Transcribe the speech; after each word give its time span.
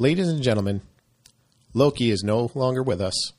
Ladies 0.00 0.28
and 0.28 0.44
gentlemen, 0.44 0.82
Loki 1.74 2.12
is 2.12 2.22
no 2.22 2.52
longer 2.54 2.84
with 2.84 3.00
us. 3.00 3.32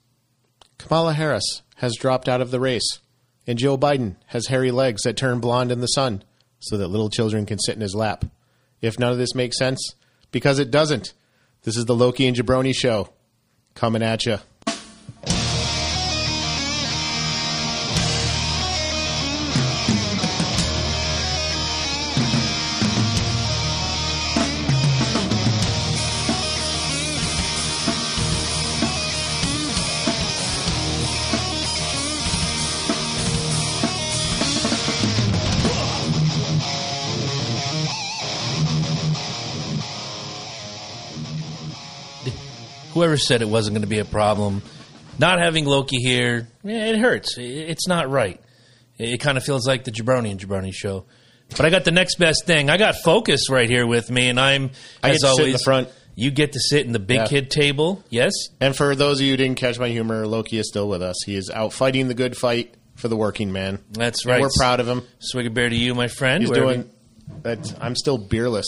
Kamala 0.77 1.13
Harris 1.13 1.61
has 1.75 1.95
dropped 1.95 2.27
out 2.27 2.41
of 2.41 2.51
the 2.51 2.59
race, 2.59 2.99
and 3.47 3.57
Joe 3.57 3.77
Biden 3.77 4.17
has 4.25 4.47
hairy 4.47 4.69
legs 4.69 5.03
that 5.03 5.15
turn 5.15 5.39
blonde 5.39 5.71
in 5.71 5.79
the 5.79 5.87
sun 5.87 6.21
so 6.59 6.75
that 6.75 6.89
little 6.89 7.09
children 7.09 7.45
can 7.45 7.59
sit 7.59 7.75
in 7.75 7.81
his 7.81 7.95
lap. 7.95 8.25
If 8.81 8.99
none 8.99 9.13
of 9.13 9.17
this 9.17 9.33
makes 9.33 9.57
sense, 9.57 9.95
because 10.33 10.59
it 10.59 10.69
doesn't. 10.69 11.13
This 11.63 11.77
is 11.77 11.85
the 11.85 11.95
Loki 11.95 12.27
and 12.27 12.35
Jabroni 12.35 12.75
show 12.75 13.07
coming 13.73 14.03
at 14.03 14.25
you. 14.25 14.39
Said 43.17 43.41
it 43.41 43.49
wasn't 43.49 43.75
going 43.75 43.81
to 43.83 43.87
be 43.87 43.99
a 43.99 44.05
problem, 44.05 44.61
not 45.17 45.39
having 45.39 45.65
Loki 45.65 45.97
here, 45.97 46.47
it 46.63 46.97
hurts. 46.97 47.35
It's 47.37 47.87
not 47.87 48.09
right. 48.09 48.39
It 48.97 49.19
kind 49.19 49.37
of 49.37 49.43
feels 49.43 49.65
like 49.67 49.83
the 49.85 49.91
Jabroni 49.91 50.31
and 50.31 50.39
Jabroni 50.39 50.73
show. 50.73 51.05
But 51.51 51.61
I 51.65 51.69
got 51.69 51.83
the 51.85 51.91
next 51.91 52.15
best 52.15 52.45
thing. 52.45 52.69
I 52.69 52.77
got 52.77 52.95
Focus 53.03 53.49
right 53.49 53.69
here 53.69 53.87
with 53.87 54.11
me, 54.11 54.29
and 54.29 54.39
I'm 54.39 54.71
I 55.01 55.09
as 55.11 55.19
get 55.19 55.21
to 55.21 55.27
sit 55.27 55.33
in 55.33 55.39
always 55.39 55.53
the 55.53 55.59
front. 55.63 55.89
You 56.15 56.31
get 56.31 56.51
to 56.51 56.59
sit 56.59 56.85
in 56.85 56.91
the 56.91 56.99
big 56.99 57.17
Yeah. 57.17 57.27
kid 57.27 57.49
table. 57.49 58.03
Yes, 58.09 58.33
And 58.59 58.75
for 58.75 58.93
those 58.93 59.19
of 59.19 59.25
you 59.25 59.31
who 59.33 59.37
didn't 59.37 59.57
catch 59.57 59.79
my 59.79 59.87
humor, 59.87 60.27
Loki 60.27 60.59
is 60.59 60.67
still 60.67 60.89
with 60.89 61.01
us. 61.01 61.15
He 61.25 61.35
is 61.35 61.49
out 61.49 61.71
fighting 61.73 62.07
the 62.09 62.13
good 62.13 62.35
fight 62.37 62.75
for 62.95 63.07
the 63.07 63.15
working 63.15 63.53
man. 63.53 63.79
that's 63.91 64.25
And 64.25 64.31
right. 64.33 64.41
we're 64.41 64.49
proud 64.57 64.81
of 64.81 64.87
him. 64.87 65.03
Swig 65.19 65.45
a 65.45 65.49
beer 65.49 65.69
to 65.69 65.75
you, 65.75 65.95
my 65.95 66.09
friend. 66.09 66.43
He's 66.43 66.49
Wherever- 66.51 66.73
doing. 66.73 66.89
That, 67.43 67.73
I'm 67.79 67.95
still 67.95 68.17
beerless. 68.19 68.65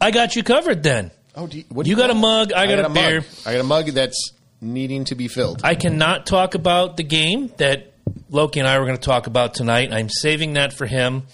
I 0.00 0.10
got 0.10 0.36
you 0.36 0.42
covered. 0.42 0.82
Then 0.82 1.10
Oh, 1.36 1.46
do 1.46 1.58
you, 1.58 1.64
what 1.68 1.84
do 1.84 1.90
You 1.90 1.96
got 1.96 2.10
a 2.10 2.14
mug, 2.14 2.52
I 2.52 2.66
got 2.66 2.84
a 2.84 2.88
beer. 2.88 3.20
Mug. 3.20 3.30
I 3.44 3.52
got 3.52 3.60
a 3.60 3.64
mug 3.64 3.86
that's 3.88 4.32
needing 4.60 5.04
to 5.04 5.14
be 5.14 5.28
filled. 5.28 5.60
I 5.62 5.74
cannot 5.74 6.24
talk 6.24 6.54
about 6.54 6.96
the 6.96 7.02
game 7.02 7.52
that 7.58 7.92
Loki 8.30 8.60
and 8.60 8.68
I 8.68 8.78
were 8.78 8.86
going 8.86 8.96
to 8.96 9.02
talk 9.02 9.26
about 9.26 9.54
tonight. 9.54 9.92
I'm 9.92 10.08
saving 10.08 10.54
that 10.54 10.72
for 10.72 10.86
him. 10.86 11.24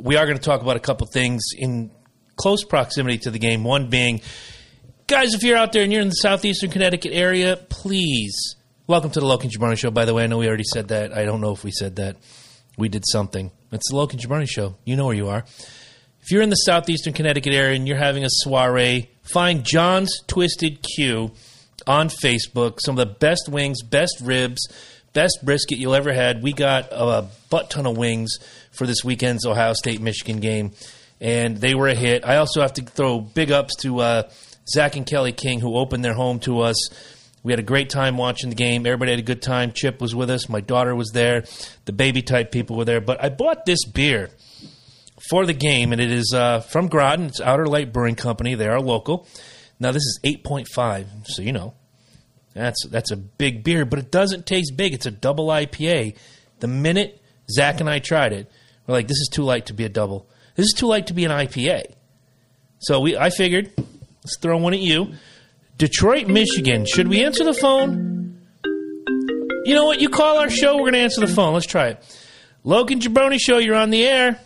We 0.00 0.16
are 0.16 0.24
going 0.24 0.38
to 0.38 0.42
talk 0.42 0.62
about 0.62 0.76
a 0.76 0.80
couple 0.80 1.06
things 1.06 1.42
in 1.56 1.90
close 2.36 2.64
proximity 2.64 3.18
to 3.18 3.30
the 3.30 3.38
game. 3.38 3.64
One 3.64 3.90
being, 3.90 4.22
guys, 5.06 5.34
if 5.34 5.42
you're 5.42 5.58
out 5.58 5.72
there 5.72 5.82
and 5.82 5.92
you're 5.92 6.02
in 6.02 6.08
the 6.08 6.14
southeastern 6.14 6.70
Connecticut 6.70 7.12
area, 7.12 7.56
please 7.56 8.56
welcome 8.86 9.10
to 9.10 9.20
the 9.20 9.26
Loki 9.26 9.48
and 9.48 9.52
Jabroni 9.54 9.78
Show. 9.78 9.90
By 9.90 10.06
the 10.06 10.14
way, 10.14 10.24
I 10.24 10.26
know 10.26 10.38
we 10.38 10.48
already 10.48 10.64
said 10.64 10.88
that. 10.88 11.12
I 11.12 11.24
don't 11.26 11.40
know 11.42 11.52
if 11.52 11.64
we 11.64 11.70
said 11.70 11.96
that. 11.96 12.16
We 12.76 12.88
did 12.88 13.04
something. 13.06 13.52
It's 13.70 13.90
the 13.90 13.96
Loki 13.96 14.16
and 14.16 14.26
Jabroni 14.26 14.48
Show. 14.48 14.76
You 14.84 14.96
know 14.96 15.04
where 15.06 15.14
you 15.14 15.28
are. 15.28 15.44
If 16.24 16.30
you're 16.30 16.40
in 16.40 16.48
the 16.48 16.56
southeastern 16.56 17.12
Connecticut 17.12 17.52
area 17.52 17.76
and 17.76 17.86
you're 17.86 17.98
having 17.98 18.24
a 18.24 18.30
soiree, 18.30 19.10
find 19.24 19.62
John's 19.62 20.22
Twisted 20.26 20.82
Q 20.82 21.32
on 21.86 22.08
Facebook. 22.08 22.80
Some 22.80 22.98
of 22.98 23.06
the 23.06 23.14
best 23.14 23.46
wings, 23.46 23.82
best 23.82 24.22
ribs, 24.22 24.66
best 25.12 25.40
brisket 25.44 25.76
you'll 25.76 25.94
ever 25.94 26.14
had. 26.14 26.42
We 26.42 26.54
got 26.54 26.88
a 26.92 27.26
butt 27.50 27.68
ton 27.68 27.84
of 27.84 27.98
wings 27.98 28.38
for 28.72 28.86
this 28.86 29.04
weekend's 29.04 29.44
Ohio 29.44 29.74
State 29.74 30.00
Michigan 30.00 30.40
game, 30.40 30.72
and 31.20 31.58
they 31.58 31.74
were 31.74 31.88
a 31.88 31.94
hit. 31.94 32.24
I 32.24 32.36
also 32.36 32.62
have 32.62 32.72
to 32.72 32.82
throw 32.82 33.20
big 33.20 33.52
ups 33.52 33.76
to 33.82 33.98
uh, 34.00 34.30
Zach 34.66 34.96
and 34.96 35.04
Kelly 35.04 35.32
King, 35.32 35.60
who 35.60 35.76
opened 35.76 36.06
their 36.06 36.14
home 36.14 36.38
to 36.40 36.60
us. 36.60 36.88
We 37.42 37.52
had 37.52 37.60
a 37.60 37.62
great 37.62 37.90
time 37.90 38.16
watching 38.16 38.48
the 38.48 38.56
game. 38.56 38.86
Everybody 38.86 39.10
had 39.10 39.20
a 39.20 39.24
good 39.24 39.42
time. 39.42 39.72
Chip 39.72 40.00
was 40.00 40.14
with 40.14 40.30
us. 40.30 40.48
My 40.48 40.62
daughter 40.62 40.94
was 40.94 41.10
there. 41.10 41.44
The 41.84 41.92
baby 41.92 42.22
type 42.22 42.50
people 42.50 42.78
were 42.78 42.86
there. 42.86 43.02
But 43.02 43.22
I 43.22 43.28
bought 43.28 43.66
this 43.66 43.84
beer 43.84 44.30
for 45.28 45.46
the 45.46 45.52
game, 45.52 45.92
and 45.92 46.00
it 46.00 46.10
is 46.10 46.32
uh, 46.34 46.60
from 46.60 46.88
Groton. 46.88 47.26
It's 47.26 47.40
Outer 47.40 47.66
Light 47.66 47.92
Brewing 47.92 48.14
Company. 48.14 48.54
They 48.54 48.68
are 48.68 48.80
local. 48.80 49.26
Now 49.80 49.92
this 49.92 50.02
is 50.02 50.20
eight 50.24 50.44
point 50.44 50.68
five, 50.74 51.08
so 51.24 51.42
you 51.42 51.52
know 51.52 51.74
that's 52.54 52.86
that's 52.86 53.10
a 53.10 53.16
big 53.16 53.64
beer, 53.64 53.84
but 53.84 53.98
it 53.98 54.10
doesn't 54.10 54.46
taste 54.46 54.76
big. 54.76 54.94
It's 54.94 55.06
a 55.06 55.10
double 55.10 55.48
IPA. 55.48 56.16
The 56.60 56.68
minute 56.68 57.20
Zach 57.50 57.80
and 57.80 57.90
I 57.90 57.98
tried 57.98 58.32
it, 58.32 58.50
we're 58.86 58.94
like, 58.94 59.08
"This 59.08 59.18
is 59.18 59.28
too 59.32 59.42
light 59.42 59.66
to 59.66 59.74
be 59.74 59.84
a 59.84 59.88
double. 59.88 60.28
This 60.54 60.66
is 60.66 60.72
too 60.72 60.86
light 60.86 61.08
to 61.08 61.14
be 61.14 61.24
an 61.24 61.30
IPA." 61.30 61.94
So 62.78 63.00
we, 63.00 63.16
I 63.16 63.30
figured, 63.30 63.72
let's 63.76 64.38
throw 64.40 64.58
one 64.58 64.74
at 64.74 64.80
you. 64.80 65.14
Detroit, 65.78 66.28
Michigan. 66.28 66.84
Should 66.86 67.08
we 67.08 67.24
answer 67.24 67.42
the 67.42 67.54
phone? 67.54 68.40
You 69.64 69.74
know 69.74 69.86
what? 69.86 70.00
You 70.00 70.10
call 70.10 70.38
our 70.38 70.50
show. 70.50 70.74
We're 70.74 70.82
going 70.82 70.92
to 70.92 70.98
answer 70.98 71.22
the 71.22 71.26
phone. 71.26 71.54
Let's 71.54 71.66
try 71.66 71.88
it. 71.88 72.18
Loki 72.62 72.94
and 72.94 73.02
Jabroni 73.02 73.38
Show. 73.40 73.58
You're 73.58 73.74
on 73.74 73.90
the 73.90 74.06
air. 74.06 74.38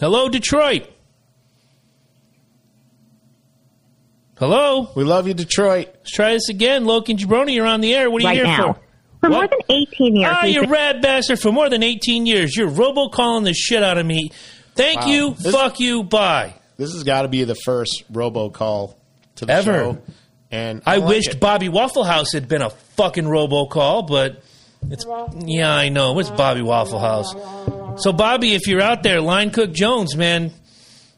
Hello, 0.00 0.28
Detroit. 0.28 0.88
Hello. 4.38 4.88
we 4.94 5.02
love 5.02 5.26
you, 5.26 5.34
Detroit. 5.34 5.88
Let's 5.96 6.12
try 6.12 6.32
this 6.34 6.48
again. 6.48 6.84
Loki 6.84 7.12
and 7.12 7.20
Jabroni, 7.20 7.54
you're 7.54 7.66
on 7.66 7.80
the 7.80 7.92
air. 7.94 8.08
What 8.08 8.18
are 8.22 8.22
you 8.22 8.28
right 8.28 8.36
here 8.36 8.46
now. 8.66 8.72
for? 8.74 8.80
For 9.20 9.30
What? 9.30 9.30
more 9.30 9.48
than 9.68 9.76
18 9.92 10.16
years, 10.16 10.32
Ah, 10.32 10.44
you 10.44 10.60
been- 10.60 10.70
rad 10.70 11.02
bastard 11.02 11.40
for 11.40 11.50
more 11.50 11.68
than 11.68 11.82
18 11.82 12.24
years. 12.24 12.56
You're 12.56 12.70
robocalling 12.70 13.44
the 13.44 13.52
shit 13.52 13.82
out 13.82 13.98
of 13.98 14.06
me. 14.06 14.30
Thank 14.76 15.00
Wow. 15.00 15.06
you. 15.08 15.34
This- 15.40 15.52
Fuck 15.52 15.80
you. 15.80 16.04
Bye. 16.04 16.54
This 16.76 16.92
has 16.92 17.02
got 17.02 17.22
to 17.22 17.28
be 17.28 17.42
the 17.42 17.56
first 17.56 18.04
robocall 18.12 18.94
to 19.36 19.44
the 19.46 19.52
Ever. 19.52 19.72
show. 19.72 19.98
And 20.52 20.82
I, 20.86 20.98
like 20.98 21.08
wished 21.08 21.30
it. 21.30 21.40
Bobby 21.40 21.68
Waffle 21.68 22.04
House 22.04 22.32
had 22.32 22.46
been 22.48 22.62
a 22.62 22.70
fucking 22.70 23.24
robocall, 23.24 24.06
but 24.06 24.40
it's 24.88 25.04
yeah, 25.44 25.74
I 25.74 25.88
know. 25.88 26.16
It's 26.20 26.30
Bobby 26.30 26.62
Waffle 26.62 27.00
House. 27.00 27.34
So 28.00 28.12
Bobby, 28.12 28.54
if 28.54 28.66
you're 28.66 28.80
out 28.80 29.02
there, 29.02 29.20
Line 29.20 29.50
Cook 29.50 29.72
Jones, 29.72 30.16
man, 30.16 30.52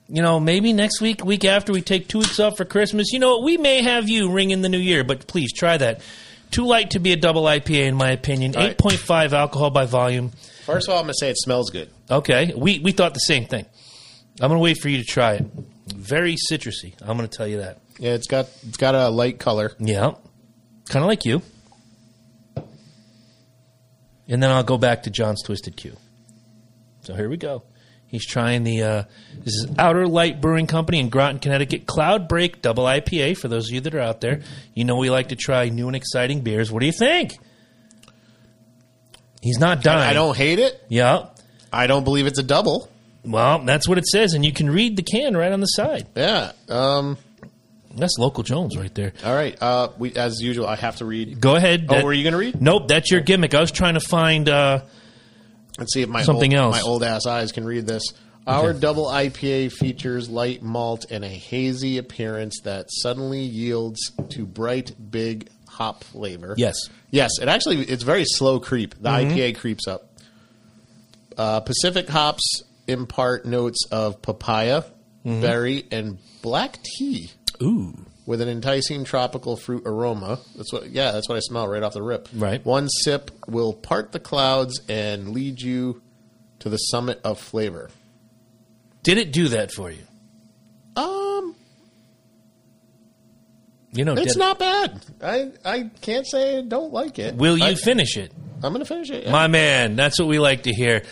you 0.09 0.23
know, 0.23 0.41
maybe 0.41 0.73
next 0.73 1.01
week, 1.01 1.25
week 1.25 1.45
after 1.45 1.73
we 1.73 1.83
take 1.83 2.09
two 2.09 2.21
weeks 2.21 2.41
off 2.41 2.57
for 2.57 2.65
Christmas, 2.65 3.13
you 3.13 3.19
know, 3.19 3.41
we 3.41 3.59
may 3.59 3.83
have 3.83 4.09
you 4.09 4.33
ring 4.33 4.51
in 4.51 4.63
the 4.63 4.69
new 4.69 4.79
year, 4.79 5.05
but 5.05 5.27
please 5.27 5.53
try 5.53 5.77
that. 5.77 6.01
Too 6.51 6.67
light 6.67 6.91
to 6.93 6.99
be 6.99 7.13
a 7.13 7.17
double 7.17 7.43
IPA, 7.45 7.87
in 7.87 7.95
my 7.95 8.11
opinion. 8.11 8.57
All 8.57 8.63
right. 8.63 8.71
Eight 8.71 8.79
point 8.79 8.97
five 8.99 9.33
alcohol 9.35 9.71
by 9.71 9.85
volume. 9.85 10.31
First 10.65 10.89
of 10.89 10.95
all, 10.95 11.01
I'm 11.01 11.05
going 11.05 11.13
to 11.13 11.19
say 11.19 11.31
it 11.31 11.39
smells 11.39 11.71
good. 11.71 11.91
Okay, 12.11 12.53
we 12.57 12.81
we 12.81 12.91
thought 12.93 13.15
the 13.15 13.21
same 13.21 13.45
thing. 13.45 13.67
I'm 14.41 14.49
gonna 14.49 14.59
wait 14.59 14.79
for 14.81 14.89
you 14.89 14.99
to 14.99 15.05
try 15.05 15.35
it. 15.35 15.47
Very 15.95 16.35
citrusy. 16.51 16.95
I'm 17.03 17.17
gonna 17.17 17.29
tell 17.29 17.47
you 17.47 17.59
that. 17.59 17.79
Yeah, 17.99 18.15
it's 18.15 18.27
got 18.27 18.49
it's 18.67 18.79
got 18.79 18.95
a 18.97 19.11
light 19.11 19.39
color. 19.39 19.73
Yeah. 19.79 20.15
Kind 20.89 21.05
of 21.05 21.09
like 21.09 21.25
you. 21.25 21.43
And 24.27 24.43
then 24.43 24.51
I'll 24.51 24.65
go 24.65 24.79
back 24.79 25.05
to 25.05 25.11
John's 25.11 25.43
Twisted 25.43 25.77
Q. 25.77 25.97
So 27.03 27.15
here 27.15 27.29
we 27.29 27.37
go. 27.37 27.63
He's 28.07 28.27
trying 28.27 28.65
the, 28.65 28.83
uh, 28.83 29.03
this 29.39 29.55
is 29.55 29.69
Outer 29.79 30.07
Light 30.09 30.41
Brewing 30.41 30.67
Company 30.67 30.99
in 30.99 31.11
Groton, 31.11 31.39
Connecticut. 31.39 31.87
Cloud 31.87 32.29
Break 32.29 32.61
Double 32.61 32.85
IPA, 32.85 33.37
for 33.39 33.47
those 33.47 33.69
of 33.69 33.75
you 33.75 33.81
that 33.83 33.95
are 33.95 34.01
out 34.01 34.21
there. 34.21 34.41
You 34.75 34.85
know 34.85 34.97
we 34.97 35.11
like 35.11 35.29
to 35.29 35.37
try 35.37 35.69
new 35.69 35.87
and 35.87 35.95
exciting 35.95 36.41
beers. 36.41 36.73
What 36.73 36.81
do 36.81 36.87
you 36.87 36.93
think? 36.93 37.39
He's 39.41 39.59
not 39.59 39.83
dying. 39.83 40.11
I 40.11 40.13
don't 40.13 40.37
hate 40.37 40.59
it. 40.59 40.85
Yeah. 40.89 41.27
I 41.73 41.87
don't 41.87 42.05
believe 42.05 42.27
it's 42.27 42.39
a 42.39 42.43
double. 42.43 42.89
Well, 43.25 43.61
that's 43.65 43.89
what 43.89 43.99
it 43.99 44.07
says, 44.07 44.35
and 44.35 44.45
you 44.45 44.53
can 44.53 44.69
read 44.71 44.97
the 44.97 45.03
can 45.03 45.37
right 45.37 45.53
on 45.53 45.61
the 45.61 45.67
side. 45.67 46.07
Yeah. 46.17 46.53
Um. 46.69 47.17
That's 47.95 48.19
local 48.19 48.43
Jones 48.45 48.77
right 48.79 48.95
there. 48.95 49.13
All 49.25 49.35
right. 49.35 49.57
Uh. 49.61 49.89
We 49.99 50.15
as 50.15 50.41
usual. 50.41 50.67
I 50.67 50.77
have 50.77 50.97
to 50.97 51.05
read. 51.05 51.41
Go 51.41 51.55
ahead. 51.57 51.87
Oh, 51.89 51.95
That- 51.95 52.05
were 52.05 52.13
you 52.13 52.23
going 52.23 52.33
to 52.33 52.39
read? 52.39 52.61
Nope, 52.61 52.89
that's 52.89 53.11
your 53.11 53.21
gimmick. 53.21 53.55
I 53.55 53.61
was 53.61 53.71
trying 53.71 53.95
to 53.95 54.01
find. 54.01 54.49
Uh, 54.49 54.81
Let's 55.81 55.93
see 55.95 56.03
if 56.03 56.09
my 56.09 56.23
Something 56.23 56.55
old, 56.55 56.75
else. 56.75 56.83
my 56.85 56.89
old 56.89 57.03
ass 57.03 57.27
eyes 57.27 57.51
can 57.53 57.65
read 57.65 57.87
this. 57.87 58.05
Our 58.47 58.73
double 58.73 59.07
IPA 59.07 59.73
features 59.73 60.29
light 60.29 60.63
malt 60.63 61.07
and 61.11 61.25
a 61.25 61.29
hazy 61.29 61.99
appearance 61.99 62.61
that 62.65 62.87
suddenly 62.91 63.41
yields 63.43 64.01
to 64.31 64.45
bright, 64.47 64.93
big 65.11 65.49
hop 65.69 66.05
flavor. 66.05 66.55
yes. 66.59 66.75
Yes, 67.13 67.31
it 67.41 67.49
actually 67.49 67.79
it's 67.83 68.03
very 68.05 68.25
slow 68.25 68.61
creep. 68.61 68.95
The 69.01 69.09
Mm-hmm. 69.09 69.31
IPA 69.37 69.57
creeps 69.59 69.89
up. 69.89 70.07
Uh, 71.37 71.61
Pacific 71.61 72.09
hops 72.09 72.63
impart 72.87 73.47
notes 73.47 73.85
of 73.91 74.21
papaya, 74.23 74.83
Mm-hmm. 75.25 75.41
berry, 75.43 75.85
and 75.91 76.19
black 76.41 76.79
tea 76.83 77.31
Ooh. 77.63 78.07
With 78.31 78.41
an 78.41 78.49
enticing 78.49 79.03
tropical 79.03 79.57
fruit 79.57 79.83
aroma. 79.85 80.39
That's 80.55 80.73
what 80.73 80.89
yeah, 80.91 81.11
that's 81.11 81.29
what 81.29 81.35
I 81.35 81.41
smell 81.41 81.67
right 81.67 81.83
off 81.83 81.95
the 81.95 82.03
rip. 82.03 82.29
Right. 82.33 82.65
One 82.65 82.89
sip 82.89 83.33
will 83.49 83.73
part 83.73 84.13
the 84.13 84.21
clouds 84.21 84.81
and 84.89 85.31
lead 85.31 85.61
you 85.61 86.01
to 86.61 86.69
the 86.69 86.77
summit 86.77 87.21
of 87.25 87.41
flavor. 87.41 87.91
Did 89.03 89.19
it 89.19 89.33
do 89.33 89.49
that 89.49 89.73
for 89.73 89.91
you? 89.91 90.05
Um, 90.95 91.57
You 93.91 94.05
know, 94.05 94.15
it's 94.15 94.37
not 94.37 94.61
bad. 94.61 95.05
I 95.21 95.51
I 95.65 95.91
can't 96.01 96.25
say 96.25 96.59
I 96.59 96.63
don't 96.63 96.93
like 96.93 97.19
it. 97.19 97.35
Will 97.35 97.59
you 97.59 97.65
I, 97.65 97.75
finish 97.75 98.17
it? 98.17 98.31
I'm 98.63 98.73
going 98.73 98.79
to 98.79 98.85
finish 98.85 99.11
it. 99.11 99.25
yeah. 99.25 99.33
My 99.33 99.49
man, 99.49 99.97
that's 99.97 100.21
what 100.21 100.29
we 100.29 100.39
like 100.39 100.63
to 100.65 100.71
hear. 100.73 101.03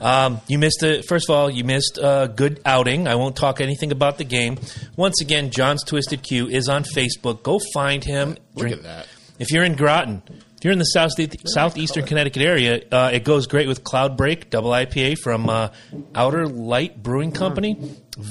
Um, 0.00 0.40
you 0.46 0.58
missed 0.58 0.82
a 0.82 1.02
first 1.02 1.28
of 1.28 1.34
all, 1.34 1.50
you 1.50 1.64
missed 1.64 1.98
a 2.00 2.30
good 2.34 2.60
outing. 2.64 3.08
I 3.08 3.14
won't 3.14 3.36
talk 3.36 3.60
anything 3.60 3.92
about 3.92 4.18
the 4.18 4.24
game. 4.24 4.58
Once 4.96 5.20
again, 5.20 5.50
John's 5.50 5.84
Twisted 5.84 6.22
Q 6.22 6.48
is 6.48 6.68
on 6.68 6.84
Facebook. 6.84 7.42
Go 7.42 7.58
find 7.72 8.04
him. 8.04 8.36
Look 8.54 8.70
at 8.70 8.82
that. 8.82 9.06
If 9.38 9.50
you're 9.50 9.64
in 9.64 9.74
Groton, 9.74 10.22
if 10.56 10.64
you're 10.64 10.72
in 10.72 10.78
the 10.78 10.84
south 10.84 11.12
southeastern 11.46 12.06
Connecticut 12.06 12.42
area, 12.42 12.82
uh, 12.90 13.10
it 13.12 13.24
goes 13.24 13.46
great 13.46 13.68
with 13.68 13.84
Cloud 13.84 14.16
Break 14.16 14.50
Double 14.50 14.70
IPA 14.70 15.18
from 15.18 15.48
uh, 15.48 15.68
Outer 16.14 16.46
Light 16.46 17.02
Brewing 17.02 17.32
Company. 17.32 17.76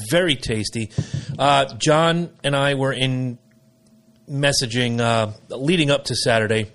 Very 0.09 0.35
tasty. 0.35 0.91
Uh, 1.37 1.65
John 1.75 2.31
and 2.43 2.55
I 2.55 2.73
were 2.73 2.93
in 2.93 3.37
messaging 4.27 4.99
uh, 4.99 5.31
leading 5.49 5.91
up 5.91 6.05
to 6.05 6.15
Saturday. 6.15 6.71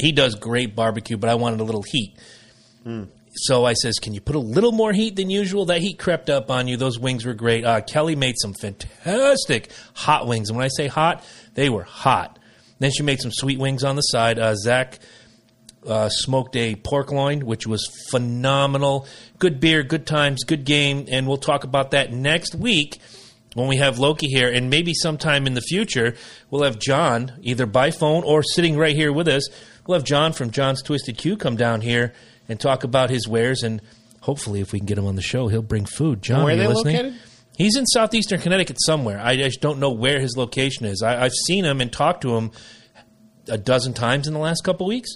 He 0.00 0.10
does 0.10 0.34
great 0.34 0.74
barbecue, 0.74 1.16
but 1.16 1.30
I 1.30 1.36
wanted 1.36 1.60
a 1.60 1.64
little 1.64 1.84
heat. 1.84 2.16
So 3.36 3.64
I 3.64 3.72
says, 3.74 3.98
"Can 3.98 4.14
you 4.14 4.20
put 4.20 4.36
a 4.36 4.40
little 4.40 4.72
more 4.72 4.92
heat 4.92 5.16
than 5.16 5.28
usual?" 5.30 5.66
That 5.66 5.80
heat 5.80 5.98
crept 5.98 6.30
up 6.30 6.50
on 6.50 6.68
you. 6.68 6.76
Those 6.76 6.98
wings 6.98 7.24
were 7.24 7.34
great. 7.34 7.64
Uh, 7.64 7.80
Kelly 7.80 8.16
made 8.16 8.36
some 8.38 8.54
fantastic 8.54 9.70
hot 9.94 10.26
wings, 10.26 10.50
and 10.50 10.56
when 10.56 10.64
I 10.64 10.70
say 10.76 10.86
hot, 10.86 11.24
they 11.54 11.68
were 11.68 11.82
hot. 11.82 12.38
Then 12.78 12.90
she 12.90 13.02
made 13.02 13.20
some 13.20 13.32
sweet 13.32 13.58
wings 13.58 13.84
on 13.84 13.96
the 13.96 14.02
side. 14.02 14.38
Uh, 14.38 14.54
Zach 14.54 14.98
uh, 15.86 16.08
smoked 16.08 16.56
a 16.56 16.76
pork 16.76 17.12
loin, 17.12 17.44
which 17.44 17.66
was 17.66 17.88
phenomenal. 18.10 19.06
Good 19.38 19.60
beer, 19.60 19.82
good 19.82 20.06
times, 20.06 20.44
good 20.44 20.64
game, 20.64 21.06
and 21.10 21.26
we'll 21.26 21.36
talk 21.36 21.64
about 21.64 21.90
that 21.90 22.12
next 22.12 22.54
week 22.54 23.00
when 23.54 23.68
we 23.68 23.76
have 23.76 23.98
Loki 23.98 24.26
here, 24.26 24.50
and 24.50 24.68
maybe 24.68 24.92
sometime 24.94 25.46
in 25.46 25.54
the 25.54 25.60
future 25.60 26.16
we'll 26.50 26.64
have 26.64 26.78
John 26.78 27.32
either 27.42 27.66
by 27.66 27.90
phone 27.90 28.24
or 28.24 28.42
sitting 28.42 28.76
right 28.76 28.96
here 28.96 29.12
with 29.12 29.28
us. 29.28 29.48
We'll 29.86 29.98
have 29.98 30.06
John 30.06 30.32
from 30.32 30.50
John's 30.50 30.82
Twisted 30.82 31.18
Q 31.18 31.36
come 31.36 31.56
down 31.56 31.80
here 31.80 32.14
and 32.48 32.58
talk 32.60 32.84
about 32.84 33.10
his 33.10 33.26
wares, 33.28 33.62
and 33.62 33.80
hopefully, 34.20 34.60
if 34.60 34.72
we 34.72 34.78
can 34.78 34.86
get 34.86 34.98
him 34.98 35.06
on 35.06 35.16
the 35.16 35.22
show, 35.22 35.48
he'll 35.48 35.62
bring 35.62 35.84
food. 35.86 36.22
John, 36.22 36.44
Where 36.44 36.54
are 36.54 36.56
they 36.56 36.66
listening? 36.66 36.96
located? 36.96 37.14
He's 37.56 37.76
in 37.76 37.86
southeastern 37.86 38.40
Connecticut 38.40 38.78
somewhere. 38.80 39.20
I 39.20 39.36
just 39.36 39.60
don't 39.60 39.78
know 39.78 39.92
where 39.92 40.18
his 40.18 40.36
location 40.36 40.86
is. 40.86 41.02
I, 41.02 41.24
I've 41.24 41.32
seen 41.46 41.64
him 41.64 41.80
and 41.80 41.92
talked 41.92 42.22
to 42.22 42.36
him 42.36 42.50
a 43.48 43.56
dozen 43.58 43.92
times 43.94 44.26
in 44.26 44.32
the 44.34 44.40
last 44.40 44.64
couple 44.64 44.86
weeks. 44.86 45.10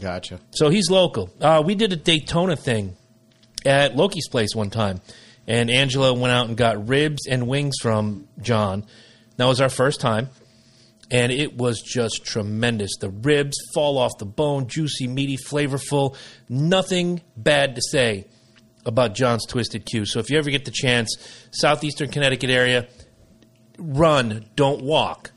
Gotcha. 0.00 0.38
So 0.50 0.68
he's 0.68 0.90
local. 0.90 1.30
Uh, 1.40 1.62
we 1.64 1.74
did 1.74 1.92
a 1.92 1.96
Daytona 1.96 2.54
thing 2.56 2.96
at 3.66 3.96
Loki's 3.96 4.28
place 4.28 4.54
one 4.54 4.70
time, 4.70 5.00
and 5.48 5.70
Angela 5.70 6.12
went 6.14 6.32
out 6.32 6.46
and 6.48 6.56
got 6.56 6.88
ribs 6.88 7.26
and 7.26 7.48
wings 7.48 7.74
from 7.80 8.28
John. 8.40 8.84
That 9.36 9.46
was 9.46 9.60
our 9.60 9.68
first 9.68 10.00
time, 10.00 10.28
and 11.12 11.30
it 11.30 11.58
was 11.58 11.82
just 11.82 12.24
tremendous. 12.24 12.96
The 12.98 13.10
ribs 13.10 13.56
fall 13.74 13.98
off 13.98 14.12
the 14.18 14.24
bone, 14.24 14.66
juicy, 14.66 15.06
meaty, 15.06 15.36
flavorful. 15.36 16.16
Nothing 16.48 17.20
bad 17.36 17.74
to 17.74 17.82
say 17.82 18.26
about 18.86 19.14
John's 19.14 19.44
Twisted 19.44 19.84
Q. 19.84 20.06
So 20.06 20.20
if 20.20 20.30
you 20.30 20.38
ever 20.38 20.50
get 20.50 20.64
the 20.64 20.72
chance, 20.72 21.14
southeastern 21.50 22.10
Connecticut 22.10 22.48
area, 22.48 22.88
run, 23.78 24.46
don't 24.56 24.82
walk 24.82 25.32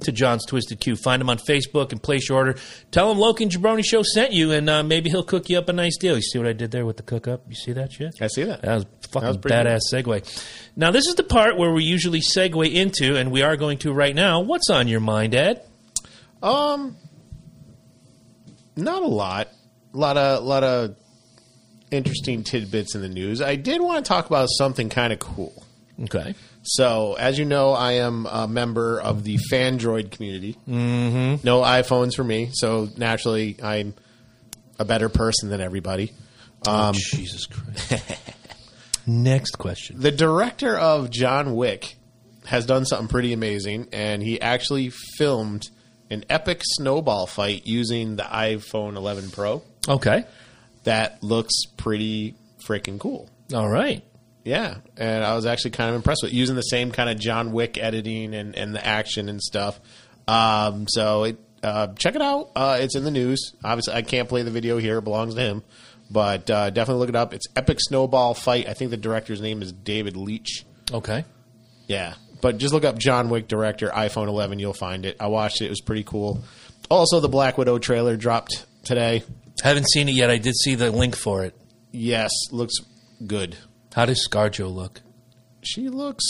to 0.00 0.12
John's 0.12 0.44
Twisted 0.46 0.80
Q. 0.80 0.96
Find 0.96 1.20
him 1.20 1.30
on 1.30 1.38
Facebook 1.38 1.92
and 1.92 2.02
place 2.02 2.28
your 2.28 2.38
order. 2.38 2.56
Tell 2.90 3.10
him 3.10 3.18
Loki 3.18 3.44
and 3.44 3.52
Jabroni 3.52 3.84
Show 3.84 4.02
sent 4.02 4.32
you, 4.32 4.52
and 4.52 4.68
uh, 4.68 4.82
maybe 4.82 5.10
he'll 5.10 5.24
cook 5.24 5.48
you 5.48 5.58
up 5.58 5.68
a 5.68 5.72
nice 5.72 5.96
deal. 5.96 6.16
You 6.16 6.22
see 6.22 6.38
what 6.38 6.46
I 6.46 6.52
did 6.52 6.70
there 6.70 6.86
with 6.86 6.96
the 6.96 7.02
cook 7.02 7.26
up? 7.26 7.42
You 7.48 7.54
see 7.54 7.72
that 7.72 7.92
shit? 7.92 8.14
I 8.20 8.28
see 8.28 8.44
that. 8.44 8.62
That 8.62 8.74
was 8.74 8.84
a 8.84 9.08
fucking 9.08 9.28
was 9.28 9.36
pretty 9.38 9.56
badass 9.56 9.80
segue. 9.92 10.44
Now, 10.76 10.90
this 10.90 11.06
is 11.06 11.16
the 11.16 11.24
part 11.24 11.56
where 11.56 11.72
we 11.72 11.84
usually 11.84 12.20
segue 12.20 12.72
into, 12.72 13.16
and 13.16 13.30
we 13.30 13.42
are 13.42 13.56
going 13.56 13.78
to 13.78 13.92
right 13.92 14.14
now. 14.14 14.40
What's 14.40 14.70
on 14.70 14.88
your 14.88 15.00
mind, 15.00 15.34
Ed? 15.34 15.62
Um, 16.42 16.96
not 18.76 19.02
a 19.02 19.06
lot. 19.06 19.48
A 19.94 19.96
lot 19.96 20.16
of 20.16 20.44
lot 20.44 20.62
of 20.62 20.96
interesting 21.90 22.44
tidbits 22.44 22.94
in 22.94 23.00
the 23.00 23.08
news. 23.08 23.40
I 23.40 23.56
did 23.56 23.80
want 23.80 24.04
to 24.04 24.08
talk 24.08 24.26
about 24.26 24.48
something 24.50 24.88
kind 24.88 25.12
of 25.12 25.18
cool. 25.18 25.64
Okay. 26.04 26.34
So, 26.70 27.14
as 27.14 27.38
you 27.38 27.46
know, 27.46 27.72
I 27.72 27.92
am 27.92 28.26
a 28.26 28.46
member 28.46 29.00
of 29.00 29.24
the 29.24 29.38
Fandroid 29.50 30.10
community. 30.10 30.54
Mm-hmm. 30.68 31.36
No 31.42 31.62
iPhones 31.62 32.14
for 32.14 32.24
me, 32.24 32.50
so 32.52 32.88
naturally, 32.96 33.56
I'm 33.62 33.94
a 34.78 34.84
better 34.84 35.08
person 35.08 35.48
than 35.48 35.62
everybody. 35.62 36.12
Um, 36.66 36.94
Jesus 36.94 37.46
Christ. 37.46 37.94
Next 39.06 39.52
question. 39.56 39.98
the 40.00 40.10
director 40.10 40.76
of 40.76 41.08
John 41.10 41.54
Wick 41.56 41.96
has 42.44 42.66
done 42.66 42.84
something 42.84 43.08
pretty 43.08 43.32
amazing, 43.32 43.88
and 43.92 44.22
he 44.22 44.38
actually 44.40 44.90
filmed 45.16 45.66
an 46.10 46.24
epic 46.28 46.60
snowball 46.64 47.26
fight 47.26 47.66
using 47.66 48.16
the 48.16 48.22
iPhone 48.24 48.96
11 48.96 49.30
Pro. 49.30 49.62
Okay. 49.88 50.24
That 50.84 51.22
looks 51.22 51.54
pretty 51.78 52.34
freaking 52.66 52.98
cool. 52.98 53.30
All 53.54 53.68
right. 53.68 54.02
Yeah, 54.48 54.76
and 54.96 55.22
I 55.22 55.34
was 55.36 55.44
actually 55.44 55.72
kind 55.72 55.90
of 55.90 55.96
impressed 55.96 56.22
with 56.22 56.32
it, 56.32 56.34
using 56.34 56.56
the 56.56 56.62
same 56.62 56.90
kind 56.90 57.10
of 57.10 57.18
John 57.18 57.52
Wick 57.52 57.76
editing 57.76 58.34
and, 58.34 58.56
and 58.56 58.74
the 58.74 58.84
action 58.84 59.28
and 59.28 59.42
stuff. 59.42 59.78
Um, 60.26 60.86
so 60.88 61.24
it, 61.24 61.38
uh, 61.62 61.88
check 61.88 62.14
it 62.14 62.22
out. 62.22 62.52
Uh, 62.56 62.78
it's 62.80 62.96
in 62.96 63.04
the 63.04 63.10
news. 63.10 63.52
Obviously, 63.62 63.92
I 63.92 64.00
can't 64.00 64.26
play 64.26 64.44
the 64.44 64.50
video 64.50 64.78
here; 64.78 64.96
it 64.96 65.04
belongs 65.04 65.34
to 65.34 65.40
him. 65.42 65.64
But 66.10 66.48
uh, 66.48 66.70
definitely 66.70 67.00
look 67.00 67.10
it 67.10 67.16
up. 67.16 67.34
It's 67.34 67.44
Epic 67.56 67.76
Snowball 67.78 68.32
Fight. 68.32 68.66
I 68.66 68.72
think 68.72 68.90
the 68.90 68.96
director's 68.96 69.42
name 69.42 69.60
is 69.60 69.70
David 69.70 70.16
Leitch. 70.16 70.64
Okay. 70.90 71.26
Yeah, 71.86 72.14
but 72.40 72.56
just 72.56 72.72
look 72.72 72.86
up 72.86 72.96
John 72.96 73.28
Wick 73.28 73.48
director 73.48 73.90
iPhone 73.90 74.28
11. 74.28 74.60
You'll 74.60 74.72
find 74.72 75.04
it. 75.04 75.18
I 75.20 75.26
watched 75.26 75.60
it. 75.60 75.66
It 75.66 75.70
was 75.70 75.82
pretty 75.82 76.04
cool. 76.04 76.42
Also, 76.90 77.20
the 77.20 77.28
Black 77.28 77.58
Widow 77.58 77.78
trailer 77.78 78.16
dropped 78.16 78.64
today. 78.82 79.24
Haven't 79.62 79.90
seen 79.90 80.08
it 80.08 80.14
yet. 80.14 80.30
I 80.30 80.38
did 80.38 80.54
see 80.56 80.74
the 80.74 80.90
link 80.90 81.16
for 81.16 81.44
it. 81.44 81.54
Yes, 81.92 82.30
looks 82.50 82.76
good. 83.26 83.58
How 83.98 84.06
does 84.06 84.24
ScarJo 84.28 84.72
look? 84.72 85.00
She 85.60 85.88
looks 85.88 86.22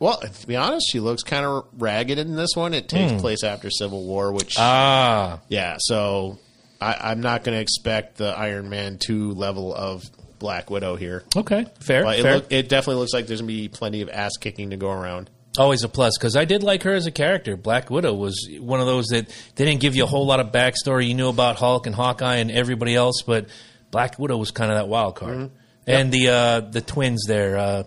well. 0.00 0.18
To 0.18 0.46
be 0.48 0.56
honest, 0.56 0.86
she 0.90 0.98
looks 0.98 1.22
kind 1.22 1.46
of 1.46 1.66
ragged 1.78 2.18
in 2.18 2.34
this 2.34 2.50
one. 2.56 2.74
It 2.74 2.88
takes 2.88 3.12
place 3.20 3.44
after 3.44 3.70
Civil 3.70 4.02
War, 4.02 4.32
which 4.32 4.56
Ah, 4.58 5.38
yeah. 5.46 5.76
So 5.78 6.40
I, 6.80 6.96
I'm 7.12 7.20
not 7.20 7.44
going 7.44 7.56
to 7.56 7.62
expect 7.62 8.16
the 8.16 8.36
Iron 8.36 8.68
Man 8.70 8.98
two 8.98 9.34
level 9.34 9.72
of 9.72 10.02
Black 10.40 10.68
Widow 10.68 10.96
here. 10.96 11.22
okay, 11.36 11.64
fair, 11.78 12.02
But 12.02 12.18
it, 12.18 12.22
fair. 12.22 12.34
look, 12.34 12.46
it 12.50 12.68
definitely 12.68 12.98
looks 12.98 13.14
like 13.14 13.28
there's 13.28 13.40
going 13.40 13.46
to 13.54 13.54
be 13.56 13.68
plenty 13.68 14.02
of 14.02 14.08
ass 14.10 14.32
kicking 14.40 14.70
to 14.70 14.76
go 14.76 14.90
around. 14.90 15.30
Always 15.56 15.84
a 15.84 15.88
plus 15.88 16.18
because 16.18 16.34
I 16.34 16.44
did 16.44 16.64
like 16.64 16.82
her 16.82 16.92
as 16.92 17.06
a 17.06 17.12
character. 17.12 17.56
Black 17.56 17.88
Widow 17.88 18.14
was 18.14 18.48
one 18.58 18.80
of 18.80 18.86
those 18.86 19.06
that 19.12 19.28
they 19.54 19.64
didn't 19.64 19.80
give 19.80 19.94
you 19.94 20.02
a 20.02 20.08
whole 20.08 20.26
lot 20.26 20.40
of 20.40 20.50
backstory. 20.50 21.06
You 21.06 21.14
knew 21.14 21.28
about 21.28 21.54
Hulk 21.54 21.86
and 21.86 21.94
Hawkeye 21.94 22.38
and 22.38 22.50
everybody 22.50 22.96
else, 22.96 23.22
but 23.24 23.46
Black 23.92 24.18
Widow 24.18 24.38
was 24.38 24.50
kind 24.50 24.72
of 24.72 24.78
that 24.78 24.88
wild 24.88 25.14
card. 25.14 25.52
And 25.86 26.12
the 26.12 26.28
uh, 26.28 26.60
the 26.60 26.80
twins 26.80 27.24
there, 27.26 27.56
uh, 27.58 27.82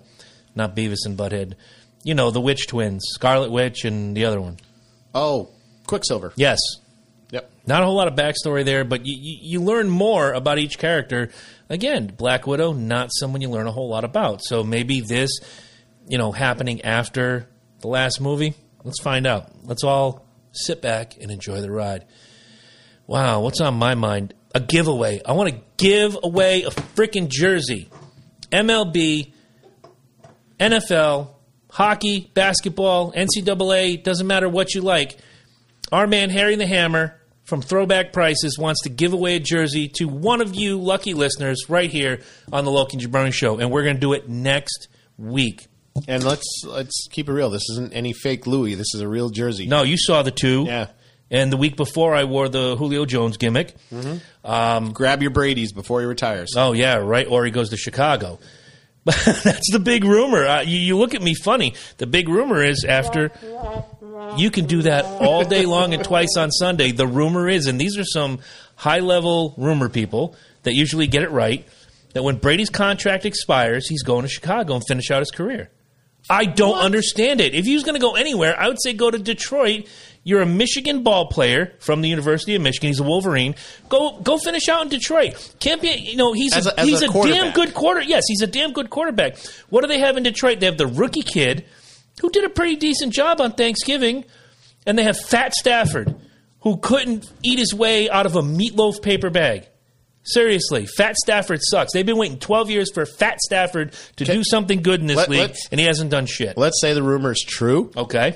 not 0.54 0.76
Beavis 0.76 1.06
and 1.06 1.18
Butthead, 1.18 1.54
you 2.04 2.14
know 2.14 2.30
the 2.32 2.42
Witch 2.42 2.68
twins, 2.68 3.04
Scarlet 3.14 3.52
Witch 3.52 3.86
and 3.86 4.16
the 4.18 4.26
other 4.26 4.42
one. 4.42 4.58
Oh, 5.14 5.50
Quicksilver. 5.88 6.34
Yes, 6.36 6.60
Yep. 7.32 7.50
not 7.66 7.82
a 7.82 7.86
whole 7.86 7.96
lot 7.96 8.08
of 8.10 8.16
backstory 8.16 8.66
there, 8.66 8.84
but 8.84 9.06
you, 9.06 9.16
you, 9.18 9.38
you 9.42 9.62
learn 9.62 9.90
more 9.90 10.34
about 10.34 10.58
each 10.60 10.78
character. 10.78 11.30
Again, 11.70 12.08
Black 12.18 12.46
Widow, 12.46 12.74
not 12.74 13.10
someone 13.14 13.42
you 13.42 13.50
learn 13.50 13.66
a 13.68 13.72
whole 13.72 13.88
lot 13.90 14.04
about. 14.04 14.42
So 14.44 14.64
maybe 14.64 15.00
this, 15.02 15.32
you 16.08 16.18
know, 16.18 16.32
happening 16.34 16.82
after 16.82 17.48
the 17.80 17.88
last 17.88 18.20
movie. 18.20 18.54
Let's 18.84 19.02
find 19.02 19.26
out. 19.26 19.50
Let's 19.64 19.84
all 19.84 20.26
sit 20.52 20.82
back 20.82 21.16
and 21.20 21.32
enjoy 21.32 21.62
the 21.62 21.72
ride. 21.72 22.06
Wow, 23.08 23.42
what's 23.42 23.62
on 23.62 23.76
my 23.76 23.96
mind? 23.96 24.34
A 24.56 24.60
giveaway. 24.60 25.22
I 25.24 25.34
want 25.34 25.50
to 25.50 25.62
give 25.78 26.18
away 26.24 26.64
a 26.64 26.70
freaking 26.70 27.28
jersey. 27.28 27.90
MLB, 28.52 29.34
NFL, 30.60 31.28
hockey, 31.70 32.32
basketball, 32.34 33.12
NCAA, 33.12 34.02
doesn't 34.02 34.26
matter 34.26 34.48
what 34.48 34.74
you 34.74 34.82
like. 34.82 35.18
Our 35.92 36.08
man 36.08 36.30
Harry 36.30 36.56
the 36.56 36.66
Hammer 36.66 37.20
from 37.44 37.62
Throwback 37.62 38.14
Prices 38.14 38.58
wants 38.58 38.84
to 38.84 38.90
give 38.90 39.12
away 39.12 39.36
a 39.36 39.40
jersey 39.40 39.90
to 39.96 40.06
one 40.08 40.40
of 40.40 40.56
you 40.56 40.80
lucky 40.80 41.14
listeners 41.14 41.66
right 41.70 41.90
here 41.90 42.22
on 42.52 42.64
the 42.66 42.72
Loki 42.72 42.98
and 42.98 43.06
Jabroni 43.06 43.34
Show, 43.34 43.60
and 43.60 43.72
we're 43.72 43.84
going 43.84 43.98
to 43.98 44.02
do 44.02 44.14
it 44.14 44.30
next 44.30 44.88
week. 45.18 45.68
And 46.08 46.24
let's 46.24 46.64
let's 46.66 47.08
keep 47.12 47.30
it 47.30 47.34
real. 47.34 47.50
This 47.50 47.70
isn't 47.72 47.94
any 47.94 48.14
fake 48.14 48.48
Louis. 48.48 48.76
This 48.76 48.94
is 48.96 49.02
a 49.02 49.08
real 49.08 49.30
jersey. 49.30 49.68
No, 49.68 49.84
you 49.84 49.98
saw 49.98 50.24
the 50.24 50.32
two. 50.32 50.64
Yeah. 50.66 50.88
And 51.36 51.52
the 51.52 51.58
week 51.58 51.76
before, 51.76 52.16
I 52.16 52.24
wore 52.24 52.48
the 52.48 52.78
Julio 52.78 53.06
Jones 53.06 53.36
gimmick. 53.36 53.76
Grab 54.94 55.22
your 55.22 55.32
Brady's 55.32 55.74
before 55.74 56.00
he 56.00 56.06
retires. 56.06 56.54
Oh 56.56 56.72
yeah, 56.72 56.96
right. 56.96 57.28
Or 57.28 57.44
he 57.44 57.52
goes 57.52 57.72
to 57.72 57.78
Chicago. 57.78 58.40
That's 59.04 59.70
the 59.70 59.82
big 59.84 60.06
rumor. 60.06 60.46
Uh, 60.46 60.62
you, 60.62 60.80
you 60.80 60.98
look 60.98 61.14
at 61.14 61.22
me 61.22 61.36
funny. 61.36 61.74
The 61.98 62.08
big 62.08 62.30
rumor 62.30 62.64
is 62.64 62.86
after 62.88 63.34
you 64.38 64.50
can 64.50 64.66
do 64.66 64.84
that 64.84 65.04
all 65.04 65.44
day 65.44 65.66
long 65.66 65.94
and 65.94 66.06
twice 66.06 66.38
on 66.38 66.52
Sunday. 66.52 66.92
The 66.92 67.06
rumor 67.06 67.50
is, 67.50 67.68
and 67.68 67.80
these 67.80 67.98
are 67.98 68.06
some 68.06 68.40
high 68.78 69.02
level 69.02 69.54
rumor 69.58 69.90
people 69.90 70.38
that 70.64 70.74
usually 70.74 71.06
get 71.06 71.22
it 71.22 71.32
right, 71.32 71.68
that 72.14 72.24
when 72.24 72.38
Brady's 72.38 72.70
contract 72.70 73.26
expires, 73.26 73.90
he's 73.90 74.04
going 74.04 74.24
to 74.24 74.30
Chicago 74.30 74.76
and 74.76 74.84
finish 74.88 75.12
out 75.12 75.20
his 75.20 75.32
career. 75.32 75.70
I 76.30 76.46
don't 76.46 76.80
understand 76.80 77.42
it. 77.42 77.54
If 77.54 77.66
he 77.66 77.76
was 77.76 77.84
going 77.84 77.94
to 77.94 78.02
go 78.02 78.16
anywhere, 78.16 78.60
I 78.60 78.68
would 78.68 78.82
say 78.82 78.94
go 78.94 79.12
to 79.12 79.20
Detroit. 79.20 79.88
You're 80.28 80.42
a 80.42 80.46
Michigan 80.48 81.04
ball 81.04 81.28
player 81.28 81.74
from 81.80 82.02
the 82.02 82.10
University 82.10 82.56
of 82.56 82.62
Michigan. 82.64 82.88
He's 82.88 83.00
a 83.00 83.04
Wolverine. 83.04 83.54
Go 83.90 84.20
go 84.20 84.40
finish 84.40 84.68
out 84.68 84.82
in 84.82 84.90
Detroit. 84.90 85.54
Can't 85.60 85.82
be 85.82 85.90
you 85.92 86.18
know 86.18 86.34
he's 86.34 86.52
As 86.54 86.66
a, 86.66 86.74
a- 86.78 86.84
he's 86.84 87.04
a 87.04 87.10
a, 87.10 87.24
damn 87.28 87.54
good 87.54 87.76
quarter. 87.76 88.02
Yes, 88.02 88.24
he's 88.28 88.42
a 88.42 88.48
damn 88.48 88.74
good 88.74 88.90
quarterback. 88.90 89.38
What 89.70 89.82
do 89.82 89.88
they 89.88 90.00
have 90.00 90.18
in 90.18 90.24
Detroit? 90.24 90.60
They 90.60 90.66
have 90.66 90.80
the 90.80 90.88
rookie 90.88 91.22
kid 91.22 91.64
who 92.22 92.32
did 92.32 92.44
a 92.44 92.50
pretty 92.50 92.76
decent 92.76 93.14
job 93.14 93.40
on 93.40 93.52
Thanksgiving, 93.52 94.26
and 94.88 94.98
they 94.98 95.04
have 95.04 95.18
Fat 95.18 95.54
Stafford 95.54 96.16
who 96.62 96.78
couldn't 96.78 97.32
eat 97.44 97.60
his 97.60 97.76
way 97.76 98.10
out 98.10 98.26
of 98.26 98.36
a 98.36 98.42
meatloaf 98.42 99.04
paper 99.04 99.30
bag. 99.30 99.68
Seriously, 100.24 100.88
Fat 100.88 101.16
Stafford 101.18 101.60
sucks. 101.62 101.94
They've 101.94 102.04
been 102.04 102.18
waiting 102.18 102.40
12 102.40 102.72
years 102.72 102.92
for 102.92 103.06
Fat 103.06 103.40
Stafford 103.42 103.94
to 104.16 104.26
do 104.26 104.44
something 104.44 104.82
good 104.82 105.00
in 105.02 105.06
this 105.06 105.18
Let- 105.18 105.30
league, 105.30 105.56
and 105.70 105.80
he 105.80 105.86
hasn't 105.86 106.10
done 106.10 106.26
shit. 106.26 106.58
Let's 106.58 106.82
say 106.82 106.94
the 106.94 107.04
rumor 107.04 107.32
is 107.32 107.46
true. 107.48 107.92
Okay. 107.96 108.36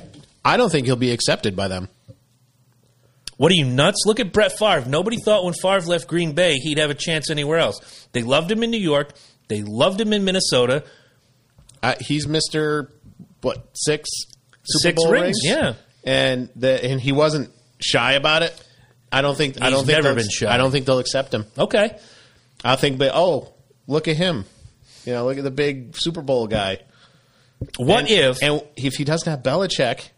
I 0.49 0.57
don't 0.57 0.71
think 0.71 0.85
he'll 0.87 0.95
be 0.95 1.11
accepted 1.11 1.55
by 1.55 1.67
them. 1.67 1.89
What 3.37 3.51
are 3.51 3.55
you 3.55 3.65
nuts? 3.65 4.03
Look 4.05 4.19
at 4.19 4.33
Brett 4.33 4.57
Favre. 4.57 4.89
Nobody 4.89 5.17
thought 5.17 5.45
when 5.45 5.53
Favre 5.53 5.81
left 5.87 6.07
Green 6.07 6.33
Bay 6.33 6.55
he'd 6.55 6.77
have 6.77 6.89
a 6.89 6.95
chance 6.95 7.29
anywhere 7.29 7.59
else. 7.59 8.07
They 8.11 8.23
loved 8.23 8.51
him 8.51 8.63
in 8.63 8.71
New 8.71 8.79
York. 8.79 9.13
They 9.47 9.61
loved 9.63 10.01
him 10.01 10.11
in 10.11 10.25
Minnesota. 10.25 10.83
Uh, 11.81 11.95
he's 12.01 12.27
Mister 12.27 12.91
what 13.41 13.69
six 13.73 14.09
Super 14.63 14.81
Six 14.81 15.03
Bowl 15.03 15.11
rings, 15.13 15.37
yeah. 15.41 15.73
and 16.03 16.49
the 16.55 16.83
and 16.83 16.99
he 16.99 17.11
wasn't 17.13 17.51
shy 17.79 18.13
about 18.13 18.43
it. 18.43 18.53
I 19.11 19.21
don't 19.21 19.37
think 19.37 19.61
I 19.61 19.69
don't 19.69 19.85
think 19.85 19.97
never 19.97 20.09
they'll- 20.09 20.15
been 20.15 20.29
shy. 20.29 20.53
I 20.53 20.57
don't 20.57 20.71
think 20.71 20.85
they'll 20.85 20.99
accept 20.99 21.33
him. 21.33 21.45
Okay. 21.57 21.97
I 22.63 22.75
think, 22.75 22.97
but 22.97 23.11
oh, 23.13 23.53
look 23.87 24.09
at 24.09 24.17
him. 24.17 24.43
You 25.05 25.13
know, 25.13 25.25
look 25.25 25.37
at 25.37 25.45
the 25.45 25.51
big 25.51 25.95
Super 25.95 26.21
Bowl 26.21 26.47
guy. 26.47 26.79
What 27.77 28.01
And- 28.01 28.09
if 28.09 28.43
and 28.43 28.61
if 28.75 28.95
he 28.95 29.05
doesn't 29.05 29.29
have 29.31 29.41
Belichick, 29.41 30.09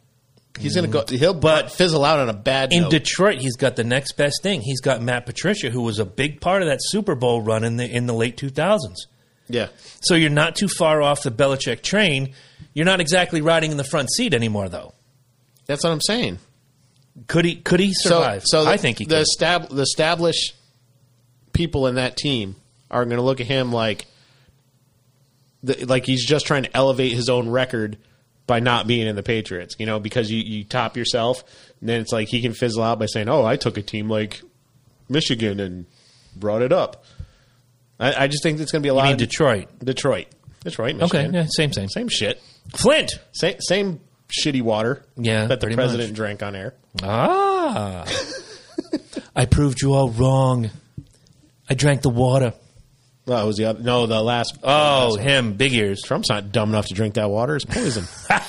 he's 0.60 0.76
going 0.76 0.90
to 0.90 0.92
go. 0.92 1.06
He'll 1.18 1.34
But- 1.34 1.72
fizzle 1.72 2.04
out 2.06 2.20
on 2.20 2.30
a 2.30 2.34
bad 2.34 2.72
in 2.74 2.84
note. 2.84 2.92
Detroit 2.92 3.40
he's 3.40 3.56
got 3.56 3.76
the 3.76 3.84
next 3.84 4.14
best 4.14 4.42
thing? 4.44 4.62
He's 4.62 4.82
got 4.82 5.02
Matt 5.02 5.26
Patricia, 5.26 5.70
who 5.70 5.82
was 5.82 6.00
a 6.00 6.06
big 6.06 6.42
part 6.42 6.62
of 6.62 6.68
that 6.68 6.80
Super 6.82 7.16
Bowl 7.16 7.42
run 7.42 7.64
in 7.64 7.78
the 7.78 7.86
in 7.90 8.06
the 8.08 8.14
late 8.14 8.38
2000s. 8.38 8.96
yeah, 9.48 9.68
So 10.02 10.16
you're 10.16 10.30
not 10.30 10.56
too 10.56 10.68
far 10.68 11.02
off 11.02 11.24
the 11.24 11.32
Belichick 11.32 11.82
train. 11.82 12.34
You're 12.74 12.86
not 12.86 13.00
exactly 13.02 13.42
riding 13.42 13.72
in 13.72 13.78
the 13.78 13.84
front 13.84 14.10
seat 14.12 14.34
anymore, 14.34 14.70
though. 14.70 14.94
that's 15.66 15.84
what 15.84 15.92
I'm 15.92 16.02
saying. 16.02 16.40
Could 17.28 17.44
he? 17.46 17.56
Could 17.58 17.80
he 17.82 17.92
survive? 17.94 18.44
So, 18.46 18.64
so 18.64 18.70
I 18.70 18.78
think 18.78 18.98
he 19.00 19.06
the 19.06 19.18
could. 19.18 19.28
estab- 19.28 19.70
the 19.70 19.82
established 19.82 20.54
people 21.54 21.88
in 21.88 21.96
that 21.96 22.16
team 22.16 22.56
are 22.90 23.04
going 23.04 23.18
to 23.18 23.24
look 23.24 23.42
at 23.42 23.48
him 23.48 23.74
like, 23.74 24.06
the, 25.64 25.86
like 25.86 26.06
he's 26.06 26.26
just 26.26 26.46
trying 26.46 26.64
to 26.64 26.76
elevate 26.76 27.12
his 27.12 27.28
own 27.30 27.50
record 27.50 27.98
by 28.52 28.60
not 28.60 28.86
being 28.86 29.08
in 29.08 29.16
the 29.16 29.24
Patriots. 29.24 29.78
You 29.80 29.86
know, 29.86 29.98
because 29.98 30.30
you, 30.30 30.40
you 30.44 30.66
top 30.66 30.98
yourself, 30.98 31.42
and 31.80 31.88
then 31.88 32.02
it's 32.02 32.12
like 32.12 32.28
he 32.28 32.42
can 32.42 32.54
fizzle 32.54 32.84
out 32.84 33.00
by 33.00 33.06
saying, 33.06 33.30
"Oh, 33.30 33.46
I 33.46 33.56
took 33.56 33.78
a 33.78 33.82
team 33.82 34.10
like 34.10 34.42
Michigan 35.08 35.62
and 35.62 35.86
brought 36.36 36.62
it 36.62 36.74
up." 36.74 37.06
I, 37.98 38.26
I 38.26 38.28
just 38.28 38.44
think 38.44 38.60
it's 38.60 38.74
going 38.74 38.82
to 38.82 38.86
be 38.86 38.90
a 38.90 38.94
lot 38.94 39.04
mean 39.06 39.14
of 39.14 39.20
Detroit. 39.20 39.70
Detroit, 39.82 40.28
Detroit, 40.66 41.02
Okay, 41.02 41.30
yeah, 41.32 41.46
same, 41.48 41.72
same. 41.72 41.88
same 41.88 42.10
shit, 42.10 42.42
Flint. 42.76 43.12
same 43.32 43.56
same 43.62 44.02
shitty 44.28 44.62
water. 44.62 45.06
Yeah, 45.16 45.46
that 45.46 45.62
the 45.62 45.74
president 45.74 46.10
much. 46.10 46.16
drank 46.18 46.44
on 46.44 46.54
air. 46.58 46.74
Ah. 47.02 48.06
I 49.36 49.46
proved 49.46 49.82
you 49.82 49.94
all 49.94 50.10
wrong. 50.10 50.72
I 51.70 51.74
drank 51.74 52.02
the 52.02 52.10
water. 52.10 52.54
Oh, 53.28 53.44
it 53.44 53.46
was 53.46 53.58
the 53.58 53.66
other, 53.66 53.84
no 53.84 54.08
the 54.08 54.22
last. 54.22 54.58
Oh, 54.64 55.16
him, 55.16 55.54
big 55.54 55.74
ears. 55.74 56.02
Trump's 56.04 56.30
not 56.30 56.52
dumb 56.52 56.70
enough 56.70 56.88
to 56.88 56.94
drink 56.94 57.14
that 57.16 57.30
water. 57.30 57.56
It's 57.56 57.66
poison. 57.66 58.06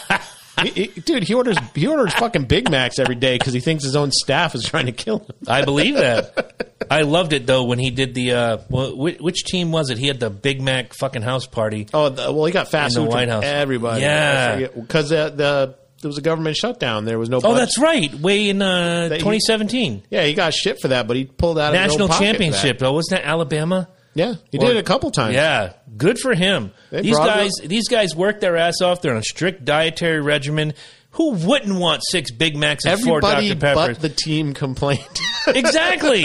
He- 0.63 0.71
he- 0.87 1.01
dude, 1.01 1.25
he 1.25 1.35
orders 1.35 1.57
he 1.75 1.89
orders 1.89 2.15
fucking 2.15 2.45
Big 2.45 2.71
Macs 2.71 3.01
every 3.01 3.17
day 3.17 3.37
because 3.37 3.53
he 3.53 3.59
thinks 3.59 3.83
his 3.83 3.97
own 3.97 4.13
staff 4.13 4.55
is 4.55 4.63
trying 4.63 4.87
to 4.87 4.93
kill 4.93 5.19
him. 5.21 5.35
I 5.49 5.65
believe 5.65 5.95
that. 5.97 6.77
I 6.91 7.01
loved 7.01 7.33
it 7.33 7.47
though 7.47 7.65
when 7.65 7.81
he 7.81 7.91
did 7.91 8.15
the. 8.15 8.33
Uh, 8.33 8.59
well, 8.69 8.97
which, 8.97 9.19
which 9.19 9.45
team 9.45 9.73
was 9.73 9.91
it? 9.91 9.99
He 9.99 10.07
had 10.07 10.21
the 10.21 10.31
Big 10.31 10.61
Mac 10.63 10.93
fucking 10.95 11.23
house 11.23 11.47
party. 11.47 11.89
Oh, 11.93 12.11
the, 12.11 12.31
well, 12.33 12.45
he 12.45 12.53
got 12.53 12.69
fast 12.69 12.97
In 12.97 13.03
the 13.03 13.09
food 13.09 13.15
White 13.15 13.29
House. 13.29 13.43
everybody. 13.45 14.03
Yeah. 14.03 14.67
because 14.69 15.09
the, 15.09 15.31
the 15.35 15.75
there 16.01 16.09
was 16.09 16.19
a 16.19 16.23
government 16.23 16.55
shutdown. 16.55 17.07
There 17.07 17.19
was 17.19 17.29
no. 17.29 17.39
Oh, 17.39 17.41
budget. 17.41 17.57
that's 17.59 17.79
right. 17.81 18.15
Way 18.15 18.49
in 18.51 18.63
uh, 18.63 19.09
That 19.09 19.13
he- 19.17 19.19
2017 19.19 20.05
Yeah, 20.11 20.25
he 20.27 20.35
got 20.35 20.55
shit 20.55 20.81
for 20.81 20.89
that, 20.89 21.09
but 21.09 21.17
he 21.17 21.25
pulled 21.25 21.59
out 21.59 21.73
national 21.73 22.03
own 22.03 22.09
pocket 22.11 22.19
for 22.19 22.25
that. 22.25 22.31
championship. 22.39 22.83
Oh, 22.85 22.93
wasn't 22.93 23.23
that 23.23 23.29
Alabama? 23.29 23.89
Yeah, 24.15 24.35
he 24.51 24.59
Or- 24.59 24.67
did 24.67 24.77
it 24.77 24.81
a 24.81 24.83
couple 24.83 25.11
times. 25.11 25.35
Yeah, 25.35 25.73
good 25.97 26.19
for 26.19 26.35
him. 26.35 26.73
They 26.91 27.03
these 27.03 27.17
guys, 27.17 27.51
these 27.65 27.89
guys 27.89 28.15
work 28.15 28.41
their 28.41 28.57
ass 28.57 28.81
off. 28.83 29.01
They're 29.03 29.13
on 29.13 29.19
a 29.19 29.23
strict 29.23 29.65
dietary 29.65 30.21
regimen. 30.21 30.75
Who 31.17 31.33
wouldn't 31.33 31.79
want 31.79 32.03
six 32.11 32.31
Big 32.31 32.57
Macs 32.57 32.87
and 32.87 32.99
four 33.01 33.19
everybody 33.19 33.49
Dr 33.51 33.61
Peppers? 33.61 33.99
but 33.99 34.01
the 34.01 34.09
team 34.09 34.55
complained. 34.55 35.05
exactly. 35.49 36.25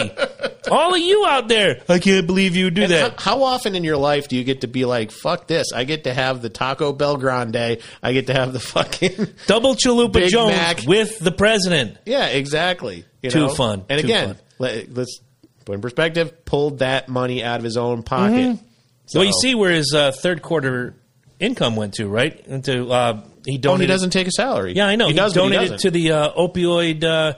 All 0.72 0.94
of 0.94 1.00
you 1.02 1.26
out 1.26 1.48
there, 1.50 1.82
I 1.90 2.00
can't 2.00 2.26
believe 2.26 2.56
you 2.56 2.72
do 2.72 2.84
And 2.84 2.92
that. 2.92 3.20
How, 3.20 3.38
how 3.38 3.44
often 3.44 3.76
in 3.76 3.84
your 3.84 3.98
life 3.98 4.28
do 4.30 4.36
you 4.38 4.44
get 4.46 4.62
to 4.62 4.68
be 4.68 4.86
like, 4.86 5.12
"Fuck 5.12 5.48
this"? 5.48 5.68
I 5.74 5.84
get 5.84 6.06
to 6.06 6.14
have 6.14 6.42
the 6.42 6.50
Taco 6.50 6.94
Bell 6.94 7.18
Grande. 7.18 7.80
I 8.02 8.14
get 8.14 8.28
to 8.28 8.34
have 8.34 8.54
the 8.54 8.60
fucking 8.62 9.28
Double 9.48 9.76
Chalupa 9.76 10.14
Big 10.14 10.30
Jones 10.30 10.56
Mac. 10.56 10.82
with 10.88 11.20
the 11.20 11.32
president. 11.32 11.98
Yeah, 12.06 12.28
exactly. 12.28 13.06
You 13.22 13.30
Too 13.30 13.40
know? 13.48 13.50
fun. 13.50 13.86
And 13.90 14.00
Too 14.02 14.08
again, 14.08 14.28
fun. 14.36 14.38
let, 14.60 14.98
us 14.98 15.20
put 15.68 15.76
in 15.76 15.82
perspective. 15.82 16.46
Pulled 16.46 16.80
that 16.80 17.08
money 17.10 17.44
out 17.44 17.60
of 17.60 17.64
his 17.64 17.78
own 17.78 18.02
pocket. 18.04 18.58
So- 19.06 19.20
Well, 19.20 19.26
you 19.28 19.34
see 19.42 19.54
where 19.56 19.72
his 19.72 19.94
uh, 19.96 20.12
third 20.12 20.42
quarter 20.42 20.96
income 21.40 21.76
went 21.76 21.94
to, 21.96 22.08
right? 22.08 22.44
Into 22.48 22.90
uh, 22.90 23.22
he 23.46 23.56
Oh, 23.56 23.62
donated. 23.62 23.82
he 23.82 23.88
doesn't 23.94 24.10
take 24.10 24.28
a 24.28 24.32
salary. 24.32 24.74
Yeah, 24.74 24.88
I 24.88 24.96
know. 24.96 25.06
He, 25.06 25.14
He, 25.14 25.18
does, 25.18 25.34
he 25.34 25.40
donated 25.40 25.80
to 25.80 25.92
the 25.92 26.12
uh, 26.12 26.34
opioid 26.34 27.04
uh, 27.04 27.34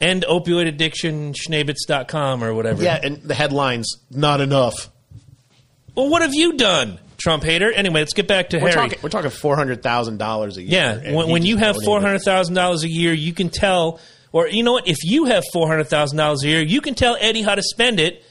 end 0.00 0.24
opioid 0.28 0.66
addiction 0.66 1.32
schnabitz.com 1.34 2.42
or 2.42 2.52
whatever. 2.54 2.82
Yeah, 2.82 2.98
and 3.02 3.18
the 3.22 3.34
headlines 3.34 3.92
not 4.10 4.40
enough. 4.40 4.90
Well, 5.94 6.08
what 6.08 6.22
have 6.22 6.34
you 6.34 6.54
done, 6.56 6.98
Trump 7.18 7.44
hater? 7.44 7.70
Anyway, 7.72 8.00
let's 8.00 8.14
get 8.14 8.26
back 8.26 8.48
to 8.50 8.58
We're 8.58 8.70
Harry. 8.70 8.74
talking. 8.88 8.98
We're 9.02 9.08
talking 9.10 9.30
four 9.30 9.54
hundred 9.56 9.82
thousand 9.82 10.18
dollars 10.18 10.56
a 10.56 10.62
year. 10.62 11.00
Yeah, 11.04 11.12
when, 11.14 11.28
when 11.28 11.42
you 11.44 11.56
have 11.58 11.76
four 11.84 12.00
hundred 12.00 12.20
thousand 12.22 12.54
dollars 12.54 12.82
a 12.82 12.88
year, 12.88 13.12
you 13.12 13.32
can 13.32 13.48
tell, 13.50 14.00
or 14.34 14.48
you 14.48 14.64
know 14.64 14.72
what? 14.72 14.88
If 14.88 15.04
you 15.04 15.26
have 15.26 15.44
four 15.52 15.68
hundred 15.68 15.84
thousand 15.84 16.18
dollars 16.18 16.42
a 16.42 16.48
year, 16.48 16.60
you 16.60 16.80
can 16.80 16.94
tell 16.94 17.16
Eddie 17.20 17.42
how 17.42 17.54
to 17.54 17.62
spend 17.62 18.00
it, 18.00 18.24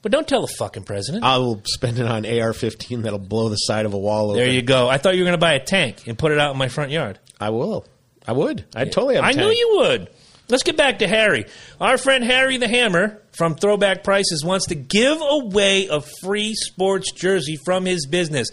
but 0.00 0.12
don't 0.12 0.26
tell 0.26 0.42
the 0.42 0.54
fucking 0.58 0.84
president. 0.84 1.24
I 1.24 1.38
will 1.38 1.60
spend 1.64 1.98
it 1.98 2.06
on 2.06 2.24
AR-15 2.24 3.02
that'll 3.02 3.18
blow 3.18 3.48
the 3.48 3.56
side 3.56 3.84
of 3.84 3.92
a 3.92 3.98
wall. 3.98 4.26
Over. 4.30 4.36
There 4.36 4.44
open. 4.44 4.54
you 4.54 4.62
go. 4.62 4.88
I 4.88 4.98
thought 4.98 5.16
you 5.16 5.22
were 5.22 5.26
going 5.26 5.38
to 5.38 5.44
buy 5.44 5.54
a 5.54 5.64
tank 5.64 6.06
and 6.06 6.16
put 6.16 6.30
it 6.30 6.38
out 6.38 6.52
in 6.52 6.58
my 6.58 6.68
front 6.68 6.92
yard. 6.92 7.18
I 7.40 7.50
will. 7.50 7.84
I 8.28 8.32
would. 8.32 8.64
I 8.76 8.84
totally. 8.84 9.16
Have 9.16 9.24
a 9.24 9.26
I 9.26 9.32
knew 9.32 9.48
you 9.48 9.78
would. 9.78 10.08
Let's 10.48 10.62
get 10.62 10.76
back 10.76 11.00
to 11.00 11.08
Harry. 11.08 11.46
Our 11.80 11.98
friend 11.98 12.22
Harry 12.22 12.56
the 12.56 12.68
Hammer 12.68 13.20
from 13.32 13.56
Throwback 13.56 14.04
Prices 14.04 14.44
wants 14.44 14.66
to 14.66 14.76
give 14.76 15.18
away 15.20 15.88
a 15.88 16.00
free 16.00 16.54
sports 16.54 17.10
jersey 17.12 17.58
from 17.64 17.84
his 17.84 18.06
business. 18.06 18.48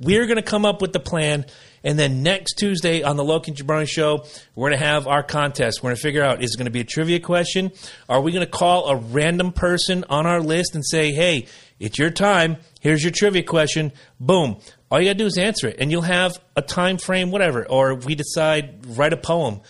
We're 0.00 0.26
going 0.26 0.36
to 0.36 0.42
come 0.42 0.64
up 0.64 0.82
with 0.82 0.92
the 0.92 1.00
plan, 1.00 1.46
and 1.84 1.98
then 1.98 2.22
next 2.22 2.54
Tuesday 2.54 3.02
on 3.02 3.16
the 3.16 3.24
Loki 3.24 3.50
and 3.50 3.58
Jabroni 3.58 3.86
show, 3.86 4.24
we're 4.54 4.70
going 4.70 4.80
to 4.80 4.86
have 4.86 5.06
our 5.06 5.22
contest. 5.22 5.82
We're 5.82 5.90
going 5.90 5.96
to 5.96 6.02
figure 6.02 6.24
out 6.24 6.42
is 6.42 6.54
it 6.54 6.58
going 6.58 6.64
to 6.64 6.72
be 6.72 6.80
a 6.80 6.84
trivia 6.84 7.20
question? 7.20 7.70
Are 8.08 8.20
we 8.20 8.32
going 8.32 8.44
to 8.44 8.50
call 8.50 8.88
a 8.88 8.96
random 8.96 9.52
person 9.52 10.04
on 10.08 10.26
our 10.26 10.40
list 10.40 10.74
and 10.74 10.84
say, 10.84 11.12
hey, 11.12 11.46
it's 11.78 11.98
your 11.98 12.10
time. 12.10 12.56
Here's 12.80 13.02
your 13.02 13.12
trivia 13.12 13.42
question. 13.42 13.92
Boom. 14.18 14.58
All 14.90 15.00
you 15.00 15.08
got 15.08 15.12
to 15.12 15.18
do 15.18 15.26
is 15.26 15.38
answer 15.38 15.68
it, 15.68 15.76
and 15.78 15.90
you'll 15.90 16.02
have 16.02 16.32
a 16.56 16.62
time 16.62 16.98
frame, 16.98 17.30
whatever. 17.30 17.66
Or 17.68 17.94
we 17.94 18.14
decide, 18.14 18.86
write 18.96 19.12
a 19.12 19.16
poem 19.16 19.60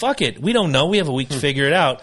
fuck 0.00 0.22
it. 0.22 0.40
We 0.40 0.52
don't 0.52 0.72
know. 0.72 0.86
We 0.86 0.98
have 0.98 1.08
a 1.08 1.12
week 1.12 1.28
to 1.30 1.38
figure 1.38 1.66
it 1.66 1.72
out. 1.72 2.02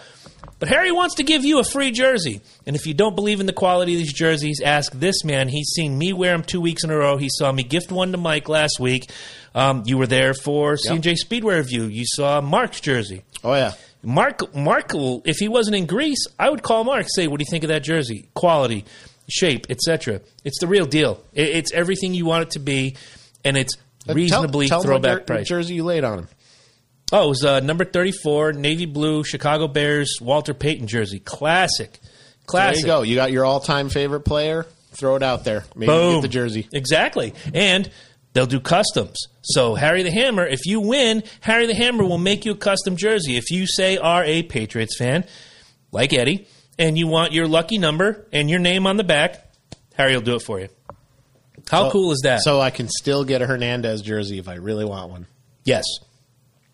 But 0.62 0.68
Harry 0.68 0.92
wants 0.92 1.16
to 1.16 1.24
give 1.24 1.44
you 1.44 1.58
a 1.58 1.64
free 1.64 1.90
jersey. 1.90 2.40
And 2.68 2.76
if 2.76 2.86
you 2.86 2.94
don't 2.94 3.16
believe 3.16 3.40
in 3.40 3.46
the 3.46 3.52
quality 3.52 3.94
of 3.94 3.98
these 3.98 4.12
jerseys, 4.12 4.60
ask 4.64 4.92
this 4.92 5.24
man. 5.24 5.48
He's 5.48 5.66
seen 5.74 5.98
me 5.98 6.12
wear 6.12 6.30
them 6.30 6.44
two 6.44 6.60
weeks 6.60 6.84
in 6.84 6.90
a 6.90 6.96
row. 6.96 7.16
He 7.16 7.28
saw 7.32 7.50
me 7.50 7.64
gift 7.64 7.90
one 7.90 8.12
to 8.12 8.16
Mike 8.16 8.48
last 8.48 8.78
week. 8.78 9.10
Um, 9.56 9.82
you 9.86 9.98
were 9.98 10.06
there 10.06 10.34
for 10.34 10.74
CJ 10.76 11.16
Speedway 11.16 11.56
review. 11.56 11.86
You 11.86 12.04
saw 12.06 12.40
Mark's 12.40 12.80
jersey. 12.80 13.24
Oh 13.42 13.54
yeah. 13.54 13.72
Mark, 14.04 14.54
Mark, 14.54 14.92
if 14.94 15.38
he 15.38 15.48
wasn't 15.48 15.74
in 15.74 15.86
Greece, 15.86 16.24
I 16.38 16.48
would 16.48 16.62
call 16.62 16.84
Mark. 16.84 17.06
Say, 17.08 17.26
what 17.26 17.40
do 17.40 17.42
you 17.44 17.50
think 17.50 17.64
of 17.64 17.68
that 17.68 17.82
jersey? 17.82 18.28
Quality, 18.34 18.84
shape, 19.28 19.66
etc. 19.68 20.20
It's 20.44 20.60
the 20.60 20.68
real 20.68 20.86
deal. 20.86 21.24
It, 21.34 21.48
it's 21.48 21.72
everything 21.72 22.14
you 22.14 22.24
want 22.26 22.44
it 22.44 22.50
to 22.52 22.60
be, 22.60 22.94
and 23.44 23.56
it's 23.56 23.74
Uh, 24.08 24.14
reasonably 24.14 24.68
tell, 24.68 24.80
tell 24.82 24.92
throwback 24.92 25.26
price. 25.26 25.48
jersey 25.48 25.74
you 25.74 25.82
laid 25.82 26.04
on 26.04 26.20
him. 26.20 26.28
Oh, 27.12 27.26
it 27.26 27.28
was 27.28 27.44
uh, 27.44 27.60
number 27.60 27.84
34, 27.84 28.54
navy 28.54 28.86
blue, 28.86 29.22
Chicago 29.22 29.68
Bears, 29.68 30.16
Walter 30.20 30.54
Payton 30.54 30.86
jersey. 30.86 31.18
Classic. 31.20 31.98
Classic. 32.46 32.76
There 32.76 32.80
you 32.80 32.86
go. 32.86 33.02
You 33.02 33.14
got 33.16 33.30
your 33.32 33.44
all-time 33.44 33.88
favorite 33.90 34.20
player. 34.20 34.66
Throw 34.92 35.16
it 35.16 35.22
out 35.22 35.44
there. 35.44 35.64
Maybe 35.76 35.92
Boom. 35.92 36.14
get 36.16 36.22
the 36.22 36.28
jersey. 36.28 36.68
Exactly. 36.72 37.34
And 37.54 37.90
they'll 38.32 38.46
do 38.46 38.60
customs. 38.60 39.18
So, 39.42 39.74
Harry 39.74 40.02
the 40.02 40.10
Hammer, 40.10 40.46
if 40.46 40.64
you 40.66 40.80
win, 40.80 41.22
Harry 41.40 41.66
the 41.66 41.74
Hammer 41.74 42.04
will 42.04 42.18
make 42.18 42.44
you 42.44 42.52
a 42.52 42.56
custom 42.56 42.96
jersey. 42.96 43.36
If 43.36 43.50
you 43.50 43.66
say 43.66 43.96
are 43.98 44.24
a 44.24 44.42
Patriots 44.42 44.96
fan, 44.96 45.24
like 45.92 46.12
Eddie, 46.12 46.46
and 46.78 46.96
you 46.98 47.06
want 47.06 47.32
your 47.32 47.46
lucky 47.46 47.76
number 47.78 48.26
and 48.32 48.48
your 48.48 48.58
name 48.58 48.86
on 48.86 48.96
the 48.96 49.04
back, 49.04 49.50
Harry 49.94 50.14
will 50.14 50.22
do 50.22 50.34
it 50.36 50.42
for 50.42 50.60
you. 50.60 50.68
How 51.70 51.84
So- 51.84 51.90
cool 51.90 52.12
is 52.12 52.20
that? 52.24 52.40
So 52.42 52.60
I 52.60 52.70
can 52.70 52.88
still 52.88 53.24
get 53.24 53.42
a 53.42 53.46
Hernandez 53.46 54.00
jersey 54.02 54.38
if 54.38 54.48
I 54.48 54.54
really 54.54 54.84
want 54.84 55.10
one. 55.10 55.26
Yes. 55.64 55.84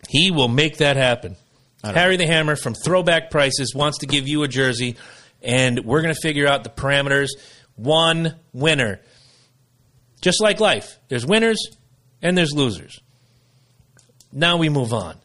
He 0.09 0.31
will 0.31 0.47
make 0.47 0.77
that 0.77 0.97
happen. 0.97 1.35
Harry 1.83 2.17
the 2.17 2.25
Hammer 2.25 2.55
from 2.55 2.73
Throwback 2.73 3.29
Prices 3.29 3.75
wants 3.75 3.99
to 3.99 4.07
give 4.07 4.27
you 4.27 4.41
a 4.41 4.47
jersey, 4.47 4.97
and 5.43 5.85
we're 5.85 6.01
going 6.01 6.13
to 6.13 6.19
figure 6.19 6.47
out 6.47 6.63
the 6.63 6.71
parameters. 6.71 7.27
One 7.75 8.35
winner. 8.51 9.01
Just 10.19 10.41
like 10.41 10.59
life, 10.59 10.97
there's 11.09 11.27
winners 11.27 11.63
and 12.23 12.35
there's 12.35 12.53
losers. 12.53 12.99
Now 14.33 14.57
we 14.57 14.67
move 14.67 14.93
on. 14.93 15.15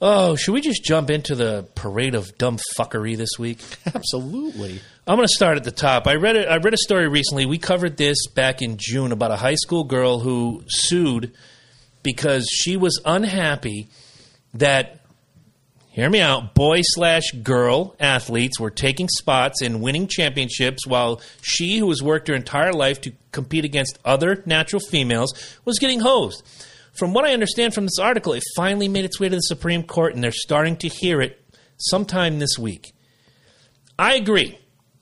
Oh, 0.00 0.34
should 0.34 0.52
we 0.52 0.62
just 0.62 0.82
jump 0.82 1.10
into 1.10 1.34
the 1.34 1.68
parade 1.74 2.14
of 2.14 2.38
dumb 2.38 2.58
fuckery 2.78 3.18
this 3.18 3.38
week? 3.38 3.60
Absolutely. 3.94 4.80
I'm 5.06 5.16
going 5.16 5.28
to 5.28 5.34
start 5.34 5.58
at 5.58 5.64
the 5.64 5.72
top. 5.72 6.06
I 6.06 6.14
read 6.14 6.36
a, 6.36 6.50
I 6.50 6.56
read 6.56 6.72
a 6.72 6.78
story 6.78 7.06
recently. 7.06 7.44
We 7.44 7.58
covered 7.58 7.98
this 7.98 8.28
back 8.28 8.62
in 8.62 8.76
June 8.78 9.12
about 9.12 9.30
a 9.30 9.36
high 9.36 9.56
school 9.56 9.84
girl 9.84 10.20
who 10.20 10.62
sued 10.68 11.34
because 12.02 12.48
she 12.50 12.76
was 12.76 13.00
unhappy 13.04 13.88
that 14.54 15.00
hear 15.90 16.08
me 16.08 16.20
out 16.20 16.54
boy 16.54 16.80
slash 16.82 17.30
girl 17.42 17.94
athletes 18.00 18.58
were 18.58 18.70
taking 18.70 19.08
spots 19.08 19.62
and 19.62 19.82
winning 19.82 20.06
championships 20.06 20.86
while 20.86 21.20
she 21.42 21.78
who 21.78 21.88
has 21.88 22.02
worked 22.02 22.28
her 22.28 22.34
entire 22.34 22.72
life 22.72 23.00
to 23.00 23.12
compete 23.32 23.64
against 23.64 23.98
other 24.04 24.42
natural 24.46 24.80
females 24.80 25.34
was 25.64 25.78
getting 25.78 26.00
hosed 26.00 26.42
from 26.92 27.12
what 27.12 27.24
i 27.24 27.32
understand 27.32 27.74
from 27.74 27.84
this 27.84 27.98
article 27.98 28.32
it 28.32 28.42
finally 28.56 28.88
made 28.88 29.04
its 29.04 29.20
way 29.20 29.28
to 29.28 29.36
the 29.36 29.40
supreme 29.40 29.82
court 29.82 30.14
and 30.14 30.22
they're 30.22 30.32
starting 30.32 30.76
to 30.76 30.88
hear 30.88 31.20
it 31.20 31.44
sometime 31.76 32.38
this 32.38 32.58
week 32.58 32.92
I 33.98 34.14
agree. 34.14 34.58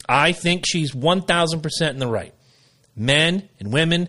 I 0.08 0.32
think 0.32 0.64
she's 0.66 0.92
1000% 0.92 1.90
in 1.90 1.98
the 1.98 2.06
right. 2.06 2.32
Men 2.94 3.48
and 3.60 3.72
women 3.72 4.08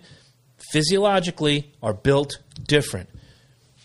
physiologically 0.72 1.74
are 1.84 1.94
built 1.94 2.38
different. 2.58 3.10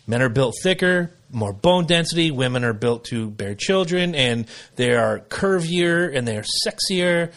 Men 0.07 0.21
are 0.23 0.29
built 0.29 0.55
thicker, 0.63 1.13
more 1.31 1.53
bone 1.53 1.87
density. 1.87 2.31
Women 2.31 2.65
are 2.65 2.73
built 2.73 3.05
to 3.07 3.31
bear 3.31 3.55
children, 3.55 4.15
and 4.15 4.47
they 4.77 4.95
are 4.95 5.21
curvier 5.21 6.15
and 6.17 6.27
they 6.27 6.37
are 6.37 6.45
sexier. 6.67 7.33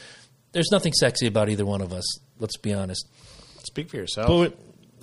There's 0.51 0.71
nothing 0.71 0.93
sexy 0.93 1.27
about 1.27 1.49
either 1.49 1.65
one 1.65 1.81
of 1.81 1.93
us, 1.93 2.03
let's 2.39 2.57
be 2.57 2.73
honest. 2.73 3.07
Speak 3.65 3.89
for 3.89 3.97
yourself. 3.97 4.27
But 4.27 4.57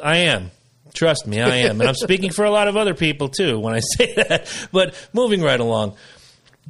I 0.05 0.19
am. 0.19 0.51
Trust 0.95 1.27
me, 1.27 1.41
I 1.41 1.57
am. 1.59 1.81
And 1.81 1.89
I'm 1.89 1.95
speaking 1.95 2.33
for 2.33 2.45
a 2.45 2.51
lot 2.51 2.69
of 2.69 2.77
other 2.77 2.95
people, 2.95 3.29
too, 3.29 3.59
when 3.59 3.75
I 3.75 3.79
say 3.97 4.13
that. 4.15 4.69
But 4.73 4.95
moving 5.13 5.41
right 5.41 5.59
along, 5.61 5.95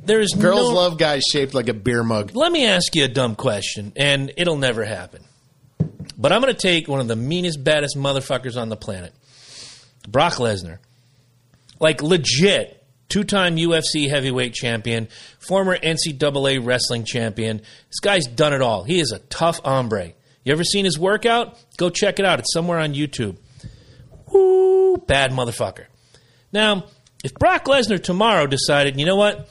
there's 0.04 0.33
Girls 0.33 0.69
no- 0.69 0.75
love 0.75 0.99
guys 0.99 1.23
shaped 1.33 1.54
like 1.54 1.69
a 1.69 1.75
beer 1.75 2.02
mug. 2.04 2.35
let 2.35 2.52
me 2.52 2.66
ask 2.66 2.95
you 2.95 3.04
a 3.04 3.09
dumb 3.09 3.35
question, 3.35 3.92
and 3.97 4.33
it'll 4.37 4.57
never 4.59 4.85
happen. 4.85 5.25
But 6.16 6.33
I'm 6.33 6.40
going 6.40 6.54
to 6.54 6.61
take 6.61 6.87
one 6.87 7.00
of 7.00 7.09
the 7.09 7.16
meanest, 7.16 7.62
baddest 7.64 7.97
motherfuckers 7.97 8.57
on 8.61 8.69
the 8.69 8.76
planet, 8.76 9.12
Brock 10.09 10.35
Lesnar. 10.35 10.78
Like, 11.80 12.02
legit, 12.02 12.85
two 13.09 13.25
time 13.25 13.56
UFC 13.56 14.09
heavyweight 14.09 14.54
champion, 14.54 15.09
former 15.38 15.76
NCAA 15.76 16.64
wrestling 16.64 17.04
champion. 17.04 17.59
This 17.59 18.00
guy's 18.00 18.26
done 18.26 18.52
it 18.52 18.62
all. 18.62 18.85
He 18.85 19.00
is 19.00 19.12
a 19.12 19.18
tough 19.18 19.61
hombre. 19.64 20.12
You 20.44 20.52
ever 20.52 20.64
seen 20.64 20.85
his 20.85 20.99
workout? 20.99 21.59
Go 21.76 21.90
check 21.90 22.18
it 22.18 22.25
out. 22.25 22.38
It's 22.40 22.52
somewhere 22.52 22.78
on 22.78 22.94
YouTube. 22.94 23.37
Woo, 24.32 24.97
bad 24.97 25.30
motherfucker. 25.30 25.87
Now, 26.52 26.87
if 27.23 27.35
Brock 27.35 27.66
Lesnar 27.66 28.02
tomorrow 28.02 28.47
decided, 28.47 28.99
you 28.99 29.06
know 29.06 29.16
what? 29.16 29.49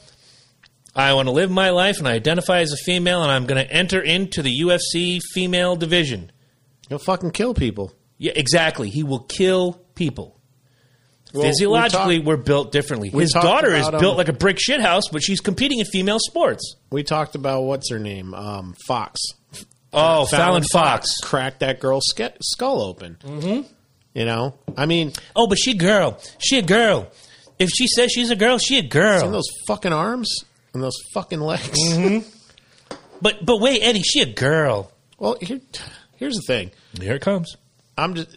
I 0.94 1.14
want 1.14 1.28
to 1.28 1.32
live 1.32 1.50
my 1.50 1.70
life 1.70 1.98
and 1.98 2.06
I 2.06 2.12
identify 2.12 2.60
as 2.60 2.72
a 2.72 2.76
female 2.76 3.22
and 3.22 3.30
I'm 3.30 3.46
going 3.46 3.64
to 3.64 3.72
enter 3.72 4.00
into 4.00 4.42
the 4.42 4.60
UFC 4.60 5.20
female 5.32 5.74
division. 5.74 6.30
He'll 6.88 6.98
fucking 6.98 7.30
kill 7.30 7.54
people. 7.54 7.92
Yeah, 8.18 8.32
exactly. 8.36 8.90
He 8.90 9.02
will 9.02 9.20
kill 9.20 9.80
people. 9.94 10.38
Well, 11.32 11.44
Physiologically, 11.44 12.18
we, 12.18 12.32
are 12.32 12.36
built 12.36 12.72
differently. 12.72 13.10
we 13.10 13.22
His 13.22 13.32
daughter 13.32 13.74
is 13.74 13.86
about, 13.88 13.94
um, 13.94 14.00
built 14.00 14.16
like 14.18 14.28
a 14.28 14.34
brick 14.34 14.58
shithouse, 14.58 15.04
but 15.10 15.22
she's 15.22 15.40
competing 15.40 15.78
in 15.78 15.86
female 15.86 16.18
sports. 16.18 16.76
we 16.90 17.02
talked 17.02 17.34
about 17.34 17.62
what's 17.62 17.90
her 17.90 17.98
name, 17.98 18.34
um, 18.34 18.74
Fox. 18.86 19.20
Oh, 19.94 20.24
Fallon, 20.26 20.62
Fox. 20.72 21.08
cracked 21.22 21.60
that 21.60 21.80
girl's 21.80 22.04
ske- 22.08 22.36
skull 22.42 22.82
open. 22.82 23.16
Mm-hmm. 23.22 23.68
You 24.14 24.24
know, 24.26 24.54
I 24.76 24.86
mean, 24.86 25.12
Oh, 25.34 25.46
but 25.46 25.58
she 25.58 25.74
girl. 25.74 26.18
She 26.38 26.58
a 26.58 26.62
girl. 26.62 27.10
If 27.58 27.70
she 27.70 27.86
says 27.86 28.10
she's 28.12 28.30
a 28.30 28.36
girl, 28.36 28.58
she 28.58 28.78
a 28.78 28.82
girl. 28.82 29.30
those 29.30 29.48
fucking 29.66 29.92
arms 29.92 30.28
and 30.74 30.82
those 30.82 30.96
fucking 31.14 31.40
legs. 31.40 31.78
Mm-hmm. 31.78 32.28
But 33.22 33.46
but 33.46 33.60
wait, 33.60 33.80
Eddie, 33.82 34.02
she 34.02 34.20
a 34.20 34.26
girl. 34.26 34.90
Well, 35.16 35.36
here, 35.40 35.60
here's 36.16 36.34
the 36.34 36.42
thing. 36.42 36.72
Here 37.00 37.14
it 37.14 37.22
comes. 37.22 37.56
I'm 37.96 38.14
just 38.14 38.36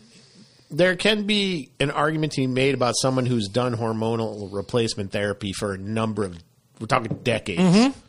there 0.77 0.95
can 0.95 1.23
be 1.23 1.69
an 1.79 1.89
argument 1.91 2.33
to 2.33 2.41
be 2.41 2.47
made 2.47 2.73
about 2.75 2.95
someone 3.01 3.25
who's 3.25 3.47
done 3.47 3.75
hormonal 3.77 4.51
replacement 4.53 5.11
therapy 5.11 5.53
for 5.53 5.73
a 5.73 5.77
number 5.77 6.23
of 6.25 6.37
we're 6.79 6.87
talking 6.87 7.17
decades. 7.23 7.61
Mm-hmm. 7.61 7.99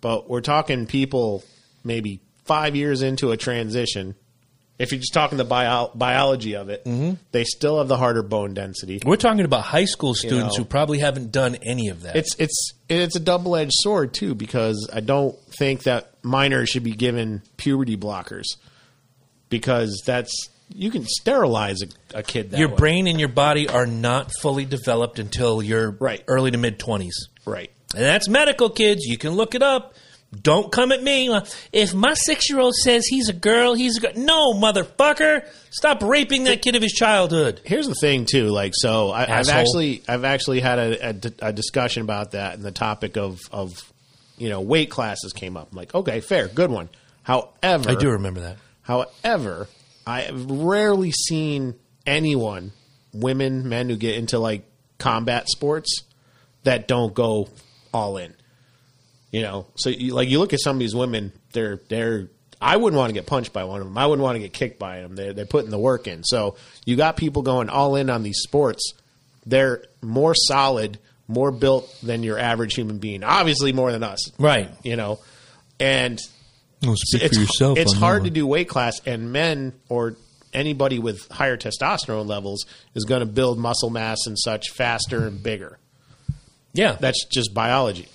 But 0.00 0.28
we're 0.30 0.40
talking 0.40 0.86
people 0.86 1.42
maybe 1.82 2.20
5 2.44 2.76
years 2.76 3.02
into 3.02 3.32
a 3.32 3.36
transition. 3.36 4.14
If 4.78 4.92
you're 4.92 5.00
just 5.00 5.14
talking 5.14 5.38
the 5.38 5.44
bio- 5.44 5.90
biology 5.94 6.54
of 6.54 6.68
it, 6.68 6.84
Mm-hmm. 6.84 7.14
they 7.32 7.42
still 7.44 7.78
have 7.78 7.88
the 7.88 7.96
harder 7.96 8.22
bone 8.22 8.54
density. 8.54 9.00
We're 9.04 9.16
talking 9.16 9.44
about 9.44 9.62
high 9.62 9.86
school 9.86 10.14
students 10.14 10.56
know. 10.56 10.62
who 10.62 10.68
probably 10.68 10.98
haven't 11.00 11.32
done 11.32 11.56
any 11.66 11.88
of 11.88 12.02
that. 12.02 12.14
It's 12.14 12.36
it's 12.38 12.72
it's 12.88 13.16
a 13.16 13.20
double 13.20 13.56
edged 13.56 13.72
sword 13.74 14.12
too 14.14 14.34
because 14.34 14.88
I 14.92 15.00
don't 15.00 15.36
think 15.58 15.84
that 15.84 16.12
minors 16.22 16.68
should 16.68 16.84
be 16.84 16.92
given 16.92 17.42
puberty 17.56 17.96
blockers 17.96 18.44
because 19.48 20.02
that's 20.04 20.32
you 20.74 20.90
can 20.90 21.04
sterilize 21.04 21.82
a, 21.82 22.18
a 22.18 22.22
kid 22.22 22.50
that 22.50 22.58
your 22.60 22.68
way. 22.70 22.76
brain 22.76 23.06
and 23.06 23.18
your 23.20 23.28
body 23.28 23.68
are 23.68 23.86
not 23.86 24.30
fully 24.40 24.64
developed 24.64 25.18
until 25.18 25.62
you're 25.62 25.90
Right. 25.92 26.22
early 26.28 26.50
to 26.50 26.58
mid 26.58 26.78
20s. 26.78 27.12
right. 27.44 27.70
And 27.94 28.04
that's 28.04 28.28
medical, 28.28 28.68
kids. 28.68 29.04
You 29.04 29.16
can 29.16 29.30
look 29.32 29.54
it 29.54 29.62
up. 29.62 29.94
Don't 30.42 30.70
come 30.72 30.90
at 30.92 31.02
me. 31.02 31.34
If 31.72 31.94
my 31.94 32.12
six 32.14 32.50
year 32.50 32.58
old 32.58 32.74
says 32.74 33.06
he's 33.06 33.28
a 33.28 33.32
girl, 33.32 33.74
he's 33.74 33.96
a 33.98 34.00
girl. 34.00 34.12
No, 34.16 34.52
motherfucker. 34.54 35.46
Stop 35.70 36.02
raping 36.02 36.44
that 36.44 36.60
kid 36.62 36.74
of 36.74 36.82
his 36.82 36.92
childhood. 36.92 37.60
Here's 37.64 37.86
the 37.86 37.94
thing 37.94 38.26
too, 38.26 38.48
like 38.48 38.72
so 38.74 39.10
I, 39.12 39.38
I've 39.38 39.48
actually 39.48 40.02
I've 40.08 40.24
actually 40.24 40.60
had 40.60 40.78
a, 40.78 41.08
a 41.10 41.48
a 41.48 41.52
discussion 41.52 42.02
about 42.02 42.32
that 42.32 42.54
and 42.54 42.64
the 42.64 42.72
topic 42.72 43.16
of 43.16 43.38
of 43.52 43.72
you 44.36 44.48
know 44.50 44.60
weight 44.60 44.90
classes 44.90 45.32
came 45.32 45.56
up. 45.56 45.68
I'm 45.70 45.76
like, 45.78 45.94
okay, 45.94 46.20
fair, 46.20 46.48
good 46.48 46.70
one. 46.72 46.88
However, 47.22 47.88
I 47.90 47.94
do 47.94 48.10
remember 48.10 48.40
that. 48.40 48.56
However, 48.82 49.68
I 50.06 50.22
have 50.22 50.50
rarely 50.50 51.10
seen 51.10 51.74
anyone, 52.06 52.72
women, 53.12 53.68
men 53.68 53.88
who 53.88 53.96
get 53.96 54.16
into 54.16 54.38
like 54.38 54.64
combat 54.98 55.48
sports 55.48 56.02
that 56.62 56.86
don't 56.86 57.12
go 57.12 57.48
all 57.92 58.16
in. 58.16 58.34
You 59.32 59.42
know, 59.42 59.66
so 59.76 59.90
you, 59.90 60.14
like 60.14 60.28
you 60.28 60.38
look 60.38 60.52
at 60.52 60.60
some 60.60 60.76
of 60.76 60.80
these 60.80 60.94
women, 60.94 61.32
they're 61.52 61.80
they're. 61.88 62.28
I 62.58 62.78
wouldn't 62.78 62.96
want 62.96 63.10
to 63.10 63.14
get 63.14 63.26
punched 63.26 63.52
by 63.52 63.64
one 63.64 63.80
of 63.80 63.86
them. 63.86 63.98
I 63.98 64.06
wouldn't 64.06 64.22
want 64.22 64.36
to 64.36 64.40
get 64.40 64.52
kicked 64.54 64.78
by 64.78 65.00
them. 65.00 65.14
They're 65.14 65.32
they're 65.32 65.44
putting 65.44 65.70
the 65.70 65.78
work 65.78 66.06
in. 66.06 66.24
So 66.24 66.56
you 66.84 66.96
got 66.96 67.16
people 67.16 67.42
going 67.42 67.68
all 67.68 67.96
in 67.96 68.08
on 68.08 68.22
these 68.22 68.38
sports. 68.38 68.94
They're 69.44 69.84
more 70.00 70.34
solid, 70.34 70.98
more 71.28 71.50
built 71.50 71.94
than 72.02 72.22
your 72.22 72.38
average 72.38 72.74
human 72.74 72.98
being. 72.98 73.24
Obviously, 73.24 73.72
more 73.72 73.92
than 73.92 74.02
us. 74.02 74.32
Right. 74.38 74.70
You 74.82 74.96
know, 74.96 75.18
and 75.78 76.18
speak 76.82 77.22
it's, 77.22 77.60
it's 77.60 77.92
hard 77.94 78.24
to 78.24 78.30
do 78.30 78.46
weight 78.46 78.68
class, 78.68 79.00
and 79.06 79.32
men 79.32 79.72
or 79.88 80.16
anybody 80.52 80.98
with 80.98 81.28
higher 81.30 81.56
testosterone 81.56 82.26
levels 82.26 82.64
is 82.94 83.04
going 83.04 83.20
to 83.20 83.26
build 83.26 83.58
muscle 83.58 83.90
mass 83.90 84.18
and 84.26 84.38
such 84.38 84.70
faster 84.70 85.26
and 85.26 85.42
bigger. 85.42 85.78
Yeah. 86.72 86.96
That's 86.98 87.24
just 87.26 87.54
biology. 87.54 88.08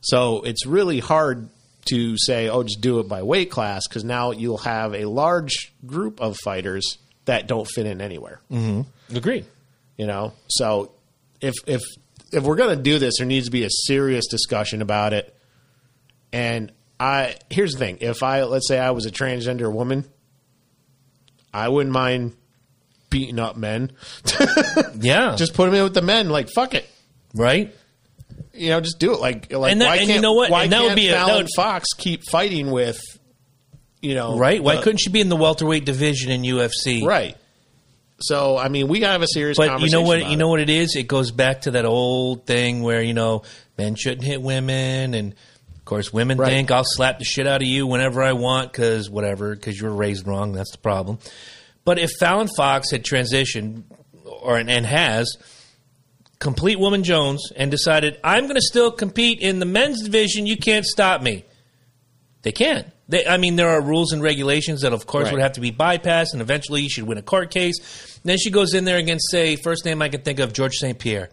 So 0.00 0.42
it's 0.42 0.66
really 0.66 0.98
hard 0.98 1.48
to 1.86 2.16
say, 2.18 2.48
oh, 2.48 2.62
just 2.62 2.80
do 2.80 3.00
it 3.00 3.08
by 3.08 3.22
weight 3.22 3.50
class 3.50 3.86
because 3.88 4.04
now 4.04 4.32
you'll 4.32 4.58
have 4.58 4.94
a 4.94 5.04
large 5.04 5.72
group 5.86 6.20
of 6.20 6.36
fighters 6.42 6.98
that 7.24 7.46
don't 7.46 7.68
fit 7.68 7.86
in 7.86 8.00
anywhere. 8.00 8.40
Mm-hmm. 8.50 9.16
Agreed. 9.16 9.46
You 9.96 10.06
know, 10.06 10.32
so 10.48 10.92
if 11.40 11.54
if 11.66 11.80
if 12.32 12.42
we're 12.42 12.56
going 12.56 12.76
to 12.76 12.82
do 12.82 12.98
this, 12.98 13.14
there 13.18 13.26
needs 13.26 13.46
to 13.46 13.52
be 13.52 13.64
a 13.64 13.70
serious 13.70 14.26
discussion 14.26 14.80
about 14.82 15.12
it. 15.12 15.36
And 16.32 16.72
I 17.00 17.36
here's 17.50 17.72
the 17.72 17.78
thing: 17.78 17.98
if 18.00 18.22
I 18.22 18.42
let's 18.44 18.68
say 18.68 18.78
I 18.78 18.90
was 18.92 19.06
a 19.06 19.10
transgender 19.10 19.72
woman, 19.72 20.04
I 21.52 21.68
wouldn't 21.68 21.92
mind 21.92 22.34
beating 23.10 23.38
up 23.38 23.56
men. 23.56 23.92
Yeah. 24.98 25.34
just 25.36 25.54
put 25.54 25.66
them 25.66 25.74
in 25.74 25.82
with 25.84 25.94
the 25.94 26.02
men. 26.02 26.28
Like 26.28 26.48
fuck 26.54 26.74
it, 26.74 26.88
right. 27.34 27.74
you 28.54 28.70
know, 28.70 28.80
just 28.80 28.98
do 28.98 29.12
it. 29.14 29.20
Like 29.20 29.52
like 29.52 29.72
And 29.72 29.80
that- 29.80 29.86
why 29.86 29.96
and 29.96 30.06
can't 30.06 30.16
you 30.16 30.20
know 30.22 30.32
what? 30.34 30.50
why 30.50 30.64
And 30.64 30.72
that 30.72 30.80
would 30.82 30.88
can't 30.88 30.96
be 30.96 31.08
a- 31.08 31.12
that 31.12 31.26
Fallon 31.26 31.42
would- 31.44 31.48
Fox 31.56 31.88
keep 31.96 32.22
fighting 32.30 32.70
with 32.70 33.00
you 34.00 34.14
know 34.14 34.38
Right. 34.38 34.62
Why 34.62 34.76
the- 34.76 34.82
couldn't 34.82 34.98
she 34.98 35.10
be 35.10 35.20
in 35.20 35.28
the 35.28 35.36
welterweight 35.36 35.84
division 35.84 36.30
in 36.30 36.42
UFC? 36.42 37.04
right? 37.04 37.36
So 38.20 38.56
I 38.56 38.68
mean, 38.68 38.86
we 38.86 39.00
gotta 39.00 39.12
have 39.12 39.22
a 39.22 39.26
serious. 39.26 39.56
But 39.58 39.80
you 39.80 39.90
know 39.90 40.02
what? 40.02 40.20
You 40.20 40.32
it. 40.32 40.36
know 40.36 40.48
what 40.48 40.60
it 40.60 40.70
is. 40.70 40.94
It 40.94 41.08
goes 41.08 41.32
back 41.32 41.62
to 41.62 41.72
that 41.72 41.84
old 41.84 42.46
thing 42.46 42.82
where 42.82 43.02
you 43.02 43.14
know 43.14 43.42
men 43.76 43.96
shouldn't 43.96 44.22
hit 44.24 44.40
women, 44.40 45.14
and 45.14 45.34
Of 45.82 45.86
course, 45.86 46.12
women 46.12 46.38
Right. 46.38 46.48
think 46.50 46.70
I'll 46.70 46.84
slap 46.86 47.18
the 47.18 47.24
shit 47.24 47.44
out 47.44 47.60
of 47.60 47.66
you 47.66 47.88
whenever 47.88 48.22
I 48.22 48.34
want 48.34 48.70
because 48.70 49.10
whatever, 49.10 49.56
because 49.56 49.80
you 49.80 49.88
were 49.88 49.92
raised 49.94 50.28
wrong. 50.28 50.52
That's 50.52 50.70
the 50.70 50.78
problem. 50.78 51.18
But 51.84 51.98
if 51.98 52.10
Fallon 52.20 52.46
Fox 52.56 52.92
had 52.92 53.02
transitioned, 53.04 53.82
or 54.24 54.58
and 54.58 54.86
has 54.86 55.36
complete 56.38 56.78
woman 56.78 57.02
Jones, 57.02 57.50
and 57.56 57.68
decided 57.70 58.16
I'm 58.22 58.44
going 58.44 58.54
to 58.54 58.60
still 58.62 58.92
compete 58.92 59.40
in 59.40 59.58
the 59.58 59.66
men's 59.66 60.02
division, 60.02 60.46
you 60.46 60.56
can't 60.56 60.84
stop 60.86 61.20
me. 61.20 61.44
They 62.42 62.52
can't. 62.52 62.86
They, 63.08 63.26
I 63.26 63.36
mean, 63.36 63.56
there 63.56 63.68
are 63.70 63.80
rules 63.80 64.12
and 64.12 64.22
regulations 64.22 64.82
that, 64.82 64.92
of 64.92 65.06
course, 65.06 65.24
Right. 65.24 65.32
would 65.34 65.42
have 65.42 65.52
to 65.54 65.60
be 65.60 65.70
bypassed, 65.72 66.32
and 66.32 66.40
eventually 66.40 66.82
you 66.82 66.88
should 66.88 67.04
win 67.04 67.18
a 67.18 67.22
court 67.22 67.50
case. 67.50 68.20
then 68.24 68.38
she 68.38 68.50
goes 68.50 68.72
in 68.74 68.84
there 68.84 68.98
against, 68.98 69.28
say, 69.32 69.56
first 69.56 69.84
name 69.84 70.00
I 70.00 70.08
can 70.08 70.22
think 70.22 70.38
of, 70.38 70.52
George 70.52 70.74
St. 70.76 70.96
Pierre. 70.98 71.30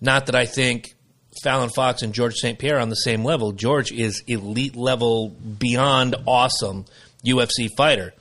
Not 0.00 0.26
that 0.26 0.36
I 0.36 0.46
think 0.46 0.94
Fallon 1.42 1.70
Fox 1.70 2.02
and 2.02 2.12
George 2.12 2.34
St. 2.34 2.58
Pierre 2.58 2.78
on 2.78 2.88
the 2.88 2.96
same 2.96 3.24
level. 3.24 3.52
George 3.52 3.92
is 3.92 4.22
elite 4.26 4.76
level, 4.76 5.28
beyond 5.28 6.14
awesome 6.26 6.84
UFC 7.26 7.68
fighter. 7.76 8.14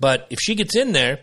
But 0.00 0.26
if 0.30 0.38
she 0.40 0.54
gets 0.54 0.76
in 0.76 0.92
there 0.92 1.20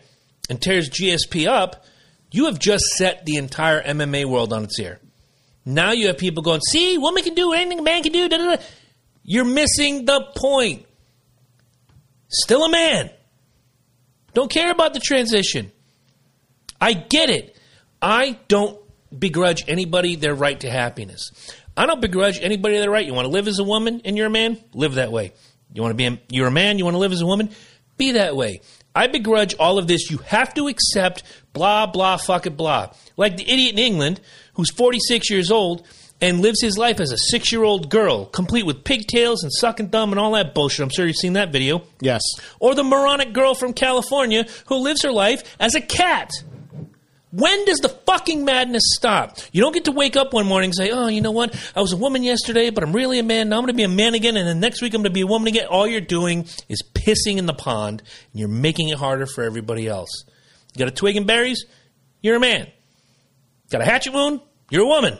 and 0.48 0.60
tears 0.60 0.90
GSP 0.90 1.46
up, 1.46 1.84
you 2.30 2.46
have 2.46 2.58
just 2.58 2.84
set 2.96 3.24
the 3.26 3.36
entire 3.36 3.82
MMA 3.82 4.24
world 4.24 4.52
on 4.52 4.64
its 4.64 4.78
ear. 4.80 4.98
Now 5.64 5.92
you 5.92 6.08
have 6.08 6.18
people 6.18 6.42
going, 6.42 6.60
see, 6.60 6.98
woman 6.98 7.22
can 7.22 7.34
do 7.34 7.52
anything 7.52 7.78
a 7.78 7.82
man 7.82 8.02
can 8.02 8.12
do. 8.12 8.28
Da, 8.28 8.38
da, 8.38 8.56
da. 8.56 8.62
You're 9.22 9.44
missing 9.44 10.04
the 10.04 10.32
point. 10.36 10.86
Still 12.28 12.64
a 12.64 12.70
man. 12.70 13.10
Don't 14.34 14.50
care 14.50 14.70
about 14.70 14.94
the 14.94 15.00
transition. 15.00 15.70
I 16.80 16.94
get 16.94 17.30
it. 17.30 17.56
I 18.00 18.38
don't 18.48 18.81
begrudge 19.16 19.64
anybody 19.68 20.16
their 20.16 20.34
right 20.34 20.58
to 20.60 20.70
happiness. 20.70 21.30
I 21.76 21.86
don't 21.86 22.00
begrudge 22.00 22.40
anybody 22.40 22.78
their 22.78 22.90
right. 22.90 23.06
You 23.06 23.14
want 23.14 23.26
to 23.26 23.32
live 23.32 23.48
as 23.48 23.58
a 23.58 23.64
woman 23.64 24.02
and 24.04 24.16
you're 24.16 24.26
a 24.26 24.30
man? 24.30 24.58
Live 24.74 24.94
that 24.94 25.12
way. 25.12 25.32
You 25.72 25.82
want 25.82 25.92
to 25.92 25.96
be 25.96 26.06
a, 26.06 26.20
you're 26.28 26.48
a 26.48 26.52
man, 26.52 26.78
you 26.78 26.84
want 26.84 26.94
to 26.94 26.98
live 26.98 27.12
as 27.12 27.22
a 27.22 27.26
woman? 27.26 27.50
Be 27.96 28.12
that 28.12 28.36
way. 28.36 28.60
I 28.94 29.06
begrudge 29.06 29.54
all 29.54 29.78
of 29.78 29.86
this. 29.86 30.10
You 30.10 30.18
have 30.18 30.52
to 30.54 30.68
accept 30.68 31.22
blah 31.54 31.86
blah 31.86 32.18
fuck 32.18 32.46
it 32.46 32.56
blah. 32.56 32.92
Like 33.16 33.36
the 33.38 33.50
idiot 33.50 33.72
in 33.72 33.78
England 33.78 34.20
who's 34.54 34.70
46 34.72 35.30
years 35.30 35.50
old 35.50 35.86
and 36.20 36.40
lives 36.40 36.60
his 36.60 36.78
life 36.78 37.00
as 37.00 37.10
a 37.10 37.36
6-year-old 37.36 37.90
girl, 37.90 38.26
complete 38.26 38.64
with 38.64 38.84
pigtails 38.84 39.42
and 39.42 39.52
sucking 39.52 39.88
thumb 39.88 40.12
and 40.12 40.20
all 40.20 40.32
that 40.32 40.54
bullshit. 40.54 40.84
I'm 40.84 40.90
sure 40.90 41.04
you've 41.06 41.16
seen 41.16 41.32
that 41.32 41.50
video 41.50 41.82
Yes. 42.00 42.22
or 42.60 42.74
the 42.76 42.84
moronic 42.84 43.32
girl 43.32 43.54
from 43.56 43.72
California 43.72 44.46
who 44.66 44.76
lives 44.76 45.02
her 45.02 45.10
life 45.10 45.56
as 45.58 45.74
a 45.74 45.80
cat. 45.80 46.30
When 47.32 47.64
does 47.64 47.78
the 47.78 47.88
fucking 47.88 48.44
madness 48.44 48.82
stop? 48.94 49.38
You 49.52 49.62
don't 49.62 49.72
get 49.72 49.86
to 49.86 49.92
wake 49.92 50.16
up 50.16 50.34
one 50.34 50.46
morning 50.46 50.68
and 50.68 50.76
say, 50.76 50.90
"Oh, 50.90 51.08
you 51.08 51.22
know 51.22 51.30
what? 51.30 51.56
I 51.74 51.80
was 51.80 51.92
a 51.92 51.96
woman 51.96 52.22
yesterday, 52.22 52.68
but 52.68 52.84
I'm 52.84 52.92
really 52.92 53.18
a 53.18 53.22
man. 53.22 53.48
Now 53.48 53.56
I'm 53.56 53.62
going 53.62 53.72
to 53.72 53.76
be 53.76 53.84
a 53.84 53.88
man 53.88 54.12
again, 54.12 54.36
and 54.36 54.46
then 54.46 54.60
next 54.60 54.82
week 54.82 54.92
I'm 54.92 55.00
going 55.00 55.10
to 55.10 55.14
be 55.14 55.22
a 55.22 55.26
woman 55.26 55.48
again." 55.48 55.66
All 55.66 55.86
you're 55.86 56.02
doing 56.02 56.46
is 56.68 56.82
pissing 56.94 57.38
in 57.38 57.46
the 57.46 57.54
pond, 57.54 58.02
and 58.32 58.40
you're 58.40 58.50
making 58.50 58.90
it 58.90 58.98
harder 58.98 59.24
for 59.24 59.44
everybody 59.44 59.88
else. 59.88 60.10
You 60.74 60.78
got 60.78 60.88
a 60.88 60.94
twig 60.94 61.16
and 61.16 61.26
berries? 61.26 61.64
You're 62.20 62.36
a 62.36 62.40
man. 62.40 62.70
Got 63.70 63.80
a 63.80 63.84
hatchet 63.86 64.12
wound? 64.12 64.40
You're 64.70 64.84
a 64.84 64.88
woman. 64.88 65.18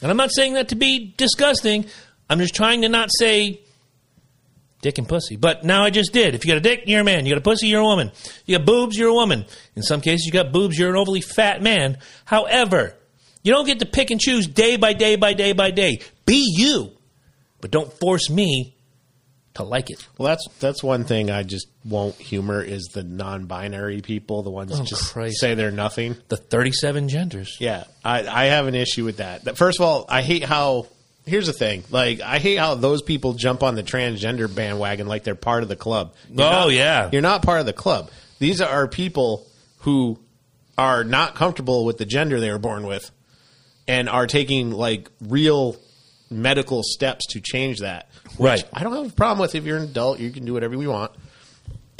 And 0.00 0.10
I'm 0.10 0.16
not 0.16 0.30
saying 0.32 0.54
that 0.54 0.68
to 0.68 0.76
be 0.76 1.12
disgusting. 1.18 1.84
I'm 2.30 2.38
just 2.38 2.54
trying 2.54 2.82
to 2.82 2.88
not 2.88 3.10
say 3.18 3.60
dick 4.80 4.98
and 4.98 5.08
pussy. 5.08 5.36
But 5.36 5.64
now 5.64 5.84
I 5.84 5.90
just 5.90 6.12
did. 6.12 6.34
If 6.34 6.44
you 6.44 6.50
got 6.50 6.58
a 6.58 6.60
dick, 6.60 6.84
you're 6.86 7.00
a 7.00 7.04
man. 7.04 7.26
You 7.26 7.32
got 7.34 7.38
a 7.38 7.42
pussy, 7.42 7.66
you're 7.68 7.80
a 7.80 7.84
woman. 7.84 8.12
You 8.46 8.58
got 8.58 8.66
boobs, 8.66 8.96
you're 8.96 9.08
a 9.10 9.14
woman. 9.14 9.44
In 9.74 9.82
some 9.82 10.00
cases, 10.00 10.24
you 10.26 10.32
got 10.32 10.52
boobs, 10.52 10.78
you're 10.78 10.90
an 10.90 10.96
overly 10.96 11.20
fat 11.20 11.62
man. 11.62 11.98
However, 12.24 12.94
you 13.42 13.52
don't 13.52 13.66
get 13.66 13.80
to 13.80 13.86
pick 13.86 14.10
and 14.10 14.20
choose 14.20 14.46
day 14.46 14.76
by 14.76 14.92
day 14.92 15.16
by 15.16 15.32
day 15.34 15.52
by 15.52 15.70
day. 15.70 16.00
Be 16.26 16.44
you, 16.56 16.92
but 17.60 17.70
don't 17.70 17.92
force 17.92 18.28
me 18.30 18.74
to 19.54 19.62
like 19.64 19.90
it. 19.90 20.06
Well, 20.18 20.28
that's 20.28 20.46
that's 20.60 20.82
one 20.84 21.04
thing 21.04 21.30
I 21.30 21.42
just 21.42 21.66
won't 21.84 22.14
humor 22.16 22.62
is 22.62 22.84
the 22.92 23.02
non-binary 23.02 24.02
people, 24.02 24.42
the 24.42 24.50
ones 24.50 24.72
Oh, 24.78 24.84
just 24.84 25.12
Christ. 25.12 25.40
say 25.40 25.54
they're 25.54 25.70
nothing. 25.72 26.16
The 26.28 26.36
37 26.36 27.08
genders. 27.08 27.56
Yeah, 27.58 27.84
I, 28.04 28.26
I 28.26 28.44
have 28.46 28.66
an 28.68 28.74
issue 28.76 29.04
with. 29.04 29.16
That- 29.16 29.56
First 29.56 29.80
of 29.80 29.86
all, 29.86 30.04
I 30.08 30.22
hate 30.22 30.44
how. 30.44 30.86
Here's 31.28 31.46
the 31.46 31.52
thing: 31.52 31.84
like, 31.90 32.20
I 32.20 32.38
hate 32.38 32.56
how 32.56 32.74
those 32.74 33.02
people 33.02 33.34
jump 33.34 33.62
on 33.62 33.74
the 33.74 33.82
transgender 33.82 34.52
bandwagon 34.52 35.06
like 35.06 35.24
they're 35.24 35.34
part 35.34 35.62
of 35.62 35.68
the 35.68 35.76
club. 35.76 36.14
You're 36.30 36.46
Oh, 36.46 36.50
not- 36.50 36.72
yeah. 36.72 37.08
you're 37.12 37.22
not 37.22 37.42
part 37.42 37.60
of 37.60 37.66
the 37.66 37.72
club. 37.72 38.10
These 38.38 38.60
are 38.60 38.88
people 38.88 39.46
who 39.78 40.18
are 40.76 41.04
not 41.04 41.34
comfortable 41.34 41.84
with 41.84 41.98
the 41.98 42.06
gender 42.06 42.40
they 42.40 42.50
were 42.50 42.58
born 42.58 42.86
with, 42.86 43.10
and 43.86 44.08
are 44.08 44.26
taking 44.26 44.70
like 44.70 45.10
real 45.20 45.76
medical 46.30 46.82
steps 46.82 47.26
to 47.30 47.40
change 47.40 47.80
that. 47.80 48.08
which 48.36 48.60
Right. 48.62 48.64
I 48.72 48.82
don't 48.82 48.94
have 48.94 49.12
a 49.12 49.14
problem 49.14 49.38
with. 49.40 49.54
If 49.54 49.64
you're 49.64 49.78
an 49.78 49.84
adult, 49.84 50.20
you 50.20 50.30
can 50.30 50.44
do 50.44 50.52
whatever 50.52 50.74
you 50.80 50.90
want. 50.90 51.12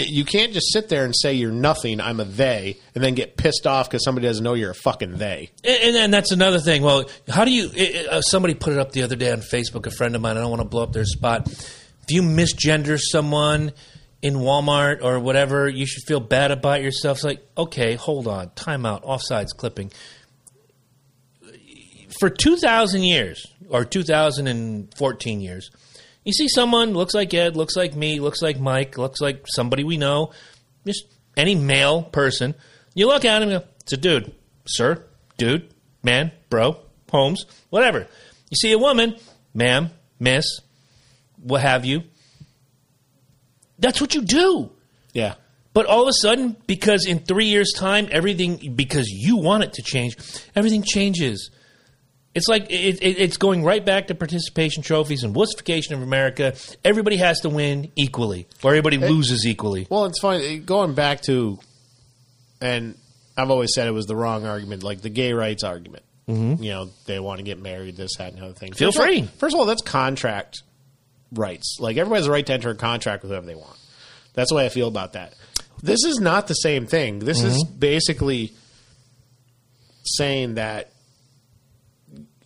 You 0.01 0.25
can't 0.25 0.53
just 0.53 0.73
sit 0.73 0.89
there 0.89 1.05
and 1.05 1.13
say 1.13 1.35
you're 1.35 1.51
nothing. 1.51 2.01
I'm 2.01 2.21
a 2.21 2.25
they, 2.25 2.79
and 2.95 3.03
then 3.03 3.15
get 3.15 3.37
pissed 3.37 3.67
off 3.67 3.91
because 3.91 4.05
somebody 4.05 4.29
doesn't 4.29 4.45
know 4.45 4.55
you're 4.55 4.71
a 4.71 4.75
fucking 4.75 5.19
they. 5.19 5.51
And, 5.65 5.93
then 5.93 6.13
that's 6.13 6.31
another 6.31 6.61
thing. 6.61 6.83
Well, 6.83 7.11
how 7.29 7.45
do 7.45 7.51
you? 7.51 7.69
It, 7.75 8.07
uh, 8.07 8.21
somebody 8.23 8.55
put 8.55 8.73
it 8.73 8.79
up 8.79 8.93
the 8.93 9.03
other 9.03 9.17
day 9.17 9.33
on 9.33 9.41
Facebook. 9.41 9.87
A 9.87 9.91
friend 9.91 10.15
of 10.15 10.23
mine. 10.23 10.37
I 10.37 10.41
don't 10.41 10.51
want 10.51 10.63
to 10.63 10.69
blow 10.69 10.85
up 10.85 10.93
their 10.93 11.05
spot. 11.05 11.49
If 11.49 12.11
you 12.11 12.23
misgender 12.23 12.97
someone 12.97 13.73
in 14.23 14.35
Walmart 14.35 15.03
or 15.03 15.19
whatever, 15.19 15.69
you 15.69 15.85
should 15.85 16.05
feel 16.07 16.21
bad 16.21 16.53
about 16.53 16.81
yourself. 16.81 17.19
It's 17.19 17.25
like, 17.25 17.47
okay, 17.57 17.97
hold 17.97 18.29
on, 18.29 18.51
time 18.51 18.87
out, 18.87 19.03
offsides 19.03 19.49
clipping. 19.57 19.91
For 22.21 22.31
two 22.31 22.57
thousand 22.57 23.03
years 23.03 23.45
or 23.69 23.85
two 23.85 24.05
thousand 24.05 24.47
and 24.47 24.95
fourteen 24.97 25.41
years, 25.41 25.71
you 26.29 26.33
see 26.35 26.47
someone 26.47 26.93
looks 26.93 27.15
like 27.15 27.33
Ed, 27.33 27.57
looks 27.57 27.75
like 27.75 27.97
me, 27.97 28.21
looks 28.21 28.43
like 28.43 28.61
Mike, 28.61 28.99
looks 28.99 29.19
like 29.19 29.47
somebody 29.47 29.83
we 29.83 29.97
know, 29.97 30.33
just 30.87 31.07
any 31.39 31.55
male 31.55 32.03
person. 32.03 32.55
You 32.95 33.07
look 33.07 33.25
at 33.25 33.41
him, 33.41 33.49
and 33.49 33.63
go, 33.63 33.69
it's 33.81 33.95
a 33.95 33.97
dude, 33.97 34.35
sir, 34.67 35.03
dude, 35.39 35.73
man, 36.03 36.31
bro, 36.51 36.77
Holmes, 37.11 37.47
whatever. 37.71 38.07
You 38.51 38.57
see 38.57 38.73
a 38.73 38.79
woman, 38.79 39.17
ma'am, 39.55 39.89
miss, 40.21 40.45
what 41.43 41.63
have 41.63 41.87
you. 41.87 42.03
That's 43.79 43.99
what 43.99 44.15
you 44.15 44.21
do. 44.21 44.71
Yeah. 45.15 45.37
But 45.73 45.87
all 45.87 46.03
of 46.03 46.09
a 46.09 46.13
sudden, 46.13 46.59
because 46.67 47.07
in 47.07 47.21
three 47.21 47.47
years' 47.47 47.73
time, 47.75 48.07
everything, 48.13 48.75
because 48.77 49.09
you 49.09 49.39
want 49.39 49.65
it 49.65 49.73
to 49.75 49.83
change, 49.83 50.19
everything 50.55 50.83
changes. 50.83 51.51
It's 52.35 52.47
like 52.47 52.71
it, 52.71 53.03
it, 53.03 53.19
it's 53.19 53.37
going 53.37 53.65
right 53.65 53.85
back 53.85 54.09
to 54.09 54.15
participation 54.15 54.83
trophies 54.83 55.25
and 55.25 55.35
wussification 55.35 55.93
of 55.93 56.03
America. 56.03 56.55
Everybody 56.85 57.17
has 57.17 57.41
to 57.41 57.49
win 57.49 57.91
equally, 57.97 58.47
or 58.63 58.71
everybody 58.71 58.99
loses 58.99 59.47
equally. 59.47 59.87
Well, 59.91 60.05
it's 60.05 60.21
funny 60.21 60.59
going 60.59 60.95
back 60.95 61.23
to, 61.23 61.59
and 62.61 62.97
I've 63.37 63.51
always 63.51 63.71
said 63.75 63.89
it 63.89 63.93
was 63.93 64.07
the 64.07 64.15
wrong 64.15 64.47
argument, 64.47 64.83
like 64.85 65.01
the 65.01 65.09
gay 65.11 65.33
rights 65.33 65.65
argument. 65.65 66.05
Mm-hmm. 66.29 66.63
You 66.63 66.71
know, 66.71 66.91
they 67.07 67.19
want 67.19 67.39
to 67.39 67.43
get 67.45 67.59
married, 67.61 67.97
this, 67.97 68.11
that, 68.19 68.35
and 68.35 68.43
other 68.43 68.53
thing. 68.53 68.73
Feel 68.75 68.89
First 68.89 68.99
of 68.99 69.01
all- 69.01 69.07
free. 69.07 69.23
first 69.39 69.55
of 69.55 69.61
all, 69.61 69.67
that's 69.67 69.83
contract 69.83 70.63
rights. 71.33 71.79
Like 71.81 71.97
everybody 71.97 72.21
has 72.21 72.27
a 72.27 72.31
right 72.31 72.45
to 72.47 72.53
enter 72.53 72.71
a 72.71 72.75
contract 72.77 73.23
with 73.23 73.31
whoever 73.33 73.47
they 73.47 73.55
want. 73.55 73.79
That's 74.35 74.51
the 74.51 74.57
way 74.57 74.67
I 74.67 74.69
feel 74.69 74.89
about 74.89 75.15
that. 75.15 75.35
This 75.83 76.05
is 76.05 76.19
not 76.21 76.47
the 76.47 76.55
same 76.55 76.87
thing. 76.87 77.19
This 77.21 77.43
is 77.43 77.65
basically 77.65 78.53
saying 80.05 80.55
that 80.55 80.93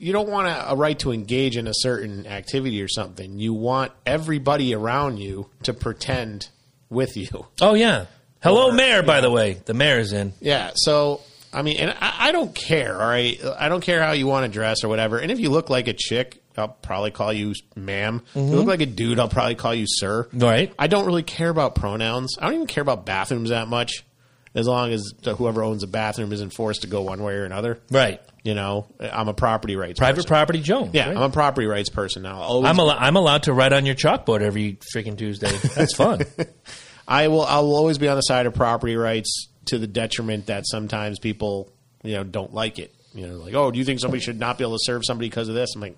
you 0.02 0.12
don't 0.12 0.28
want 0.28 0.48
a, 0.48 0.72
a 0.72 0.74
right 0.74 0.98
to 0.98 1.12
engage 1.12 1.56
in 1.56 1.68
a 1.68 1.72
certain 1.72 2.26
activity 2.26 2.82
or 2.82 2.88
something. 2.88 3.38
You 3.38 3.54
want 3.54 3.92
everybody 4.04 4.74
around 4.74 5.18
you 5.18 5.48
to 5.62 5.72
pretend 5.72 6.48
with 6.90 7.16
you. 7.16 7.28
Oh 7.60 7.74
yeah. 7.74 8.06
Hello, 8.42 8.70
Or- 8.70 8.72
mayor. 8.72 9.04
By 9.04 9.20
the 9.20 9.30
way, 9.30 9.52
the 9.64 9.74
mayor 9.74 10.00
is 10.00 10.12
in. 10.12 10.32
Yeah. 10.40 10.72
So 10.74 11.20
I 11.52 11.62
mean, 11.62 11.76
and 11.76 11.90
I, 11.90 12.28
I 12.28 12.32
don't 12.32 12.52
care. 12.52 13.00
All 13.00 13.08
right, 13.08 13.40
I 13.56 13.68
don't 13.68 13.82
care 13.82 14.02
how 14.02 14.12
you 14.12 14.26
want 14.26 14.44
to 14.46 14.52
dress 14.52 14.82
or 14.82 14.88
whatever. 14.88 15.18
And 15.18 15.30
if 15.30 15.38
you 15.38 15.50
look 15.50 15.70
like 15.70 15.86
a 15.86 15.92
chick, 15.92 16.42
I'll 16.56 16.68
probably 16.68 17.12
call 17.12 17.32
you 17.32 17.54
ma'am. 17.76 18.22
If 18.30 18.36
you 18.36 18.42
look 18.42 18.60
mm-hmm. 18.60 18.68
like 18.68 18.80
a 18.80 18.86
dude, 18.86 19.20
I'll 19.20 19.28
probably 19.28 19.54
call 19.54 19.74
you 19.74 19.86
sir. 19.86 20.28
Right. 20.32 20.72
I 20.76 20.88
don't 20.88 21.06
really 21.06 21.22
care 21.22 21.48
about 21.48 21.76
pronouns. 21.76 22.36
I 22.40 22.46
don't 22.46 22.54
even 22.54 22.66
care 22.66 22.82
about 22.82 23.06
bathrooms 23.06 23.50
that 23.50 23.68
much, 23.68 24.04
as 24.52 24.66
long 24.66 24.90
as 24.92 25.14
whoever 25.24 25.62
owns 25.62 25.84
a 25.84 25.86
bathroom 25.86 26.32
isn't 26.32 26.52
forced 26.54 26.82
to 26.82 26.88
go 26.88 27.02
one 27.02 27.22
way 27.22 27.34
or 27.34 27.44
another. 27.44 27.78
Right. 27.90 28.20
You 28.44 28.54
know, 28.54 28.88
I'm 28.98 29.28
a 29.28 29.34
property 29.34 29.76
rights 29.76 29.98
Private 30.00 30.16
person. 30.16 30.28
property 30.28 30.60
Jones. 30.60 30.90
Yeah, 30.94 31.06
right? 31.08 31.16
I'm 31.16 31.22
a 31.22 31.30
property 31.30 31.66
rights 31.68 31.90
person 31.90 32.22
now. 32.22 32.36
I'll 32.42 32.42
Always, 32.42 32.70
I'm, 32.70 32.80
al- 32.80 32.90
I'm 32.90 33.14
allowed 33.16 33.44
to 33.44 33.52
write 33.52 33.72
on 33.72 33.86
your 33.86 33.94
chalkboard 33.94 34.40
every 34.42 34.78
freaking 34.94 35.16
Tuesday. 35.16 35.50
That's 35.76 35.94
fun. 35.94 36.22
I 37.08 37.28
will. 37.28 37.42
I 37.44 37.60
will 37.60 37.74
always 37.76 37.98
be 37.98 38.08
on 38.08 38.16
the 38.16 38.22
side 38.22 38.46
of 38.46 38.54
property 38.54 38.96
rights 38.96 39.48
to 39.66 39.78
the 39.78 39.86
detriment 39.86 40.46
that 40.46 40.64
sometimes 40.66 41.18
people, 41.20 41.72
you 42.02 42.14
know, 42.14 42.24
don't 42.24 42.52
like 42.52 42.78
it. 42.80 42.92
You 43.14 43.26
know, 43.28 43.34
like, 43.36 43.54
oh, 43.54 43.70
do 43.70 43.78
you 43.78 43.84
think 43.84 44.00
somebody 44.00 44.20
should 44.22 44.40
not 44.40 44.58
be 44.58 44.64
able 44.64 44.74
to 44.76 44.82
serve 44.82 45.02
somebody 45.04 45.28
because 45.28 45.48
of 45.48 45.54
this? 45.54 45.74
I'm 45.76 45.80
like, 45.82 45.96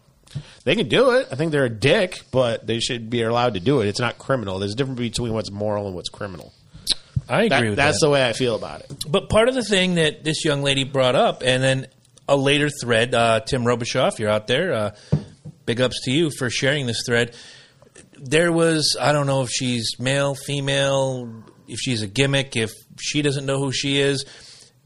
they 0.65 0.75
can 0.77 0.89
do 0.89 1.13
it. 1.13 1.29
I 1.31 1.37
think 1.37 1.53
they're 1.53 1.65
a 1.65 1.71
dick, 1.71 2.21
but 2.31 2.67
they 2.67 2.81
should 2.81 3.09
be 3.09 3.23
allowed 3.23 3.55
to 3.55 3.61
do 3.61 3.81
it. 3.81 3.87
It's 3.87 4.01
not 4.01 4.19
criminal. 4.19 4.59
There's 4.59 4.73
a 4.73 4.77
difference 4.77 4.99
between 5.01 5.33
what's 5.33 5.51
moral 5.51 5.87
and 5.87 5.95
what's 5.95 6.09
criminal. 6.11 6.53
I 7.29 7.45
agree 7.45 7.49
That, 7.49 7.65
with 7.69 7.77
that's 7.77 8.01
that. 8.01 8.07
the 8.07 8.11
way 8.11 8.29
I 8.29 8.33
feel 8.35 8.55
about 8.57 8.81
it. 8.81 8.93
But 9.09 9.29
part 9.31 9.49
of 9.49 9.55
the 9.55 9.63
thing 9.63 9.95
that 9.95 10.25
this 10.25 10.45
young 10.45 10.63
lady 10.63 10.85
brought 10.85 11.15
up, 11.15 11.43
and 11.45 11.63
then 11.63 11.87
a 12.29 12.37
later 12.37 12.71
thread, 12.71 13.15
uh, 13.15 13.41
Tim 13.41 13.65
Robichaux, 13.65 14.13
if 14.13 14.19
you're 14.19 14.31
out 14.31 14.47
there, 14.47 14.73
uh, 14.73 14.91
big 15.67 15.81
ups 15.81 16.03
to 16.05 16.11
you 16.11 16.31
for 16.31 16.51
sharing 16.51 16.87
this 16.87 17.03
thread. 17.07 17.35
There 18.19 18.53
was, 18.53 18.97
I 19.01 19.13
don't 19.13 19.27
know 19.27 19.43
if 19.43 19.51
she's 19.51 19.99
male, 19.99 20.35
female, 20.35 21.45
if 21.69 21.79
she's 21.81 22.03
a 22.03 22.07
gimmick, 22.07 22.57
if 22.57 22.73
she 23.01 23.23
doesn't 23.23 23.47
know 23.47 23.59
who 23.59 23.73
she 23.73 24.01
is, 24.01 24.25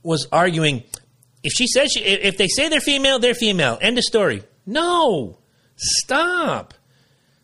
was 0.02 0.26
arguing. 0.32 0.82
If 1.42 1.52
she 1.52 1.66
says 1.66 1.92
she, 1.92 2.00
if 2.00 2.36
they 2.36 2.48
say 2.48 2.68
they're 2.68 2.80
female, 2.80 3.18
they're 3.18 3.34
female. 3.34 3.78
End 3.80 3.98
of 3.98 4.04
story. 4.04 4.42
No, 4.66 5.38
stop. 5.76 6.74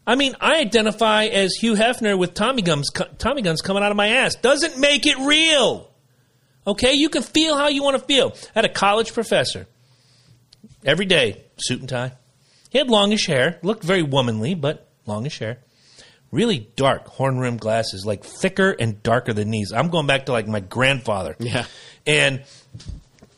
I 0.07 0.17
mean, 0.17 0.35
I 0.41 0.59
identify 0.59 1.25
as 1.27 1.55
Hugh 1.55 1.75
Hefner 1.75 2.19
with 2.19 2.35
Tommy 2.35 2.63
guns, 2.63 2.91
Tommy 3.19 3.43
guns 3.43 3.63
coming 3.63 3.83
out 3.83 3.91
of 3.91 3.97
my 3.97 4.09
ass. 4.09 4.35
Doesn't 4.35 4.79
make 4.79 5.07
it 5.07 5.19
real. 5.19 5.91
Okay, 6.67 6.95
you 6.95 7.09
can 7.09 7.23
feel 7.23 7.57
how 7.57 7.69
you 7.69 7.83
want 7.83 7.97
to 7.99 8.05
feel. 8.05 8.35
I 8.55 8.59
had 8.61 8.65
a 8.65 8.73
college 8.73 9.15
professor 9.15 9.67
every 10.85 11.07
day, 11.07 11.43
suit 11.57 11.81
and 11.81 11.89
tie. 11.89 12.13
He 12.71 12.79
had 12.79 12.91
longish 12.91 13.27
hair, 13.27 13.59
looked 13.63 13.85
very 13.85 14.03
womanly, 14.03 14.55
but 14.55 14.89
longish 15.07 15.39
hair. 15.39 15.59
Really 16.31 16.69
dark 16.75 17.07
horn 17.07 17.39
rimmed 17.39 17.61
glasses, 17.61 18.05
like 18.05 18.25
thicker 18.25 18.71
and 18.71 19.01
darker 19.03 19.33
than 19.33 19.51
these. 19.51 19.73
I'm 19.73 19.89
going 19.89 20.09
back 20.09 20.27
to 20.27 20.33
like 20.33 20.49
my 20.49 20.61
grandfather. 20.61 21.37
Yeah. 21.39 21.67
And 22.07 22.43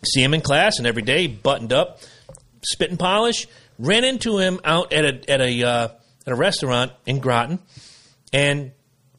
see 0.02 0.22
him 0.22 0.32
in 0.32 0.40
class, 0.40 0.78
and 0.78 0.86
every 0.86 1.02
day 1.02 1.26
buttoned 1.26 1.72
up, 1.72 2.00
spit 2.62 2.90
and 2.90 2.98
polish. 2.98 3.46
Ran 3.78 4.04
into 4.04 4.38
him 4.38 4.58
out 4.64 4.94
at 4.94 5.04
a 5.04 5.30
at 5.30 5.40
a 5.42 5.62
uh, 5.62 5.88
at 6.26 6.32
a 6.32 6.34
restaurant 6.34 6.92
in 7.04 7.18
Groton, 7.20 7.58
and 8.32 8.72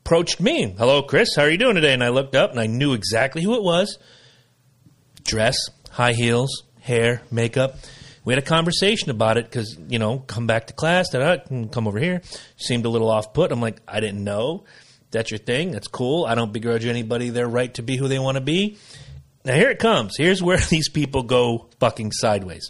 approached 0.04 0.40
me. 0.40 0.74
Hello, 0.76 1.04
Chris. 1.04 1.36
How 1.36 1.44
are 1.44 1.50
you 1.50 1.60
doing 1.60 1.76
today? 1.76 1.94
And 1.94 2.04
I 2.04 2.10
looked 2.10 2.34
up, 2.34 2.50
and 2.50 2.60
I 2.60 2.66
knew 2.66 2.94
exactly 2.94 3.44
who 3.44 3.56
it 3.56 3.64
was. 3.64 4.00
Dress, 5.24 5.58
high 5.92 6.14
heels, 6.14 6.64
hair, 6.82 7.22
makeup. 7.30 7.76
We 8.28 8.34
had 8.34 8.44
a 8.44 8.46
conversation 8.46 9.10
about 9.10 9.38
it 9.38 9.46
because 9.46 9.78
you 9.88 10.00
know, 10.00 10.20
come 10.20 10.48
back 10.48 10.68
to 10.68 10.74
class. 10.74 11.12
Da 11.12 11.38
come 11.72 11.88
over 11.88 11.98
here. 11.98 12.22
Seemed 12.58 12.86
a 12.86 12.90
little 12.90 13.10
off 13.10 13.32
put. 13.32 13.54
I'm 13.54 13.62
like, 13.62 13.80
I 13.88 14.02
didn't 14.02 14.22
know. 14.22 14.66
That's 15.12 15.32
your 15.32 15.38
thing. 15.38 15.72
That's 15.72 15.88
cool. 15.88 16.26
I 16.26 16.36
don't 16.36 16.52
begrudge 16.52 16.86
anybody 16.86 17.30
their 17.30 17.48
right 17.48 17.74
to 17.76 17.84
be 17.84 17.96
who 17.96 18.10
they 18.10 18.20
want 18.20 18.36
to 18.36 18.42
be. 18.42 18.80
Now 19.46 19.54
here 19.54 19.70
it 19.70 19.80
comes. 19.80 20.18
Here's 20.18 20.44
where 20.44 20.58
these 20.70 20.90
people 20.90 21.24
go 21.24 21.70
fucking 21.80 22.12
sideways. 22.12 22.70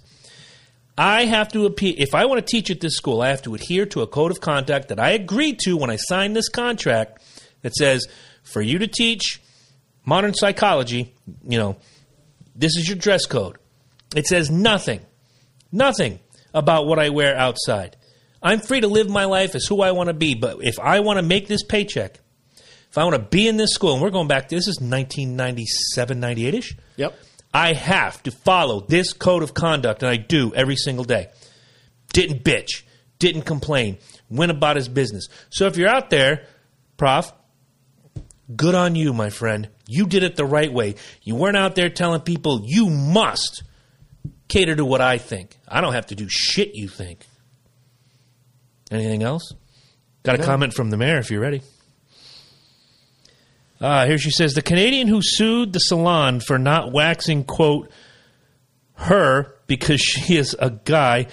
I 0.95 1.25
have 1.25 1.47
to 1.53 1.65
appeal. 1.65 1.95
If 1.97 2.13
I 2.13 2.25
want 2.25 2.45
to 2.45 2.45
teach 2.45 2.69
at 2.69 2.79
this 2.79 2.95
school, 2.95 3.23
I 3.23 3.29
have 3.29 3.41
to 3.41 3.55
adhere 3.55 3.87
to 3.87 4.03
a 4.03 4.07
code 4.07 4.29
of 4.29 4.39
conduct 4.39 4.89
that 4.89 4.99
I 4.99 5.09
agreed 5.13 5.57
to 5.61 5.75
when 5.75 5.89
I 5.89 5.95
signed 5.95 6.35
this 6.35 6.49
contract 6.49 7.19
that 7.63 7.73
says 7.73 8.05
for 8.43 8.61
you 8.61 8.77
to 8.77 8.87
teach 8.87 9.41
modern 10.05 10.35
psychology, 10.35 11.15
you 11.47 11.57
know, 11.57 11.77
this 12.55 12.77
is 12.77 12.87
your 12.87 12.97
dress 12.97 13.25
code. 13.25 13.57
It 14.15 14.27
says 14.27 14.51
nothing 14.51 15.01
Nothing 15.71 16.19
about 16.53 16.87
what 16.87 16.99
I 16.99 17.09
wear 17.09 17.37
outside. 17.37 17.97
I'm 18.41 18.59
free 18.59 18.81
to 18.81 18.87
live 18.87 19.09
my 19.09 19.25
life 19.25 19.55
as 19.55 19.65
who 19.65 19.81
I 19.81 19.91
want 19.91 20.07
to 20.07 20.13
be, 20.13 20.35
but 20.35 20.57
if 20.61 20.79
I 20.79 20.99
want 20.99 21.17
to 21.17 21.23
make 21.23 21.47
this 21.47 21.63
paycheck, 21.63 22.19
if 22.89 22.97
I 22.97 23.03
want 23.03 23.15
to 23.15 23.21
be 23.21 23.47
in 23.47 23.57
this 23.57 23.71
school, 23.71 23.93
and 23.93 24.01
we're 24.01 24.09
going 24.09 24.27
back, 24.27 24.47
to 24.49 24.55
this 24.55 24.67
is 24.67 24.79
1997, 24.79 26.19
98 26.19 26.53
ish. 26.53 26.77
Yep. 26.95 27.19
I 27.53 27.73
have 27.73 28.21
to 28.23 28.31
follow 28.31 28.81
this 28.81 29.13
code 29.13 29.43
of 29.43 29.53
conduct, 29.53 30.03
and 30.03 30.11
I 30.11 30.17
do 30.17 30.53
every 30.53 30.75
single 30.75 31.03
day. 31.03 31.27
Didn't 32.13 32.43
bitch, 32.43 32.83
didn't 33.19 33.43
complain, 33.43 33.97
went 34.29 34.51
about 34.51 34.75
his 34.75 34.87
business. 34.87 35.27
So 35.49 35.65
if 35.65 35.77
you're 35.77 35.89
out 35.89 36.09
there, 36.09 36.45
Prof, 36.97 37.31
good 38.55 38.75
on 38.75 38.95
you, 38.95 39.13
my 39.13 39.29
friend. 39.29 39.69
You 39.87 40.05
did 40.05 40.23
it 40.23 40.35
the 40.35 40.45
right 40.45 40.71
way. 40.71 40.95
You 41.23 41.35
weren't 41.35 41.57
out 41.57 41.75
there 41.75 41.89
telling 41.89 42.21
people 42.21 42.61
you 42.65 42.89
must 42.89 43.63
cater 44.47 44.75
to 44.75 44.85
what 44.85 45.01
I 45.01 45.17
think. 45.17 45.57
I 45.67 45.81
don't 45.81 45.93
have 45.93 46.07
to 46.07 46.15
do 46.15 46.27
shit 46.29 46.71
you 46.73 46.87
think. 46.87 47.25
Anything 48.91 49.23
else? 49.23 49.53
Got 50.23 50.35
a 50.35 50.37
no. 50.39 50.45
comment 50.45 50.73
from 50.73 50.89
the 50.89 50.97
mayor 50.97 51.17
if 51.17 51.29
you're 51.31 51.41
ready. 51.41 51.61
Uh, 53.79 54.05
here 54.07 54.17
she 54.17 54.31
says 54.31 54.53
the 54.53 54.61
Canadian 54.61 55.07
who 55.07 55.19
sued 55.21 55.73
the 55.73 55.79
salon 55.79 56.39
for 56.39 56.57
not 56.57 56.91
waxing, 56.91 57.43
quote, 57.43 57.91
her 58.95 59.53
because 59.67 60.01
she 60.01 60.37
is 60.37 60.55
a 60.59 60.71
guy 60.71 61.27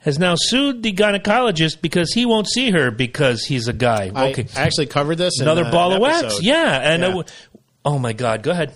has 0.00 0.18
now 0.18 0.34
sued 0.36 0.82
the 0.82 0.92
gynecologist 0.92 1.82
because 1.82 2.12
he 2.12 2.24
won't 2.24 2.48
see 2.48 2.70
her 2.70 2.90
because 2.90 3.44
he's 3.44 3.68
a 3.68 3.72
guy. 3.72 4.08
Okay. 4.08 4.46
I 4.56 4.62
actually 4.62 4.86
covered 4.86 5.16
this. 5.16 5.40
Another 5.40 5.64
in, 5.64 5.70
ball 5.70 5.92
of 5.92 6.02
episode. 6.02 6.26
wax. 6.26 6.42
Yeah. 6.42 6.92
And 6.92 7.02
yeah. 7.02 7.22
oh 7.84 7.98
my 7.98 8.12
God. 8.12 8.42
Go 8.42 8.52
ahead. 8.52 8.72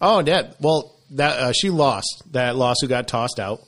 Oh, 0.00 0.22
yeah. 0.24 0.52
Well, 0.60 0.91
that 1.12 1.38
uh, 1.38 1.52
she 1.52 1.70
lost. 1.70 2.22
That 2.32 2.56
lawsuit 2.56 2.88
got 2.88 3.08
tossed 3.08 3.38
out. 3.40 3.62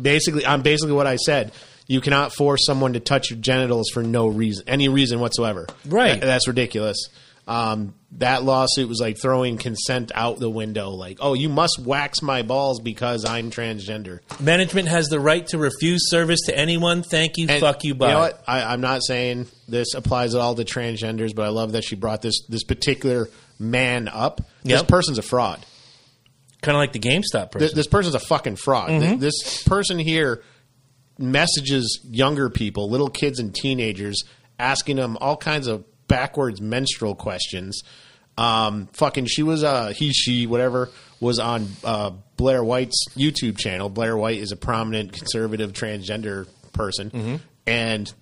Basically, 0.00 0.44
I'm 0.46 0.62
basically 0.62 0.94
what 0.94 1.06
I 1.06 1.16
said. 1.16 1.52
You 1.86 2.00
cannot 2.00 2.32
force 2.32 2.64
someone 2.64 2.94
to 2.94 3.00
touch 3.00 3.30
your 3.30 3.38
genitals 3.38 3.90
for 3.92 4.02
no 4.02 4.26
reason, 4.26 4.64
any 4.66 4.88
reason 4.88 5.20
whatsoever. 5.20 5.66
Right. 5.84 6.20
That, 6.20 6.26
that's 6.26 6.48
ridiculous. 6.48 7.08
Um, 7.46 7.94
that 8.12 8.42
lawsuit 8.42 8.88
was 8.88 9.00
like 9.00 9.18
throwing 9.20 9.58
consent 9.58 10.10
out 10.14 10.38
the 10.38 10.48
window. 10.48 10.90
Like, 10.90 11.18
oh, 11.20 11.34
you 11.34 11.50
must 11.50 11.78
wax 11.78 12.22
my 12.22 12.40
balls 12.40 12.80
because 12.80 13.26
I'm 13.26 13.50
transgender. 13.50 14.20
Management 14.40 14.88
has 14.88 15.08
the 15.08 15.20
right 15.20 15.46
to 15.48 15.58
refuse 15.58 16.08
service 16.08 16.40
to 16.46 16.56
anyone. 16.56 17.02
Thank 17.02 17.36
you. 17.36 17.48
And 17.50 17.60
fuck 17.60 17.84
you. 17.84 17.94
Bye. 17.94 18.06
You 18.06 18.12
know 18.14 18.20
what? 18.20 18.44
I, 18.46 18.62
I'm 18.72 18.80
not 18.80 19.02
saying 19.04 19.48
this 19.68 19.92
applies 19.92 20.34
at 20.34 20.40
all 20.40 20.54
to 20.54 20.64
transgenders, 20.64 21.34
but 21.34 21.44
I 21.44 21.48
love 21.48 21.72
that 21.72 21.84
she 21.84 21.96
brought 21.96 22.22
this 22.22 22.46
this 22.48 22.64
particular 22.64 23.28
man 23.58 24.08
up. 24.08 24.40
Yep. 24.62 24.80
This 24.80 24.82
person's 24.82 25.18
a 25.18 25.22
fraud. 25.22 25.64
Kind 26.64 26.76
of 26.76 26.80
like 26.80 26.92
the 26.92 26.98
GameStop 26.98 27.52
person. 27.52 27.60
This, 27.60 27.72
this 27.74 27.86
person's 27.86 28.14
a 28.14 28.20
fucking 28.20 28.56
fraud. 28.56 28.90
Mm-hmm. 28.90 29.18
This 29.20 29.62
person 29.64 29.98
here 29.98 30.42
messages 31.18 32.00
younger 32.04 32.50
people, 32.50 32.90
little 32.90 33.08
kids 33.08 33.38
and 33.38 33.54
teenagers, 33.54 34.22
asking 34.58 34.96
them 34.96 35.16
all 35.20 35.36
kinds 35.36 35.66
of 35.66 35.84
backwards 36.08 36.60
menstrual 36.60 37.14
questions. 37.14 37.82
Um, 38.36 38.88
fucking, 38.92 39.26
she 39.26 39.42
was 39.42 39.62
uh, 39.62 39.88
he, 39.88 40.12
she, 40.12 40.46
whatever 40.46 40.90
was 41.20 41.38
on 41.38 41.68
uh, 41.84 42.10
Blair 42.36 42.64
White's 42.64 43.04
YouTube 43.16 43.58
channel. 43.58 43.88
Blair 43.88 44.16
White 44.16 44.38
is 44.38 44.50
a 44.50 44.56
prominent 44.56 45.12
conservative 45.12 45.72
transgender 45.72 46.48
person, 46.72 47.10
mm-hmm. 47.10 47.36
and 47.66 48.12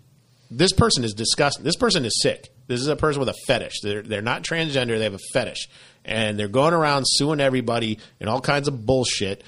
this 0.50 0.72
person 0.72 1.04
is 1.04 1.14
disgusting. 1.14 1.64
This 1.64 1.76
person 1.76 2.04
is 2.04 2.20
sick. 2.20 2.52
This 2.66 2.80
is 2.80 2.88
a 2.88 2.96
person 2.96 3.20
with 3.20 3.30
a 3.30 3.34
fetish. 3.46 3.80
They're 3.82 4.02
they're 4.02 4.20
not 4.20 4.42
transgender. 4.42 4.98
They 4.98 5.04
have 5.04 5.14
a 5.14 5.32
fetish 5.32 5.68
and 6.04 6.38
they're 6.38 6.48
going 6.48 6.74
around 6.74 7.04
suing 7.06 7.40
everybody 7.40 7.98
and 8.20 8.28
all 8.28 8.40
kinds 8.40 8.68
of 8.68 8.84
bullshit. 8.84 9.44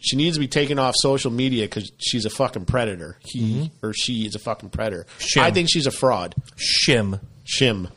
She 0.00 0.16
needs 0.16 0.36
to 0.36 0.40
be 0.40 0.48
taken 0.48 0.78
off 0.78 0.94
social 0.96 1.30
media 1.30 1.64
because 1.64 1.92
she's 1.98 2.24
a 2.24 2.30
fucking 2.30 2.64
predator. 2.64 3.18
He 3.20 3.54
mm-hmm. 3.54 3.86
or 3.86 3.92
she 3.92 4.26
is 4.26 4.34
a 4.34 4.38
fucking 4.38 4.70
predator. 4.70 5.06
Shim. 5.18 5.42
I 5.42 5.50
think 5.50 5.68
she's 5.70 5.86
a 5.86 5.90
fraud. 5.90 6.34
Shim. 6.56 7.20
Shim. 7.44 7.90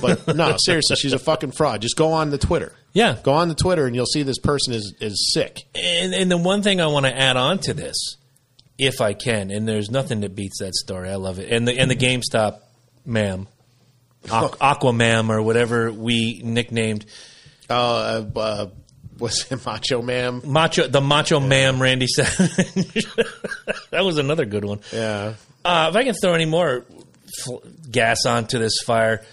But 0.00 0.26
no, 0.36 0.56
seriously, 0.58 0.96
she's 0.96 1.12
a 1.12 1.18
fucking 1.18 1.52
fraud. 1.52 1.80
Just 1.80 1.96
go 1.96 2.12
on 2.12 2.30
the 2.30 2.38
Twitter. 2.38 2.72
Yeah. 2.92 3.16
Go 3.22 3.32
on 3.32 3.48
the 3.48 3.54
Twitter 3.54 3.86
and 3.86 3.94
you'll 3.94 4.06
see 4.06 4.24
this 4.24 4.38
person 4.38 4.74
is, 4.74 4.94
is 5.00 5.32
sick. 5.32 5.62
And, 5.74 6.12
and 6.12 6.30
the 6.30 6.36
one 6.36 6.62
thing 6.62 6.80
I 6.80 6.86
want 6.86 7.06
to 7.06 7.16
add 7.16 7.36
on 7.36 7.58
to 7.60 7.74
this, 7.74 8.16
if 8.76 9.00
I 9.00 9.14
can, 9.14 9.52
and 9.52 9.68
there's 9.68 9.90
nothing 9.90 10.20
that 10.20 10.34
beats 10.34 10.58
that 10.58 10.74
story. 10.74 11.08
I 11.08 11.16
love 11.16 11.38
it. 11.38 11.50
And 11.52 11.68
the 11.68 11.78
and 11.78 11.88
the 11.88 11.96
GameStop 11.96 12.60
ma'am 13.06 13.46
Aqu- 14.24 14.56
Aquamam 14.58 15.30
or 15.30 15.42
whatever 15.42 15.92
we 15.92 16.40
nicknamed. 16.44 17.06
Uh, 17.68 18.24
uh, 18.36 18.66
was 19.18 19.50
it 19.50 19.64
Macho 19.64 20.02
Man? 20.02 20.42
Macho, 20.44 20.88
the 20.88 21.00
Macho. 21.00 21.40
Man, 21.40 21.78
Randy 21.78 22.06
said. 22.06 22.26
that 23.90 24.02
was 24.04 24.18
another 24.18 24.44
good 24.44 24.64
one. 24.64 24.80
Yeah. 24.92 25.34
Uh, 25.64 25.86
if 25.90 25.96
I 25.96 26.04
can 26.04 26.14
throw 26.14 26.34
any 26.34 26.44
more 26.46 26.84
fl- 27.42 27.58
gas 27.90 28.26
onto 28.26 28.58
this 28.58 28.74
fire, 28.84 29.24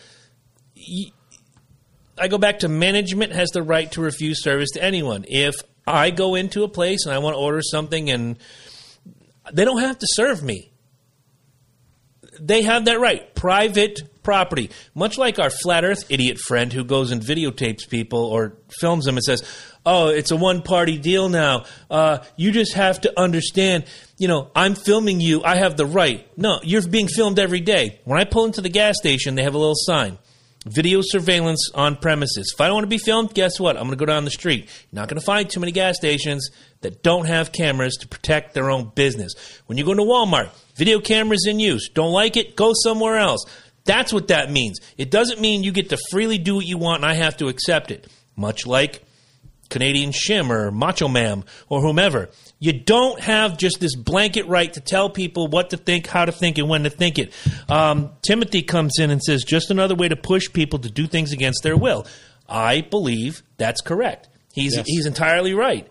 I 2.17 2.27
go 2.27 2.37
back 2.37 2.59
to 2.59 2.69
management 2.69 3.33
has 3.33 3.49
the 3.49 3.63
right 3.63 3.91
to 3.93 4.01
refuse 4.01 4.43
service 4.43 4.71
to 4.71 4.83
anyone. 4.83 5.25
If 5.27 5.55
I 5.87 6.11
go 6.11 6.35
into 6.35 6.63
a 6.63 6.67
place 6.69 7.05
and 7.05 7.13
I 7.13 7.17
want 7.17 7.35
to 7.35 7.39
order 7.39 7.61
something 7.61 8.09
and 8.11 8.37
they 9.51 9.65
don't 9.65 9.79
have 9.81 9.97
to 9.97 10.07
serve 10.09 10.43
me, 10.43 10.71
they 12.39 12.61
have 12.61 12.85
that 12.85 12.99
right. 12.99 13.33
Private 13.35 14.01
property. 14.23 14.69
Much 14.95 15.17
like 15.17 15.39
our 15.39 15.49
flat 15.49 15.83
earth 15.83 16.05
idiot 16.09 16.39
friend 16.39 16.71
who 16.71 16.83
goes 16.83 17.11
and 17.11 17.21
videotapes 17.21 17.87
people 17.87 18.23
or 18.25 18.53
films 18.79 19.05
them 19.05 19.17
and 19.17 19.23
says, 19.23 19.43
Oh, 19.85 20.09
it's 20.09 20.29
a 20.29 20.35
one 20.35 20.61
party 20.61 20.97
deal 20.97 21.27
now. 21.27 21.65
Uh, 21.89 22.19
you 22.35 22.51
just 22.51 22.73
have 22.73 23.01
to 23.01 23.19
understand, 23.19 23.85
you 24.17 24.27
know, 24.27 24.51
I'm 24.55 24.75
filming 24.75 25.19
you. 25.19 25.43
I 25.43 25.55
have 25.55 25.75
the 25.75 25.87
right. 25.87 26.27
No, 26.37 26.59
you're 26.61 26.87
being 26.87 27.07
filmed 27.07 27.39
every 27.39 27.61
day. 27.61 27.99
When 28.03 28.19
I 28.19 28.25
pull 28.25 28.45
into 28.45 28.61
the 28.61 28.69
gas 28.69 28.97
station, 28.97 29.35
they 29.35 29.43
have 29.43 29.55
a 29.55 29.57
little 29.57 29.75
sign 29.75 30.19
video 30.65 30.99
surveillance 31.01 31.69
on 31.73 31.95
premises. 31.95 32.51
If 32.53 32.61
I 32.61 32.67
don't 32.67 32.75
want 32.75 32.83
to 32.83 32.89
be 32.89 32.97
filmed, 32.97 33.33
guess 33.33 33.59
what? 33.59 33.77
I'm 33.77 33.83
going 33.83 33.97
to 33.97 33.97
go 33.97 34.05
down 34.05 34.25
the 34.25 34.31
street. 34.31 34.65
You're 34.65 35.01
not 35.01 35.09
going 35.09 35.19
to 35.19 35.25
find 35.25 35.49
too 35.49 35.59
many 35.59 35.71
gas 35.71 35.97
stations 35.97 36.49
that 36.81 37.03
don't 37.03 37.25
have 37.25 37.51
cameras 37.51 37.97
to 38.01 38.07
protect 38.07 38.53
their 38.53 38.69
own 38.69 38.91
business. 38.93 39.33
When 39.65 39.77
you 39.77 39.85
go 39.85 39.93
to 39.93 40.03
Walmart, 40.03 40.49
video 40.75 40.99
cameras 40.99 41.45
in 41.47 41.59
use. 41.59 41.89
Don't 41.89 42.11
like 42.11 42.37
it? 42.37 42.55
Go 42.55 42.73
somewhere 42.83 43.17
else. 43.17 43.43
That's 43.85 44.13
what 44.13 44.27
that 44.27 44.51
means. 44.51 44.79
It 44.97 45.09
doesn't 45.11 45.39
mean 45.41 45.63
you 45.63 45.71
get 45.71 45.89
to 45.89 45.97
freely 46.11 46.37
do 46.37 46.55
what 46.55 46.65
you 46.65 46.77
want 46.77 47.03
and 47.03 47.05
I 47.11 47.15
have 47.15 47.37
to 47.37 47.47
accept 47.47 47.91
it. 47.91 48.07
Much 48.35 48.65
like 48.67 49.03
Canadian 49.69 50.11
Shim 50.11 50.49
or 50.49 50.69
Macho 50.71 51.07
Man 51.07 51.43
or 51.69 51.81
whomever. 51.81 52.29
You 52.59 52.73
don't 52.73 53.19
have 53.21 53.57
just 53.57 53.79
this 53.79 53.95
blanket 53.95 54.45
right 54.47 54.71
to 54.73 54.81
tell 54.81 55.09
people 55.09 55.47
what 55.47 55.71
to 55.71 55.77
think, 55.77 56.07
how 56.07 56.25
to 56.25 56.31
think, 56.31 56.57
and 56.57 56.69
when 56.69 56.83
to 56.83 56.89
think 56.89 57.17
it. 57.17 57.33
Um, 57.69 58.11
Timothy 58.21 58.61
comes 58.61 58.99
in 58.99 59.09
and 59.09 59.21
says, 59.21 59.43
just 59.43 59.71
another 59.71 59.95
way 59.95 60.09
to 60.09 60.15
push 60.15 60.51
people 60.51 60.79
to 60.79 60.91
do 60.91 61.07
things 61.07 61.31
against 61.31 61.63
their 61.63 61.77
will. 61.77 62.05
I 62.47 62.81
believe 62.81 63.41
that's 63.57 63.81
correct. 63.81 64.27
He's 64.53 64.75
Yes. 64.75 64.85
he's 64.87 65.05
entirely 65.05 65.53
right. 65.53 65.87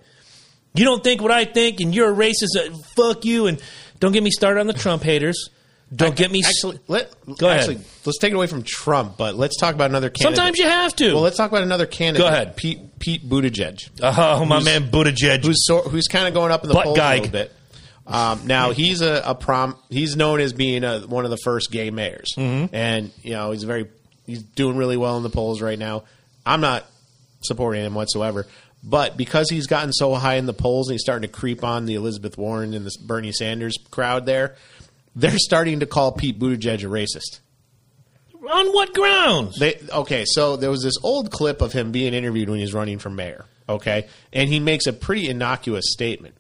You 0.75 0.85
don't 0.85 1.03
think 1.03 1.23
what 1.23 1.33
I 1.33 1.47
think, 1.47 1.81
and 1.81 1.95
you're 1.95 2.13
a 2.13 2.15
racist. 2.15 2.55
Uh, 2.57 2.77
fuck 2.95 3.25
you, 3.25 3.47
and 3.47 3.61
don't 3.99 4.13
get 4.13 4.23
me 4.23 4.31
started 4.31 4.61
on 4.61 4.67
the 4.67 4.73
Trump 4.75 5.03
haters. 5.03 5.49
Don't 5.95 6.15
get 6.15 6.31
me. 6.31 6.41
s- 6.41 6.47
Actually, 6.49 6.79
let, 6.89 7.13
Go 7.39 7.49
ahead. 7.49 7.61
actually, 7.61 7.79
let's 8.05 8.19
take 8.19 8.33
it 8.33 8.37
away 8.37 8.47
from 8.47 8.63
Trump, 8.63 9.17
but 9.17 9.35
let's 9.35 9.57
talk 9.59 9.75
about 9.75 9.91
another 9.91 10.09
candidate. 10.11 10.37
Sometimes 10.37 10.59
you 10.59 10.67
have 10.67 10.95
to. 10.97 11.15
Well, 11.15 11.23
let's 11.23 11.37
talk 11.37 11.51
about 11.51 11.65
another 11.65 11.87
candidate. 11.87 12.23
Go 12.25 12.29
ahead. 12.29 12.57
Pete 12.57 12.99
Pete 13.01 13.29
Buttigieg, 13.29 13.89
oh, 14.03 14.45
my 14.45 14.61
man 14.63 14.91
Buttigieg. 14.91 15.45
who's 15.45 15.67
so, 15.67 15.81
who's 15.83 16.07
kind 16.07 16.29
of 16.29 16.35
going 16.35 16.53
up 16.53 16.63
in 16.63 16.69
the 16.69 16.75
Butt 16.75 16.85
polls 16.85 16.99
a 16.99 17.15
little 17.15 17.29
bit. 17.31 17.53
Um, 18.07 18.47
now 18.47 18.71
he's 18.73 19.01
a, 19.03 19.23
a 19.25 19.35
prom. 19.35 19.77
He's 19.89 20.17
known 20.17 20.41
as 20.41 20.53
being 20.53 20.85
a, 20.85 21.01
one 21.01 21.25
of 21.25 21.31
the 21.31 21.39
first 21.45 21.71
gay 21.71 21.91
mayors, 21.91 22.29
Mm-hmm. 22.37 22.75
and 22.75 23.11
you 23.23 23.33
know 23.33 23.51
he's 23.53 23.63
very 23.65 23.89
he's 24.27 24.43
doing 24.43 24.77
really 24.77 24.97
well 24.97 25.17
in 25.17 25.23
the 25.23 25.31
polls 25.31 25.61
right 25.61 25.79
now. 25.79 26.05
I'm 26.47 26.61
not 26.61 26.87
supporting 27.43 27.85
him 27.85 27.95
whatsoever, 27.95 28.47
but 28.85 29.17
because 29.17 29.49
he's 29.51 29.67
gotten 29.67 29.93
so 29.93 30.15
high 30.15 30.35
in 30.35 30.47
the 30.47 30.53
polls 30.53 30.89
and 30.89 30.95
he's 30.95 31.03
starting 31.03 31.29
to 31.31 31.35
creep 31.37 31.63
on 31.65 31.87
the 31.87 31.95
Elizabeth 31.95 32.37
Warren 32.39 32.75
and 32.75 32.85
the 32.87 32.95
Bernie 33.03 33.33
Sanders 33.33 33.77
crowd 33.91 34.27
there, 34.27 34.57
they're 35.17 35.39
starting 35.39 35.81
to 35.81 35.87
call 35.87 36.13
Pete 36.13 36.39
Buttigieg 36.39 36.83
a 36.83 36.87
racist. 36.87 37.41
on 38.51 38.73
what 38.73 38.93
grounds? 38.95 39.59
They 39.59 39.81
okay, 39.93 40.25
so 40.27 40.57
there 40.57 40.71
was 40.71 40.83
this 40.83 40.97
old 41.03 41.31
clip 41.31 41.61
of 41.61 41.73
him 41.73 41.93
being 41.93 42.15
interviewed 42.15 42.49
when 42.49 42.59
he 42.59 42.65
was 42.65 42.75
running 42.75 42.99
for 42.99 43.11
mayor. 43.11 43.45
Okay, 43.69 44.09
and 44.33 44.49
he 44.49 44.59
makes 44.61 44.87
a 44.87 44.93
pretty 44.93 45.29
innocuous 45.29 45.85
statement 45.93 46.35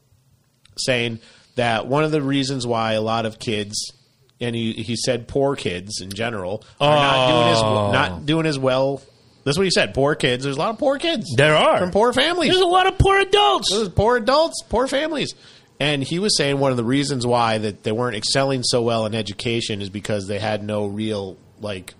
saying 0.76 1.20
that 1.56 1.86
one 1.86 2.04
of 2.04 2.10
the 2.10 2.22
reasons 2.22 2.66
why 2.66 2.92
a 2.94 3.00
lot 3.00 3.26
of 3.26 3.38
kids, 3.38 3.92
and 4.40 4.56
he 4.56 4.72
he 4.72 4.96
said 4.96 5.28
poor 5.28 5.54
kids 5.56 6.00
in 6.00 6.10
general, 6.10 6.64
are 6.80 6.94
not 6.96 7.28
doing 7.28 7.48
as 7.52 7.58
Oh. 7.62 7.92
not 7.92 8.26
doing 8.26 8.46
as 8.46 8.58
well. 8.58 9.02
That's 9.44 9.56
what 9.56 9.64
he 9.64 9.70
said. 9.70 9.94
Poor 9.94 10.14
kids. 10.16 10.44
There's 10.44 10.56
a 10.56 10.58
lot 10.58 10.70
of 10.70 10.78
poor 10.78 10.98
kids. 10.98 11.26
There 11.34 11.56
are. 11.56 11.78
from 11.78 11.90
poor 11.92 12.12
families. 12.12 12.50
There's 12.50 12.60
a 12.62 12.66
lot 12.66 12.86
of 12.86 12.98
poor 12.98 13.18
adults. 13.20 13.70
Those 13.70 13.88
poor 13.88 14.16
adults, 14.18 14.62
poor 14.68 14.86
families. 14.86 15.34
And 15.80 16.02
he 16.04 16.18
was 16.18 16.36
saying 16.36 16.58
one 16.58 16.70
of 16.70 16.76
the 16.76 16.84
reasons 16.84 17.26
why 17.26 17.56
that 17.58 17.82
they 17.82 17.90
weren't 17.92 18.14
excelling 18.14 18.62
so 18.62 18.82
well 18.82 19.06
in 19.06 19.14
education 19.14 19.80
is 19.80 19.88
because 19.88 20.26
they 20.28 20.38
had 20.38 20.62
no 20.62 20.86
real 20.86 21.38
like 21.60 21.94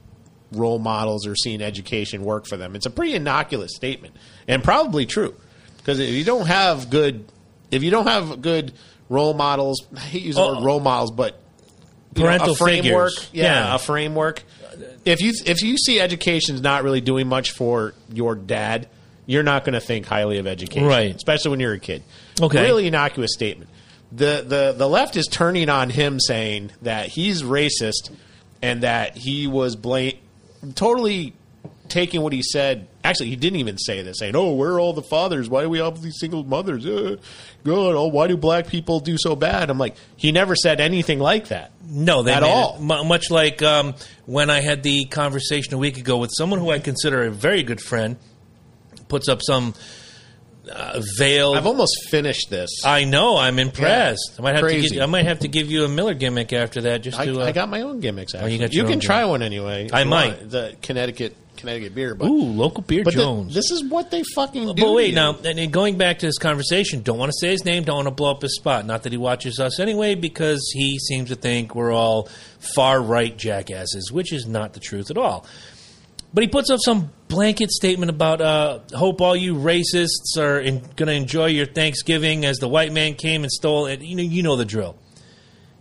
role 0.53 0.79
models 0.79 1.27
or 1.27 1.35
seeing 1.35 1.63
education 1.63 2.23
work 2.23 2.47
for 2.47 2.57
them. 2.59 2.77
It's 2.77 2.87
a 2.87 2.91
pretty 2.91 3.15
innocuous 3.15 3.75
statement 3.75 4.15
and 4.47 4.63
probably 4.63 5.07
true 5.07 5.35
because 5.79 5.99
if 5.99 6.11
you 6.11 6.25
don't 6.25 6.47
have 6.47 6.91
good 6.91 7.25
if 7.71 7.83
you 7.83 7.91
don't 7.91 8.07
have 8.07 8.43
good 8.43 8.73
role 9.09 9.33
models, 9.33 9.81
I 9.97 10.01
hate 10.01 10.23
using 10.23 10.43
the 10.43 10.55
word 10.57 10.65
role 10.65 10.81
models, 10.81 11.11
but 11.13 11.41
you 12.15 12.23
know, 12.23 12.29
Parental 12.29 12.53
a 12.53 12.57
framework, 12.57 13.13
figures. 13.13 13.31
yeah, 13.33 13.45
Yeah. 13.69 13.75
a 13.77 13.79
framework. 13.79 14.43
If 15.05 15.21
you 15.23 15.33
if 15.47 15.63
you 15.63 15.79
see 15.79 16.01
education's 16.01 16.61
not 16.61 16.83
really 16.85 17.01
doing 17.01 17.29
much 17.29 17.53
for 17.53 17.95
your 18.13 18.35
dad, 18.35 18.89
you're 19.31 19.45
not 19.45 19.65
going 19.65 19.75
to 19.75 19.81
think 19.81 20.07
highly 20.07 20.39
of 20.39 20.47
education, 20.49 20.87
Right. 20.89 21.15
Especially 21.15 21.53
when 21.53 21.61
you're 21.61 21.73
a 21.75 21.79
kid. 21.79 22.03
Okay. 22.41 22.63
really 22.63 22.87
innocuous 22.89 23.31
statement. 23.33 23.71
The 24.13 24.45
the 24.47 24.75
the 24.77 24.89
left 24.89 25.17
is 25.17 25.27
turning 25.29 25.69
on 25.69 25.89
him, 25.89 26.19
saying 26.19 26.73
that 26.83 27.07
he's 27.07 27.43
racist 27.45 28.11
and 28.61 28.83
that 28.83 29.17
he 29.17 29.47
was 29.47 29.77
blame 29.77 30.15
totally 30.75 31.33
taking 31.89 32.21
what 32.23 32.33
he 32.33 32.43
said. 32.43 32.87
Actually, 33.03 33.31
he 33.31 33.37
didn't 33.37 33.59
even 33.61 33.79
say 33.79 34.03
this, 34.03 34.19
saying, 34.19 34.35
"Oh, 34.37 34.53
where 34.53 34.73
are 34.73 34.81
all 34.81 34.93
the 34.93 35.03
fathers? 35.03 35.49
Why 35.49 35.63
do 35.63 35.69
we 35.71 35.79
have 35.79 36.03
these 36.03 36.19
single 36.19 36.43
mothers? 36.45 36.85
Uh, 36.85 37.17
God, 37.65 37.95
oh, 37.95 38.09
why 38.09 38.27
do 38.27 38.37
black 38.37 38.67
people 38.67 38.99
do 39.01 39.17
so 39.17 39.37
bad?" 39.37 39.71
I'm 39.71 39.79
like, 39.79 39.95
he 40.17 40.33
never 40.33 40.55
said 40.57 40.81
anything 40.81 41.19
like 41.21 41.49
that. 41.49 41.71
No, 41.89 42.23
they 42.23 42.33
At 42.33 42.43
made 42.43 42.49
it 42.49 42.53
all. 42.53 42.79
much 43.05 43.31
like 43.31 43.63
um, 43.63 43.95
when 44.27 44.51
I 44.51 44.61
had 44.61 44.83
the 44.83 45.05
conversation 45.07 45.73
a 45.75 45.79
week 45.79 45.99
ago 45.99 46.19
with 46.19 46.31
someone 46.37 46.59
who 46.61 46.71
I 46.71 46.79
consider 46.81 47.23
a 47.25 47.31
very 47.31 47.63
good 47.63 47.81
friend, 47.81 48.17
puts 49.11 49.29
up 49.29 49.41
some 49.43 49.75
uh, 50.71 51.01
veiled. 51.19 51.57
I've 51.57 51.67
almost 51.67 52.09
finished 52.09 52.49
this. 52.51 52.71
I 52.85 53.05
know. 53.05 53.37
I'm 53.37 53.59
impressed. 53.59 54.37
I 54.39 54.43
might 54.43 54.55
have 54.55 54.63
to. 54.63 54.69
Crazy. 54.69 54.95
Give, 54.95 55.03
I 55.03 55.07
might 55.07 55.27
have 55.27 55.41
to 55.41 55.49
give 55.49 55.71
you 55.71 55.85
a 55.85 55.89
Miller 55.89 56.15
gimmick 56.15 56.53
after 56.53 56.83
that. 56.83 57.03
Just 57.03 57.19
I, 57.19 57.27
to. 57.27 57.41
Uh, 57.41 57.47
I 57.47 57.53
got 57.53 57.69
my 57.69 57.83
own 57.83 58.01
gimmicks. 58.01 58.35
Actually, 58.35 58.55
you 58.55 58.59
got 58.61 58.73
you 58.73 58.85
can 58.85 59.01
try 59.01 59.19
gimmick. 59.19 59.31
one 59.31 59.43
anyway. 59.43 59.89
I 59.93 60.05
might. 60.05 60.39
want. 60.39 60.51
the 60.51 60.77
Connecticut 60.83 61.37
Connecticut 61.57 61.95
beer, 61.95 62.15
but 62.15 62.27
ooh, 62.27 62.45
local 62.45 62.83
beer 62.83 63.05
but 63.05 63.15
the- 63.15 63.21
Jones. 63.21 63.55
this 63.55 63.71
is 63.71 63.85
what 63.85 64.11
they 64.11 64.23
fucking 64.35 64.63
do. 64.63 64.75
but 64.75 64.87
to 64.87 64.93
wait, 64.93 65.11
you. 65.11 65.15
now 65.15 65.37
and 65.45 65.73
going 65.73 65.99
back 65.99 66.21
to 66.21 66.27
this 66.27 66.39
conversation, 66.39 67.03
don't 67.03 67.19
want 67.19 67.31
to 67.31 67.39
say 67.39 67.51
his 67.51 67.65
name, 67.65 67.85
don't 67.85 67.97
want 67.97 68.09
to 68.09 68.15
blow 68.15 68.31
up 68.31 68.43
his 68.43 68.57
spot. 68.57 68.87
Not 68.87 69.03
that 69.03 69.13
he 69.13 69.19
watches 69.19 69.61
us 69.61 69.79
anyway, 69.79 70.15
because 70.15 70.71
he 70.75 70.99
seems 70.99 71.29
to 71.29 71.37
think 71.37 71.75
we're 71.75 71.93
all 71.93 72.29
far 72.75 73.01
right 73.01 73.37
jackasses, 73.37 74.11
which 74.11 74.33
is 74.33 74.47
not 74.47 74.73
the 74.73 74.81
truth 74.81 75.11
at 75.11 75.19
all. 75.19 75.47
But 76.33 76.43
he 76.43 76.49
puts 76.49 76.71
up 76.71 76.79
some 76.83 77.11
blanket 77.31 77.71
statement 77.71 78.11
about 78.11 78.41
uh, 78.41 78.81
hope 78.93 79.21
all 79.23 79.35
you 79.35 79.55
racists 79.55 80.37
are 80.37 80.61
going 80.61 81.07
to 81.07 81.13
enjoy 81.13 81.47
your 81.47 81.67
Thanksgiving 81.67 82.45
as 82.45 82.59
the 82.59 82.69
white 82.69 82.93
man 82.93 83.15
came 83.15 83.43
and 83.43 83.51
stole 83.51 83.87
it. 83.87 84.03
You 84.03 84.17
know, 84.17 84.23
you 84.23 84.43
know 84.43 84.57
the 84.57 84.67
drill. 84.67 84.99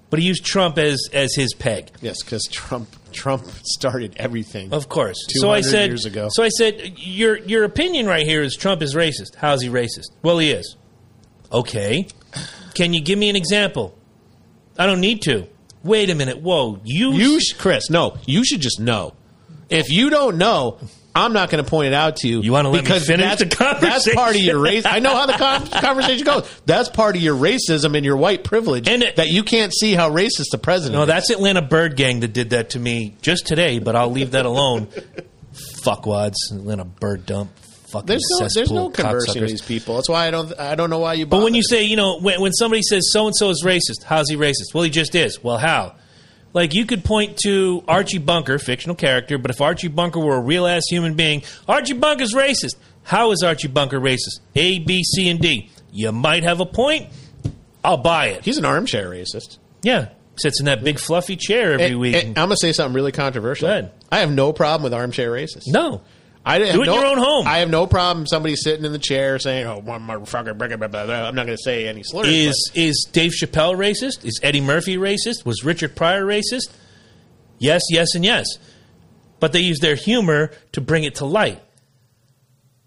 But 0.10 0.20
he 0.20 0.26
used 0.26 0.46
Trump 0.46 0.78
as 0.78 1.08
as 1.14 1.36
his 1.36 1.54
peg. 1.54 1.92
Yes, 2.02 2.24
because 2.24 2.44
Trump 2.52 2.90
Trump 3.12 3.46
started 3.64 4.16
everything. 4.18 4.74
Of 4.74 4.90
course. 4.90 5.18
So 5.30 5.52
I 5.52 5.62
said. 5.62 5.90
years 5.90 6.06
ago. 6.06 6.30
So 6.32 6.44
I 6.44 6.50
said, 6.50 6.98
your 6.98 7.38
your 7.38 7.64
opinion 7.64 8.08
right 8.08 8.26
here 8.26 8.42
is 8.42 8.56
Trump 8.56 8.82
is 8.82 8.96
racist. 8.96 9.36
How's 9.36 9.62
he 9.62 9.70
racist? 9.70 10.10
Well, 10.24 10.40
he 10.40 10.52
is. 10.52 10.78
Okay. 11.52 12.08
Can 12.74 12.94
you 12.94 13.02
give 13.02 13.20
me 13.20 13.30
an 13.30 13.36
example? 13.36 13.96
I 14.78 14.86
don't 14.86 15.02
need 15.02 15.22
to. 15.24 15.48
Wait 15.84 16.10
a 16.10 16.16
minute. 16.16 16.42
Whoa. 16.42 16.80
You. 16.84 17.14
You, 17.14 17.40
Chris, 17.58 17.90
no, 17.90 18.18
you 18.26 18.44
should 18.46 18.62
just 18.62 18.80
know. 18.80 19.14
If 19.70 19.90
you 19.92 20.10
don't 20.10 20.38
know, 20.38 20.80
I'm 21.16 21.34
not 21.34 21.50
going 21.50 21.64
to 21.64 21.70
point 21.70 21.88
it 21.88 21.94
out 21.94 22.18
to 22.18 22.28
you. 22.28 22.42
You 22.42 22.52
wanna 22.52 22.70
let 22.70 22.84
me 22.84 23.00
finish 23.00 23.26
that's, 23.26 23.44
the 23.44 23.50
conversation? 23.50 23.90
That's 23.90 24.14
part 24.14 24.36
of 24.36 24.42
your 24.42 24.60
race. 24.60 24.86
I 24.86 25.00
know 25.00 25.16
how 25.16 25.26
the 25.26 25.34
con- 25.34 25.68
conversation 25.82 26.24
goes. 26.26 26.62
That's 26.66 26.90
part 26.90 27.16
of 27.16 27.22
your 27.22 27.36
racism 27.36 27.96
and 27.96 28.06
your 28.06 28.16
white 28.18 28.44
privilege 28.44 28.88
And 28.88 29.04
it- 29.04 29.16
that 29.16 29.30
you 29.30 29.44
can't 29.44 29.74
see 29.74 29.94
how 29.94 30.12
racist 30.12 30.52
the 30.52 30.60
president. 30.60 30.96
No, 30.96 31.02
is. 31.04 31.08
that's 31.08 31.30
Atlanta 31.30 31.62
Bird 31.62 31.96
Gang 31.96 32.20
that 32.22 32.34
did 32.34 32.52
that 32.52 32.72
to 32.72 32.80
me 32.80 33.16
just 33.22 33.48
today, 33.48 33.80
but 33.80 33.96
I'll 33.96 34.12
leave 34.12 34.32
that 34.32 34.46
alone. 34.46 34.88
Fuckwads, 35.84 36.36
Atlanta 36.52 36.86
Bird 36.86 37.26
Dump. 37.26 37.52
Fucking 37.92 38.06
There's 38.06 38.24
no, 38.40 38.48
there's 38.54 38.72
no 38.72 38.90
conversing 38.92 39.42
with 39.42 39.50
these 39.50 39.64
people. 39.64 39.96
That's 39.96 40.10
why 40.10 40.28
I 40.28 40.32
don't. 40.32 40.58
I 40.60 40.76
don't 40.76 40.92
know 40.92 41.00
why 41.00 41.14
you. 41.14 41.26
But 41.26 41.42
when 41.44 41.56
you 41.56 41.64
say, 41.64 41.86
you 41.86 41.96
know, 41.96 42.20
when, 42.20 42.40
when 42.40 42.52
somebody 42.54 42.84
says 42.84 43.10
so 43.12 43.26
and 43.26 43.36
so 43.36 43.50
is 43.50 43.64
racist, 43.66 44.04
how's 44.06 44.30
he 44.30 44.36
racist? 44.36 44.76
Well, 44.76 44.84
he 44.84 44.92
just 44.92 45.16
is. 45.16 45.44
Well, 45.44 45.58
how? 45.58 45.96
Like 46.54 46.74
you 46.74 46.86
could 46.86 47.04
point 47.04 47.38
to 47.44 47.84
Archie 47.88 48.18
Bunker, 48.18 48.58
fictional 48.60 48.96
character, 48.96 49.38
but 49.38 49.52
if 49.52 49.62
Archie 49.62 49.88
Bunker 49.88 50.20
were 50.20 50.36
a 50.36 50.42
real 50.42 50.66
ass 50.66 50.84
human 50.90 51.14
being, 51.16 51.44
Archie 51.68 51.94
Bunker's 51.94 52.34
racist. 52.34 52.76
How 53.04 53.32
is 53.32 53.44
Archie 53.44 53.68
Bunker 53.68 54.00
racist? 54.00 54.40
A, 54.56 54.80
B, 54.80 55.04
C, 55.04 55.30
and 55.30 55.40
D. 55.40 55.70
You 55.92 56.12
might 56.12 56.44
have 56.44 56.60
a 56.60 56.66
point. 56.66 57.08
I'll 57.84 57.98
buy 57.98 58.28
it. 58.28 58.44
he's 58.44 58.58
an 58.58 58.66
armchair 58.66 59.10
racist. 59.10 59.58
Yeah, 59.84 60.10
sits 60.38 60.60
in 60.60 60.66
that 60.66 60.84
big 60.84 61.00
fluffy 61.00 61.36
chair 61.36 61.74
every 61.74 61.86
And- 61.92 62.00
week. 62.00 62.16
and 62.16 62.28
I'm 62.38 62.48
going 62.48 62.50
to 62.52 62.58
say 62.58 62.74
something 62.74 62.94
really 62.94 63.12
controversial. 63.12 63.68
Go 63.68 63.72
ahead. 63.72 63.92
I 64.12 64.20
have 64.20 64.32
no 64.32 64.52
problem 64.54 64.84
with 64.84 64.94
armchair 64.94 65.32
racists. 65.32 65.64
no, 65.68 66.02
I 66.46 66.60
have 66.60 66.74
Do 66.74 66.82
it 66.82 66.88
in 66.88 66.94
no, 66.94 66.96
your 66.96 67.06
own 67.06 67.18
home. 67.18 67.48
I 67.48 67.60
have 67.60 67.70
no 67.70 67.86
problem 67.86 68.26
somebody 68.26 68.56
sitting 68.56 68.86
in 68.86 68.92
the 68.92 69.00
chair 69.00 69.38
saying, 69.40 69.68
"Oh, 69.68 69.80
one 69.80 70.02
motherfucker." 70.08 70.58
Blah, 70.58 70.68
blah, 70.68 70.88
blah, 70.88 71.06
blah. 71.06 71.28
I'm 71.28 71.36
not 71.36 71.46
going 71.46 71.58
to 71.58 71.64
say 71.64 71.88
any 71.88 72.02
slurs. 72.04 72.28
Is 72.28 72.72
is 72.74 73.08
Dave 73.12 73.32
Chappelle 73.32 73.76
racist? 73.76 74.26
Is 74.26 74.40
Eddie 74.42 74.62
Murphy 74.62 74.98
racist? 74.98 75.46
Was 75.46 75.64
Richard 75.64 75.96
Pryor 75.96 76.26
racist? 76.26 76.72
Yes, 77.60 77.82
yes, 77.90 78.16
and 78.16 78.24
yes. 78.24 78.48
But 79.40 79.52
they 79.52 79.60
use 79.60 79.80
their 79.80 79.96
humor 79.96 80.52
to 80.72 80.82
bring 80.82 81.04
it 81.04 81.16
to 81.16 81.26
light. 81.26 81.62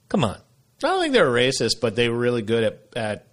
Come 0.09 0.25
on, 0.25 0.37
I 0.37 0.41
don't 0.81 1.01
think 1.01 1.13
they're 1.13 1.27
racist, 1.31 1.81
but 1.81 1.95
they 1.95 2.09
were 2.09 2.19
really 2.19 2.43
good 2.43 2.65
at. 2.65 2.81
at 2.97 3.27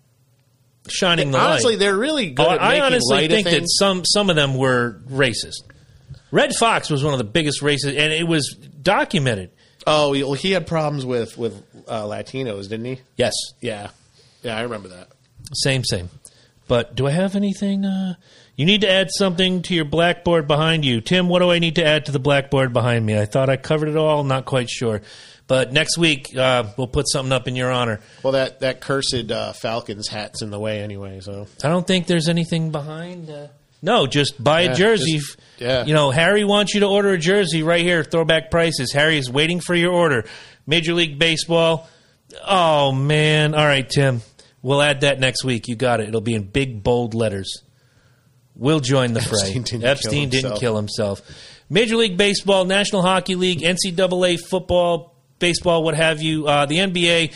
shining 0.87 1.31
the 1.31 1.37
honestly, 1.37 1.43
light. 1.43 1.51
Honestly, 1.51 1.75
they're 1.77 1.97
really 1.97 2.29
good 2.31 2.45
Oh, 2.45 2.49
I 2.49 2.79
honestly 2.81 3.27
think 3.27 3.47
that 3.47 3.63
some 3.67 4.03
some 4.05 4.29
of 4.29 4.35
them 4.35 4.55
were 4.55 5.01
racist. 5.09 5.63
Redd 6.31 6.55
Foxx 6.55 6.89
was 6.89 7.03
one 7.03 7.13
of 7.13 7.17
the 7.17 7.25
biggest 7.25 7.61
racists, 7.61 7.97
and 7.97 8.13
it 8.13 8.27
was 8.27 8.55
documented. 8.81 9.51
Oh, 9.87 10.11
well, 10.11 10.33
he 10.33 10.51
had 10.51 10.67
problems 10.67 11.05
with 11.05 11.37
with 11.37 11.63
uh, 11.87 12.03
Latinos, 12.03 12.69
didn't 12.69 12.85
he? 12.85 12.99
Yes, 13.17 13.33
Yeah, 13.61 13.89
yeah, 14.43 14.57
I 14.57 14.61
remember 14.61 14.89
that. 14.89 15.09
same, 15.53 15.83
same. 15.83 16.09
But 16.67 16.95
do 16.95 17.07
I 17.07 17.11
have 17.11 17.35
anything? 17.35 17.83
Uh, 17.83 18.13
you 18.55 18.65
need 18.65 18.81
to 18.81 18.91
add 18.91 19.07
something 19.11 19.63
to 19.63 19.73
your 19.73 19.85
blackboard 19.85 20.47
behind 20.47 20.85
you, 20.85 21.01
Tim. 21.01 21.27
What 21.27 21.39
do 21.39 21.49
I 21.49 21.57
need 21.59 21.75
to 21.75 21.85
add 21.85 22.05
to 22.05 22.11
the 22.11 22.19
blackboard 22.19 22.73
behind 22.73 23.05
me? 23.05 23.17
I 23.17 23.25
thought 23.25 23.49
I 23.49 23.57
covered 23.57 23.89
it 23.89 23.97
all. 23.97 24.23
Not 24.23 24.45
quite 24.45 24.69
sure. 24.69 25.01
But 25.47 25.73
next 25.73 25.97
week 25.97 26.35
uh, 26.37 26.65
we'll 26.77 26.85
put 26.85 27.09
something 27.09 27.31
up 27.31 27.47
in 27.47 27.55
your 27.55 27.71
honor. 27.71 28.01
Well, 28.21 28.33
that 28.33 28.59
that 28.59 28.81
cursed 28.81 29.31
uh, 29.31 29.53
Falcons 29.53 30.07
hat's 30.07 30.43
in 30.43 30.51
the 30.51 30.59
way 30.59 30.81
anyway. 30.81 31.21
So 31.21 31.47
I 31.63 31.69
don't 31.69 31.87
think 31.87 32.05
there's 32.05 32.29
anything 32.29 32.69
behind. 32.71 33.31
Uh, 33.31 33.47
no, 33.81 34.07
just 34.07 34.41
buy 34.43 34.61
Yeah, 34.61 34.71
a 34.71 34.75
jersey. 34.75 35.17
just- 35.17 35.37
yeah. 35.59 35.85
You 35.85 35.93
know, 35.93 36.09
Harry 36.11 36.43
wants 36.45 36.73
you 36.73 36.79
to 36.81 36.85
order 36.85 37.09
a 37.11 37.17
jersey 37.17 37.63
right 37.63 37.81
here. 37.81 38.03
Throwback 38.03 38.49
prices. 38.49 38.93
Harry 38.93 39.17
is 39.17 39.29
waiting 39.29 39.59
for 39.59 39.75
your 39.75 39.91
order. 39.91 40.25
Major 40.65 40.93
League 40.93 41.19
Baseball. 41.19 41.87
Oh 42.47 42.91
man! 42.91 43.53
All 43.55 43.65
right, 43.65 43.87
Tim. 43.89 44.21
We'll 44.61 44.81
add 44.81 45.01
that 45.01 45.19
next 45.19 45.43
week. 45.43 45.67
You 45.67 45.75
got 45.75 45.99
it. 45.99 46.07
It'll 46.09 46.21
be 46.21 46.35
in 46.35 46.43
big 46.43 46.83
bold 46.83 47.13
letters. 47.13 47.63
We'll 48.55 48.79
join 48.81 49.13
the 49.13 49.21
fray. 49.21 49.39
Epstein 49.39 49.63
didn't 49.63 49.83
Epstein 49.85 50.11
kill 50.11 50.19
didn't 50.29 50.33
himself. 50.33 50.59
kill 50.59 50.75
himself. 50.75 51.21
Major 51.69 51.95
League 51.95 52.17
Baseball, 52.17 52.65
National 52.65 53.01
Hockey 53.01 53.35
League, 53.35 53.61
NCAA 53.61 54.37
football, 54.49 55.15
baseball, 55.39 55.83
what 55.83 55.95
have 55.95 56.21
you. 56.21 56.47
Uh, 56.47 56.65
the 56.65 56.77
NBA. 56.77 57.31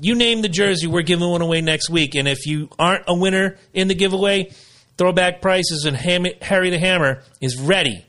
You 0.00 0.16
name 0.16 0.42
the 0.42 0.48
jersey, 0.48 0.88
we're 0.88 1.02
giving 1.02 1.28
one 1.28 1.40
away 1.42 1.60
next 1.60 1.88
week. 1.88 2.16
And 2.16 2.26
if 2.26 2.46
you 2.46 2.68
aren't 2.78 3.04
a 3.06 3.14
winner 3.14 3.56
in 3.72 3.86
the 3.86 3.94
giveaway, 3.94 4.50
throwback 4.98 5.40
prices 5.40 5.84
and 5.86 5.96
Ham- 5.96 6.26
Harry 6.42 6.70
the 6.70 6.78
Hammer 6.78 7.22
is 7.40 7.58
ready. 7.60 8.04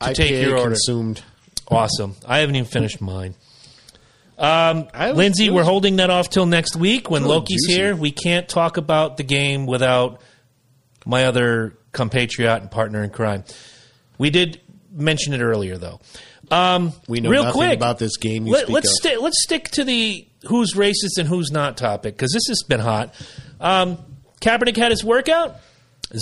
I 0.00 0.12
take 0.12 0.30
your 0.30 0.56
order. 0.56 0.70
consumed. 0.70 1.22
Awesome. 1.68 2.16
I 2.26 2.38
haven't 2.38 2.56
even 2.56 2.68
finished 2.68 3.00
mine. 3.00 3.34
I 4.38 5.08
was- 5.08 5.16
Lindsay, 5.16 5.46
it 5.46 5.52
we're 5.52 5.64
holding 5.64 5.96
that 5.96 6.10
off 6.10 6.30
till 6.30 6.46
next 6.46 6.74
week 6.76 7.10
when 7.10 7.24
Loki's 7.24 7.66
juicy. 7.66 7.72
here. 7.80 7.94
We 7.96 8.10
can't 8.10 8.48
talk 8.48 8.76
about 8.76 9.16
the 9.18 9.22
game 9.22 9.66
without 9.66 10.20
my 11.06 11.24
other 11.26 11.76
compatriot 11.92 12.60
and 12.62 12.70
partner 12.70 13.02
in 13.04 13.10
crime. 13.10 13.44
We 14.18 14.30
did 14.30 14.60
mention 14.92 15.32
it 15.34 15.40
earlier, 15.40 15.76
though. 15.78 16.00
Um, 16.50 16.92
We 17.06 17.20
know 17.20 17.30
real 17.30 17.44
nothing 17.44 17.60
quick, 17.60 17.76
about 17.76 17.98
this 17.98 18.16
game 18.16 18.46
you 18.46 18.52
Let, 18.52 18.62
speak 18.64 18.74
let's 18.74 18.88
of. 18.88 18.94
sti- 18.96 19.16
let's 19.18 19.42
stick 19.44 19.68
to 19.72 19.84
the 19.84 20.26
who's 20.46 20.74
racist 20.74 21.18
and 21.18 21.28
who's 21.28 21.50
not 21.52 21.76
topic 21.76 22.16
because 22.16 22.32
this 22.32 22.46
has 22.48 22.62
been 22.66 22.80
hot. 22.80 23.14
Um, 23.60 23.98
Kaepernick 24.40 24.76
had 24.76 24.90
his 24.90 25.04
workout. 25.04 25.56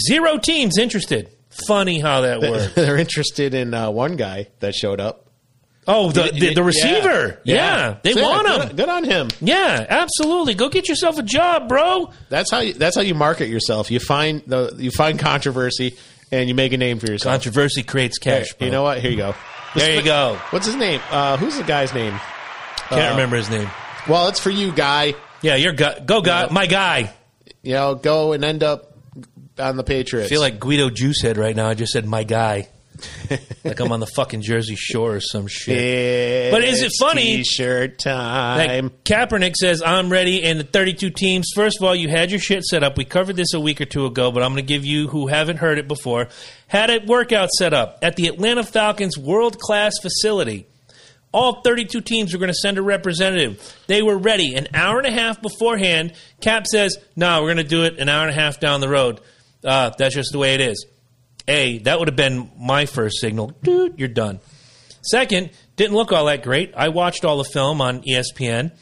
Zero 0.09 0.39
teams 0.39 0.79
interested. 0.79 1.31
Funny 1.67 1.99
how 2.01 2.23
that 2.23 2.41
worked. 2.41 2.75
They're 2.77 2.97
interested 2.97 3.55
in 3.55 3.73
uh, 3.75 3.91
one 3.91 4.17
guy 4.17 4.49
that 4.61 4.75
showed 4.75 5.01
up. 5.01 5.25
Oh, 5.91 6.11
the, 6.13 6.25
the, 6.25 6.39
the 6.39 6.47
Yeah. 6.55 6.61
receiver. 6.63 7.41
Yeah, 7.45 7.97
they 8.03 8.13
So, 8.13 8.21
yeah, 8.21 8.27
want 8.27 8.47
him. 8.49 8.69
Good, 8.69 8.77
good 8.77 8.89
on 8.91 9.05
him. 9.05 9.29
Yeah, 9.41 9.87
absolutely. 9.89 10.53
Go 10.55 10.69
get 10.69 10.87
yourself 10.87 11.19
a 11.19 11.23
job, 11.23 11.67
bro. 11.69 12.13
That's 12.29 12.51
how 12.51 12.61
you, 12.61 12.75
that's 12.75 12.95
how 12.97 13.01
you 13.03 13.15
market 13.15 13.49
yourself. 13.49 13.91
You 13.91 13.99
find 13.99 14.43
the 14.47 14.75
you 14.77 14.91
find 14.91 15.19
controversy 15.19 15.97
and 16.31 16.47
you 16.47 16.55
make 16.55 16.75
a 16.75 16.77
name 16.77 16.99
for 16.99 17.07
yourself. 17.07 17.33
Controversy 17.33 17.83
creates 17.83 18.19
Hey, 18.23 18.41
cash. 18.41 18.53
bro. 18.53 18.67
you 18.67 18.71
know 18.71 18.83
what? 18.83 18.99
Here 19.01 19.11
you 19.11 19.17
go. 19.17 19.35
There 19.75 19.95
you 19.97 20.03
go. 20.03 20.39
What's 20.51 20.67
his 20.67 20.77
name? 20.77 21.01
Uh, 21.11 21.39
who's 21.39 21.57
the 21.57 21.63
guy's 21.63 21.95
name? 21.95 22.21
Can't 22.91 23.01
Uh, 23.01 23.11
remember 23.13 23.37
his 23.37 23.49
name. 23.49 23.71
Well, 24.07 24.29
it's 24.29 24.41
for 24.41 24.51
you, 24.51 24.73
guy. 24.73 25.15
Yeah, 25.41 25.55
you're 25.57 25.73
go, 25.73 25.95
go 26.05 26.21
guy, 26.21 26.43
Yeah. 26.45 26.53
my 26.53 26.67
guy. 26.67 27.15
You 27.63 27.75
know, 27.75 27.95
go 27.95 28.33
and 28.33 28.45
end 28.45 28.63
up 28.63 28.97
on 29.59 29.77
the 29.77 29.85
Patriots. 29.85 30.29
I 30.29 30.31
feel 30.31 30.41
like 30.41 30.61
Guido 30.61 30.89
Juicehead 30.91 31.37
right 31.37 31.55
now. 31.55 31.69
I 31.69 31.75
just 31.75 31.93
said 31.93 32.07
my 32.07 32.25
guy. 32.25 32.69
like 33.65 33.79
I'm 33.81 33.93
on 33.93 34.01
the 34.01 34.07
fucking 34.07 34.43
Jersey 34.43 34.75
Shore 34.75 35.17
or 35.17 35.21
some 35.21 35.47
shit. 35.47 36.51
But 36.51 36.65
is 36.65 36.83
it 36.83 36.93
funny 36.99 37.37
T-shirt 37.39 38.05
Like 38.05 38.69
time. 38.69 38.91
Kaepernick 39.05 39.55
says, 39.55 39.83
I'm 39.83 40.11
ready, 40.11 40.43
and 40.45 40.59
the 40.59 40.65
32 40.65 41.11
teams. 41.11 41.51
First 41.55 41.79
of 41.79 41.87
all, 41.87 41.95
you 41.95 42.09
had 42.09 42.31
your 42.31 42.41
shit 42.41 42.65
set 42.65 42.83
up. 42.83 42.97
We 42.97 43.05
covered 43.05 43.37
this 43.37 43.55
a 43.55 43.61
week 43.61 43.81
or 43.81 43.85
two 43.85 44.07
ago, 44.07 44.33
but 44.33 44.43
I'm 44.43 44.53
going 44.53 44.65
to 44.65 44.69
give 44.69 44.85
you 44.85 45.09
who 45.09 45.29
haven't 45.29 45.59
heard 45.59 45.79
it 45.79 45.87
before. 45.87 46.29
Had 46.67 46.91
a 46.91 47.05
workout 47.07 47.51
set 47.51 47.73
up 47.73 47.99
at 48.03 48.17
the 48.17 48.27
Atlanta 48.27 48.65
Falcons 48.65 49.17
world 49.17 49.59
class 49.59 49.95
facility. 50.01 50.67
All 51.33 51.61
32 51.63 52.01
teams 52.01 52.33
were 52.33 52.39
going 52.39 52.49
to 52.51 52.55
send 52.55 52.79
a 52.79 52.83
representative. 52.83 53.77
They 53.87 54.03
were 54.03 54.17
ready. 54.17 54.55
An 54.55 54.69
hour 54.73 54.99
and 54.99 55.07
a 55.07 55.11
half 55.11 55.43
beforehand, 55.43 56.15
Cap 56.41 56.67
says, 56.67 56.97
No, 57.17 57.43
we're 57.43 57.49
going 57.55 57.59
to 57.59 57.65
do 57.65 57.85
it 57.85 57.99
an 57.99 58.09
hour 58.09 58.23
and 58.27 58.31
a 58.31 58.41
half 58.41 58.59
down 58.61 58.81
the 58.81 58.89
road. 58.89 59.21
Uh, 59.65 59.91
that's 59.99 60.15
just 60.15 60.33
the 60.33 60.39
way 60.39 60.55
it 60.55 60.61
is. 60.61 60.87
A, 61.47 61.79
that 61.81 61.99
would 61.99 62.09
have 62.09 62.17
been 62.17 62.51
my 62.59 62.87
first 62.87 63.21
signal. 63.21 63.49
Dude, 63.63 63.99
you're 63.99 64.09
done. 64.09 64.41
Second, 65.03 65.51
didn't 65.77 65.95
look 65.97 66.13
all 66.13 66.27
that 66.27 66.43
great. 66.43 66.73
I 66.77 66.89
watched 66.89 67.25
all 67.25 67.39
the 67.39 67.45
film 67.45 67.81
on 67.81 68.03
ESPN. 68.03 68.73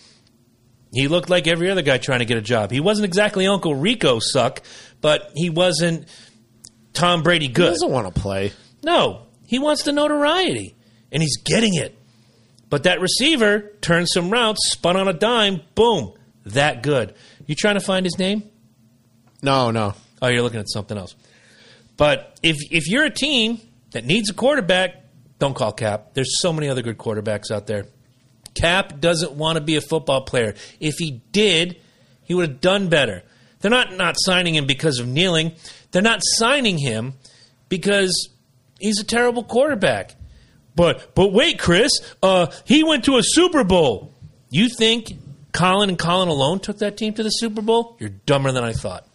He 0.92 1.08
looked 1.08 1.28
like 1.30 1.46
every 1.46 1.70
other 1.70 1.82
guy 1.82 1.98
trying 1.98 2.20
to 2.20 2.24
get 2.24 2.38
a 2.38 2.42
job. 2.42 2.70
He 2.70 2.80
wasn't 2.80 3.04
exactly 3.06 3.46
Uncle 3.46 3.74
Rico 3.74 4.18
suck, 4.20 4.62
but 5.00 5.30
he 5.34 5.50
wasn't 5.50 6.08
Tom 6.92 7.22
Brady 7.22 7.46
He 7.46 7.52
good. 7.52 7.70
doesn't 7.70 7.90
want 7.90 8.12
to 8.12 8.20
play. 8.20 8.52
No, 8.82 9.26
he 9.46 9.58
wants 9.58 9.82
the 9.82 9.92
notoriety, 9.92 10.74
and 11.12 11.22
he's 11.22 11.36
getting 11.44 11.74
it. 11.74 11.96
But 12.68 12.82
that 12.84 13.00
receiver 13.00 13.72
turned 13.80 14.08
some 14.08 14.30
routes, 14.30 14.70
spun 14.70 14.96
on 14.96 15.08
a 15.08 15.12
dime, 15.12 15.60
boom, 15.74 16.14
that 16.46 16.82
good. 16.82 17.14
You 17.46 17.54
trying 17.54 17.74
to 17.74 17.80
find 17.80 18.04
his 18.04 18.18
name? 18.18 18.42
No, 19.42 19.70
no. 19.70 19.94
Oh, 20.20 20.28
you're 20.28 20.42
looking 20.42 20.60
at 20.60 20.68
something 20.68 20.96
else. 20.96 21.14
But 21.96 22.38
if 22.42 22.56
if 22.70 22.88
you're 22.88 23.04
a 23.04 23.10
team 23.10 23.60
that 23.92 24.04
needs 24.04 24.30
a 24.30 24.34
quarterback, 24.34 25.04
don't 25.38 25.54
call 25.54 25.72
Cap. 25.72 26.14
There's 26.14 26.40
so 26.40 26.52
many 26.52 26.68
other 26.68 26.82
good 26.82 26.98
quarterbacks 26.98 27.50
out 27.50 27.66
there. 27.66 27.86
Cap 28.54 29.00
doesn't 29.00 29.32
want 29.32 29.56
to 29.56 29.62
be 29.62 29.76
a 29.76 29.80
football 29.80 30.22
player. 30.22 30.54
If 30.80 30.94
he 30.98 31.22
did, 31.32 31.80
he 32.22 32.34
would 32.34 32.48
have 32.48 32.60
done 32.60 32.88
better. 32.88 33.22
They're 33.60 33.70
not 33.70 33.96
not 33.96 34.16
signing 34.18 34.54
him 34.54 34.66
because 34.66 34.98
of 34.98 35.06
kneeling. 35.06 35.52
They're 35.90 36.02
not 36.02 36.20
signing 36.22 36.78
him 36.78 37.14
because 37.68 38.30
he's 38.78 39.00
a 39.00 39.04
terrible 39.04 39.44
quarterback. 39.44 40.14
But 40.76 41.14
but 41.14 41.32
wait, 41.32 41.58
Chris, 41.58 41.90
uh, 42.22 42.48
he 42.64 42.84
went 42.84 43.04
to 43.04 43.16
a 43.16 43.22
Super 43.22 43.64
Bowl. 43.64 44.12
You 44.50 44.68
think 44.68 45.12
Colin 45.52 45.88
and 45.88 45.98
Colin 45.98 46.28
alone 46.28 46.60
took 46.60 46.78
that 46.78 46.96
team 46.96 47.14
to 47.14 47.22
the 47.22 47.30
Super 47.30 47.62
Bowl? 47.62 47.96
You're 47.98 48.10
dumber 48.10 48.52
than 48.52 48.62
I 48.62 48.72
thought. 48.74 49.06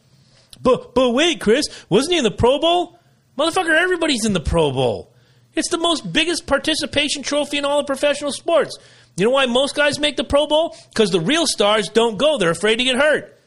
But 0.62 0.93
but 0.95 1.12
wait, 1.12 1.39
Chris, 1.39 1.66
wasn't 1.88 2.14
he 2.14 2.18
in 2.18 2.24
the 2.24 2.32
Pro 2.32 2.59
Bowl? 2.59 2.99
Motherfucker, 3.38 3.80
everybody's 3.80 4.26
in 4.26 4.34
the 4.34 4.41
Pro 4.41 4.72
Bowl. 4.72 5.14
It's 5.53 5.70
the 5.70 5.78
most 5.78 6.12
biggest 6.12 6.47
participation 6.47 7.24
trophy 7.24 7.57
in 7.57 7.66
all 7.66 7.80
of 7.80 7.88
professional 7.88 8.32
sports. 8.32 8.78
You 9.18 9.26
know 9.26 9.32
why 9.32 9.45
most 9.45 9.76
guys 9.76 9.99
make 9.99 10.16
the 10.18 10.24
Pro 10.24 10.47
Bowl? 10.47 10.76
Because 10.89 11.12
the 11.12 11.20
real 11.20 11.45
stars 11.45 11.89
don't 11.89 12.18
go. 12.18 12.38
They're 12.38 12.51
afraid 12.51 12.78
to 12.78 12.84
get 12.84 12.95
hurt. 12.95 13.38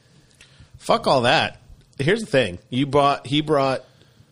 Fuck 0.79 1.07
all 1.07 1.23
that. 1.23 1.61
Here's 1.99 2.21
the 2.21 2.27
thing. 2.27 2.59
You 2.71 2.87
brought 2.87 3.27
he 3.27 3.41
brought 3.41 3.85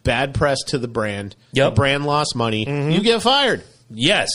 bad 0.02 0.34
press 0.34 0.58
to 0.68 0.78
the 0.78 0.88
brand. 0.88 1.36
Yep. 1.52 1.72
The 1.72 1.74
brand 1.76 2.04
lost 2.06 2.34
money. 2.34 2.66
Mm-hmm. 2.66 2.90
You 2.90 3.00
get 3.00 3.22
fired. 3.22 3.64
Yes. 3.90 4.30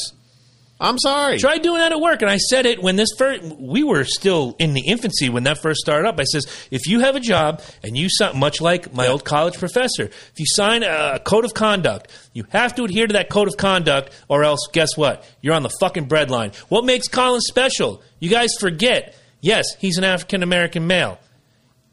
I'm 0.79 0.99
sorry. 0.99 1.39
Try 1.39 1.57
doing 1.57 1.79
that 1.79 1.91
at 1.91 1.99
work. 1.99 2.21
And 2.21 2.29
I 2.29 2.37
said 2.37 2.67
it 2.67 2.83
when 2.83 2.97
this 2.97 3.09
first, 3.17 3.41
we 3.57 3.83
were 3.83 4.03
still 4.03 4.55
in 4.59 4.73
the 4.73 4.83
infancy 4.87 5.27
when 5.27 5.43
that 5.45 5.57
first 5.59 5.79
started 5.79 6.07
up. 6.07 6.19
I 6.19 6.23
says, 6.23 6.45
if 6.69 6.85
you 6.85 6.99
have 6.99 7.15
a 7.15 7.19
job 7.19 7.63
and 7.83 7.97
you 7.97 8.09
sign, 8.09 8.37
much 8.37 8.61
like 8.61 8.93
my 8.93 9.07
old 9.07 9.25
college 9.25 9.57
professor, 9.57 10.03
if 10.03 10.33
you 10.37 10.45
sign 10.45 10.83
a 10.83 11.19
code 11.23 11.45
of 11.45 11.55
conduct, 11.55 12.11
you 12.33 12.45
have 12.49 12.75
to 12.75 12.83
adhere 12.83 13.07
to 13.07 13.13
that 13.13 13.29
code 13.29 13.47
of 13.47 13.57
conduct 13.57 14.11
or 14.27 14.43
else 14.43 14.67
guess 14.71 14.95
what? 14.95 15.27
You're 15.41 15.55
on 15.55 15.63
the 15.63 15.73
fucking 15.79 16.07
breadline. 16.07 16.55
What 16.69 16.85
makes 16.85 17.07
Colin 17.07 17.41
special? 17.41 18.03
You 18.19 18.29
guys 18.29 18.49
forget. 18.59 19.15
Yes, 19.41 19.65
he's 19.79 19.97
an 19.97 20.03
African 20.03 20.43
American 20.43 20.85
male. 20.85 21.17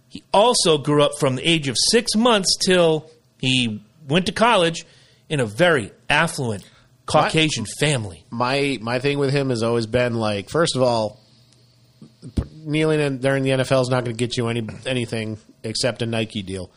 He 0.08 0.22
also 0.32 0.76
grew 0.78 1.02
up 1.02 1.12
from 1.18 1.36
the 1.36 1.48
age 1.48 1.68
of 1.68 1.76
six 1.90 2.14
months 2.14 2.56
till 2.64 3.10
he 3.44 3.82
went 4.08 4.26
to 4.26 4.32
college 4.32 4.84
in 5.28 5.40
a 5.40 5.46
very 5.46 5.92
affluent 6.08 6.64
Caucasian 7.06 7.66
family. 7.80 8.24
my 8.30 8.78
my 8.80 8.98
thing 8.98 9.18
with 9.18 9.30
him 9.32 9.50
has 9.50 9.62
always 9.62 9.86
been 9.86 10.14
like, 10.14 10.48
first 10.50 10.74
of 10.76 10.82
all, 10.82 11.20
kneeling 12.64 13.00
in, 13.00 13.18
during 13.18 13.42
the 13.42 13.50
NFL 13.50 13.82
is 13.82 13.88
not 13.88 14.04
going 14.04 14.16
to 14.16 14.18
get 14.26 14.36
you 14.36 14.48
any 14.48 14.66
anything 14.86 15.38
except 15.62 16.02
a 16.02 16.06
Nike 16.06 16.42
deal. 16.42 16.70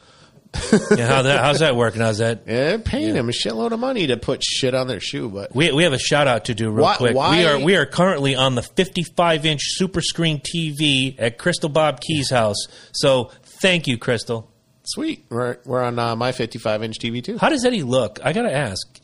Yeah, 0.96 1.08
how 1.08 1.22
that, 1.24 1.40
how's 1.42 1.60
that 1.60 1.76
working? 1.76 2.02
How's 2.02 2.18
that? 2.20 2.44
Yeah, 2.48 2.54
they're 2.70 2.80
paying 2.80 3.14
him 3.14 3.28
a 3.30 3.32
shitload 3.34 3.72
of 3.74 3.80
money 3.80 4.08
to 4.08 4.18
put 4.18 4.42
shit 4.44 4.74
on 4.74 4.88
their 4.88 5.02
shoe, 5.02 5.30
but 5.30 5.54
We, 5.54 5.72
we 5.74 5.84
have 5.84 5.92
a 5.94 6.00
shout 6.00 6.28
out 6.28 6.46
to 6.46 6.56
do 6.56 6.72
real 6.72 6.84
Why- 6.84 6.96
quick. 6.96 7.16
why- 7.16 7.38
We 7.38 7.46
are 7.46 7.60
we 7.60 7.76
are 7.76 7.86
currently 7.86 8.36
on 8.36 8.56
the 8.56 8.64
55 8.64 9.46
inch 9.46 9.62
super 9.62 10.02
screen 10.02 10.42
TV 10.42 11.16
at 11.20 11.38
Crystal 11.38 11.70
Bob 11.70 12.00
Key's 12.00 12.30
house. 12.30 12.58
So 12.94 13.30
thank 13.62 13.88
you, 13.88 13.98
Crystal. 13.98 14.50
Sweet. 14.88 15.26
We're 15.30 15.58
we're 15.66 15.82
on 15.82 15.98
uh, 16.00 16.16
my 16.16 16.32
55 16.32 16.84
inch 16.84 17.00
TV 17.00 17.24
too. 17.24 17.38
How 17.38 17.50
does 17.50 17.66
Eddie 17.66 17.84
look? 17.84 18.20
I 18.24 18.34
gotta 18.34 18.54
ask. 18.54 19.00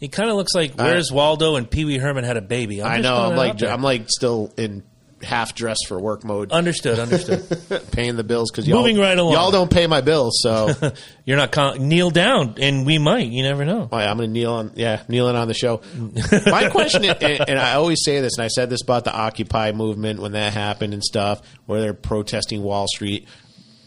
He 0.00 0.08
kind 0.08 0.30
of 0.30 0.36
looks 0.36 0.54
like 0.54 0.74
Where's 0.74 1.10
Waldo 1.10 1.56
and 1.56 1.68
Pee 1.68 1.84
Wee 1.84 1.98
Herman 1.98 2.22
had 2.24 2.36
a 2.36 2.40
baby. 2.40 2.82
I'm 2.82 2.88
I 2.88 2.96
just 2.98 3.02
know. 3.02 3.16
I'm 3.16 3.36
like. 3.36 3.62
I'm 3.62 3.82
like 3.82 4.08
still 4.08 4.52
in 4.56 4.84
half 5.22 5.54
dressed 5.54 5.86
for 5.88 6.00
work 6.00 6.24
mode, 6.24 6.52
understood, 6.52 6.98
understood. 6.98 7.44
paying 7.92 8.16
the 8.16 8.24
bills 8.24 8.50
because 8.50 8.68
y'all 8.68 8.80
Moving 8.80 8.98
right 8.98 9.18
along. 9.18 9.32
Y'all 9.32 9.50
don't 9.50 9.70
pay 9.70 9.86
my 9.86 10.00
bills, 10.00 10.38
so 10.42 10.70
oh, 10.80 10.92
You're 11.24 11.36
not 11.36 11.52
con- 11.52 11.88
kneel 11.88 12.10
down, 12.10 12.54
and 12.58 12.86
we 12.86 12.98
might. 12.98 13.28
You 13.28 13.42
never 13.42 13.64
know. 13.64 13.88
yeah, 13.90 14.10
I'm 14.10 14.16
going 14.16 14.30
to 14.30 14.32
kneel 14.32 14.52
on 14.52 14.72
yeah 14.76 15.02
kneeling 15.08 15.36
on 15.36 15.48
the 15.48 15.54
show. 15.54 15.82
my 16.46 16.68
question, 16.70 17.04
is, 17.04 17.14
and, 17.20 17.48
and 17.48 17.58
I 17.58 17.74
always 17.74 18.02
say 18.04 18.20
this, 18.20 18.36
and 18.36 18.44
I 18.44 18.48
said 18.48 18.70
this 18.70 18.82
about 18.82 19.04
the 19.04 19.14
Occupy 19.14 19.72
movement 19.72 20.20
when 20.20 20.32
that 20.32 20.52
happened 20.52 20.94
and 20.94 21.02
stuff, 21.02 21.42
where 21.66 21.80
they're 21.80 21.94
protesting 21.94 22.62
Wall 22.62 22.86
Street. 22.88 23.26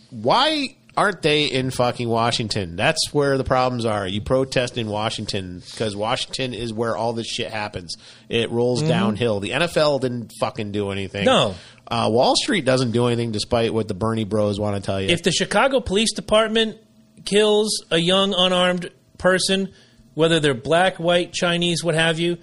Why 0.10 0.76
aren't 0.96 1.22
they 1.22 1.46
in 1.46 1.72
fucking 1.72 2.08
Washington? 2.08 2.76
That's 2.76 3.14
where 3.14 3.38
the 3.38 3.44
problems 3.44 3.86
are. 3.86 4.08
You 4.08 4.22
protest 4.22 4.78
in 4.78 4.88
Washington 4.88 5.62
because 5.72 5.96
Washington 5.96 6.54
is 6.54 6.74
where 6.74 6.96
all 6.96 7.14
this 7.14 7.28
shit 7.28 7.52
happens. 7.52 7.96
It 8.30 8.52
rolls 8.52 8.82
downhill. 8.82 9.40
The 9.40 9.52
NFL 9.52 10.02
didn't 10.02 10.32
fucking 10.40 10.72
do 10.72 10.92
anything. 10.92 11.26
No. 11.26 11.56
Uh, 11.88 12.10
Wall 12.12 12.36
Street 12.36 12.66
doesn't 12.66 12.92
do 12.92 13.08
anything, 13.08 13.32
despite 13.32 13.74
what 13.74 13.88
the 13.88 13.94
Bernie 13.94 14.24
Bros 14.24 14.60
want 14.60 14.76
to 14.76 14.82
tell 14.82 15.02
you. 15.02 15.10
If 15.10 15.24
the 15.24 15.32
Chicago 15.32 15.80
Police 15.80 16.14
Department 16.14 16.78
kills 17.26 17.84
a 17.92 17.98
young 17.98 18.34
unarmed 18.34 18.92
person, 19.18 19.74
whether 20.14 20.40
they're 20.40 20.54
black, 20.54 20.98
white, 20.98 21.34
Chinese, 21.34 21.84
what 21.84 21.96
have 21.96 22.20
you, 22.20 22.38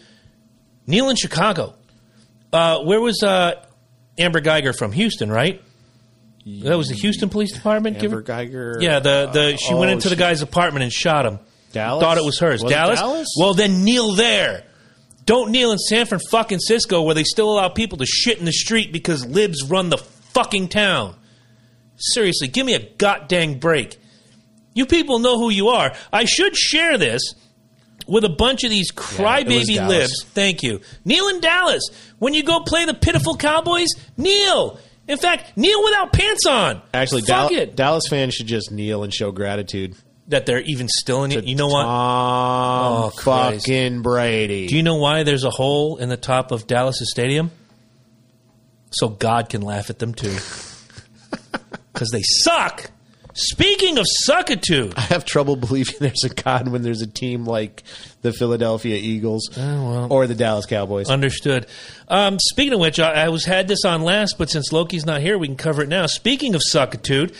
kneel 0.86 1.08
in 1.10 1.16
Chicago. 1.16 1.74
Uh, 2.52 2.80
where 2.80 3.00
was 3.00 3.22
uh, 3.22 3.64
Amber 4.16 4.40
Guyger 4.40 4.76
from 4.76 4.92
Houston, 4.92 5.30
right? 5.30 5.62
That 6.62 6.76
was 6.76 6.88
the 6.88 6.94
Houston 6.94 7.28
Police 7.28 7.52
Department. 7.52 7.98
Give 7.98 8.12
Amber 8.12 8.32
her- 8.32 8.44
Guyger. 8.44 8.82
Yeah, 8.82 9.00
the 9.00 9.30
the 9.32 9.54
uh, 9.54 9.56
she 9.56 9.74
went 9.74 9.90
oh, 9.90 9.94
into 9.94 10.08
the 10.08 10.14
she- 10.14 10.20
guy's 10.20 10.42
apartment 10.42 10.82
and 10.84 10.92
shot 10.92 11.26
him. 11.26 11.38
Dallas? 11.72 12.02
Thought 12.02 12.18
it 12.18 12.24
was 12.24 12.38
hers. 12.38 12.62
Was 12.62 12.72
it 12.72 12.74
Dallas? 12.74 12.98
Dallas? 13.00 13.28
Well, 13.38 13.54
then 13.54 13.84
kneel 13.84 14.14
there. 14.14 14.64
Don't 15.26 15.50
kneel 15.50 15.72
in 15.72 15.78
San 15.78 16.06
Francisco 16.06 17.02
where 17.02 17.14
they 17.14 17.24
still 17.24 17.50
allow 17.52 17.68
people 17.68 17.98
to 17.98 18.06
shit 18.06 18.38
in 18.38 18.46
the 18.46 18.52
street 18.52 18.92
because 18.92 19.26
libs 19.26 19.62
run 19.62 19.90
the 19.90 19.98
fucking 19.98 20.68
town. 20.68 21.14
Seriously, 21.96 22.48
give 22.48 22.64
me 22.64 22.74
a 22.74 22.78
goddamn 22.96 23.58
break. 23.58 23.98
You 24.72 24.86
people 24.86 25.18
know 25.18 25.36
who 25.38 25.50
you 25.50 25.68
are. 25.68 25.92
I 26.12 26.24
should 26.24 26.56
share 26.56 26.96
this 26.96 27.34
with 28.06 28.24
a 28.24 28.28
bunch 28.30 28.64
of 28.64 28.70
these 28.70 28.90
crybaby 28.92 29.74
Dallas. 29.74 29.90
libs. 29.90 30.24
Thank 30.32 30.62
you. 30.62 30.80
Kneel 31.04 31.28
in 31.28 31.40
Dallas. 31.40 31.82
When 32.18 32.32
you 32.32 32.42
go 32.42 32.60
play 32.60 32.86
the 32.86 32.94
pitiful 32.94 33.36
Cowboys, 33.36 33.88
kneel. 34.16 34.80
In 35.08 35.16
fact, 35.18 35.56
kneel 35.56 35.82
without 35.82 36.12
pants 36.12 36.46
on. 36.46 36.82
Actually, 36.94 37.22
Fuck 37.22 37.50
Dal- 37.50 37.58
it. 37.58 37.74
Dallas 37.76 38.06
fans 38.08 38.34
should 38.34 38.46
just 38.46 38.70
kneel 38.70 39.02
and 39.02 39.12
show 39.12 39.32
gratitude. 39.32 39.96
That 40.28 40.44
they're 40.44 40.60
even 40.60 40.88
still 40.88 41.24
in 41.24 41.32
it. 41.32 41.46
You 41.46 41.54
know 41.56 41.68
what? 41.68 41.82
Tom 41.84 43.02
Oh, 43.04 43.10
Christ. 43.16 43.66
fucking 43.66 44.02
Brady. 44.02 44.66
Do 44.66 44.76
you 44.76 44.82
know 44.82 44.96
why 44.96 45.22
there's 45.22 45.44
a 45.44 45.50
hole 45.50 45.96
in 45.96 46.10
the 46.10 46.18
top 46.18 46.52
of 46.52 46.66
Dallas' 46.66 47.00
stadium? 47.10 47.50
So 48.90 49.08
God 49.08 49.48
can 49.48 49.62
laugh 49.62 49.88
at 49.90 49.98
them 49.98 50.12
too. 50.14 50.36
Because 51.92 52.10
they 52.10 52.22
suck. 52.22 52.92
Speaking 53.40 53.98
of 53.98 54.06
suckitude, 54.28 54.94
I 54.96 55.02
have 55.02 55.24
trouble 55.24 55.54
believing 55.66 55.94
there's 56.00 56.24
a 56.24 56.28
God 56.28 56.66
when 56.68 56.82
there's 56.82 57.02
a 57.02 57.06
team 57.06 57.44
like 57.44 57.84
the 58.22 58.32
Philadelphia 58.32 58.96
Eagles 58.96 59.48
well. 59.56 60.08
or 60.10 60.26
the 60.26 60.34
Dallas 60.34 60.66
Cowboys. 60.66 61.08
understood. 61.08 61.66
Um, 62.08 62.38
speaking 62.40 62.72
of 62.74 62.80
which, 62.80 62.98
I, 62.98 63.12
I 63.26 63.28
was 63.28 63.44
had 63.44 63.68
this 63.68 63.84
on 63.84 64.02
last, 64.02 64.38
but 64.38 64.50
since 64.50 64.72
Loki's 64.72 65.06
not 65.06 65.20
here, 65.20 65.38
we 65.38 65.46
can 65.46 65.56
cover 65.56 65.82
it 65.82 65.88
now. 65.88 66.06
Speaking 66.06 66.56
of 66.56 66.62
suckitude, 66.68 67.32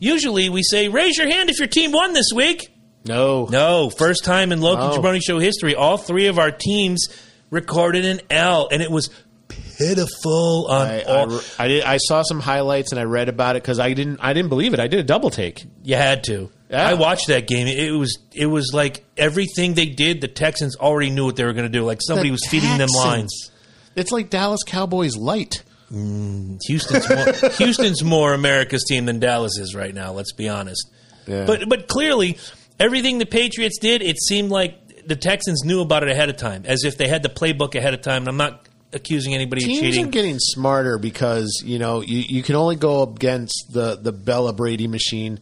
usually 0.00 0.48
we 0.48 0.62
say, 0.64 0.88
raise 0.88 1.16
your 1.16 1.30
hand 1.30 1.50
if 1.50 1.58
your 1.60 1.68
team 1.68 1.92
won 1.92 2.14
this 2.14 2.30
week. 2.34 2.72
no. 3.04 3.46
No, 3.46 3.90
first 3.90 4.24
time 4.24 4.50
in 4.50 4.60
Loki 4.60 4.80
No. 4.80 5.00
Jabroni 5.00 5.22
Show 5.22 5.38
history, 5.38 5.76
all 5.76 5.98
three 5.98 6.26
of 6.26 6.36
our 6.40 6.50
teams 6.50 7.06
recorded 7.50 8.04
an 8.04 8.20
L, 8.28 8.68
and 8.72 8.82
it 8.82 8.90
was 8.90 9.08
pitiful 9.48 10.66
on 10.68 10.86
I, 10.86 11.02
all. 11.02 11.32
I, 11.32 11.40
I, 11.58 11.68
did, 11.68 11.84
I 11.84 11.96
saw 11.98 12.22
some 12.22 12.40
highlights 12.40 12.92
and 12.92 13.00
I 13.00 13.04
read 13.04 13.28
about 13.28 13.56
it 13.56 13.62
because 13.62 13.78
I 13.78 13.92
didn't 13.92 14.20
I 14.20 14.32
didn't 14.32 14.48
believe 14.48 14.74
it. 14.74 14.80
I 14.80 14.86
did 14.86 15.00
a 15.00 15.04
double 15.04 15.30
take. 15.30 15.64
You 15.82 15.96
had 15.96 16.24
to. 16.24 16.50
Yeah. 16.70 16.88
I 16.88 16.94
watched 16.94 17.28
that 17.28 17.46
game. 17.46 17.66
It 17.66 17.92
was 17.92 18.18
it 18.32 18.46
was 18.46 18.72
like 18.72 19.04
everything 19.16 19.74
they 19.74 19.86
did. 19.86 20.20
The 20.20 20.28
Texans 20.28 20.76
already 20.76 21.10
knew 21.10 21.24
what 21.24 21.36
they 21.36 21.44
were 21.44 21.52
going 21.52 21.70
to 21.70 21.78
do. 21.78 21.84
Like 21.84 22.00
somebody 22.02 22.28
The 22.28 22.32
was 22.32 22.46
feeding 22.46 22.78
them 22.78 22.88
lines. 22.94 23.50
It's 23.94 24.10
like 24.10 24.30
Dallas 24.30 24.62
Cowboys 24.66 25.16
light. 25.16 25.62
Mm, 25.92 26.58
Houston's 26.66 27.08
more, 27.08 27.50
Houston's 27.58 28.02
more 28.02 28.34
America's 28.34 28.84
team 28.88 29.06
than 29.06 29.20
Dallas 29.20 29.58
is 29.58 29.74
right 29.74 29.94
now. 29.94 30.12
Let's 30.12 30.32
be 30.32 30.48
honest. 30.48 30.90
Yeah. 31.26 31.44
But 31.46 31.68
but 31.68 31.88
clearly, 31.88 32.38
everything 32.80 33.18
the 33.18 33.26
Patriots 33.26 33.78
did, 33.78 34.02
it 34.02 34.16
seemed 34.18 34.50
like 34.50 35.06
the 35.06 35.16
Texans 35.16 35.62
knew 35.64 35.80
about 35.80 36.02
it 36.02 36.08
ahead 36.08 36.28
of 36.28 36.36
time, 36.36 36.64
as 36.66 36.84
if 36.84 36.96
they 36.96 37.08
had 37.08 37.22
the 37.22 37.28
playbook 37.28 37.74
ahead 37.74 37.94
of 37.94 38.00
time. 38.00 38.22
And 38.22 38.28
I'm 38.28 38.36
not 38.36 38.68
accusing 38.94 39.34
anybody 39.34 39.62
Teams 39.62 39.78
of 39.78 39.84
are 39.84 39.90
cheating. 39.90 40.10
getting 40.10 40.38
smarter 40.38 40.98
because 40.98 41.62
you 41.64 41.78
know 41.78 42.00
you, 42.00 42.18
you 42.18 42.42
can 42.42 42.54
only 42.56 42.76
go 42.76 43.02
against 43.02 43.66
the 43.72 43.96
the 43.96 44.12
Bella 44.12 44.52
Brady 44.52 44.86
machine 44.88 45.40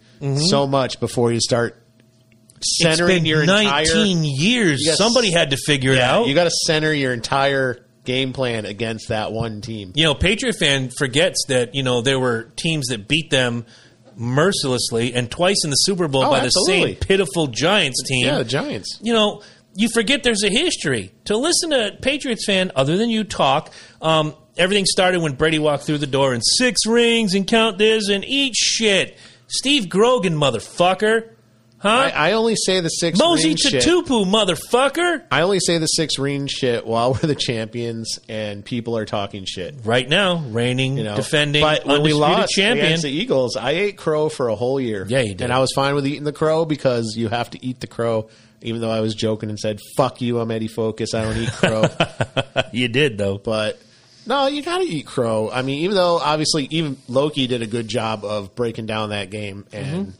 so 0.48 0.66
much 0.66 0.98
before 1.00 1.30
you 1.32 1.40
start 1.40 1.74
Mm-hmm. 1.74 2.59
It's 2.59 2.82
centering 2.96 3.16
been 3.18 3.26
your 3.26 3.44
19 3.44 4.18
entire. 4.18 4.24
years. 4.36 4.96
Somebody 4.96 5.32
had 5.32 5.50
to 5.50 5.57
figure 5.57 5.90
it 5.94 5.98
out. 5.98 6.28
you 6.28 6.34
got 6.34 6.44
to 6.44 6.50
center 6.68 6.92
your 6.94 7.12
entire 7.12 7.84
game 8.05 8.32
plan 8.32 8.66
against 8.66 9.09
that 9.09 9.32
one 9.32 9.61
team. 9.62 9.90
you 9.96 10.05
know, 10.05 10.14
Patriot 10.14 10.53
fan 10.61 10.88
forgets 10.96 11.46
that 11.48 11.74
you 11.74 11.82
know 11.82 12.03
there 12.03 12.20
were 12.20 12.44
teams 12.55 12.86
that 12.90 13.09
beat 13.09 13.30
them 13.30 13.66
mercilessly 14.16 15.14
and 15.14 15.30
twice 15.30 15.57
in 15.64 15.70
the 15.70 15.76
Super 15.76 16.09
Bowl 16.09 16.24
Oh, 16.24 16.30
by 16.30 16.40
the 16.40 16.46
absolutely. 16.46 16.92
same 16.94 17.00
pitiful 17.00 17.46
Giants 17.48 18.03
team. 18.07 18.26
Yeah, 18.26 18.38
the 18.38 18.44
Giants. 18.44 18.98
You 19.03 19.12
know, 19.12 19.42
you 19.75 19.89
forget 19.89 20.23
there's 20.23 20.43
a 20.45 20.49
history. 20.51 21.12
To 21.27 21.37
listen 21.37 21.70
to 21.70 21.89
a 21.89 21.97
Patriots 21.97 22.45
fan 22.47 22.73
other 22.77 22.97
than 22.97 23.11
you 23.11 23.25
talk, 23.25 23.70
um, 24.01 24.35
everything 24.57 24.85
started 24.87 25.20
when 25.23 25.33
Brady 25.35 25.59
walked 25.59 25.85
through 25.85 25.99
the 25.99 26.07
door 26.07 26.35
and 26.35 26.43
six 26.59 26.87
rings 26.87 27.35
and 27.35 27.47
count 27.47 27.79
this 27.79 28.09
and 28.09 28.25
eat 28.25 28.55
shit. 28.55 29.16
Steve 29.49 29.89
Grogan, 29.89 30.35
motherfucker. 30.35 31.29
Huh? 31.79 31.89
I, 32.14 32.31
I 32.31 32.33
only 32.35 32.55
say 32.55 32.79
the 32.81 32.89
six 32.89 33.18
Mosi. 33.20 33.55
Tatupu, 33.57 34.25
motherfucker. 34.25 35.25
I 35.33 35.43
only 35.43 35.59
say 35.59 35.79
the 35.79 35.89
six 35.89 36.16
ring 36.16 36.47
shit 36.47 36.87
while 36.87 37.12
we're 37.14 37.18
the 37.27 37.35
champions 37.35 38.20
and 38.29 38.64
people 38.64 38.97
are 38.97 39.05
talking 39.05 39.45
shit. 39.47 39.75
Right 39.85 40.09
now, 40.09 40.37
reigning, 40.39 40.97
You 40.97 41.03
know, 41.03 41.16
defending, 41.16 41.61
but 41.61 41.85
when 41.85 42.03
we 42.03 42.12
lost 42.12 42.53
champion. 42.53 42.87
against 42.87 43.03
the 43.03 43.11
Eagles, 43.11 43.57
I 43.57 43.73
ate 43.73 43.97
crow 43.99 44.29
for 44.29 44.47
a 44.49 44.55
whole 44.55 44.81
year. 44.81 45.05
Yeah, 45.09 45.23
you 45.23 45.31
did. 45.35 45.43
and 45.43 45.53
I 45.53 45.59
was 45.59 45.73
fine 45.75 45.97
with 45.97 46.07
eating 46.07 46.23
the 46.23 46.33
crow 46.33 46.64
because 46.64 47.14
you 47.16 47.29
have 47.29 47.51
to 47.51 47.64
eat 47.66 47.81
the 47.81 47.89
crow. 47.89 48.29
Even 48.63 48.81
though 48.81 48.91
I 48.91 49.01
was 49.01 49.15
joking 49.15 49.49
and 49.51 49.59
said 49.59 49.79
"fuck 49.97 50.21
you," 50.21 50.39
I'm 50.41 50.51
Eddie 50.51 50.69
Focus. 50.69 51.15
I 51.15 51.23
don't 51.25 51.37
eat 51.37 51.51
crow, 51.53 51.85
you 52.73 52.89
did 52.89 53.19
though. 53.19 53.39
but 53.39 53.81
no, 54.27 54.47
you 54.47 54.63
got 54.63 54.79
to 54.79 54.85
eat 54.85 55.07
crow. 55.07 55.51
I 55.53 55.63
mean, 55.63 55.81
even 55.81 55.97
though 55.97 56.19
obviously 56.19 56.67
even 56.71 56.97
Loki 57.09 57.47
did 57.47 57.63
a 57.63 57.67
good 57.67 57.89
job 57.89 58.25
of 58.25 58.55
breaking 58.55 58.87
down 58.87 59.11
that 59.11 59.31
game 59.31 59.67
and 59.73 60.07
Mm-hmm. 60.07 60.11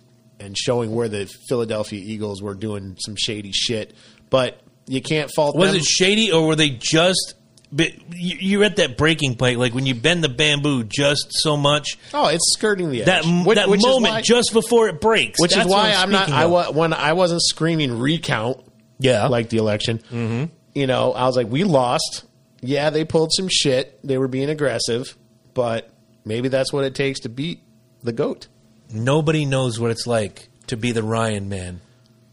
and 0.47 0.59
showing 0.59 0.93
where 0.95 1.09
the 1.09 1.27
Philadelphia 1.49 2.01
Eagles 2.05 2.43
were 2.43 2.55
doing 2.55 2.97
some 2.99 3.15
shady 3.17 3.53
shit, 3.53 3.95
but 4.29 4.61
you 4.87 5.01
can't 5.01 5.31
fault 5.35 5.55
Was 5.57 5.69
them. 5.71 5.77
it 5.81 5.85
shady, 5.85 6.33
or 6.33 6.45
were 6.47 6.57
they 6.57 6.71
just? 6.71 7.35
But 7.75 7.93
you- 8.15 8.37
you're 8.39 8.65
at 8.65 8.77
that 8.77 8.99
breaking 8.99 9.37
point, 9.37 9.59
like 9.59 9.75
when 9.75 9.87
you 9.87 9.95
bend 9.95 10.23
the 10.23 10.29
bamboo 10.29 10.85
just 10.85 11.29
so 11.31 11.57
much 11.57 11.97
oh, 12.13 12.29
it's 12.29 12.53
skirting 12.53 12.91
the 12.91 13.01
edge. 13.01 13.07
that 13.07 13.25
Which- 13.47 13.57
that 13.57 13.69
which 13.69 13.81
moment 13.83 14.15
why- 14.15 14.21
just 14.23 14.53
before 14.53 14.89
it 14.89 15.01
breaks. 15.01 15.41
Which 15.41 15.57
is 15.57 15.65
why 15.67 15.93
I'm 15.97 16.11
not. 16.11 16.25
speaking 16.25 16.35
I 16.41 16.47
wa- 16.47 16.71
when 16.71 16.93
I 16.93 17.15
wasn't 17.15 17.41
screaming 17.43 17.99
recount 17.99 18.59
yeah, 18.99 19.27
like 19.29 19.49
the 19.49 19.57
election. 19.57 19.99
Mm-hmm. 20.13 20.45
You 20.75 20.87
know, 20.87 21.13
I 21.13 21.27
was 21.27 21.37
like, 21.37 21.49
we 21.51 21.65
lost. 21.65 22.25
Yeah, 22.61 22.91
they 22.91 23.05
pulled 23.05 23.33
some 23.33 23.49
shit. 23.51 23.99
They 24.07 24.17
were 24.19 24.29
being 24.29 24.49
aggressive, 24.51 25.17
but 25.55 25.91
maybe 26.25 26.49
that's 26.49 26.73
what 26.73 26.85
it 26.85 26.95
takes 26.95 27.21
to 27.21 27.29
beat 27.29 27.63
the 28.03 28.13
goat. 28.13 28.49
nobody 28.93 29.45
knows 29.47 29.81
what 29.81 29.91
it's 29.91 30.07
like 30.07 30.49
to 30.67 30.77
be 30.77 30.93
the 30.93 31.03
Ryan 31.03 31.49
man, 31.49 31.81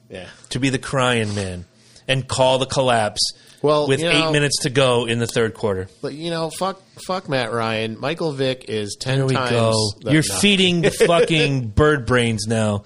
Yeah. 0.09 0.27
to 0.49 0.59
be 0.59 0.69
the 0.69 0.77
crying 0.77 1.33
man, 1.33 1.65
and 2.07 2.27
call 2.27 2.59
the 2.59 2.65
collapse. 2.65 3.21
Well, 3.61 3.87
with 3.87 3.99
you 3.99 4.09
eight 4.09 4.19
know- 4.19 4.31
minutes 4.31 4.61
to 4.63 4.69
go 4.69 5.05
in 5.05 5.19
the 5.19 5.27
third 5.27 5.53
quarter. 5.53 5.89
But 6.01 6.13
you 6.13 6.29
know, 6.31 6.49
fuck, 6.49 6.81
fuck 7.05 7.27
Matt 7.27 7.51
Ryan. 7.51 7.99
Michael 7.99 8.31
Vick 8.31 8.65
is 8.69 8.95
ten 8.99 9.17
Here 9.17 9.25
we 9.25 9.33
times. 9.33 9.51
go. 9.51 9.73
the- 10.01 10.11
You're 10.13 10.23
no. 10.29 10.35
feeding 10.39 10.81
the 10.81 10.91
fucking 11.07 11.67
bird 11.69 12.05
brains 12.05 12.45
now. 12.47 12.83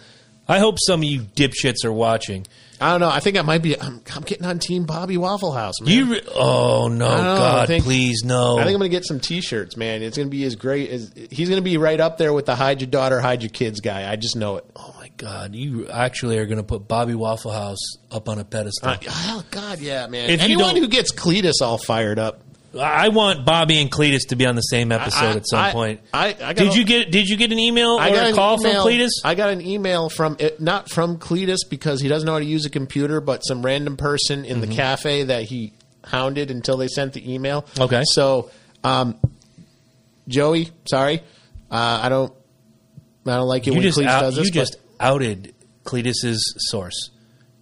I 0.48 0.60
hope 0.60 0.78
some 0.80 1.02
of 1.02 1.04
you 1.06 1.22
dipshits 1.22 1.86
are 1.86 1.94
watching. 1.94 2.46
I 2.82 2.92
don't 2.92 3.00
know. 3.00 3.10
I 3.10 3.20
think 3.20 3.38
I 3.38 3.42
might 3.44 3.62
be. 3.62 3.80
I'm, 3.80 4.02
I'm 4.16 4.24
getting 4.24 4.46
on 4.46 4.60
Team 4.60 4.84
Bobby 4.86 5.16
Waffle 5.18 5.52
House. 5.52 5.80
Man. 5.82 5.90
You, 5.94 6.06
re- 6.14 6.22
oh 6.36 6.88
no, 6.90 7.08
I 7.08 7.16
don't 7.18 7.24
know. 7.24 7.34
I 7.34 7.38
God, 7.38 7.68
think- 7.68 7.84
please 7.86 8.24
no. 8.24 8.58
I 8.58 8.64
think 8.64 8.74
I'm 8.74 8.80
going 8.80 8.92
to 8.92 8.98
get 8.98 9.06
some 9.06 9.20
T-shirts, 9.20 9.78
man. 9.78 10.02
It's 10.02 10.18
going 10.18 10.28
to 10.28 10.32
be 10.32 10.44
as 10.44 10.56
great 10.56 10.90
as 10.90 11.12
he's 11.32 11.50
going 11.50 11.62
to 11.62 11.64
be 11.64 11.78
right 11.78 12.00
up 12.00 12.18
there 12.18 12.34
with 12.34 12.46
the 12.46 12.56
hide 12.56 12.82
your 12.82 12.90
daughter, 12.90 13.20
hide 13.22 13.42
your 13.42 13.52
kids 13.52 13.80
guy. 13.80 14.12
I 14.12 14.16
just 14.16 14.36
know 14.36 14.58
it. 14.58 14.66
Oh 14.76 14.94
my 15.00 15.10
God! 15.18 15.56
You 15.56 15.88
actually 15.88 16.38
are 16.40 16.46
going 16.46 16.58
to 16.58 16.64
put 16.64 16.88
Bobby 16.88 17.16
Waffle 17.16 17.52
House 17.52 17.98
up 18.12 18.28
on 18.28 18.40
a 18.40 18.44
pedestal. 18.46 18.90
Uh, 18.90 18.98
oh 19.08 19.44
God, 19.52 19.80
yeah, 19.80 20.08
man. 20.08 20.30
If 20.30 20.40
you 20.42 20.46
Anyone 20.46 20.74
don't- 20.76 20.84
who 20.84 20.88
gets 20.90 21.14
Cletus 21.14 21.62
all 21.62 21.78
fired 21.78 22.20
up. 22.20 22.42
I 22.80 23.10
want 23.10 23.46
Bobby 23.46 23.80
and 23.80 23.92
Cletus 23.92 24.28
to 24.30 24.36
be 24.36 24.46
on 24.46 24.56
the 24.56 24.62
same 24.62 24.92
episode 24.92 25.26
I- 25.26 25.34
at 25.36 25.48
some 25.48 25.60
I- 25.60 25.72
point. 25.72 26.00
I- 26.14 26.28
I 26.30 26.34
got 26.34 26.56
did 26.56 26.68
a- 26.74 26.76
you 26.76 26.84
get 26.86 27.12
Did 27.12 27.28
you 27.28 27.38
get 27.38 27.52
an 27.52 27.60
email 27.60 27.98
I 28.00 28.10
or 28.10 28.14
got 28.16 28.30
a 28.32 28.34
call 28.34 28.60
email, 28.60 28.84
from 28.84 28.92
Cletus? 28.92 29.10
I 29.24 29.36
got 29.36 29.50
an 29.52 29.62
email 29.62 30.10
from 30.10 30.36
it, 30.40 30.60
not 30.60 30.90
from 30.90 31.18
Cletus 31.18 31.60
because 31.70 32.02
he 32.02 32.08
doesn't 32.08 32.26
know 32.26 32.34
how 32.34 32.40
to 32.40 32.46
use 32.46 32.66
a 32.66 32.70
computer, 32.70 33.22
but 33.22 33.42
some 33.42 33.64
random 33.64 33.96
person 33.98 34.44
in 34.46 34.60
the 34.62 34.68
cafe 34.68 35.24
that 35.24 35.44
he 35.44 35.74
hounded 36.06 36.50
until 36.52 36.78
they 36.78 36.88
sent 36.88 37.14
the 37.14 37.32
email. 37.34 37.62
Mm-hmm. 37.62 37.82
Okay. 37.84 38.04
So, 38.06 38.50
um, 38.84 39.16
Joey, 40.28 40.70
sorry, 40.86 41.22
uh, 41.72 42.00
I 42.04 42.10
don't, 42.10 42.34
I 43.26 43.36
don't 43.36 43.48
like 43.48 43.68
it 43.68 43.74
you 43.74 43.80
when 43.80 43.84
Cletus 43.88 44.06
out, 44.06 44.22
does 44.22 44.36
this. 44.36 44.46
you 44.46 44.52
just 44.52 44.78
outed 45.00 45.54
Cletus's 45.86 46.56
source. 46.70 47.10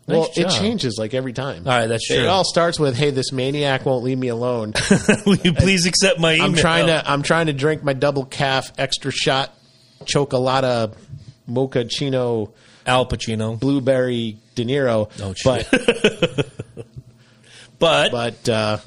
Well, 0.08 0.22
Nice 0.22 0.38
it 0.38 0.50
changes 0.50 0.98
like 0.98 1.14
every 1.14 1.34
time. 1.34 1.68
All 1.68 1.74
right, 1.74 1.88
that's 1.88 2.08
true. 2.08 2.18
It 2.18 2.28
all 2.28 2.44
starts 2.44 2.80
with, 2.80 2.98
"Hey, 2.98 3.12
this 3.12 3.32
maniac 3.32 3.86
won't 3.86 4.04
leave 4.04 4.18
me 4.18 4.30
alone." 4.30 4.74
Will 5.26 5.36
you 5.38 5.54
please 5.54 5.86
accept 5.86 6.20
my 6.20 6.34
email? 6.34 6.48
I'm 6.48 6.54
trying 6.56 6.88
to 6.88 7.10
I'm 7.10 7.22
trying 7.22 7.48
to 7.48 7.54
drink 7.54 7.84
my 7.84 7.94
double 7.94 8.26
calf 8.26 8.72
extra 8.78 9.12
shot 9.12 9.54
chocolata 10.06 10.94
mocha 11.48 11.86
chino 11.86 12.54
Al 12.86 13.06
Pacino, 13.06 13.60
blueberry 13.60 14.38
De 14.56 14.66
Niro. 14.66 15.10
Oh, 15.22 15.34
shit. 15.34 15.68
but 15.70 16.48
but, 17.80 18.12
but 18.12 18.50
uh, 18.50 18.78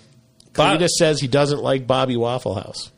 Bob- 0.52 0.80
Cletus 0.80 0.90
says 0.98 1.20
he 1.20 1.28
doesn't 1.28 1.62
like 1.62 1.86
Bobby 1.86 2.16
Waffle 2.16 2.54
House. 2.54 2.90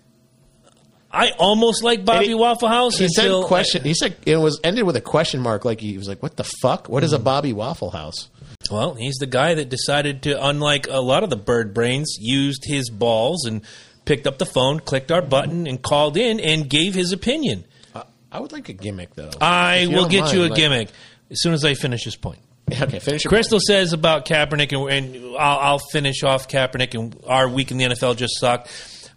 I 1.16 1.30
almost 1.38 1.82
like 1.82 2.04
Bobby 2.04 2.28
he- 2.28 2.34
Waffle 2.34 2.68
House 2.68 2.98
He 2.98 3.08
said 3.08 3.44
question. 3.44 3.82
He 3.82 3.94
said 3.94 4.16
it 4.26 4.36
was 4.36 4.60
ended 4.62 4.84
with 4.84 4.96
a 4.96 5.00
question 5.00 5.40
mark. 5.40 5.64
Like 5.64 5.80
he 5.80 5.96
was 5.96 6.08
like, 6.08 6.22
"What 6.22 6.36
the 6.36 6.44
fuck? 6.44 6.88
What 6.88 7.02
is 7.04 7.12
a 7.12 7.18
Bobby 7.18 7.52
Waffle 7.52 7.90
House?" 7.90 8.28
Well, 8.70 8.94
he's 8.94 9.16
the 9.16 9.26
guy 9.26 9.54
that 9.54 9.68
decided 9.68 10.22
to, 10.22 10.46
unlike 10.46 10.88
a 10.88 11.00
lot 11.00 11.22
of 11.24 11.30
the 11.30 11.36
bird 11.36 11.72
brains, 11.72 12.16
used 12.20 12.64
his 12.64 12.90
balls 12.90 13.44
and 13.46 13.62
picked 14.04 14.26
up 14.26 14.38
the 14.38 14.46
phone, 14.46 14.80
clicked 14.80 15.10
our 15.12 15.22
button, 15.22 15.66
and 15.66 15.80
called 15.80 16.16
in 16.16 16.40
and 16.40 16.68
gave 16.68 16.94
his 16.94 17.12
opinion. 17.12 17.64
Uh, 17.94 18.02
I 18.30 18.40
would 18.40 18.52
like 18.52 18.68
a 18.68 18.72
gimmick 18.72 19.14
though. 19.14 19.30
I 19.40 19.86
will 19.90 20.08
get 20.08 20.32
you 20.32 20.42
a 20.42 20.46
like- 20.48 20.54
gimmick 20.54 20.88
as 21.30 21.40
soon 21.40 21.54
as 21.54 21.64
I 21.64 21.74
finish 21.74 22.04
this 22.04 22.16
point. 22.16 22.40
Okay, 22.68 22.98
finish 22.98 23.22
your 23.22 23.30
Crystal 23.30 23.60
says 23.64 23.92
about 23.92 24.26
Kaepernick, 24.26 24.72
and, 24.72 25.14
and 25.16 25.36
I'll, 25.36 25.58
I'll 25.58 25.78
finish 25.92 26.24
off 26.24 26.48
Kaepernick, 26.48 26.98
and 26.98 27.16
our 27.26 27.48
week 27.48 27.70
in 27.70 27.78
the 27.78 27.84
NFL 27.84 28.16
just 28.16 28.40
sucked. 28.40 28.68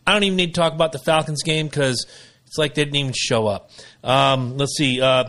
I 0.08 0.14
don't 0.14 0.24
even 0.24 0.38
need 0.38 0.54
to 0.56 0.60
talk 0.62 0.74
about 0.74 0.92
the 0.92 1.00
Falcons 1.00 1.44
game 1.44 1.68
because 1.68 2.06
it's 2.48 2.58
like 2.58 2.74
they 2.74 2.84
didn't 2.84 2.96
even 2.98 3.14
show 3.16 3.48
up. 3.48 3.70
Um, 4.04 4.58
let's 4.58 4.76
see. 4.76 5.02
Uh, 5.02 5.26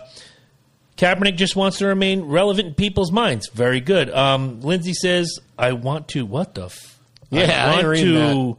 Kaepernick 0.96 1.36
just 1.36 1.56
wants 1.56 1.78
to 1.78 1.86
remain 1.86 2.22
relevant 2.22 2.68
in 2.68 2.74
people's 2.74 3.10
minds. 3.12 3.48
Very 3.52 3.80
good. 3.80 4.10
Um, 4.10 4.60
Lindsay 4.60 4.92
says, 4.94 5.38
"I 5.58 5.72
want 5.72 6.08
to 6.08 6.26
what 6.26 6.54
the." 6.54 6.66
F- 6.66 6.98
Yeah, 7.30 7.66
I 7.66 7.74
want 7.76 7.86
reading 7.86 8.14
to. 8.14 8.56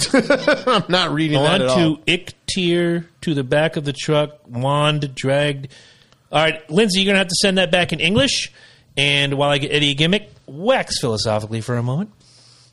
I'm 0.66 0.84
not 0.88 1.12
reading 1.12 1.40
that 1.42 1.60
On 1.60 1.62
at 1.62 1.68
all. 1.68 1.96
to 1.96 2.12
ick 2.12 2.34
tear 2.46 3.08
to 3.22 3.34
the 3.34 3.42
back 3.44 3.76
of 3.76 3.84
the 3.84 3.92
truck, 3.92 4.38
wand 4.48 5.12
dragged. 5.14 5.68
All 6.30 6.40
right, 6.40 6.68
Lindsay, 6.70 7.00
you're 7.00 7.06
going 7.06 7.14
to 7.14 7.18
have 7.18 7.28
to 7.28 7.34
send 7.40 7.58
that 7.58 7.70
back 7.72 7.92
in 7.92 8.00
English. 8.00 8.52
And 8.96 9.34
while 9.34 9.50
I 9.50 9.58
get 9.58 9.72
Eddie 9.72 9.90
a 9.92 9.94
gimmick, 9.94 10.30
wax 10.46 11.00
philosophically 11.00 11.60
for 11.60 11.76
a 11.76 11.82
moment. 11.82 12.10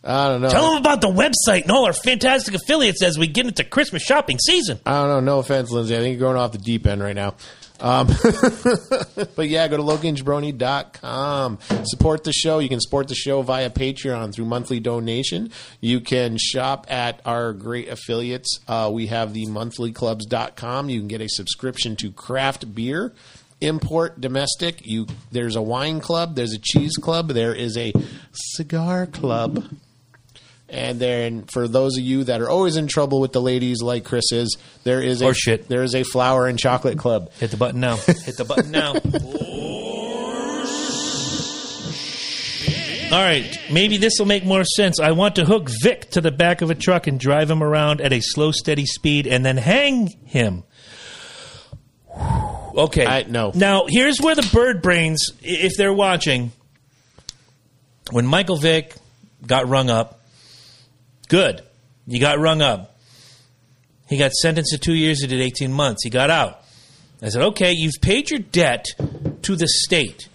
I 0.05 0.27
don't 0.27 0.41
know. 0.41 0.49
Tell 0.49 0.69
them 0.69 0.77
about 0.77 1.01
the 1.01 1.09
website 1.09 1.63
and 1.63 1.71
all 1.71 1.85
our 1.85 1.93
fantastic 1.93 2.53
affiliates 2.53 3.01
as 3.01 3.17
we 3.17 3.27
get 3.27 3.47
into 3.47 3.63
Christmas 3.63 4.03
shopping 4.03 4.37
season. 4.37 4.79
I 4.85 5.01
don't 5.01 5.09
know. 5.09 5.19
No 5.19 5.39
offense, 5.39 5.71
Lindsay. 5.71 5.95
I 5.95 5.99
think 5.99 6.19
you're 6.19 6.27
going 6.27 6.37
off 6.37 6.51
the 6.51 6.59
deep 6.59 6.85
end 6.85 7.01
right 7.01 7.15
now. 7.15 7.33
Um, 7.79 8.07
but 9.35 9.49
yeah, 9.49 9.67
go 9.67 9.77
to 9.77 9.83
lokiandjabroni.com. 9.83 11.59
Support 11.83 12.23
the 12.23 12.31
show. 12.31 12.59
You 12.59 12.69
can 12.69 12.79
support 12.79 13.07
the 13.07 13.15
show 13.15 13.41
via 13.41 13.69
Patreon 13.69 14.33
through 14.33 14.45
monthly 14.45 14.79
donation. 14.79 15.51
You 15.81 15.99
can 16.01 16.37
shop 16.37 16.87
at 16.89 17.21
our 17.25 17.53
great 17.53 17.89
affiliates. 17.89 18.59
Uh, 18.67 18.89
we 18.93 19.07
have 19.07 19.33
the 19.33 19.45
monthlyclubs.com. 19.47 20.89
You 20.89 20.99
can 20.99 21.07
get 21.07 21.21
a 21.21 21.29
subscription 21.29 21.95
to 21.97 22.11
craft 22.11 22.73
beer. 22.73 23.13
Import 23.61 24.21
domestic. 24.21 24.85
You 24.85 25.07
there's 25.31 25.55
a 25.55 25.61
wine 25.61 25.99
club, 26.01 26.35
there's 26.35 26.53
a 26.53 26.59
cheese 26.59 26.97
club, 26.97 27.29
there 27.29 27.55
is 27.55 27.77
a 27.77 27.93
cigar 28.33 29.07
club. 29.07 29.63
And 30.67 30.99
then 30.99 31.43
for 31.53 31.67
those 31.67 31.95
of 31.97 32.03
you 32.03 32.23
that 32.25 32.41
are 32.41 32.49
always 32.49 32.75
in 32.75 32.87
trouble 32.87 33.19
with 33.21 33.31
the 33.33 33.41
ladies 33.41 33.81
like 33.81 34.03
Chris 34.03 34.31
is, 34.31 34.57
there 34.83 35.01
is 35.01 35.21
a 35.21 35.25
Or 35.27 35.33
shit. 35.33 35.67
there 35.67 35.83
is 35.83 35.93
a 35.93 36.03
flower 36.03 36.47
and 36.47 36.57
chocolate 36.57 36.97
club. 36.97 37.31
Hit 37.33 37.51
the 37.51 37.57
button 37.57 37.79
now. 37.79 37.95
Hit 38.07 38.35
the 38.37 38.45
button 38.45 38.71
now. 38.71 38.93
All 43.11 43.21
right, 43.21 43.45
maybe 43.71 43.97
this 43.97 44.13
will 44.17 44.25
make 44.25 44.43
more 44.43 44.63
sense. 44.65 44.99
I 44.99 45.11
want 45.11 45.35
to 45.35 45.45
hook 45.45 45.69
Vic 45.83 46.09
to 46.11 46.21
the 46.21 46.31
back 46.31 46.61
of 46.63 46.71
a 46.71 46.75
truck 46.75 47.05
and 47.07 47.19
drive 47.19 47.49
him 47.49 47.61
around 47.61 48.01
at 48.01 48.11
a 48.11 48.19
slow, 48.19 48.51
steady 48.51 48.85
speed 48.87 49.27
and 49.27 49.45
then 49.45 49.57
hang 49.57 50.07
him. 50.25 50.63
Okay. 52.75 53.05
I- 53.05 53.23
no. 53.23 53.53
Now, 53.55 53.85
here's 53.87 54.19
where 54.19 54.35
the 54.35 54.45
bird 54.51 54.81
brains, 54.81 55.29
i- 55.41 55.45
if 55.45 55.77
they're 55.77 55.93
watching, 55.93 56.51
when 58.11 58.25
Michael 58.27 58.57
Vick 58.57 58.93
got 59.47 59.69
rung 59.69 59.89
up, 59.89 60.19
good. 61.25 61.61
You 62.07 62.19
got 62.19 62.39
rung 62.39 62.61
up. 62.61 62.97
He 64.07 64.17
got 64.17 64.31
sentenced 64.33 64.71
to 64.71 64.77
two 64.77 64.93
years. 64.93 65.21
He 65.21 65.27
did 65.27 65.41
18 65.41 65.71
months. 65.73 66.03
He 66.03 66.09
got 66.09 66.29
out. 66.29 66.61
I 67.21 67.29
said, 67.29 67.41
okay, 67.41 67.71
you've 67.73 67.99
paid 68.01 68.29
your 68.29 68.39
debt 68.39 68.85
to 69.43 69.55
the 69.55 69.67
state. 69.67 70.29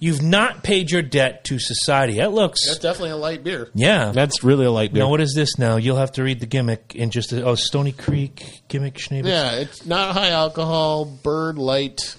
You've 0.00 0.22
not 0.22 0.62
paid 0.62 0.90
your 0.90 1.02
debt 1.02 1.44
to 1.44 1.58
society. 1.58 2.18
That 2.18 2.32
looks. 2.32 2.66
That's 2.66 2.78
definitely 2.78 3.10
a 3.10 3.16
light 3.16 3.42
beer. 3.42 3.68
yeah. 3.74 4.12
That's 4.12 4.44
really 4.44 4.64
a 4.66 4.70
light 4.70 4.92
beer. 4.92 5.02
Now, 5.04 5.10
what 5.10 5.20
is 5.20 5.32
this 5.34 5.58
now? 5.58 5.76
You'll 5.76 5.96
have 5.96 6.12
to 6.12 6.22
read 6.22 6.38
the 6.40 6.46
gimmick 6.46 6.94
in 6.94 7.10
just 7.10 7.32
a. 7.32 7.44
Oh, 7.44 7.54
Stony 7.56 7.92
Creek 7.92 8.62
gimmick, 8.68 8.94
Schneebus? 8.94 9.26
yeah, 9.26 9.52
it's 9.54 9.86
not 9.86 10.12
high 10.14 10.30
alcohol, 10.30 11.04
bird 11.04 11.58
light, 11.58 12.14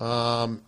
um, 0.00 0.62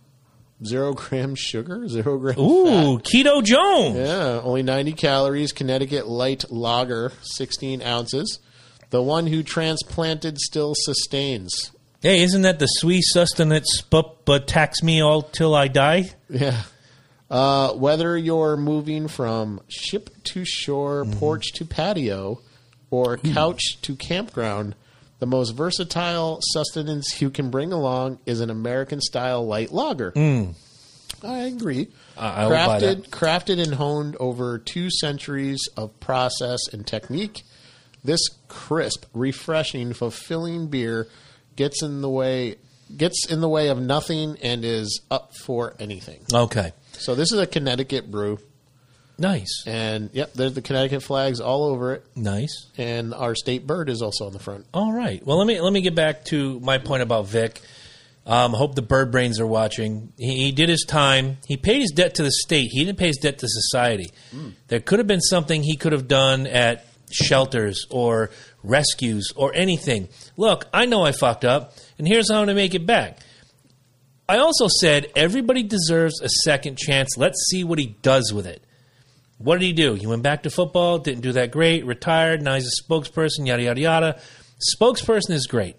zero 0.65 0.93
gram 0.93 1.35
sugar, 1.35 1.87
zero 1.87 2.17
gram 2.17 2.39
Ooh, 2.39 2.99
Keto 2.99 3.43
Jones. 3.43 3.95
Yeah, 3.97 4.41
only 4.43 4.63
90 4.63 4.93
calories, 4.93 5.51
Connecticut 5.51 6.07
light 6.07 6.45
lager, 6.51 7.11
16 7.21 7.81
ounces. 7.81 8.39
The 8.89 9.01
one 9.01 9.27
who 9.27 9.43
transplanted 9.43 10.39
still 10.39 10.73
sustains. 10.75 11.71
Hey, 12.01 12.21
isn't 12.21 12.43
that 12.43 12.59
the 12.59 12.67
sweet 12.67 13.03
sustenance 13.03 13.81
but, 13.81 14.23
but 14.23 14.47
tax 14.47 14.81
me 14.81 15.01
all 15.01 15.23
till 15.23 15.53
I 15.55 15.67
die? 15.67 16.11
Yeah. 16.29 16.61
Uh, 17.29 17.73
whether 17.73 18.17
you're 18.17 18.55
moving 18.55 19.09
from 19.09 19.59
ship 19.67 20.09
to 20.23 20.45
shore, 20.45 21.03
porch 21.05 21.51
to 21.55 21.65
patio, 21.65 22.39
or 22.89 23.17
couch 23.17 23.61
to 23.81 23.95
campground, 23.97 24.75
the 25.19 25.25
most 25.25 25.51
versatile 25.51 26.39
sustenance 26.41 27.21
you 27.21 27.29
can 27.29 27.49
bring 27.49 27.71
along 27.73 28.19
is 28.25 28.39
an 28.39 28.49
American 28.49 29.01
style 29.01 29.45
light 29.45 29.71
lager. 29.71 30.11
Mm. 30.11 30.55
I 31.23 31.39
agree. 31.39 31.87
I- 32.17 32.43
will 32.43 32.51
buy 32.51 32.79
crafted, 32.79 33.09
crafted 33.09 33.61
and 33.61 33.75
honed 33.75 34.15
over 34.19 34.57
two 34.59 34.89
centuries 34.89 35.67
of 35.75 35.99
process 35.99 36.59
and 36.71 36.85
technique. 36.85 37.43
This 38.03 38.21
crisp, 38.47 39.05
refreshing, 39.13 39.93
fulfilling 39.93 40.67
beer 40.67 41.07
gets 41.55 41.81
in 41.81 42.01
the 42.01 42.09
way 42.09 42.55
gets 42.95 43.25
in 43.29 43.41
the 43.41 43.49
way 43.49 43.67
of 43.67 43.81
nothing 43.81 44.37
and 44.41 44.63
is 44.63 45.01
up 45.11 45.35
for 45.35 45.75
anything. 45.79 46.21
Okay. 46.33 46.71
So 46.93 47.15
this 47.15 47.33
is 47.33 47.39
a 47.39 47.45
Connecticut 47.47 48.09
brew, 48.09 48.39
Nice. 49.19 49.63
and 49.65 50.09
yep, 50.13 50.33
there's 50.33 50.53
the 50.53 50.61
Connecticut 50.61 51.01
flags 51.03 51.39
all 51.39 51.63
over 51.63 51.93
it, 51.93 52.05
Nice. 52.15 52.67
and 52.77 53.13
our 53.13 53.33
state 53.35 53.65
bird 53.65 53.89
is 53.89 54.01
also 54.01 54.27
on 54.27 54.33
the 54.33 54.39
front. 54.39 54.65
All 54.73 54.91
right. 54.93 55.25
Well, 55.25 55.37
let 55.37 55.47
me 55.47 55.59
let 55.59 55.73
me 55.73 55.81
get 55.81 55.95
back 55.95 56.25
to 56.25 56.59
my 56.59 56.77
point 56.77 57.01
about 57.03 57.27
Vic. 57.27 57.59
Um, 58.27 58.53
I 58.53 58.57
hope 58.57 58.75
the 58.75 58.81
bird 58.81 59.11
brains 59.11 59.39
are 59.39 59.47
watching. 59.47 60.11
He, 60.17 60.43
he 60.45 60.51
did 60.51 60.67
his 60.69 60.83
time. 60.87 61.37
He 61.47 61.55
paid 61.57 61.79
his 61.79 61.91
debt 61.95 62.15
to 62.15 62.23
the 62.23 62.31
state. 62.31 62.67
He 62.71 62.83
didn't 62.83 62.97
pay 62.99 63.07
his 63.07 63.17
debt 63.17 63.39
to 63.39 63.47
society. 63.47 64.09
There 64.67 64.81
could 64.81 64.99
have 64.99 65.07
been 65.07 65.21
something 65.21 65.63
he 65.63 65.77
could 65.77 65.93
have 65.93 66.07
done 66.09 66.45
at 66.45 66.85
shelters 67.09 67.85
or 67.89 68.29
rescues 68.63 69.31
or 69.35 69.53
anything. 69.55 70.09
Look, 70.35 70.65
I 70.73 70.85
know 70.85 71.03
I 71.03 71.13
fucked 71.13 71.45
up, 71.45 71.73
and 71.97 72.05
here's 72.05 72.29
how 72.29 72.39
I'm 72.39 72.47
going 72.47 72.55
to 72.57 72.61
make 72.61 72.75
it 72.75 72.85
back. 72.85 73.19
I 74.27 74.39
also 74.39 74.67
said 74.81 75.07
everybody 75.15 75.63
deserves 75.63 76.21
a 76.21 76.27
second 76.43 76.77
chance. 76.77 77.15
Let's 77.17 77.47
see 77.49 77.63
what 77.63 77.79
he 77.79 77.95
does 78.01 78.33
with 78.33 78.45
it. 78.45 78.61
What 79.37 79.59
did 79.59 79.65
he 79.65 79.73
do? 79.73 79.93
He 79.93 80.07
went 80.07 80.23
back 80.23 80.43
to 80.43 80.49
football, 80.49 80.97
didn't 80.97 81.21
do 81.21 81.33
that 81.33 81.51
great, 81.51 81.85
retired, 81.85 82.41
now 82.41 82.55
he's 82.55 82.67
a 82.67 82.83
spokesperson, 82.83 83.45
yada, 83.45 83.63
yada, 83.63 83.79
yada. 83.79 84.21
Spokesperson 84.79 85.31
is 85.31 85.45
great. 85.45 85.75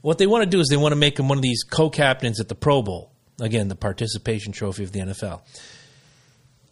What 0.00 0.18
they 0.18 0.26
want 0.26 0.44
to 0.44 0.50
do 0.50 0.60
is 0.60 0.68
they 0.68 0.76
want 0.76 0.92
to 0.92 0.96
make 0.96 1.18
him 1.18 1.28
one 1.28 1.38
of 1.38 1.42
these 1.42 1.62
co 1.62 1.90
captains 1.90 2.40
at 2.40 2.48
the 2.48 2.54
Pro 2.54 2.82
Bowl. 2.82 3.12
Again, 3.40 3.68
the 3.68 3.76
participation 3.76 4.52
trophy 4.52 4.82
of 4.84 4.92
the 4.92 5.00
NFL. 5.00 5.42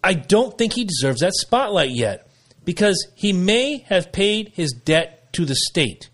I 0.03 0.15
don't 0.15 0.57
think 0.57 0.73
he 0.73 0.85
deserves 0.85 1.21
that 1.21 1.35
spotlight 1.35 1.91
yet 1.91 2.29
because 2.65 3.07
he 3.15 3.33
may 3.33 3.79
have 3.89 4.13
paid 4.13 4.53
his 4.55 4.73
debt 4.73 5.33
to 5.35 5.45
the 5.45 5.55
state. 5.55 6.11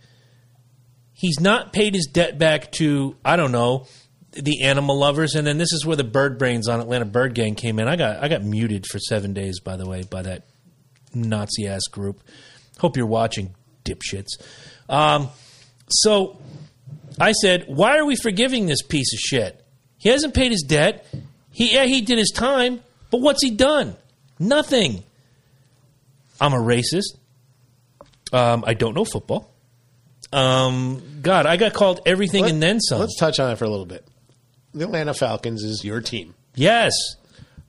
He's 1.13 1.41
not 1.41 1.73
paid 1.73 1.95
his 1.95 2.07
debt 2.07 2.39
back 2.39 2.73
to, 2.73 3.17
I 3.25 3.37
don't 3.37 3.53
know, 3.53 3.87
the 4.33 4.63
animal 4.63 4.99
lovers. 4.99 5.35
And 5.35 5.47
then 5.47 5.59
this 5.59 5.73
is 5.73 5.85
where 5.85 5.97
the 5.97 6.05
bird 6.05 6.39
brains 6.39 6.69
on 6.69 6.81
Atlanta 6.81 7.05
Bird 7.05 7.35
Gang 7.35 7.55
came 7.55 7.79
in. 7.79 7.89
I 7.89 7.97
got 7.97 8.23
I 8.23 8.29
got 8.29 8.43
muted 8.43 8.87
for 8.87 8.99
seven 8.99 9.33
days, 9.33 9.61
by 9.61 9.77
the 9.77 9.87
way, 9.87 10.03
by 10.03 10.23
that 10.23 10.45
Nazi 11.15 11.67
ass 11.67 11.83
group. 11.91 12.21
Hope 12.79 12.97
you're 12.97 13.07
watching, 13.07 13.55
dipshits. 13.85 14.41
Um, 14.89 15.29
so 15.89 16.41
I 17.19 17.33
said, 17.33 17.65
why 17.67 17.99
are 17.99 18.05
we 18.05 18.17
forgiving 18.17 18.67
this 18.67 18.83
piece 18.83 19.13
of 19.13 19.19
shit? 19.19 19.65
He 19.99 20.09
hasn't 20.09 20.35
paid 20.35 20.51
his 20.51 20.63
debt. 20.63 21.07
He 21.53 21.75
yeah, 21.75 21.85
he 21.85 22.01
did 22.01 22.19
his 22.19 22.33
time, 22.35 22.81
but 23.11 23.21
what's 23.21 23.43
he 23.43 23.51
done? 23.51 23.97
Nothing. 24.39 25.03
I'm 26.41 26.55
a 26.55 26.59
racist. 26.59 27.17
Um, 28.33 28.65
I 28.67 28.75
don't 28.75 28.95
know 28.95 29.05
football. 29.05 29.53
Um, 30.33 31.21
God, 31.23 31.47
I 31.47 31.57
got 31.57 31.75
called 31.75 32.01
everything 32.07 32.45
and 32.47 32.63
then 32.63 32.81
some. 32.81 33.01
Let's 33.01 33.19
touch 33.19 33.41
on 33.41 33.51
it 33.51 33.57
for 33.57 33.65
a 33.65 33.69
little 33.69 33.85
bit. 33.85 34.07
The 34.75 34.85
Atlanta 34.85 35.15
Falcons 35.15 35.63
is 35.63 35.85
your 35.85 36.01
team. 36.01 36.35
Yes, 36.55 36.93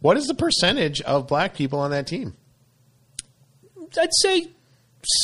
What 0.01 0.17
is 0.17 0.25
the 0.27 0.33
percentage 0.35 1.01
of 1.01 1.27
black 1.27 1.53
people 1.55 1.79
on 1.79 1.91
that 1.91 2.07
team? 2.07 2.35
I'd 3.99 4.09
say 4.21 4.47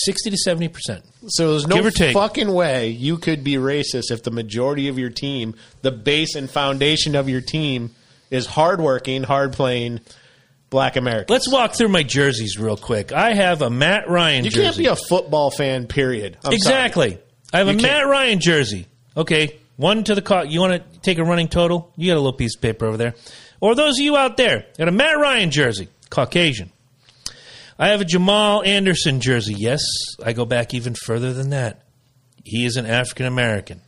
sixty 0.05 0.29
to 0.29 0.37
seventy 0.37 0.67
percent. 0.67 1.05
So 1.27 1.51
there's 1.51 1.67
no 1.67 1.77
Give 1.77 1.85
or 1.85 1.91
take. 1.91 2.13
fucking 2.13 2.51
way 2.51 2.89
you 2.89 3.17
could 3.17 3.43
be 3.43 3.55
racist 3.55 4.11
if 4.11 4.23
the 4.23 4.31
majority 4.31 4.87
of 4.87 4.97
your 4.99 5.09
team, 5.09 5.55
the 5.81 5.91
base 5.91 6.35
and 6.35 6.49
foundation 6.49 7.15
of 7.15 7.29
your 7.29 7.41
team, 7.41 7.91
is 8.29 8.45
hardworking, 8.45 9.23
hard 9.23 9.53
playing 9.53 10.01
black 10.69 10.95
Americans. 10.95 11.29
Let's 11.29 11.49
walk 11.51 11.73
through 11.73 11.89
my 11.89 12.03
jerseys 12.03 12.57
real 12.59 12.77
quick. 12.77 13.11
I 13.13 13.33
have 13.33 13.61
a 13.61 13.69
Matt 13.69 14.09
Ryan 14.09 14.43
you 14.45 14.51
jersey. 14.51 14.59
You 14.61 14.65
can't 14.65 14.77
be 14.77 14.87
a 14.87 14.95
football 15.07 15.49
fan. 15.51 15.87
Period. 15.87 16.37
I'm 16.43 16.53
exactly. 16.53 17.19
I 17.53 17.59
have 17.59 17.67
a 17.67 17.71
You 17.71 17.77
Matt 17.77 17.91
can't. 18.01 18.09
Ryan 18.09 18.39
jersey. 18.41 18.87
Okay, 19.15 19.57
one 19.77 20.03
to 20.03 20.15
the 20.15 20.21
car. 20.21 20.45
You 20.45 20.59
want 20.59 20.73
to 20.73 20.99
take 20.99 21.17
a 21.17 21.23
running 21.23 21.47
total? 21.47 21.93
You 21.95 22.07
got 22.07 22.15
a 22.15 22.19
little 22.19 22.33
piece 22.33 22.55
of 22.55 22.61
paper 22.61 22.85
over 22.85 22.97
there. 22.97 23.13
Or 23.61 23.73
those 23.73 23.97
of 23.97 24.03
you 24.03 24.17
out 24.17 24.37
there, 24.37 24.65
got 24.77 24.87
a 24.87 24.91
Matt 24.91 25.17
Ryan 25.17 25.49
jersey, 25.49 25.87
Caucasian. 26.09 26.71
I 27.79 27.89
have 27.89 28.01
a 28.01 28.05
Jamal 28.05 28.63
Anderson 28.63 29.21
jersey. 29.21 29.55
Yes, 29.57 29.81
I 30.23 30.33
go 30.33 30.45
back 30.45 30.73
even 30.73 30.95
further 30.95 31.31
than 31.31 31.51
that. 31.51 31.83
He 32.43 32.65
is 32.65 32.75
an 32.75 32.85
African 32.85 33.25
American. 33.25 33.81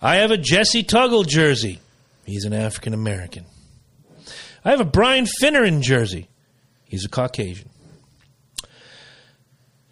I 0.00 0.16
have 0.16 0.30
a 0.30 0.38
Jessie 0.38 0.82
Tuggle 0.82 1.26
jersey. 1.26 1.80
He's 2.24 2.44
an 2.44 2.54
African 2.54 2.94
American. 2.94 3.44
I 4.64 4.70
have 4.70 4.80
a 4.80 4.84
Brian 4.84 5.26
Finneran 5.42 5.82
jersey. 5.82 6.28
He's 6.84 7.04
a 7.04 7.08
Caucasian. 7.08 7.68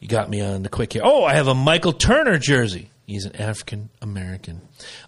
You 0.00 0.08
got 0.08 0.30
me 0.30 0.40
on 0.40 0.62
the 0.62 0.68
quick 0.68 0.92
here. 0.92 1.02
Oh, 1.04 1.24
I 1.24 1.34
have 1.34 1.48
a 1.48 1.54
Michael 1.54 1.92
Turner 1.92 2.38
jersey. 2.38 2.90
He's 3.08 3.24
an 3.24 3.36
African 3.36 3.88
American. 4.02 4.60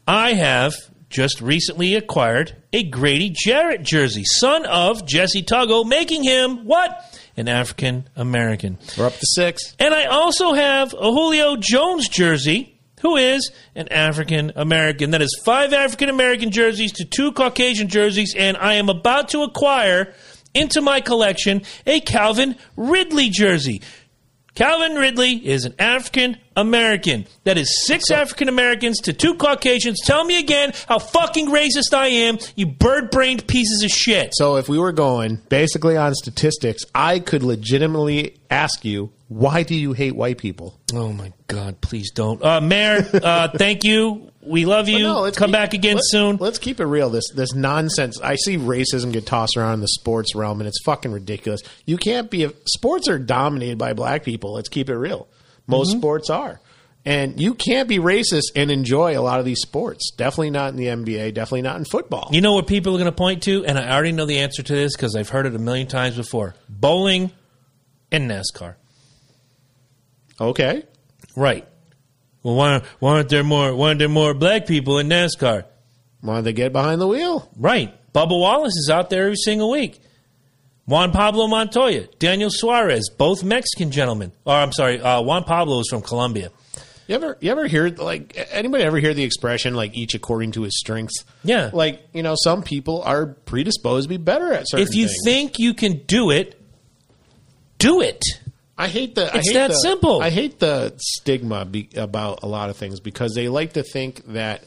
I 0.09 0.33
have 0.33 0.73
just 1.11 1.43
recently 1.43 1.97
acquired 1.97 2.57
a 2.73 2.83
Grady 2.83 3.29
Jarrett 3.29 3.83
jersey, 3.83 4.23
son 4.25 4.65
of 4.65 5.07
Jessie 5.07 5.43
Tuggle, 5.43 5.87
making 5.87 6.25
him 6.25 6.65
what? 6.65 6.99
An 7.37 7.47
African 7.47 8.09
American. 8.17 8.79
We're 8.97 9.09
up 9.09 9.13
to 9.13 9.27
six. 9.35 9.77
And 9.79 9.93
I 9.93 10.07
also 10.07 10.55
have 10.55 10.95
a 10.95 11.13
Julio 11.13 11.57
Jones 11.57 12.09
jersey, 12.09 12.81
who 13.03 13.17
is 13.17 13.53
an 13.75 13.89
African 13.89 14.53
American. 14.57 15.11
That 15.11 15.21
is 15.21 15.39
five 15.45 15.75
African 15.75 16.09
American 16.09 16.53
jerseys 16.53 16.93
to 16.93 17.05
two 17.05 17.33
Caucasian 17.33 17.89
jerseys, 17.89 18.35
and 18.35 18.57
I 18.57 18.77
am 18.77 18.89
about 18.89 19.29
to 19.31 19.43
acquire 19.43 20.15
into 20.55 20.81
my 20.81 21.03
collection 21.03 21.63
a 21.87 22.01
Calvin 22.01 22.57
Ridley 22.77 23.29
jersey. 23.29 23.83
Calvin 24.55 24.97
Ridley 24.97 25.35
is 25.35 25.65
an 25.65 25.75
African 25.79 26.37
American. 26.57 27.27
That 27.45 27.57
is 27.57 27.87
six 27.87 28.11
African 28.11 28.49
Americans 28.49 28.99
to 29.03 29.13
two 29.13 29.35
Caucasians. 29.35 30.01
Tell 30.05 30.25
me 30.25 30.39
again 30.39 30.73
how 30.89 30.99
fucking 30.99 31.47
racist 31.49 31.95
I 31.95 32.09
am, 32.09 32.39
you 32.57 32.67
bird 32.67 33.11
brained 33.11 33.47
pieces 33.47 33.83
of 33.83 33.91
shit. 33.91 34.33
So 34.35 34.57
if 34.57 34.69
we 34.69 34.79
were 34.79 34.93
going 34.93 35.39
basically 35.49 35.97
on 35.97 36.15
statistics, 36.15 36.85
I 36.95 37.21
could 37.21 37.43
legitimately 37.43 38.39
ask 38.51 38.85
you, 38.85 39.13
why 39.29 39.63
do 39.63 39.75
you 39.77 39.93
hate 39.93 40.17
white 40.17 40.39
people? 40.39 40.79
Oh 40.93 41.13
my 41.13 41.33
God, 41.47 41.81
please 41.81 42.11
don't. 42.11 42.43
Uh, 42.43 42.61
Mayor, 42.61 43.09
uh, 43.15 43.49
thank 43.57 43.85
you. 43.85 44.30
We 44.43 44.65
love 44.65 44.89
you. 44.89 45.01
No, 45.01 45.21
let's 45.21 45.37
Come 45.37 45.49
keep- 45.49 45.53
back 45.53 45.75
again 45.75 45.97
let- 45.97 46.05
soon. 46.07 46.37
Let's 46.39 46.59
keep 46.59 46.81
it 46.81 46.87
real. 46.87 47.11
This 47.11 47.29
this 47.35 47.55
nonsense. 47.55 48.19
I 48.23 48.37
see 48.37 48.57
racism 48.57 49.13
get 49.13 49.27
tossed 49.27 49.57
around 49.57 49.75
in 49.75 49.81
the 49.81 49.89
sports 49.89 50.35
realm, 50.35 50.61
and 50.61 50.67
it's 50.69 50.81
fucking 50.83 51.13
ridiculous. 51.13 51.61
You 51.85 51.99
can't 51.99 52.31
be. 52.31 52.45
A, 52.45 52.53
sports 52.67 53.07
are 53.09 53.19
dominated 53.19 53.77
by 53.77 53.93
black 53.93 54.25
people. 54.25 54.55
Let's 54.55 54.71
keep 54.71 54.89
it 54.89 54.97
real. 54.97 55.29
Most 55.67 55.91
Mm-hmm. 55.91 55.99
sports 55.99 56.31
are, 56.31 56.59
and 57.05 57.39
you 57.39 57.53
can't 57.55 57.87
be 57.87 57.99
racist 57.99 58.45
and 58.57 58.71
enjoy 58.71 59.17
a 59.19 59.21
lot 59.21 59.41
of 59.41 59.45
these 59.45 59.61
sports. 59.61 60.11
Definitely 60.17 60.51
not 60.51 60.71
in 60.71 60.77
the 60.77 60.87
NBA. 60.87 61.35
Definitely 61.35 61.63
not 61.63 61.77
in 61.77 61.85
football. 61.85 62.31
You 62.33 62.41
know 62.41 62.55
what 62.55 62.67
people 62.67 62.95
are 62.95 62.99
going 62.99 63.05
to 63.11 63.13
point 63.13 63.43
to? 63.43 63.65
And 63.67 63.79
I 63.79 63.93
already 63.93 64.13
know 64.13 64.25
the 64.27 64.39
answer 64.39 64.63
to 64.63 64.73
this 64.73 64.97
because 64.97 65.17
I've 65.17 65.29
heard 65.29 65.45
it 65.45 65.55
a 65.55 65.59
million 65.59 65.87
times 65.87 66.17
before 66.17 66.55
bowling 66.69 67.31
and 68.11 68.31
NASCAR. 68.31 68.77
Okay. 70.41 70.85
Right. 71.37 71.67
Well, 72.43 72.55
why, 72.55 72.83
why 72.99 73.17
aren't 73.17 73.29
there 73.29 73.45
more? 73.45 73.75
Why 73.75 73.89
aren't 73.89 73.99
there 73.99 74.09
more 74.09 74.35
black 74.35 74.67
people 74.67 74.99
in 74.99 75.09
NASCAR? 75.09 75.65
Why 76.21 76.35
don't 76.35 76.45
they 76.45 76.53
get 76.53 76.73
behind 76.73 77.01
the 77.01 77.07
wheel? 77.07 77.49
Right. 77.57 77.95
Bubba 78.13 78.39
Wallace 78.39 78.77
is 78.77 78.91
out 78.91 79.11
there 79.11 79.25
every 79.25 79.37
single 79.37 79.71
week. 79.71 80.01
Juan 80.87 81.13
Pablo 81.13 81.47
Montoya, 81.47 82.09
Daniel 82.19 82.51
Suarez, 82.51 83.11
both 83.17 83.45
Mexican 83.45 83.93
gentlemen. 83.93 84.33
Or 84.45 84.55
I'm 84.55 84.73
sorry, 84.73 85.01
uh, 85.01 85.23
Juan 85.23 85.45
Pablo 85.45 85.79
is 85.81 85.89
from 85.89 86.03
Colombia. 86.03 86.51
You 87.07 87.17
ever 87.17 87.37
you 87.41 87.51
ever 87.51 87.67
hear 87.67 87.89
like 87.89 88.37
anybody 88.53 88.85
ever 88.85 88.99
hear 88.99 89.15
the 89.15 89.25
expression 89.25 89.75
like 89.75 89.97
each 89.97 90.15
according 90.15 90.53
to 90.53 90.63
his 90.63 90.79
strengths? 90.79 91.25
Yeah. 91.43 91.71
Like 91.73 92.09
you 92.13 92.23
know, 92.23 92.35
some 92.37 92.63
people 92.63 93.03
are 93.03 93.27
predisposed 93.27 94.05
to 94.05 94.09
be 94.09 94.17
better 94.17 94.53
at 94.53 94.69
certain. 94.69 94.87
Things. 94.87 94.91
If 94.91 94.95
you 94.97 95.07
things. 95.07 95.19
think 95.25 95.59
you 95.59 95.75
can 95.75 96.03
do 96.07 96.31
it, 96.31 96.61
do 97.79 98.01
it. 98.01 98.23
I 98.81 98.89
hate 98.89 99.15
the. 99.15 99.27
It's 99.27 99.35
I 99.35 99.53
hate 99.53 99.55
that 99.55 99.69
the, 99.69 99.77
simple. 99.77 100.23
I 100.23 100.31
hate 100.31 100.59
the 100.59 100.95
stigma 100.97 101.67
be, 101.67 101.91
about 101.97 102.43
a 102.43 102.47
lot 102.47 102.71
of 102.71 102.77
things 102.77 102.99
because 102.99 103.35
they 103.35 103.49
like 103.49 103.75
to 103.75 103.83
think 103.83 104.25
that 104.33 104.65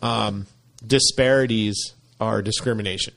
um, 0.00 0.46
disparities 0.86 1.94
are 2.20 2.40
discrimination. 2.40 3.14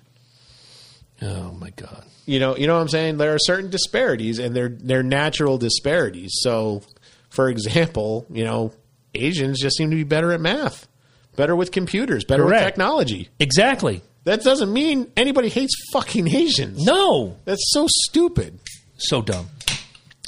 Oh 1.21 1.51
my 1.51 1.69
God. 1.69 2.05
You 2.25 2.39
know, 2.39 2.57
you 2.57 2.65
know 2.65 2.75
what 2.75 2.81
I'm 2.81 2.89
saying. 2.89 3.17
There 3.17 3.35
are 3.35 3.39
certain 3.39 3.69
disparities, 3.69 4.39
and 4.39 4.55
they're 4.55 4.69
they're 4.69 5.03
natural 5.03 5.59
disparities. 5.59 6.31
So, 6.41 6.81
for 7.29 7.47
example, 7.49 8.25
you 8.31 8.43
know, 8.43 8.73
Asians 9.13 9.61
just 9.61 9.77
seem 9.77 9.91
to 9.91 9.95
be 9.95 10.03
better 10.03 10.31
at 10.31 10.41
math, 10.41 10.87
better 11.35 11.55
with 11.55 11.71
computers, 11.71 12.23
better 12.23 12.43
Correct. 12.43 12.65
with 12.65 12.67
technology. 12.73 13.29
Exactly. 13.39 14.01
That 14.23 14.43
doesn't 14.43 14.71
mean 14.71 15.11
anybody 15.17 15.49
hates 15.49 15.73
fucking 15.93 16.27
Asians. 16.27 16.83
No. 16.83 17.37
That's 17.45 17.71
so 17.71 17.87
stupid. 17.89 18.59
So 18.97 19.21
dumb. 19.21 19.47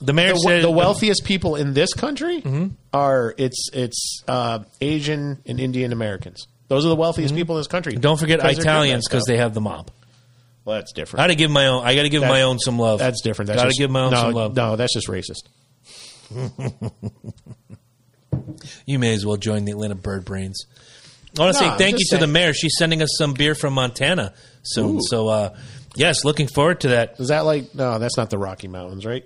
The 0.02 0.14
mayor 0.14 0.34
the, 0.34 0.40
said 0.40 0.64
the 0.64 0.72
wealthiest 0.72 1.24
people 1.24 1.56
in 1.56 1.74
this 1.74 1.94
country 1.94 2.44
are 2.92 3.34
it's 3.38 3.70
it's 3.74 4.24
uh, 4.28 4.60
Asian 4.82 5.42
and 5.46 5.60
Indian 5.60 5.92
Americans. 5.94 6.48
Those 6.68 6.86
are 6.86 6.90
the 6.90 6.96
wealthiest 6.96 7.36
people 7.36 7.56
in 7.56 7.60
this 7.60 7.68
country. 7.68 7.96
Don't 7.96 8.20
forget 8.20 8.40
Because 8.40 8.56
they're 8.58 8.64
good 8.64 8.68
at 8.70 8.74
Italians 8.74 9.08
because 9.08 9.26
they 9.26 9.38
have 9.38 9.54
the 9.54 9.62
mob. 9.62 9.92
Well, 10.66 10.78
that's 10.78 10.94
different. 10.94 11.20
I 11.22 11.24
got 11.24 11.28
to 11.28 11.36
give 11.36 11.52
my 11.52 11.68
own. 11.68 11.86
I 11.86 11.94
got 11.96 12.04
to 12.04 12.10
give 12.10 12.22
my 12.22 12.42
own 12.44 12.58
some 12.58 12.80
love. 12.80 13.00
That's 13.00 13.22
different. 13.22 13.48
That's 13.48 13.58
Got 13.60 13.64
to 13.66 13.70
just- 13.70 13.80
give 13.80 13.92
my 13.92 14.02
own 14.02 14.12
no, 14.12 14.18
some 14.22 14.32
love. 14.34 14.56
No, 14.56 14.76
that's 14.76 14.94
just 14.94 15.08
racist. 15.08 15.44
You 18.86 19.00
may 19.00 19.14
as 19.14 19.26
well 19.26 19.38
join 19.38 19.66
the 19.66 19.72
Atlanta 19.72 19.96
Bird 19.96 20.26
Brains. 20.26 20.66
I 21.38 21.44
want 21.44 21.56
to 21.56 21.64
No, 21.64 21.72
say 21.72 21.78
thank 21.78 21.94
you 21.94 22.00
just 22.00 22.12
to 22.12 22.18
the 22.18 22.28
mayor. 22.28 22.54
She's 22.54 22.74
sending 22.78 23.02
us 23.02 23.10
some 23.18 23.34
beer 23.34 23.56
from 23.56 23.74
Montana 23.74 24.34
soon. 24.64 24.98
Ooh. 24.98 25.02
So, 25.02 25.28
uh, 25.30 25.58
yes, 25.96 26.26
looking 26.26 26.48
forward 26.48 26.82
to 26.82 26.90
that. 26.90 27.20
Is 27.20 27.30
that 27.30 27.42
like 27.42 27.74
no? 27.74 28.00
That's 28.00 28.18
not 28.18 28.30
the 28.30 28.38
Rocky 28.38 28.68
Mountains, 28.68 29.06
right? 29.06 29.24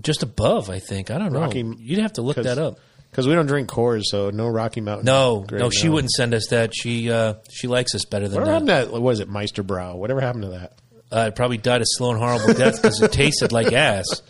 Just 0.00 0.22
above, 0.22 0.70
I 0.70 0.78
think. 0.78 1.10
I 1.10 1.18
don't 1.18 1.32
know. 1.32 1.40
Rocky- 1.40 1.74
You'd 1.78 1.98
have 2.00 2.14
to 2.14 2.22
look 2.22 2.36
that 2.36 2.58
up. 2.58 2.78
Because 3.10 3.26
we 3.26 3.34
don't 3.34 3.46
drink 3.46 3.68
Coors, 3.68 4.04
so 4.04 4.30
no 4.30 4.46
Rocky 4.46 4.80
Mountain. 4.80 5.04
No, 5.04 5.44
no, 5.50 5.68
she 5.68 5.88
wouldn't 5.88 6.12
send 6.12 6.32
us 6.32 6.46
that. 6.50 6.72
She 6.72 7.10
uh, 7.10 7.34
she 7.50 7.66
likes 7.66 7.92
us 7.96 8.04
better 8.04 8.28
than 8.28 8.38
Whatever 8.38 8.52
happened 8.52 8.68
that. 8.68 8.80
to 8.82 8.86
that? 8.86 8.92
What 8.92 9.02
was 9.02 9.18
it 9.18 9.28
Meisterbrau? 9.28 9.96
Whatever 9.96 10.20
happened 10.20 10.44
to 10.44 10.48
that? 10.50 10.72
Uh, 11.10 11.24
it 11.26 11.34
probably 11.34 11.56
died 11.58 11.80
a 11.80 11.84
slow 11.84 12.10
and 12.12 12.20
horrible 12.20 12.54
death 12.54 12.80
because 12.80 13.02
it 13.02 13.10
tasted 13.12 13.50
like 13.50 13.72
ass. 13.72 14.22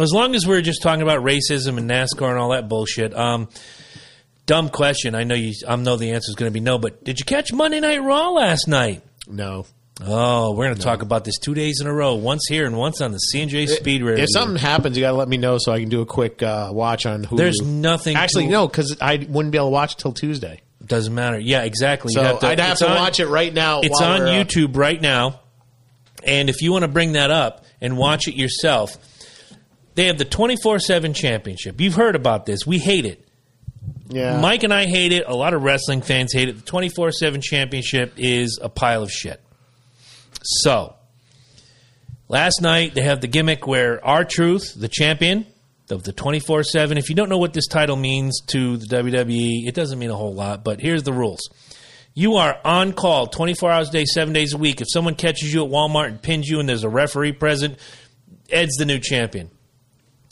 As 0.00 0.10
long 0.10 0.34
as 0.34 0.46
we're 0.46 0.62
just 0.62 0.80
talking 0.80 1.02
about 1.02 1.22
racism 1.22 1.76
and 1.76 1.88
NASCAR 1.90 2.30
and 2.30 2.38
all 2.38 2.50
that 2.52 2.66
bullshit. 2.66 3.14
Um, 3.14 3.48
dumb 4.46 4.70
question. 4.70 5.14
I 5.14 5.24
know 5.24 5.34
you. 5.34 5.52
I 5.68 5.76
know 5.76 5.96
the 5.96 6.12
answer 6.12 6.30
is 6.30 6.34
going 6.34 6.50
to 6.50 6.54
be 6.54 6.60
no. 6.60 6.78
But 6.78 7.04
did 7.04 7.18
you 7.18 7.26
catch 7.26 7.52
Monday 7.52 7.80
Night 7.80 8.02
Raw 8.02 8.30
last 8.30 8.68
night? 8.68 9.02
No. 9.26 9.66
Oh, 10.00 10.54
we're 10.54 10.66
going 10.66 10.76
to 10.76 10.82
talk 10.82 11.02
about 11.02 11.24
this 11.24 11.38
two 11.38 11.54
days 11.54 11.80
in 11.80 11.88
a 11.88 11.92
row. 11.92 12.14
Once 12.14 12.42
here 12.48 12.66
and 12.66 12.76
once 12.76 13.00
on 13.00 13.10
the 13.10 13.18
C&J 13.18 13.66
Speedway. 13.66 14.20
If 14.20 14.28
something 14.32 14.56
happens, 14.56 14.96
you 14.96 15.02
got 15.02 15.10
to 15.10 15.16
let 15.16 15.28
me 15.28 15.38
know 15.38 15.56
so 15.58 15.72
I 15.72 15.80
can 15.80 15.88
do 15.88 16.02
a 16.02 16.06
quick 16.06 16.40
uh, 16.42 16.70
watch 16.72 17.04
on 17.04 17.24
Hulu. 17.24 17.36
There's 17.36 17.60
nothing 17.62 18.16
Actually, 18.16 18.46
no, 18.46 18.68
because 18.68 18.96
I 19.00 19.16
wouldn't 19.28 19.50
be 19.50 19.58
able 19.58 19.66
to 19.68 19.72
watch 19.72 19.96
till 19.96 20.12
Tuesday. 20.12 20.60
doesn't 20.86 21.12
matter. 21.14 21.38
Yeah, 21.38 21.62
exactly. 21.62 22.12
So 22.12 22.22
have 22.22 22.38
to- 22.40 22.46
I'd 22.46 22.60
have 22.60 22.78
to 22.78 22.88
on- 22.88 22.96
watch 22.96 23.18
it 23.18 23.26
right 23.26 23.52
now. 23.52 23.80
It's 23.80 24.00
on 24.00 24.20
YouTube 24.20 24.76
right 24.76 25.00
now. 25.00 25.40
And 26.24 26.48
if 26.48 26.62
you 26.62 26.70
want 26.72 26.82
to 26.82 26.88
bring 26.88 27.12
that 27.12 27.30
up 27.32 27.64
and 27.80 27.96
watch 27.96 28.28
it 28.28 28.34
yourself, 28.36 28.96
they 29.96 30.06
have 30.06 30.18
the 30.18 30.24
24 30.24 30.78
7 30.78 31.12
championship. 31.12 31.80
You've 31.80 31.94
heard 31.94 32.14
about 32.14 32.46
this. 32.46 32.64
We 32.64 32.78
hate 32.78 33.04
it. 33.04 33.24
yeah. 34.08 34.40
Mike 34.40 34.62
and 34.62 34.72
I 34.72 34.86
hate 34.86 35.10
it. 35.12 35.24
A 35.26 35.34
lot 35.34 35.54
of 35.54 35.62
wrestling 35.64 36.02
fans 36.02 36.32
hate 36.32 36.48
it. 36.48 36.56
The 36.56 36.62
24 36.62 37.10
7 37.10 37.40
championship 37.40 38.12
is 38.16 38.58
a 38.62 38.68
pile 38.68 39.02
of 39.02 39.10
shit. 39.10 39.40
So, 40.42 40.94
last 42.28 42.60
night 42.62 42.94
they 42.94 43.02
have 43.02 43.20
the 43.20 43.26
gimmick 43.26 43.66
where 43.66 44.04
R 44.04 44.24
Truth, 44.24 44.74
the 44.76 44.88
champion 44.88 45.46
of 45.90 46.02
the 46.04 46.12
24 46.12 46.64
7, 46.64 46.98
if 46.98 47.08
you 47.08 47.14
don't 47.14 47.28
know 47.28 47.38
what 47.38 47.52
this 47.52 47.66
title 47.66 47.96
means 47.96 48.40
to 48.48 48.76
the 48.76 48.86
WWE, 48.86 49.66
it 49.66 49.74
doesn't 49.74 49.98
mean 49.98 50.10
a 50.10 50.16
whole 50.16 50.34
lot, 50.34 50.64
but 50.64 50.80
here's 50.80 51.02
the 51.02 51.12
rules. 51.12 51.40
You 52.14 52.34
are 52.36 52.58
on 52.64 52.94
call 52.94 53.28
24 53.28 53.70
hours 53.70 53.88
a 53.90 53.92
day, 53.92 54.04
seven 54.04 54.34
days 54.34 54.52
a 54.52 54.58
week. 54.58 54.80
If 54.80 54.88
someone 54.90 55.14
catches 55.14 55.54
you 55.54 55.64
at 55.64 55.70
Walmart 55.70 56.08
and 56.08 56.20
pins 56.20 56.48
you 56.48 56.58
and 56.58 56.68
there's 56.68 56.82
a 56.82 56.88
referee 56.88 57.32
present, 57.32 57.78
Ed's 58.50 58.74
the 58.76 58.86
new 58.86 58.98
champion. 58.98 59.50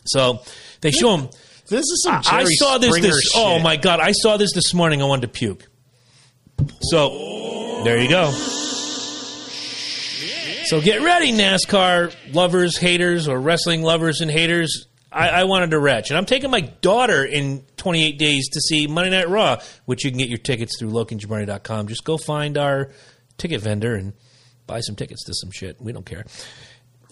So 0.04 0.42
they 0.80 0.90
show 0.90 1.16
him. 1.16 1.28
This 1.68 1.80
is 1.80 2.02
some 2.04 2.22
I 2.26 2.44
saw 2.44 2.78
this. 2.78 2.88
Springer 2.88 3.09
this 3.09 3.32
oh 3.34 3.59
my 3.59 3.76
god! 3.76 3.98
I 4.00 4.12
saw 4.12 4.36
this 4.36 4.52
this 4.52 4.72
morning. 4.72 5.02
I 5.02 5.07
wanted 5.07 5.22
to 5.22 5.28
puke. 5.28 5.66
So 6.80 7.82
there 7.84 8.00
you 8.00 8.09
go. 8.09 8.32
So 10.67 10.81
get 10.81 11.01
ready, 11.01 11.31
NASCAR 11.31 12.12
lovers, 12.35 12.77
haters, 12.77 13.29
or 13.29 13.39
wrestling 13.41 13.83
lovers 13.83 14.21
and 14.21 14.29
haters. 14.29 14.89
I, 15.12 15.29
I 15.29 15.45
wanted 15.45 15.71
to 15.71 15.79
retch, 15.79 16.11
and 16.11 16.19
I'm 16.19 16.27
taking 16.27 16.51
my 16.51 16.61
daughter 16.61 17.25
in 17.25 17.64
28 17.77 18.19
days 18.19 18.49
to 18.49 18.61
see 18.61 18.89
Monday 18.89 19.11
Night 19.11 19.29
Raw, 19.29 19.61
which 19.85 20.05
you 20.05 20.11
can 20.11 20.19
get 20.19 20.29
your 20.29 20.39
tickets 20.39 20.77
through 20.77 20.91
LokiandJabroni.com. 20.91 21.87
Just 21.87 22.03
go 22.03 22.19
find 22.19 22.59
our 22.59 22.91
ticket 23.39 23.61
vendor 23.61 23.95
and 23.95 24.12
buy 24.67 24.81
some 24.81 24.97
tickets 24.97 25.25
to 25.27 25.35
some 25.35 25.53
shit. 25.53 25.81
We 25.81 25.93
don't 25.93 26.05
care. 26.05 26.25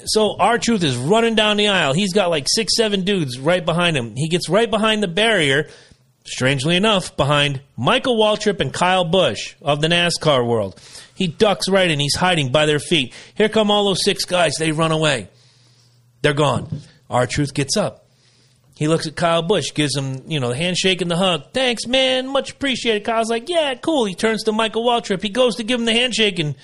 So 0.04 0.36
R 0.36 0.58
Truth 0.58 0.82
is 0.82 0.96
running 0.96 1.36
down 1.36 1.56
the 1.56 1.68
aisle. 1.68 1.92
He's 1.92 2.12
got 2.12 2.30
like 2.30 2.46
six, 2.48 2.76
seven 2.76 3.04
dudes 3.04 3.38
right 3.38 3.64
behind 3.64 3.96
him. 3.96 4.16
He 4.16 4.28
gets 4.28 4.48
right 4.48 4.68
behind 4.68 5.00
the 5.00 5.08
barrier, 5.08 5.68
strangely 6.24 6.76
enough, 6.76 7.16
behind 7.16 7.60
Michael 7.76 8.16
Waltrip 8.16 8.60
and 8.60 8.72
Kyle 8.72 9.04
Busch 9.04 9.54
of 9.62 9.80
the 9.80 9.88
NASCAR 9.88 10.46
world. 10.46 10.80
He 11.14 11.26
ducks 11.26 11.68
right 11.68 11.90
in. 11.90 12.00
He's 12.00 12.16
hiding 12.16 12.50
by 12.50 12.66
their 12.66 12.78
feet. 12.78 13.14
Here 13.34 13.48
come 13.48 13.70
all 13.70 13.84
those 13.84 14.04
six 14.04 14.24
guys. 14.24 14.54
They 14.58 14.72
run 14.72 14.92
away. 14.92 15.28
They're 16.22 16.32
gone. 16.32 16.80
R 17.10 17.26
Truth 17.26 17.54
gets 17.54 17.76
up. 17.76 18.06
He 18.76 18.88
looks 18.88 19.06
at 19.06 19.14
Kyle 19.14 19.42
Busch, 19.42 19.72
gives 19.72 19.96
him, 19.96 20.24
you 20.26 20.40
know, 20.40 20.48
the 20.48 20.56
handshake 20.56 21.00
and 21.00 21.10
the 21.10 21.16
hug. 21.16 21.52
Thanks, 21.52 21.86
man. 21.86 22.26
Much 22.26 22.50
appreciated. 22.52 23.04
Kyle's 23.04 23.30
like, 23.30 23.48
yeah, 23.48 23.74
cool. 23.76 24.04
He 24.04 24.16
turns 24.16 24.42
to 24.44 24.52
Michael 24.52 24.84
Waltrip. 24.84 25.22
He 25.22 25.28
goes 25.28 25.56
to 25.56 25.62
give 25.62 25.78
him 25.78 25.86
the 25.86 25.92
handshake, 25.92 26.40
and 26.40 26.56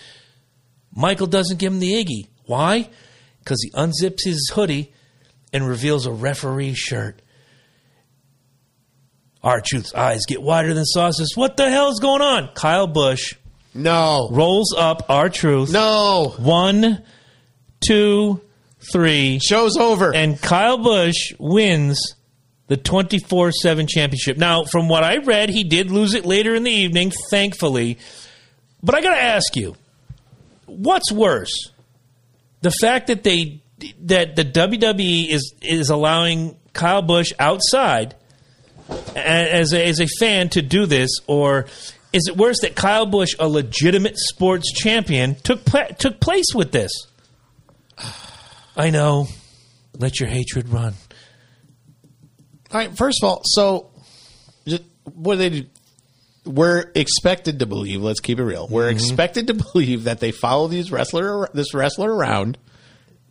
Michael 0.92 1.28
doesn't 1.28 1.58
give 1.58 1.72
him 1.72 1.78
the 1.78 1.92
Iggy. 1.92 2.26
Why? 2.46 2.88
Because 3.38 3.62
he 3.62 3.70
unzips 3.70 4.24
his 4.24 4.50
hoodie 4.52 4.92
and 5.52 5.68
reveals 5.68 6.06
a 6.06 6.10
referee 6.12 6.74
shirt. 6.74 7.22
R 9.42 9.60
Truth's 9.64 9.94
eyes 9.94 10.20
get 10.26 10.42
wider 10.42 10.74
than 10.74 10.84
saucers. 10.84 11.32
What 11.34 11.56
the 11.56 11.70
hell's 11.70 11.98
going 12.00 12.20
on? 12.22 12.48
Kyle 12.54 12.86
Busch 12.86 13.34
No. 13.74 14.28
rolls 14.30 14.74
up 14.76 15.06
R 15.08 15.28
Truth. 15.30 15.72
No. 15.72 16.34
One, 16.38 17.02
two, 17.86 18.40
three. 18.92 19.38
Show's 19.42 19.76
over. 19.76 20.14
And 20.14 20.40
Kyle 20.40 20.78
Busch 20.78 21.32
wins 21.38 22.14
the 22.66 22.76
24 22.76 23.52
7 23.52 23.86
championship. 23.86 24.36
Now, 24.36 24.64
from 24.64 24.88
what 24.88 25.04
I 25.04 25.16
read, 25.18 25.48
he 25.48 25.64
did 25.64 25.90
lose 25.90 26.14
it 26.14 26.24
later 26.26 26.54
in 26.54 26.62
the 26.62 26.70
evening, 26.70 27.12
thankfully. 27.30 27.98
But 28.82 28.94
I 28.94 29.00
got 29.00 29.14
to 29.14 29.22
ask 29.22 29.56
you 29.56 29.74
what's 30.66 31.10
worse? 31.10 31.70
The 32.62 32.70
fact 32.70 33.06
that 33.08 33.22
they 33.24 33.62
that 34.02 34.36
the 34.36 34.44
WWE 34.44 35.28
is 35.30 35.54
is 35.62 35.88
allowing 35.88 36.56
Kyle 36.74 37.00
Busch 37.02 37.32
outside 37.38 38.14
as 39.16 39.72
a, 39.72 39.86
as 39.86 40.00
a 40.00 40.06
fan 40.18 40.48
to 40.50 40.62
do 40.62 40.86
this, 40.86 41.10
or 41.26 41.66
is 42.12 42.26
it 42.28 42.36
worse 42.36 42.60
that 42.62 42.74
Kyle 42.74 43.06
Busch, 43.06 43.34
a 43.38 43.48
legitimate 43.48 44.18
sports 44.18 44.72
champion, 44.72 45.34
took 45.36 45.64
pla- 45.64 45.88
took 45.98 46.20
place 46.20 46.46
with 46.54 46.72
this? 46.72 46.90
I 48.76 48.90
know. 48.90 49.26
Let 49.98 50.20
your 50.20 50.28
hatred 50.28 50.68
run. 50.68 50.94
All 52.72 52.78
right. 52.80 52.96
First 52.96 53.22
of 53.22 53.28
all, 53.28 53.42
so 53.44 53.90
what 55.14 55.36
they 55.36 55.50
do? 55.50 55.64
We're 56.46 56.90
expected 56.94 57.58
to 57.58 57.66
believe. 57.66 58.00
Let's 58.02 58.20
keep 58.20 58.38
it 58.38 58.44
real. 58.44 58.66
We're 58.68 58.88
Mm-hmm. 58.88 58.96
expected 58.96 59.46
to 59.48 59.54
believe 59.72 60.04
that 60.04 60.20
they 60.20 60.30
follow 60.32 60.68
these 60.68 60.90
wrestler, 60.90 61.48
this 61.52 61.74
wrestler 61.74 62.12
around, 62.12 62.56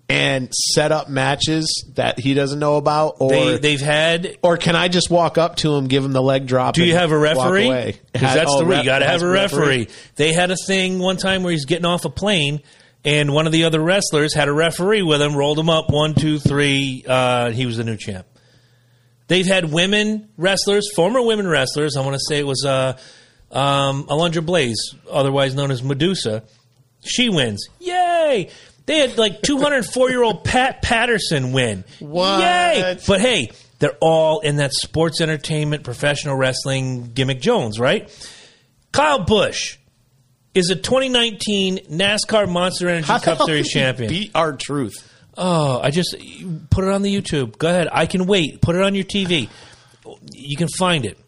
and 0.09 0.51
set 0.53 0.91
up 0.91 1.07
matches 1.07 1.85
that 1.95 2.19
he 2.19 2.33
doesn't 2.33 2.57
know 2.59 2.77
about, 2.77 3.17
or 3.19 3.29
They 3.29 3.57
they've 3.59 3.79
had. 3.81 4.37
or 4.41 4.57
can 4.57 4.75
I 4.75 4.87
just 4.87 5.09
walk 5.11 5.37
up 5.37 5.57
to 5.57 5.75
him, 5.75 5.87
give 5.87 6.03
him 6.03 6.13
the 6.13 6.21
leg 6.21 6.47
drop? 6.47 6.73
Do 6.73 6.83
you 6.83 6.95
have 6.95 7.11
a 7.11 7.17
referee? 7.17 7.95
Because 8.11 8.33
that's 8.33 8.51
Oh, 8.51 8.59
the 8.59 8.65
ref- 8.65 8.79
You 8.83 8.89
got 8.89 8.99
to 8.99 9.05
have 9.05 9.21
a 9.21 9.29
referee. 9.29 9.87
They 10.15 10.33
had 10.33 10.49
a 10.49 10.55
thing 10.67 10.97
one 10.99 11.17
time 11.17 11.43
where 11.43 11.51
he's 11.51 11.65
getting 11.65 11.85
off 11.85 12.05
a 12.05 12.09
plane, 12.09 12.61
and 13.05 13.33
one 13.33 13.45
of 13.45 13.51
the 13.53 13.65
other 13.65 13.79
wrestlers 13.79 14.33
had 14.33 14.47
a 14.47 14.53
referee 14.53 15.03
with 15.03 15.21
him, 15.21 15.35
rolled 15.35 15.59
him 15.59 15.69
up 15.69 15.91
one, 15.91 16.15
two, 16.15 16.39
three. 16.39 17.05
Uh, 17.07 17.51
he 17.51 17.65
was 17.67 17.77
the 17.77 17.83
new 17.83 17.95
champ. 17.95 18.25
They've 19.27 19.45
had 19.45 19.71
women 19.71 20.29
wrestlers, 20.37 20.89
former 20.95 21.21
women 21.21 21.47
wrestlers. 21.47 21.95
I 21.95 22.01
want 22.01 22.15
to 22.15 22.21
say 22.27 22.39
it 22.39 22.47
was 22.47 22.65
uh, 22.65 22.97
um, 23.51 24.05
Alundra 24.07 24.43
Blaze, 24.43 24.95
otherwise 25.09 25.53
known 25.53 25.69
as 25.69 25.83
Medusa. 25.83 26.43
She 27.05 27.29
wins. 27.29 27.65
Yay! 27.79 28.49
They 28.89 28.97
had 28.97 29.19
like 29.19 29.43
204 29.43 30.09
year 30.09 30.23
old 30.23 30.43
Pat 30.43 30.81
Patterson 30.81 31.51
win. 31.51 31.83
What? 31.99 32.41
Yay! 32.41 32.97
But 33.05 33.21
hey, 33.21 33.51
they're 33.77 33.95
all 34.01 34.39
in 34.39 34.55
that 34.55 34.73
sports 34.73 35.21
entertainment, 35.21 35.83
professional 35.83 36.35
wrestling 36.35 37.11
gimmick 37.13 37.39
Jones, 37.39 37.79
right? 37.79 38.09
Kyle 38.91 39.23
Busch 39.23 39.77
is 40.55 40.71
a 40.71 40.75
2019 40.75 41.85
NASCAR 41.91 42.49
Monster 42.49 42.89
Energy 42.89 43.05
How 43.05 43.19
Cup 43.19 43.43
Series 43.43 43.69
champion. 43.69 44.09
Beat 44.09 44.31
R 44.33 44.53
Truth. 44.53 45.07
Oh, 45.37 45.79
I 45.79 45.91
just 45.91 46.15
put 46.71 46.83
it 46.83 46.89
on 46.89 47.03
the 47.03 47.15
YouTube. 47.15 47.59
Go 47.59 47.69
ahead. 47.69 47.89
I 47.91 48.07
can 48.07 48.25
wait. 48.25 48.59
Put 48.59 48.75
it 48.75 48.81
on 48.81 48.95
your 48.95 49.05
TV. 49.05 49.49
You 50.33 50.57
can 50.57 50.67
find 50.67 51.05
it. 51.05 51.19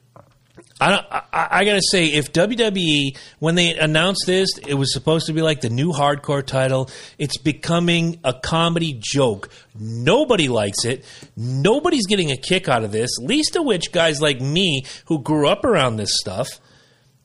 I, 0.82 1.24
I, 1.32 1.48
I 1.60 1.64
got 1.64 1.76
to 1.76 1.82
say, 1.92 2.08
if 2.08 2.34
WWE, 2.34 3.16
when 3.38 3.54
they 3.54 3.78
announced 3.78 4.24
this, 4.26 4.58
it 4.68 4.74
was 4.74 4.92
supposed 4.92 5.28
to 5.28 5.34
be 5.34 5.44
like 5.44 5.62
the 5.62 5.70
new 5.70 5.92
hardcore 5.92 6.44
title. 6.44 6.90
It's 7.20 7.38
becoming 7.38 8.20
a 8.24 8.34
comedy 8.34 9.00
joke. 9.00 9.50
Nobody 9.80 10.48
likes 10.48 10.84
it. 10.84 11.06
Nobody's 11.38 12.08
getting 12.08 12.32
a 12.32 12.38
kick 12.38 12.68
out 12.68 12.84
of 12.84 12.92
this. 12.92 13.12
Least 13.20 13.56
of 13.56 13.64
which 13.64 13.92
guys 13.92 14.22
like 14.22 14.42
me 14.42 14.84
who 15.06 15.22
grew 15.22 15.48
up 15.48 15.66
around 15.66 15.98
this 15.98 16.18
stuff 16.20 16.60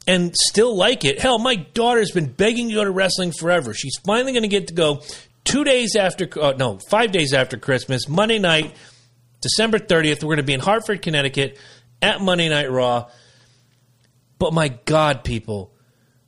and 0.06 0.36
still 0.36 0.76
like 0.76 1.06
it. 1.06 1.18
Hell, 1.18 1.38
my 1.38 1.56
daughter's 1.56 2.10
been 2.10 2.30
begging 2.30 2.68
to 2.68 2.74
go 2.74 2.84
to 2.84 2.90
wrestling 2.90 3.32
forever. 3.32 3.72
She's 3.72 3.96
finally 4.04 4.32
going 4.32 4.42
to 4.42 4.48
get 4.48 4.68
to 4.68 4.74
go 4.74 5.02
two 5.44 5.64
days 5.64 5.96
after, 5.96 6.28
uh, 6.38 6.52
no, 6.58 6.78
five 6.90 7.10
days 7.10 7.32
after 7.32 7.56
Christmas, 7.56 8.06
Monday 8.06 8.38
night, 8.38 8.74
December 9.40 9.78
30th. 9.78 10.22
We're 10.22 10.34
going 10.34 10.36
to 10.38 10.42
be 10.42 10.52
in 10.52 10.60
Hartford, 10.60 11.00
Connecticut 11.00 11.58
at 12.02 12.20
Monday 12.20 12.50
Night 12.50 12.70
Raw. 12.70 13.08
But 14.38 14.52
my 14.52 14.68
God, 14.68 15.24
people, 15.24 15.72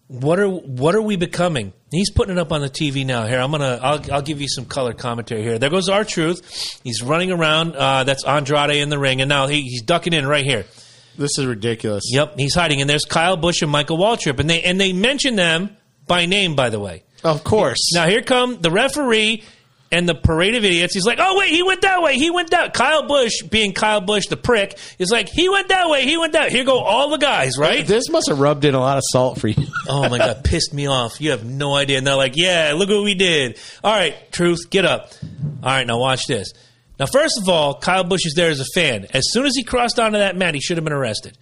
what 0.07 0.39
are 0.41 0.49
what 0.49 0.95
are 0.95 1.03
we 1.03 1.17
becoming? 1.17 1.73
He's 1.91 2.11
putting 2.11 2.37
it 2.37 2.41
up 2.41 2.53
on 2.53 2.61
the 2.61 2.71
TV 2.71 3.05
now. 3.05 3.27
Here, 3.27 3.39
I'm 3.39 3.51
gonna 3.51 3.79
I'll, 3.83 4.13
I'll 4.13 4.23
give 4.23 4.41
you 4.41 4.49
some 4.49 4.65
color 4.65 4.95
commentary 4.95 5.43
here. 5.43 5.59
There 5.59 5.71
goes 5.71 5.89
R 5.89 6.05
Truth. 6.05 6.81
He's 6.83 7.03
running 7.03 7.31
around. 7.31 7.77
Uh, 7.77 8.05
that's 8.05 8.25
Andrade 8.25 8.77
in 8.77 8.89
the 8.89 8.99
ring, 8.99 9.21
and 9.21 9.29
now 9.29 9.47
he, 9.47 9.63
he's 9.63 9.83
ducking 9.83 10.15
in 10.15 10.27
right 10.27 10.45
here. 10.45 10.65
This 11.19 11.39
is 11.39 11.47
ridiculous. 11.47 12.05
Yep, 12.11 12.39
he's 12.39 12.55
hiding. 12.55 12.81
And 12.81 12.89
there's 12.89 13.05
Kyle 13.05 13.37
Busch 13.37 13.61
and 13.61 13.71
Michael 13.71 13.99
Waltrip, 13.99 14.39
and 14.39 14.49
they 14.49 14.63
and 14.63 14.81
they 14.81 14.93
mention 14.93 15.37
them 15.37 15.77
by 16.07 16.27
name, 16.27 16.57
by 16.57 16.71
the 16.71 16.81
way. 16.81 17.05
Of 17.25 17.45
course. 17.45 17.91
Now 17.93 18.09
here 18.09 18.23
come 18.23 18.61
the 18.61 18.71
referee 18.71 19.43
and 19.91 20.09
the 20.09 20.15
parade 20.15 20.55
of 20.55 20.65
idiots. 20.65 20.95
He's 20.95 21.07
like, 21.07 21.19
"Oh 21.21 21.39
wait, 21.39 21.51
he 21.51 21.63
went 21.63 21.83
that 21.83 22.03
way. 22.03 22.17
He 22.17 22.31
went 22.31 22.51
that." 22.51 22.75
Kyle 22.75 23.07
Busch, 23.07 23.43
being 23.43 23.73
Kyle 23.73 24.01
Busch, 24.01 24.27
the 24.27 24.37
prick, 24.37 24.79
is 24.99 25.11
like, 25.11 25.29
"He 25.29 25.49
went 25.49 25.69
that 25.69 25.89
way. 25.89 26.05
He 26.05 26.17
went 26.17 26.35
that." 26.35 26.51
Here 26.53 26.65
go 26.65 26.79
all 26.79 27.11
the 27.11 27.19
guys, 27.19 27.59
right? 27.59 27.87
This 27.87 28.09
must 28.11 28.29
have 28.29 28.39
rubbed 28.39 28.65
in 28.65 28.75
a 28.75 28.81
lot 28.81 28.99
of 28.99 29.03
salt 29.11 29.41
for 29.41 29.49
you. 29.49 29.67
Oh 29.91 30.07
my 30.11 30.19
god, 30.19 30.45
pissed 30.45 30.75
me 30.75 30.87
off. 30.87 31.19
You 31.19 31.31
have 31.31 31.47
no 31.47 31.75
idea. 31.75 31.97
And 31.97 32.07
they're 32.07 32.15
like, 32.15 32.35
"Yeah, 32.37 32.75
look 32.77 32.91
what 32.91 33.03
we 33.05 33.15
did." 33.15 33.59
All 33.83 33.93
right, 33.93 34.15
truth, 34.33 34.69
get 34.69 34.85
up. 34.85 35.13
All 35.63 35.71
right, 35.71 35.87
now 35.87 35.99
watch 35.99 36.27
this. 36.27 36.53
Now, 36.99 37.07
first 37.07 37.39
of 37.41 37.49
all, 37.49 37.79
Kyle 37.79 38.05
Busch 38.05 38.27
is 38.27 38.35
there 38.35 38.51
as 38.51 38.61
a 38.61 38.65
fan. 38.75 39.07
As 39.15 39.25
soon 39.31 39.47
as 39.47 39.55
he 39.57 39.63
crossed 39.63 39.99
onto 39.99 40.19
that 40.19 40.37
mat, 40.37 40.55
he 40.55 40.61
should 40.61 40.77
have 40.77 40.85
been 40.85 40.93
arrested. 40.93 41.39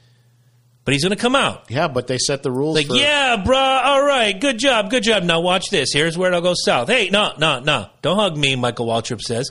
But 0.86 0.94
he's 0.94 1.02
going 1.02 1.14
to 1.14 1.20
come 1.20 1.34
out. 1.36 1.68
yeah, 1.68 1.88
but 1.88 2.06
they 2.06 2.16
set 2.16 2.42
the 2.44 2.50
rules. 2.50 2.76
Like, 2.76 2.86
for, 2.86 2.94
yeah, 2.96 3.42
bruh, 3.44 3.84
all 3.84 4.02
right, 4.06 4.40
good 4.40 4.56
job, 4.58 4.88
good 4.88 5.02
job. 5.02 5.24
Now 5.24 5.40
watch 5.40 5.68
this. 5.68 5.92
Here's 5.92 6.16
where 6.16 6.28
it'll 6.28 6.40
go 6.40 6.54
south. 6.56 6.88
Hey, 6.88 7.10
no, 7.10 7.32
no, 7.38 7.58
no. 7.60 7.88
Don't 8.02 8.16
hug 8.16 8.36
me, 8.38 8.56
Michael 8.56 8.86
Waltrip 8.86 9.20
says. 9.20 9.50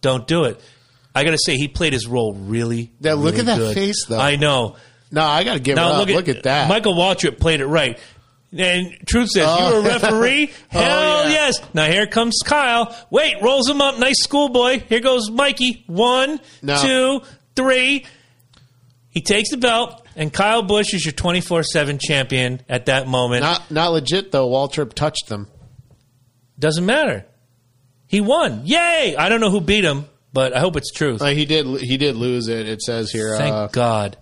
Don't 0.00 0.26
do 0.26 0.44
it. 0.44 0.58
I 1.14 1.24
got 1.24 1.32
to 1.32 1.38
say, 1.38 1.56
he 1.56 1.66
played 1.68 1.92
his 1.92 2.06
role 2.06 2.32
really, 2.34 2.92
Yeah, 3.00 3.14
look 3.14 3.34
really 3.34 3.40
at 3.40 3.46
that 3.46 3.58
good. 3.58 3.74
face, 3.74 4.06
though. 4.06 4.18
I 4.18 4.36
know. 4.36 4.76
No, 5.10 5.22
I 5.24 5.42
got 5.44 5.54
to 5.54 5.60
give 5.60 5.74
Now 5.76 5.88
it 5.88 5.92
up. 5.92 5.98
look 6.00 6.08
at, 6.10 6.14
Look 6.14 6.28
at 6.28 6.42
that. 6.44 6.68
Michael 6.68 6.94
Waltrip 6.94 7.40
played 7.40 7.60
it 7.60 7.66
right. 7.66 7.98
And 8.56 8.96
Truth 9.06 9.30
says, 9.30 9.46
Oh. 9.48 9.68
you 9.78 9.82
were 9.82 9.88
a 9.88 9.92
referee? 9.92 10.52
Oh, 10.72 10.78
Hell 10.78 11.24
yeah. 11.24 11.30
yes. 11.30 11.60
Now 11.74 11.86
here 11.90 12.06
comes 12.06 12.38
Kyle. 12.44 12.96
Wait, 13.10 13.42
rolls 13.42 13.68
him 13.68 13.80
up. 13.80 13.98
Nice 13.98 14.22
schoolboy. 14.22 14.80
Here 14.88 15.00
goes 15.00 15.30
Mikey. 15.30 15.82
One, 15.88 16.38
No. 16.62 16.80
two, 16.80 17.22
three. 17.56 18.06
He 19.10 19.20
takes 19.20 19.50
the 19.50 19.56
belt, 19.56 20.05
and 20.16 20.32
Kyle 20.32 20.62
Busch 20.62 20.94
is 20.94 21.04
your 21.04 21.12
24 21.12 21.62
7 21.62 21.98
champion 21.98 22.62
at 22.68 22.86
that 22.86 23.06
moment. 23.06 23.42
Not 23.42 23.70
not 23.70 23.92
legit 23.92 24.32
though. 24.32 24.48
Waltrip 24.48 24.94
touched 24.94 25.28
them. 25.28 25.48
Doesn't 26.58 26.86
matter. 26.86 27.26
He 28.08 28.20
won. 28.20 28.62
Yay! 28.64 29.14
I 29.18 29.28
don't 29.28 29.40
know 29.40 29.50
who 29.50 29.60
beat 29.60 29.84
him, 29.84 30.06
but 30.32 30.56
I 30.56 30.60
hope 30.60 30.76
it's 30.76 30.92
truth. 30.92 31.20
Uh, 31.20 31.26
he 31.26 31.44
did. 31.44 31.66
He 31.80 31.96
did 31.96 32.16
lose 32.16 32.48
it. 32.48 32.68
It 32.68 32.80
says 32.82 33.10
here. 33.10 33.36
Thank 33.36 33.54
uh, 33.54 33.66
God. 33.68 34.16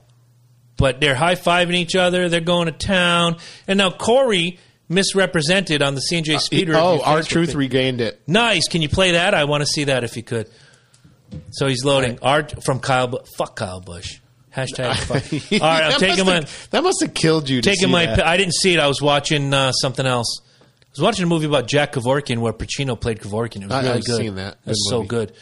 But 0.76 1.00
they're 1.00 1.14
high 1.14 1.36
fiving 1.36 1.74
each 1.74 1.94
other. 1.94 2.28
They're 2.28 2.40
going 2.40 2.66
to 2.66 2.72
town. 2.72 3.36
And 3.68 3.78
now 3.78 3.90
Corey 3.90 4.58
misrepresented 4.88 5.82
on 5.82 5.94
the 5.94 6.02
CNJ 6.10 6.40
Speed 6.40 6.68
Review 6.68 6.74
oh, 6.82 7.00
R 7.04 7.22
Truth 7.22 7.54
regained 7.54 8.00
it. 8.00 8.20
Nice. 8.26 8.66
Can 8.68 8.82
you 8.82 8.88
play 8.88 9.12
that? 9.12 9.34
I 9.34 9.44
want 9.44 9.62
to 9.62 9.66
see 9.66 9.84
that 9.84 10.02
if 10.02 10.16
you 10.16 10.24
could. 10.24 10.50
So 11.50 11.68
he's 11.68 11.84
loading 11.84 12.18
art 12.22 12.64
from 12.64 12.80
Kyle. 12.80 13.24
Fuck 13.38 13.56
Kyle 13.56 13.80
Busch. 13.80 14.18
Hashtag. 14.54 14.94
Fuck. 15.50 15.60
All 15.62 15.68
right, 15.68 15.82
I'm 15.84 15.90
That 15.92 16.00
taking 16.00 16.24
must 16.24 16.26
my 16.26 16.34
have- 16.34 16.68
That 16.70 16.82
must 16.82 17.00
have 17.02 17.14
killed 17.14 17.48
you. 17.48 17.60
To 17.60 17.68
taking 17.68 17.86
see 17.88 17.92
my. 17.92 18.06
that. 18.06 18.24
I 18.26 18.36
didn't 18.36 18.54
see 18.54 18.74
it. 18.74 18.80
I 18.80 18.86
was 18.86 19.02
watching 19.02 19.52
uh, 19.52 19.72
something 19.72 20.06
else. 20.06 20.40
I 20.62 20.86
was 20.92 21.00
watching 21.00 21.24
a 21.24 21.26
movie 21.26 21.46
about 21.46 21.66
Jack 21.66 21.92
Kevorkian 21.94 22.38
where 22.38 22.52
Pacino 22.52 22.98
played 23.00 23.18
Kevorkian. 23.20 23.62
It 23.62 23.66
was 23.66 23.72
I- 23.72 23.80
really 23.82 23.92
I've 23.94 24.04
good. 24.04 24.16
seen 24.18 24.34
that. 24.36 24.58
It 24.64 24.68
was 24.70 24.88
so 24.88 24.98
movie. 24.98 25.08
good. 25.08 25.32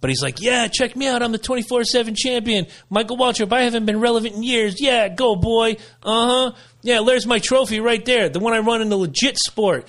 But 0.00 0.10
he's 0.10 0.22
like, 0.22 0.40
yeah, 0.40 0.66
check 0.66 0.96
me 0.96 1.06
out. 1.06 1.22
I'm 1.22 1.30
the 1.30 1.38
24 1.38 1.84
7 1.84 2.14
champion. 2.16 2.66
Michael 2.90 3.16
Waltrip, 3.18 3.52
I 3.52 3.62
haven't 3.62 3.86
been 3.86 4.00
relevant 4.00 4.34
in 4.34 4.42
years. 4.42 4.80
Yeah, 4.80 5.08
go, 5.08 5.36
boy. 5.36 5.76
Uh 6.02 6.50
huh. 6.50 6.52
Yeah, 6.82 7.02
there's 7.06 7.24
my 7.26 7.38
trophy 7.38 7.78
right 7.78 8.04
there. 8.04 8.28
The 8.28 8.40
one 8.40 8.52
I 8.52 8.58
run 8.58 8.80
in 8.82 8.88
the 8.88 8.96
legit 8.96 9.38
sport. 9.38 9.86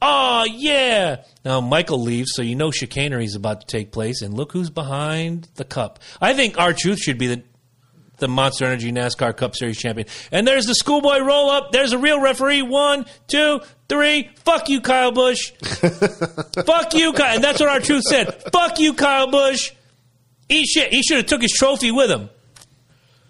Oh, 0.00 0.44
yeah. 0.48 1.24
Now, 1.44 1.60
Michael 1.60 2.00
leaves, 2.00 2.30
so 2.34 2.42
you 2.42 2.54
know 2.54 2.70
chicanery 2.70 3.24
is 3.24 3.34
about 3.34 3.62
to 3.62 3.66
take 3.66 3.90
place. 3.90 4.20
And 4.22 4.34
look 4.34 4.52
who's 4.52 4.70
behind 4.70 5.48
the 5.56 5.64
cup. 5.64 5.98
I 6.20 6.34
think 6.34 6.60
R 6.60 6.72
Truth 6.72 7.00
should 7.00 7.18
be 7.18 7.26
the 7.26 7.42
the 8.18 8.28
Monster 8.28 8.64
Energy 8.64 8.92
NASCAR 8.92 9.36
Cup 9.36 9.54
Series 9.56 9.78
champion. 9.78 10.08
And 10.32 10.46
there's 10.46 10.66
the 10.66 10.74
schoolboy 10.74 11.18
roll 11.20 11.50
up. 11.50 11.72
There's 11.72 11.92
a 11.92 11.98
real 11.98 12.20
referee. 12.20 12.62
One, 12.62 13.06
two, 13.28 13.60
three. 13.88 14.30
Fuck 14.44 14.68
you, 14.68 14.80
Kyle 14.80 15.12
Busch. 15.12 15.50
Fuck 15.60 16.94
you, 16.94 17.12
Kyle. 17.12 17.34
And 17.34 17.44
that's 17.44 17.60
what 17.60 17.68
R 17.68 17.80
Truth 17.80 18.04
said. 18.04 18.42
Fuck 18.52 18.78
you, 18.80 18.94
Kyle 18.94 19.30
Busch. 19.30 19.72
Eat 20.48 20.66
shit. 20.66 20.92
He 20.92 21.02
should 21.02 21.18
have 21.18 21.26
took 21.26 21.42
his 21.42 21.52
trophy 21.52 21.90
with 21.90 22.10
him. 22.10 22.30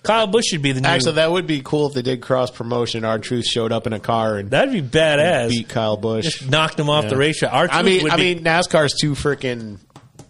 Kyle 0.02 0.28
Busch 0.28 0.44
should 0.46 0.62
be 0.62 0.70
the 0.70 0.80
new. 0.80 0.88
Actually, 0.88 1.14
that 1.14 1.32
would 1.32 1.48
be 1.48 1.62
cool 1.64 1.88
if 1.88 1.94
they 1.94 2.02
did 2.02 2.22
cross 2.22 2.50
promotion. 2.52 3.04
R 3.04 3.18
Truth 3.18 3.46
showed 3.46 3.72
up 3.72 3.88
in 3.88 3.92
a 3.92 3.98
car 3.98 4.36
and 4.36 4.50
That'd 4.50 4.72
be 4.72 4.80
badass. 4.82 5.48
beat 5.48 5.68
Kyle 5.68 5.96
Busch. 5.96 6.24
Just 6.24 6.48
knocked 6.48 6.78
him 6.78 6.88
off 6.88 7.08
the 7.08 7.16
racetrack. 7.16 7.52
Our 7.52 7.68
I 7.68 7.82
mean, 7.82 8.08
I 8.08 8.16
be- 8.16 8.34
mean, 8.36 8.44
NASCAR's 8.44 8.94
too 9.00 9.12
freaking 9.14 9.78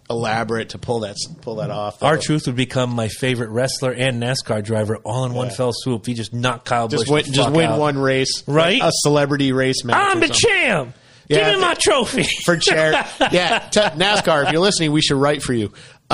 elaborate 0.08 0.70
to 0.70 0.78
pull 0.78 1.00
that 1.00 1.16
pull 1.42 1.56
that 1.56 1.70
off. 1.70 2.02
R 2.02 2.16
Truth 2.18 2.46
would 2.46 2.56
become 2.56 2.90
my 2.90 3.08
favorite 3.08 3.50
wrestler 3.50 3.92
and 3.92 4.22
NASCAR 4.22 4.62
driver 4.64 4.96
all 4.98 5.24
in 5.24 5.34
one 5.34 5.50
fell 5.50 5.72
swoop. 5.74 6.06
He 6.06 6.14
just 6.14 6.32
knocked 6.32 6.64
Kyle 6.66 6.88
just 6.88 7.06
Busch. 7.06 7.10
win, 7.26 7.32
just 7.32 7.50
win 7.52 7.70
out. 7.70 7.78
one 7.78 7.98
race, 7.98 8.44
Right? 8.46 8.80
A 8.82 8.90
celebrity 8.92 9.52
race 9.52 9.84
match. 9.84 9.96
I'm 9.96 10.20
the 10.20 10.28
champ. 10.28 10.94
Yeah, 11.28 11.50
Give 11.50 11.58
me 11.60 11.66
my 11.66 11.74
trophy. 11.74 12.22
for 12.44 12.56
chair. 12.56 12.92
yeah, 13.32 13.58
t- 13.70 13.80
NASCAR. 13.80 14.46
If 14.46 14.52
you're 14.52 14.60
listening, 14.60 14.92
we 14.92 15.02
should 15.02 15.16
write 15.16 15.42
for 15.42 15.52
you. 15.54 15.72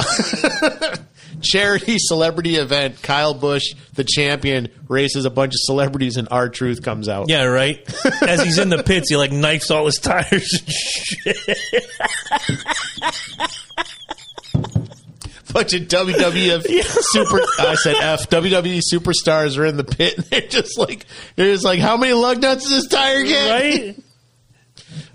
Charity 1.43 1.97
celebrity 1.99 2.57
event. 2.57 3.03
Kyle 3.03 3.35
Busch, 3.35 3.75
the 3.95 4.05
champion, 4.05 4.69
races 4.89 5.25
a 5.25 5.31
bunch 5.31 5.51
of 5.55 5.59
celebrities, 5.65 6.17
and 6.17 6.29
R 6.31 6.49
Truth 6.49 6.83
comes 6.83 7.09
out. 7.09 7.27
yeah, 7.29 7.45
right. 7.45 7.79
As 8.23 8.43
he's 8.43 8.59
in 8.59 8.69
the 8.69 8.83
pits, 8.83 9.11
he 9.11 9.17
like 9.17 9.33
knifes 9.33 9.71
all 9.71 9.87
his 9.87 9.97
tires 9.97 10.53
and 10.53 10.73
shit. 10.73 11.37
bunch 15.53 15.75
of 15.75 15.83
WWF 15.83 16.65
super. 17.13 17.41
I 17.59 17.75
said 17.75 17.97
F. 17.97 18.29
WWE 18.31 18.81
superstars 18.93 19.59
are 19.59 19.67
in 19.67 19.77
the 19.77 19.85
pit, 19.85 20.17
and 20.17 20.25
they're 20.27 20.41
just 20.43 20.79
like, 20.79 21.07
they're 21.37 21.53
just 21.53 21.65
like, 21.65 21.79
how 21.81 21.97
many 21.97 22.13
lug 22.15 22.41
nuts 22.41 22.63
does 22.69 22.83
this 22.83 22.89
tire 22.89 23.23
get? 23.25 23.51
Right? 23.51 23.97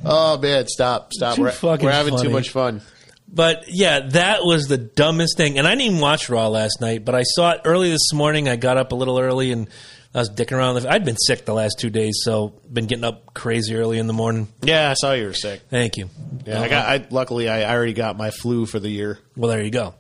Oh 0.05 0.37
man, 0.37 0.67
stop, 0.67 1.11
stop. 1.13 1.35
Too 1.35 1.43
We're, 1.43 1.53
we're 1.61 1.91
having 1.91 2.13
funny. 2.15 2.27
too 2.27 2.33
much 2.33 2.49
fun. 2.49 2.81
But 3.27 3.65
yeah, 3.67 3.99
that 3.99 4.43
was 4.43 4.67
the 4.67 4.77
dumbest 4.77 5.35
thing. 5.37 5.57
And 5.57 5.67
I 5.67 5.71
didn't 5.71 5.81
even 5.87 5.99
watch 5.99 6.29
Raw 6.29 6.47
last 6.47 6.79
night, 6.81 7.03
but 7.05 7.13
I 7.13 7.23
saw 7.23 7.51
it 7.51 7.61
early 7.65 7.89
this 7.91 8.13
morning. 8.13 8.47
I 8.47 8.55
got 8.55 8.77
up 8.77 8.91
a 8.91 8.95
little 8.95 9.19
early 9.19 9.51
and 9.51 9.67
I 10.15 10.19
was 10.19 10.29
dicking 10.29 10.53
around. 10.53 10.85
I'd 10.87 11.03
been 11.05 11.17
sick 11.17 11.45
the 11.45 11.53
last 11.53 11.77
two 11.77 11.89
days, 11.89 12.19
so 12.23 12.53
been 12.71 12.87
getting 12.87 13.03
up 13.03 13.33
crazy 13.33 13.75
early 13.75 13.99
in 13.99 14.07
the 14.07 14.13
morning. 14.13 14.47
Yeah, 14.63 14.89
I 14.89 14.93
saw 14.93 15.11
you 15.13 15.25
were 15.25 15.33
sick. 15.33 15.61
Thank 15.69 15.97
you. 15.97 16.09
Yeah, 16.45 16.61
I 16.61 16.67
got. 16.69 16.87
I 16.87 17.07
luckily 17.11 17.49
I, 17.49 17.63
I 17.69 17.75
already 17.75 17.93
got 17.93 18.17
my 18.17 18.31
flu 18.31 18.65
for 18.65 18.79
the 18.79 18.89
year. 18.89 19.19
Well, 19.35 19.51
there 19.51 19.61
you 19.63 19.71
go. 19.71 19.93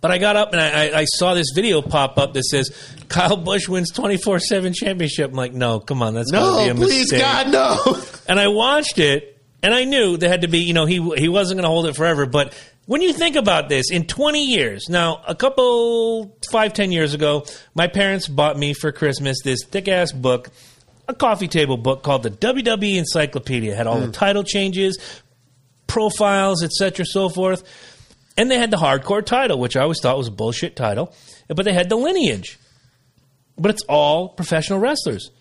But 0.00 0.12
I 0.12 0.18
got 0.18 0.36
up 0.36 0.52
and 0.52 0.60
I, 0.60 0.68
I, 0.90 0.98
I 1.00 1.04
saw 1.06 1.34
this 1.34 1.46
video 1.52 1.82
pop 1.82 2.18
up 2.18 2.34
that 2.34 2.44
says 2.44 2.70
Kyle 3.08 3.36
Busch 3.38 3.68
wins 3.68 3.90
twenty 3.90 4.16
four 4.18 4.38
seven 4.38 4.72
championship. 4.72 5.30
I'm 5.30 5.36
like, 5.36 5.54
no, 5.54 5.80
come 5.80 6.02
on, 6.02 6.14
that's 6.14 6.30
gotta 6.30 6.68
No, 6.68 6.74
be 6.74 6.82
a 6.82 6.86
please, 6.86 7.10
mistake. 7.10 7.22
God, 7.22 7.50
no. 7.50 8.00
And 8.28 8.38
I 8.38 8.46
watched 8.48 8.98
it, 8.98 9.37
and 9.62 9.74
I 9.74 9.84
knew 9.84 10.16
there 10.16 10.30
had 10.30 10.42
to 10.42 10.48
be, 10.48 10.60
you 10.60 10.72
know, 10.72 10.86
he 10.86 10.96
he 11.16 11.28
wasn't 11.28 11.58
going 11.58 11.64
to 11.64 11.70
hold 11.70 11.86
it 11.86 11.96
forever. 11.96 12.26
But 12.26 12.54
when 12.86 13.02
you 13.02 13.12
think 13.12 13.36
about 13.36 13.68
this, 13.68 13.90
in 13.90 14.06
20 14.06 14.44
years, 14.44 14.88
now 14.88 15.22
a 15.26 15.34
couple 15.34 16.36
five 16.50 16.72
ten 16.72 16.92
years 16.92 17.14
ago, 17.14 17.44
my 17.74 17.86
parents 17.86 18.28
bought 18.28 18.56
me 18.56 18.72
for 18.72 18.92
Christmas 18.92 19.38
this 19.42 19.64
thick 19.64 19.88
ass 19.88 20.12
book, 20.12 20.50
a 21.08 21.14
coffee 21.14 21.48
table 21.48 21.76
book 21.76 22.02
called 22.02 22.22
the 22.22 22.30
WWE 22.30 22.96
Encyclopedia. 22.96 23.72
It 23.72 23.76
had 23.76 23.86
all 23.86 23.98
the 23.98 24.06
hmm. 24.06 24.12
title 24.12 24.44
changes, 24.44 24.98
profiles, 25.86 26.62
etc., 26.62 27.04
so 27.04 27.28
forth. 27.28 27.64
And 28.36 28.48
they 28.48 28.58
had 28.58 28.70
the 28.70 28.76
hardcore 28.76 29.26
title, 29.26 29.58
which 29.58 29.76
I 29.76 29.80
always 29.80 29.98
thought 30.00 30.16
was 30.16 30.28
a 30.28 30.32
bullshit 30.32 30.76
title, 30.76 31.12
but 31.48 31.64
they 31.64 31.72
had 31.72 31.88
the 31.88 31.96
lineage. 31.96 32.56
But 33.58 33.72
it's 33.72 33.82
all 33.88 34.28
professional 34.28 34.78
wrestlers 34.78 35.32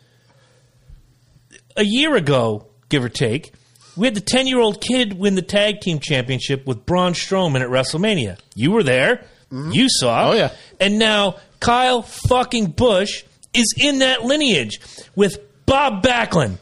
a 1.77 1.85
year 1.85 2.15
ago, 2.15 2.67
give 2.89 3.03
or 3.03 3.09
take, 3.09 3.53
we 3.97 4.07
had 4.07 4.15
the 4.15 4.21
10 4.21 4.47
year 4.47 4.59
old 4.59 4.79
kid 4.81 5.13
win 5.13 5.35
the 5.35 5.41
tag 5.41 5.81
team 5.81 5.99
championship 5.99 6.65
with 6.65 6.85
Braun 6.85 7.13
Strowman 7.13 7.61
at 7.61 7.69
WrestleMania. 7.69 8.37
You 8.55 8.71
were 8.71 8.83
there. 8.83 9.25
Mm-hmm. 9.51 9.71
You 9.71 9.87
saw. 9.89 10.31
Oh, 10.31 10.33
yeah. 10.33 10.53
And 10.79 10.99
now 10.99 11.37
Kyle 11.59 12.01
fucking 12.01 12.71
Busch 12.71 13.23
is 13.53 13.73
in 13.77 13.99
that 13.99 14.23
lineage 14.23 14.79
with 15.15 15.39
Bob 15.65 16.03
Backlund, 16.03 16.57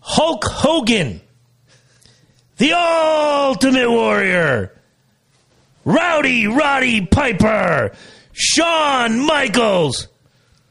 Hulk 0.00 0.44
Hogan, 0.44 1.20
the 2.58 2.72
Ultimate 2.72 3.90
Warrior, 3.90 4.72
Rowdy 5.84 6.46
Roddy 6.46 7.06
Piper, 7.06 7.92
Shawn 8.32 9.18
Michaels, 9.26 10.08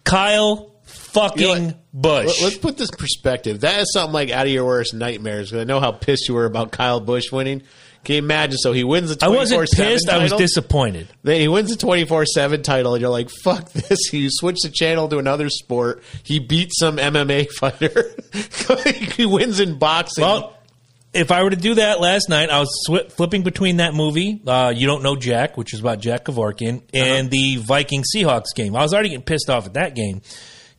Kyle 0.04 0.69
fucking 1.12 1.42
You 1.42 1.60
know? 1.70 1.74
Busch. 1.94 2.26
Let- 2.28 2.42
Let's 2.42 2.58
put 2.58 2.78
this 2.78 2.92
perspective. 2.92 3.62
That 3.62 3.82
is 3.82 3.92
something 3.94 4.14
like 4.14 4.30
out 4.32 4.46
of 4.46 4.52
your 4.52 4.66
worst 4.66 4.94
nightmares. 4.94 5.50
Because 5.50 5.62
I 5.62 5.66
know 5.66 5.80
how 5.80 5.92
pissed 5.92 6.28
you 6.28 6.36
were 6.36 6.46
about 6.46 6.72
Kyle 6.72 7.00
Busch 7.00 7.32
winning. 7.32 7.62
Can 8.06 8.14
you 8.16 8.20
imagine? 8.20 8.58
So 8.58 8.72
he 8.72 8.86
wins 8.86 9.14
the 9.14 9.26
I 9.26 9.28
twenty 9.28 9.50
four 9.50 9.60
wasn't 9.60 9.70
seven 9.78 9.92
pissed. 9.94 10.10
I 10.10 10.18
was 10.20 10.32
title. 10.32 10.38
disappointed. 10.38 11.08
Then 11.24 11.42
he 11.42 11.50
wins 11.50 11.70
the 11.70 11.76
twenty 11.76 12.06
four 12.06 12.26
seven 12.26 12.64
title, 12.64 12.94
and 12.94 13.02
you're 13.02 13.10
like, 13.10 13.30
"Fuck 13.44 13.72
this!" 13.74 14.00
You 14.14 14.30
switch 14.32 14.56
the 14.64 14.70
channel 14.70 15.10
to 15.10 15.18
another 15.18 15.50
sport. 15.50 16.02
He 16.24 16.40
beats 16.40 16.80
some 16.80 16.96
MMA 16.96 17.50
fighter. 17.60 18.06
he 19.18 19.26
wins 19.26 19.60
in 19.60 19.78
boxing. 19.80 20.24
Well, 20.24 20.56
if 21.12 21.30
I 21.32 21.44
were 21.44 21.50
to 21.50 21.58
do 21.58 21.76
that 21.76 22.00
last 22.00 22.30
night, 22.30 22.50
I 22.50 22.60
was 22.62 22.70
sw- 22.88 23.12
flipping 23.14 23.42
between 23.44 23.78
that 23.78 23.94
movie, 23.94 24.40
uh, 24.48 24.72
You 24.74 24.88
Don't 24.88 25.04
Know 25.04 25.18
Jack, 25.18 25.58
which 25.58 25.74
is 25.74 25.82
about 25.82 26.00
Jack 26.00 26.24
Kevorkian, 26.26 26.84
and 26.94 27.30
the 27.30 27.58
Viking 27.58 28.04
Seahawks 28.16 28.56
game. 28.56 28.78
I 28.78 28.82
was 28.84 28.94
already 28.94 29.10
getting 29.10 29.26
pissed 29.26 29.50
off 29.50 29.66
at 29.66 29.74
that 29.74 29.94
game. 29.96 30.22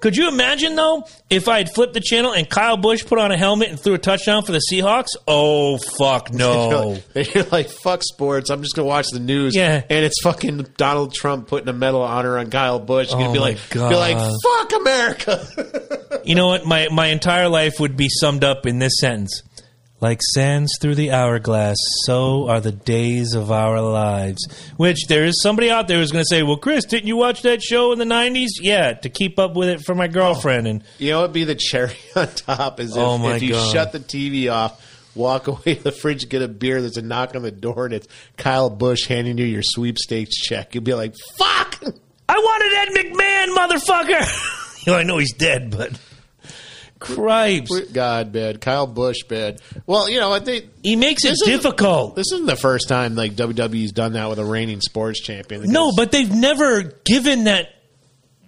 Could 0.00 0.16
you 0.16 0.28
imagine 0.28 0.74
though 0.76 1.04
if 1.28 1.46
I 1.48 1.58
had 1.58 1.70
flipped 1.74 1.94
the 1.94 2.00
channel 2.00 2.32
and 2.32 2.48
Kyle 2.48 2.76
Busch 2.76 3.04
put 3.04 3.18
on 3.18 3.30
a 3.32 3.36
helmet 3.36 3.68
and 3.68 3.78
threw 3.78 3.94
a 3.94 3.98
touchdown 3.98 4.42
for 4.44 4.52
the 4.52 4.60
Seahawks? 4.72 5.08
Oh 5.28 5.76
fuck 5.98 6.30
no! 6.32 6.96
And 7.14 7.34
you're 7.34 7.44
like, 7.44 7.68
fuck 7.68 8.02
sports. 8.02 8.50
I'm 8.50 8.62
just 8.62 8.74
gonna 8.74 8.88
watch 8.88 9.08
the 9.12 9.20
news. 9.20 9.54
Yeah. 9.54 9.82
And 9.88 10.04
it's 10.04 10.20
fucking 10.22 10.66
Donald 10.76 11.12
Trump 11.14 11.48
putting 11.48 11.68
a 11.68 11.72
medal 11.72 12.02
of 12.02 12.10
honor 12.10 12.38
on 12.38 12.50
Kyle 12.50 12.78
Busch. 12.80 13.10
You're 13.10 13.18
Oh 13.20 13.24
gonna 13.24 13.32
be 13.34 13.38
my 13.38 13.44
like, 13.44 13.70
God. 13.70 13.88
be 13.90 13.96
like, 13.96 14.32
fuck 14.42 14.80
America. 14.80 15.86
You 16.22 16.34
know 16.34 16.48
what? 16.48 16.66
My 16.66 16.88
my 16.92 17.06
entire 17.06 17.48
life 17.48 17.80
would 17.80 17.96
be 17.96 18.08
summed 18.10 18.44
up 18.44 18.66
in 18.66 18.78
this 18.78 18.92
sentence. 19.00 19.42
Like 20.00 20.20
sands 20.22 20.72
through 20.80 20.94
the 20.94 21.10
hourglass, 21.12 21.76
so 22.06 22.48
are 22.48 22.60
the 22.60 22.72
days 22.72 23.34
of 23.34 23.52
our 23.52 23.82
lives. 23.82 24.38
Which 24.78 25.06
there 25.08 25.26
is 25.26 25.42
somebody 25.42 25.70
out 25.70 25.88
there 25.88 25.98
who's 25.98 26.10
going 26.10 26.24
to 26.24 26.28
say, 26.34 26.42
"Well, 26.42 26.56
Chris, 26.56 26.86
didn't 26.86 27.06
you 27.06 27.16
watch 27.18 27.42
that 27.42 27.62
show 27.62 27.92
in 27.92 27.98
the 27.98 28.06
'90s?" 28.06 28.48
Yeah, 28.62 28.94
to 28.94 29.10
keep 29.10 29.38
up 29.38 29.54
with 29.54 29.68
it 29.68 29.82
for 29.84 29.94
my 29.94 30.08
girlfriend. 30.08 30.66
And 30.66 30.82
you 30.98 31.10
know 31.10 31.20
it'd 31.24 31.34
be 31.34 31.44
the 31.44 31.54
cherry 31.54 31.96
on 32.16 32.28
top 32.28 32.80
is 32.80 32.92
if, 32.92 32.96
Oh 33.02 33.28
if 33.28 33.42
you 33.42 33.50
God. 33.52 33.72
shut 33.72 33.92
the 33.92 34.00
TV 34.00 34.50
off, 34.50 34.82
walk 35.14 35.48
away 35.48 35.74
to 35.74 35.82
the 35.82 35.92
fridge, 35.92 36.26
get 36.30 36.40
a 36.40 36.48
beer, 36.48 36.80
there's 36.80 36.96
a 36.96 37.02
knock 37.02 37.34
on 37.34 37.42
the 37.42 37.50
door, 37.50 37.84
and 37.84 37.92
it's 37.92 38.08
Kyle 38.38 38.70
Busch 38.70 39.06
handing 39.06 39.36
you 39.36 39.44
your 39.44 39.62
sweepstakes 39.62 40.34
check. 40.36 40.74
You'll 40.74 40.82
be 40.84 40.94
like, 40.94 41.14
fuck! 41.36 41.78
I 42.26 42.38
wanted 42.38 42.72
Ed 42.96 43.12
McMahon, 43.12 43.54
motherfucker. 43.54 44.86
you 44.86 44.92
know, 44.92 44.98
I 44.98 45.02
know 45.02 45.18
he's 45.18 45.34
dead, 45.34 45.70
but 45.70 45.92
cripes, 47.00 47.80
God, 47.92 48.30
bad. 48.32 48.60
Kyle 48.60 48.86
Busch, 48.86 49.24
bad. 49.28 49.60
Well, 49.86 50.08
you 50.08 50.20
know, 50.20 50.30
I 50.32 50.40
think 50.40 50.66
he 50.82 50.94
makes 50.94 51.24
it 51.24 51.36
difficult. 51.44 52.14
this 52.14 52.30
isn't 52.32 52.46
the 52.46 52.56
first 52.56 52.88
time 52.88 53.16
like 53.16 53.32
WWE's 53.32 53.92
done 53.92 54.12
that 54.12 54.28
with 54.28 54.38
a 54.38 54.44
reigning 54.44 54.80
sports 54.80 55.20
champion. 55.20 55.62
No, 55.64 55.92
but 55.96 56.12
they've 56.12 56.32
never 56.32 56.82
given 57.04 57.44
that 57.44 57.74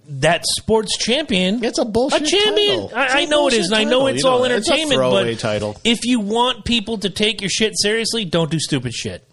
that 0.05 0.43
sports 0.59 0.97
champion 0.97 1.63
It's 1.63 1.79
a 1.79 1.85
bullshit 1.85 2.23
a 2.23 2.25
champion. 2.25 2.89
I, 2.93 3.21
I 3.21 3.25
know 3.25 3.47
it 3.47 3.53
is, 3.53 3.67
and 3.67 3.75
I 3.75 3.83
know 3.85 4.07
it's 4.07 4.23
You 4.23 4.29
all 4.29 4.39
know 4.39 4.49
that. 4.49 4.57
It's 4.57 4.69
a 4.69 4.73
entertainment. 4.73 5.11
but 5.11 5.39
title. 5.39 5.77
if 5.83 6.05
you 6.05 6.19
want 6.19 6.65
people 6.65 6.97
to 6.99 7.09
take 7.09 7.41
your 7.41 7.49
shit 7.49 7.73
seriously, 7.75 8.25
don't 8.25 8.51
do 8.51 8.59
stupid 8.59 8.93
shit. 8.93 9.27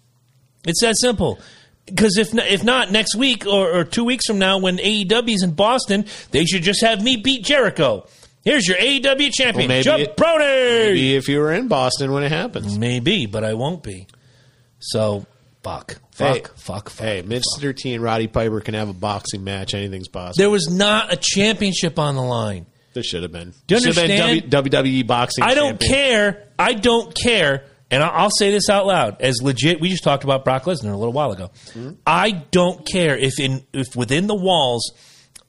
It's 0.65 0.81
that 0.83 0.97
simple. 0.99 1.39
Because 1.87 2.17
if 2.19 2.33
if 2.35 2.63
not 2.63 2.93
next 2.93 3.17
week 3.17 3.47
or, 3.47 3.81
or 3.81 3.85
two 3.85 4.05
weeks 4.05 4.27
from 4.27 4.39
now, 4.39 4.59
when 4.59 4.79
AEW's 4.79 5.43
in 5.43 5.53
Boston, 5.53 6.07
they 6.31 6.45
should 6.45 6.63
just 6.63 6.83
have 6.83 7.03
me 7.03 7.17
beat 7.17 7.45
Jericho. 7.45 8.07
Here's 8.45 8.67
your 8.67 8.79
AEW 8.79 9.31
champion, 9.33 9.69
maybe 9.69 9.85
Jump 9.85 10.03
it- 10.03 10.17
Brody. 10.17 10.45
Maybe 10.45 11.17
if 11.17 11.29
you 11.29 11.39
were 11.41 11.53
in 11.53 11.69
Boston 11.69 12.13
when 12.13 12.23
it 12.23 12.33
happens. 12.33 12.79
Maybe, 12.79 13.27
but 13.27 13.45
I 13.45 13.55
won't 13.55 13.83
be. 13.83 14.07
So 14.79 15.27
fuck, 15.63 15.97
fuck, 16.13 16.37
Hey, 16.37 16.43
fuck, 16.57 16.89
fuck. 16.89 17.05
Hey, 17.07 17.23
Mr. 17.23 17.77
T 17.77 17.93
and 17.95 18.03
Roddy 18.03 18.27
Piper 18.29 18.61
can 18.61 18.75
have 18.75 18.89
a 18.89 18.95
boxing 18.95 19.45
match. 19.45 19.75
Anything's 19.75 20.09
possible. 20.09 20.35
There 20.39 20.51
was 20.51 20.69
not 20.71 21.13
a 21.13 21.17
championship 21.21 21.99
on 21.99 22.15
the 22.17 22.23
line. 22.23 22.67
There 22.93 23.03
should 23.03 23.23
have 23.23 23.31
been. 23.33 23.53
Do 23.67 23.75
you 23.77 23.81
Should 23.83 23.95
have 23.97 24.07
been 24.07 24.11
understand? 24.21 24.51
W- 24.51 24.81
WWE 24.81 25.07
boxing. 25.07 25.45
I 25.45 25.55
don't 25.55 25.79
champion. 25.81 25.93
care. 25.93 26.49
I 26.59 26.73
don't 26.73 27.15
care. 27.15 27.65
And 27.93 28.03
I'll 28.03 28.31
say 28.31 28.51
this 28.53 28.69
out 28.69 28.87
loud 28.87 29.21
as 29.21 29.41
legit. 29.43 29.81
We 29.81 29.91
just 29.91 30.03
talked 30.05 30.25
about 30.25 30.45
Brock 30.45 30.65
Lesnar 30.65 30.93
a 30.93 30.97
little 30.97 31.13
while 31.13 31.33
ago. 31.33 31.51
Mm-hmm. 31.67 31.91
I 32.07 32.31
don't 32.51 32.87
care 32.87 33.17
if 33.17 33.39
in 33.39 33.65
if 33.73 33.95
within 33.97 34.27
the 34.29 34.35
walls 34.35 34.93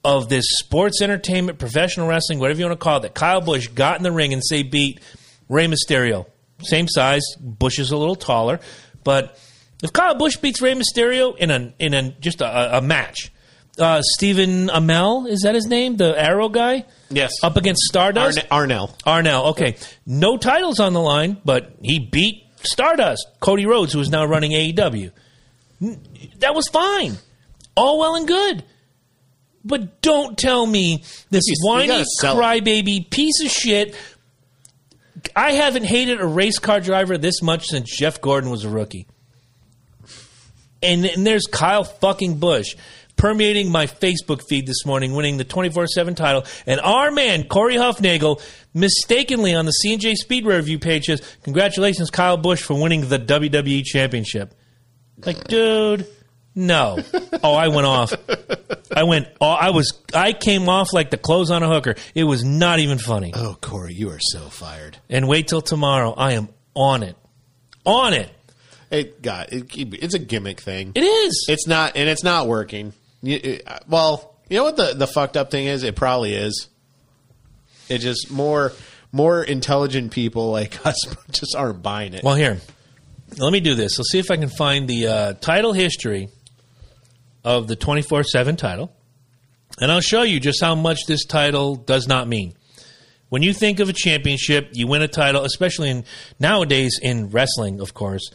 of 0.04 0.28
this 0.28 0.44
sports 0.48 1.00
entertainment, 1.00 1.58
professional 1.58 2.08
wrestling, 2.08 2.38
whatever 2.38 2.58
you 2.60 2.66
want 2.66 2.78
to 2.78 2.82
call 2.82 2.98
it, 2.98 3.02
that 3.02 3.14
Kyle 3.14 3.40
Busch 3.40 3.68
got 3.68 3.96
in 3.98 4.02
the 4.02 4.12
ring 4.12 4.32
and 4.32 4.42
say 4.44 4.62
beat 4.62 5.00
Rey 5.48 5.66
Mysterio, 5.66 6.26
same 6.62 6.88
size. 6.88 7.22
Busch 7.40 7.78
is 7.78 7.90
a 7.90 7.96
little 7.96 8.16
taller, 8.16 8.60
but 9.04 9.38
if 9.82 9.92
Kyle 9.92 10.14
Busch 10.14 10.36
beats 10.36 10.60
Rey 10.60 10.74
Mysterio 10.74 11.36
in 11.36 11.50
a 11.50 11.72
in 11.78 11.94
a 11.94 12.10
just 12.10 12.40
a, 12.40 12.78
a 12.78 12.80
match, 12.80 13.32
uh, 13.78 14.02
Stephen 14.02 14.68
Amell, 14.68 15.28
is 15.28 15.40
that 15.42 15.54
his 15.54 15.66
name? 15.66 15.96
The 15.96 16.20
Arrow 16.20 16.48
guy? 16.48 16.84
Yes. 17.10 17.32
Up 17.42 17.56
against 17.56 17.82
Stardust? 17.82 18.38
Arne- 18.50 18.70
Arnell. 18.70 18.98
Arnell, 19.02 19.50
okay. 19.50 19.76
No 20.06 20.36
titles 20.36 20.80
on 20.80 20.92
the 20.92 21.00
line, 21.00 21.38
but 21.44 21.76
he 21.82 21.98
beat 21.98 22.44
Stardust, 22.62 23.26
Cody 23.40 23.66
Rhodes, 23.66 23.92
who 23.92 24.00
is 24.00 24.08
now 24.08 24.24
running 24.24 24.52
AEW. 24.52 25.10
That 26.38 26.54
was 26.54 26.68
fine. 26.68 27.16
All 27.76 27.98
well 27.98 28.14
and 28.16 28.28
good. 28.28 28.64
But 29.64 30.02
don't 30.02 30.36
tell 30.36 30.66
me 30.66 31.04
this 31.30 31.44
You- 31.46 31.54
you 31.60 31.68
whiny 31.68 31.92
it. 32.00 32.06
crybaby 32.20 33.08
piece 33.10 33.40
of 33.44 33.50
shit. 33.50 33.94
I 35.36 35.52
haven't 35.52 35.84
hated 35.84 36.20
a 36.20 36.26
race 36.26 36.58
car 36.58 36.80
driver 36.80 37.16
this 37.16 37.42
much 37.42 37.66
since 37.66 37.96
Jeff 37.96 38.20
Gordon 38.20 38.50
was 38.50 38.64
a 38.64 38.68
rookie. 38.68 39.06
And, 40.82 41.04
and 41.06 41.24
there's 41.26 41.46
Kyle 41.46 41.84
fucking 41.84 42.38
Busch 42.38 42.74
permeating 43.16 43.70
my 43.70 43.86
Facebook 43.86 44.40
feed 44.48 44.66
this 44.66 44.84
morning, 44.84 45.14
winning 45.14 45.36
the 45.36 45.44
24 45.44 45.86
7 45.86 46.14
title. 46.16 46.44
And 46.66 46.80
our 46.80 47.12
man, 47.12 47.44
Corey 47.44 47.76
Huffnagel, 47.76 48.42
mistakenly 48.74 49.54
on 49.54 49.64
the 49.64 49.70
C&J 49.72 50.14
Speedway 50.16 50.56
review 50.56 50.80
page 50.80 51.04
says, 51.04 51.22
Congratulations, 51.44 52.10
Kyle 52.10 52.36
Busch, 52.36 52.62
for 52.62 52.74
winning 52.80 53.08
the 53.08 53.18
WWE 53.18 53.84
Championship. 53.84 54.54
Like, 55.24 55.46
dude, 55.46 56.06
no. 56.54 56.98
Oh, 57.42 57.54
I 57.54 57.68
went 57.68 57.86
off. 57.86 58.12
I 58.94 59.04
went, 59.04 59.28
oh, 59.40 59.46
I 59.48 59.70
was, 59.70 59.98
I 60.14 60.32
came 60.32 60.68
off 60.68 60.92
like 60.92 61.10
the 61.10 61.16
clothes 61.16 61.50
on 61.50 61.62
a 61.62 61.68
hooker. 61.68 61.94
It 62.14 62.24
was 62.24 62.44
not 62.44 62.78
even 62.78 62.98
funny. 62.98 63.32
Oh, 63.34 63.56
Corey, 63.60 63.94
you 63.94 64.10
are 64.10 64.18
so 64.20 64.40
fired. 64.48 64.98
And 65.08 65.28
wait 65.28 65.48
till 65.48 65.62
tomorrow. 65.62 66.12
I 66.12 66.32
am 66.32 66.48
on 66.74 67.02
it. 67.02 67.16
On 67.86 68.12
it. 68.12 68.28
Hey, 68.90 69.12
God, 69.22 69.48
it, 69.50 69.64
it's 69.74 70.14
a 70.14 70.18
gimmick 70.18 70.60
thing. 70.60 70.92
It 70.94 71.00
is. 71.02 71.46
It's 71.48 71.66
not, 71.66 71.96
and 71.96 72.08
it's 72.08 72.22
not 72.22 72.46
working. 72.48 72.92
You, 73.22 73.40
it- 73.42 73.68
well, 73.88 74.36
you 74.50 74.58
know 74.58 74.64
what 74.64 74.76
the 74.76 74.92
the 74.94 75.06
fucked 75.06 75.38
up 75.38 75.50
thing 75.50 75.66
is? 75.66 75.82
It 75.82 75.96
probably 75.96 76.34
is. 76.34 76.68
It 77.88 77.98
just 77.98 78.30
more 78.30 78.72
more 79.10 79.42
intelligent 79.42 80.12
people 80.12 80.50
like 80.50 80.84
us 80.86 80.96
just 81.30 81.54
aren't 81.56 81.82
buying 81.82 82.12
it. 82.12 82.22
Well, 82.22 82.34
here, 82.34 82.58
let 83.38 83.50
me 83.52 83.60
do 83.60 83.74
this. 83.74 83.98
Let's 83.98 84.10
see 84.12 84.18
if 84.18 84.30
I 84.30 84.36
can 84.36 84.50
find 84.50 84.86
the 84.86 85.06
uh, 85.06 85.32
title 85.34 85.72
history 85.72 86.28
of 87.44 87.68
the 87.68 87.76
24 87.76 88.24
7 88.24 88.56
title. 88.56 88.92
And 89.80 89.90
I'll 89.90 90.00
show 90.00 90.22
you 90.22 90.38
just 90.38 90.60
how 90.60 90.74
much 90.74 91.00
this 91.06 91.24
title 91.24 91.76
does 91.76 92.06
not 92.06 92.28
mean. 92.28 92.54
When 93.30 93.42
you 93.42 93.54
think 93.54 93.80
of 93.80 93.88
a 93.88 93.94
championship, 93.94 94.70
you 94.74 94.86
win 94.86 95.00
a 95.00 95.08
title, 95.08 95.44
especially 95.44 95.88
in 95.88 96.04
nowadays 96.38 96.98
in 97.00 97.30
wrestling, 97.30 97.80
of 97.80 97.94
course. 97.94 98.30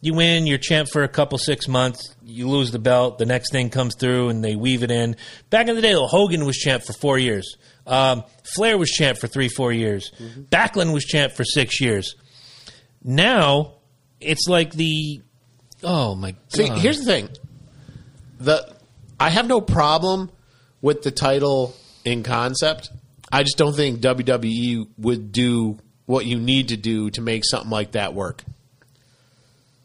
You 0.00 0.14
win, 0.14 0.46
you're 0.46 0.58
champ 0.58 0.88
for 0.92 1.02
a 1.02 1.08
couple 1.08 1.36
six 1.38 1.66
months, 1.66 2.14
you 2.22 2.48
lose 2.48 2.70
the 2.70 2.78
belt, 2.78 3.18
the 3.18 3.26
next 3.26 3.50
thing 3.50 3.70
comes 3.70 3.96
through 3.98 4.28
and 4.28 4.44
they 4.44 4.54
weave 4.54 4.84
it 4.84 4.90
in. 4.92 5.16
Back 5.50 5.66
in 5.66 5.74
the 5.74 5.82
day, 5.82 5.94
Hogan 5.96 6.44
was 6.44 6.56
champ 6.56 6.84
for 6.84 6.92
four 6.92 7.18
years. 7.18 7.56
Um, 7.86 8.22
Flair 8.54 8.78
was 8.78 8.90
champ 8.90 9.18
for 9.18 9.26
three, 9.26 9.48
four 9.48 9.72
years. 9.72 10.12
Backlund 10.50 10.92
was 10.92 11.04
champ 11.04 11.32
for 11.32 11.44
six 11.44 11.80
years. 11.80 12.14
Now, 13.02 13.74
it's 14.20 14.46
like 14.48 14.72
the. 14.72 15.22
Oh, 15.82 16.14
my 16.14 16.32
God. 16.32 16.40
See, 16.48 16.66
here's 16.66 16.98
the 16.98 17.04
thing. 17.04 17.28
The 18.38 18.74
I 19.18 19.30
have 19.30 19.46
no 19.46 19.60
problem 19.60 20.30
with 20.82 21.02
the 21.02 21.10
title 21.10 21.74
in 22.04 22.22
concept. 22.22 22.90
I 23.32 23.42
just 23.42 23.56
don't 23.56 23.74
think 23.74 24.00
WWE 24.00 24.88
would 24.98 25.32
do 25.32 25.78
what 26.04 26.26
you 26.26 26.38
need 26.38 26.68
to 26.68 26.76
do 26.76 27.10
to 27.10 27.20
make 27.20 27.44
something 27.44 27.70
like 27.70 27.92
that 27.92 28.14
work. 28.14 28.44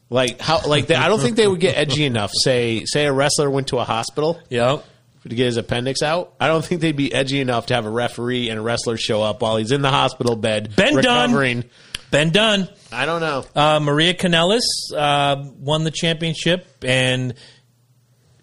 Like 0.10 0.42
how 0.42 0.62
like 0.68 0.88
they, 0.88 0.96
I 0.96 1.08
don't 1.08 1.22
think 1.22 1.38
they 1.38 1.48
would 1.48 1.60
get 1.62 1.78
edgy 1.78 2.06
enough. 2.06 2.32
Say 2.34 2.84
say 2.86 3.06
a 3.06 3.14
wrestler 3.14 3.50
went 3.50 3.68
to 3.70 3.80
a 3.80 3.86
hospital 3.86 4.40
Yep. 4.50 4.84
to 5.24 5.30
get 5.30 5.46
his 5.46 5.56
appendix 5.58 6.02
out. 6.02 6.34
I 6.40 6.48
don't 6.48 6.64
think 6.66 6.82
they'd 6.82 6.96
be 6.98 7.14
edgy 7.14 7.40
enough 7.40 7.68
to 7.68 7.76
have 7.76 7.86
a 7.86 7.90
referee 7.90 8.50
and 8.50 8.60
a 8.60 8.62
wrestler 8.62 8.98
show 8.98 9.24
up 9.24 9.42
while 9.42 9.56
he's 9.56 9.72
in 9.72 9.82
the 9.82 9.90
hospital 9.90 10.36
bed 10.36 10.76
Been 10.76 10.96
done. 11.02 11.32
recovering. 11.32 11.64
Been 12.12 12.32
done. 12.32 12.68
I 12.92 13.06
don't 13.06 13.22
know. 13.22 13.46
Uh, 13.56 13.80
Maria 13.80 14.14
Kanellis 14.14 14.60
uh, 14.94 15.38
won 15.58 15.86
the 15.86 15.92
championship 15.92 16.68
and 16.84 17.34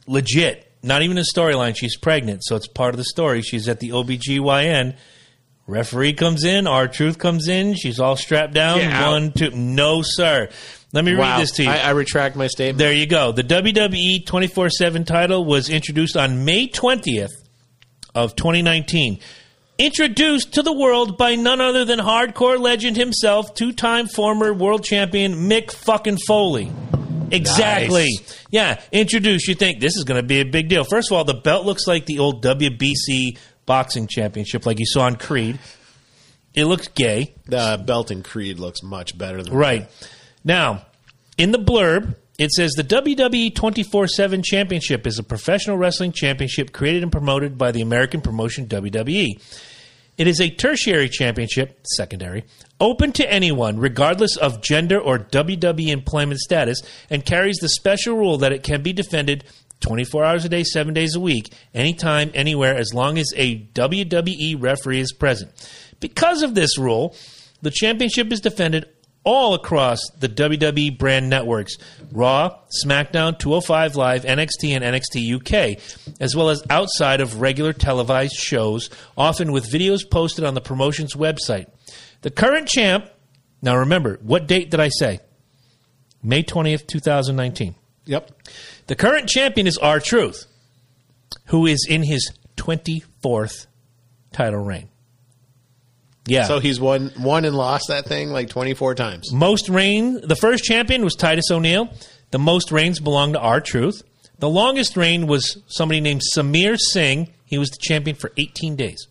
legit. 0.08 0.64
Not 0.82 1.02
even 1.02 1.18
a 1.18 1.24
storyline. 1.34 1.76
She's 1.76 1.96
pregnant, 1.96 2.44
so 2.44 2.56
it's 2.56 2.68
part 2.68 2.94
of 2.94 2.98
the 2.98 3.04
story. 3.04 3.42
She's 3.42 3.68
at 3.68 3.80
the 3.80 3.90
OBGYN. 3.90 4.96
Referee 5.66 6.14
comes 6.14 6.44
in. 6.44 6.66
R 6.66 6.88
Truth 6.88 7.18
comes 7.18 7.48
in. 7.48 7.74
She's 7.74 8.00
all 8.00 8.16
strapped 8.16 8.54
down. 8.54 8.78
Get 8.78 8.92
out. 8.92 9.12
One, 9.12 9.32
two. 9.32 9.50
No, 9.50 10.00
sir. 10.02 10.48
Let 10.92 11.04
me 11.04 11.14
wow. 11.14 11.32
read 11.32 11.42
this 11.42 11.50
to 11.52 11.64
you. 11.64 11.68
I, 11.68 11.78
I 11.78 11.90
retract 11.90 12.36
my 12.36 12.46
statement. 12.46 12.78
There 12.78 12.92
you 12.92 13.06
go. 13.06 13.32
The 13.32 13.44
WWE 13.44 14.24
24/7 14.24 15.04
title 15.04 15.44
was 15.44 15.68
introduced 15.68 16.16
on 16.16 16.46
May 16.46 16.68
20th 16.68 17.32
of 18.14 18.34
2019. 18.36 19.20
Introduced 19.78 20.54
to 20.54 20.62
the 20.62 20.72
world 20.72 21.18
by 21.18 21.34
none 21.34 21.60
other 21.60 21.84
than 21.84 21.98
hardcore 21.98 22.58
legend 22.58 22.96
himself, 22.96 23.54
two-time 23.54 24.08
former 24.08 24.52
world 24.52 24.82
champion 24.82 25.48
Mick 25.48 25.70
fucking 25.70 26.18
Foley. 26.26 26.72
Exactly. 27.32 28.08
Nice. 28.18 28.46
Yeah, 28.50 28.80
Introduce. 28.92 29.48
You 29.48 29.54
think 29.54 29.80
this 29.80 29.96
is 29.96 30.04
going 30.04 30.20
to 30.20 30.26
be 30.26 30.40
a 30.40 30.44
big 30.44 30.68
deal. 30.68 30.84
First 30.84 31.10
of 31.10 31.16
all, 31.16 31.24
the 31.24 31.34
belt 31.34 31.66
looks 31.66 31.86
like 31.86 32.06
the 32.06 32.18
old 32.18 32.42
WBC 32.44 33.38
boxing 33.66 34.06
championship 34.06 34.66
like 34.66 34.78
you 34.78 34.86
saw 34.86 35.02
on 35.02 35.16
Creed. 35.16 35.58
It 36.54 36.64
looks 36.64 36.88
gay. 36.88 37.34
The 37.44 37.82
belt 37.86 38.10
in 38.10 38.22
Creed 38.22 38.58
looks 38.58 38.82
much 38.82 39.16
better 39.16 39.42
than 39.42 39.54
Right. 39.54 39.88
Now, 40.44 40.86
in 41.36 41.52
the 41.52 41.58
blurb, 41.58 42.16
it 42.38 42.50
says 42.52 42.72
the 42.72 42.84
WWE 42.84 43.54
24 43.54 44.08
7 44.08 44.42
Championship 44.42 45.06
is 45.06 45.18
a 45.18 45.22
professional 45.22 45.76
wrestling 45.76 46.12
championship 46.12 46.72
created 46.72 47.02
and 47.02 47.12
promoted 47.12 47.58
by 47.58 47.72
the 47.72 47.80
American 47.80 48.20
promotion 48.20 48.66
WWE. 48.66 49.40
It 50.16 50.26
is 50.26 50.40
a 50.40 50.50
tertiary 50.50 51.08
championship, 51.08 51.78
secondary, 51.84 52.44
open 52.80 53.12
to 53.12 53.32
anyone, 53.32 53.78
regardless 53.78 54.36
of 54.36 54.62
gender 54.62 55.00
or 55.00 55.18
WWE 55.18 55.88
employment 55.88 56.40
status, 56.40 56.80
and 57.10 57.24
carries 57.24 57.58
the 57.58 57.68
special 57.68 58.16
rule 58.16 58.38
that 58.38 58.52
it 58.52 58.62
can 58.62 58.82
be 58.82 58.92
defended 58.92 59.44
24 59.80 60.24
hours 60.24 60.44
a 60.44 60.48
day, 60.48 60.64
seven 60.64 60.94
days 60.94 61.14
a 61.14 61.20
week, 61.20 61.52
anytime, 61.74 62.30
anywhere, 62.34 62.74
as 62.76 62.92
long 62.92 63.18
as 63.18 63.32
a 63.36 63.60
WWE 63.74 64.60
referee 64.60 65.00
is 65.00 65.12
present. 65.12 65.50
Because 66.00 66.42
of 66.42 66.54
this 66.54 66.78
rule, 66.78 67.14
the 67.62 67.70
championship 67.70 68.32
is 68.32 68.40
defended 68.40 68.88
all 69.28 69.52
across 69.52 70.00
the 70.18 70.28
WWE 70.28 70.96
brand 70.96 71.28
networks 71.28 71.76
Raw, 72.10 72.60
SmackDown, 72.82 73.38
205 73.38 73.94
Live, 73.94 74.24
NXT, 74.24 74.74
and 74.74 74.82
NXT 74.82 75.34
UK, 75.36 75.78
as 76.18 76.34
well 76.34 76.48
as 76.48 76.64
outside 76.70 77.20
of 77.20 77.38
regular 77.38 77.74
televised 77.74 78.32
shows, 78.32 78.88
often 79.18 79.52
with 79.52 79.70
videos 79.70 80.10
posted 80.10 80.46
on 80.46 80.54
the 80.54 80.62
promotion's 80.62 81.12
website. 81.12 81.66
The 82.22 82.30
current 82.30 82.68
champ, 82.68 83.10
now 83.60 83.76
remember, 83.76 84.18
what 84.22 84.46
date 84.46 84.70
did 84.70 84.80
I 84.80 84.88
say? 84.88 85.20
May 86.22 86.42
20th, 86.42 86.86
2019. 86.86 87.74
Yep. 88.06 88.30
The 88.86 88.96
current 88.96 89.28
champion 89.28 89.66
is 89.66 89.76
R 89.76 90.00
Truth, 90.00 90.46
who 91.48 91.66
is 91.66 91.86
in 91.86 92.02
his 92.02 92.32
24th 92.56 93.66
title 94.32 94.64
reign. 94.64 94.88
Yeah. 96.28 96.44
So 96.44 96.60
he's 96.60 96.80
won 96.80 97.12
won 97.18 97.44
and 97.44 97.56
lost 97.56 97.88
that 97.88 98.06
thing 98.06 98.30
like 98.30 98.48
24 98.48 98.94
times. 98.94 99.32
Most 99.32 99.68
reign, 99.68 100.20
the 100.22 100.36
first 100.36 100.64
champion 100.64 101.04
was 101.04 101.14
Titus 101.14 101.50
O'Neil. 101.50 101.88
The 102.30 102.38
most 102.38 102.70
reigns 102.70 103.00
belonged 103.00 103.34
to 103.34 103.40
R 103.40 103.60
Truth. 103.60 104.02
The 104.38 104.48
longest 104.48 104.96
reign 104.96 105.26
was 105.26 105.58
somebody 105.66 106.00
named 106.00 106.22
Samir 106.36 106.76
Singh. 106.78 107.32
He 107.44 107.58
was 107.58 107.70
the 107.70 107.78
champion 107.80 108.14
for 108.16 108.32
18 108.36 108.76
days. 108.76 109.08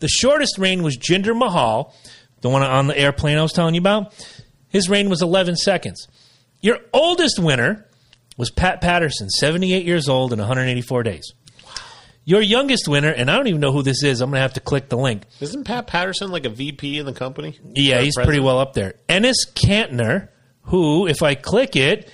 The 0.00 0.08
shortest 0.08 0.58
reign 0.58 0.82
was 0.82 0.96
Jinder 0.96 1.36
Mahal, 1.36 1.94
the 2.40 2.48
one 2.48 2.62
on 2.62 2.88
the 2.88 2.98
airplane 2.98 3.38
I 3.38 3.42
was 3.42 3.52
telling 3.52 3.74
you 3.74 3.80
about. 3.80 4.12
His 4.68 4.88
reign 4.88 5.08
was 5.08 5.22
11 5.22 5.56
seconds. 5.56 6.08
Your 6.60 6.78
oldest 6.92 7.38
winner 7.38 7.86
was 8.36 8.50
Pat 8.50 8.80
Patterson, 8.80 9.30
78 9.30 9.84
years 9.84 10.08
old 10.08 10.32
and 10.32 10.40
184 10.40 11.02
days. 11.04 11.32
Your 12.26 12.40
youngest 12.40 12.88
winner, 12.88 13.10
and 13.10 13.30
I 13.30 13.36
don't 13.36 13.48
even 13.48 13.60
know 13.60 13.72
who 13.72 13.82
this 13.82 14.02
is. 14.02 14.20
I'm 14.22 14.30
going 14.30 14.38
to 14.38 14.42
have 14.42 14.54
to 14.54 14.60
click 14.60 14.88
the 14.88 14.96
link. 14.96 15.24
Isn't 15.40 15.64
Pat 15.64 15.86
Patterson 15.86 16.30
like 16.30 16.46
a 16.46 16.48
VP 16.48 16.98
in 16.98 17.04
the 17.04 17.12
company? 17.12 17.58
Yeah, 17.74 18.00
he's 18.00 18.14
president? 18.14 18.26
pretty 18.26 18.40
well 18.40 18.58
up 18.60 18.72
there. 18.72 18.94
Enes 19.08 19.34
Kanter, 19.54 20.28
who, 20.62 21.06
if 21.06 21.22
I 21.22 21.34
click 21.34 21.76
it, 21.76 22.10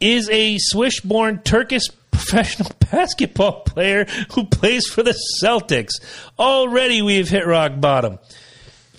is 0.00 0.30
a 0.30 0.58
Swiss 0.58 1.00
born 1.00 1.40
Turkish 1.42 1.82
professional 2.12 2.70
basketball 2.90 3.62
player 3.62 4.04
who 4.34 4.44
plays 4.46 4.86
for 4.86 5.02
the 5.02 5.18
Celtics. 5.42 5.92
Already 6.38 7.02
we've 7.02 7.28
hit 7.28 7.46
rock 7.46 7.80
bottom. 7.80 8.18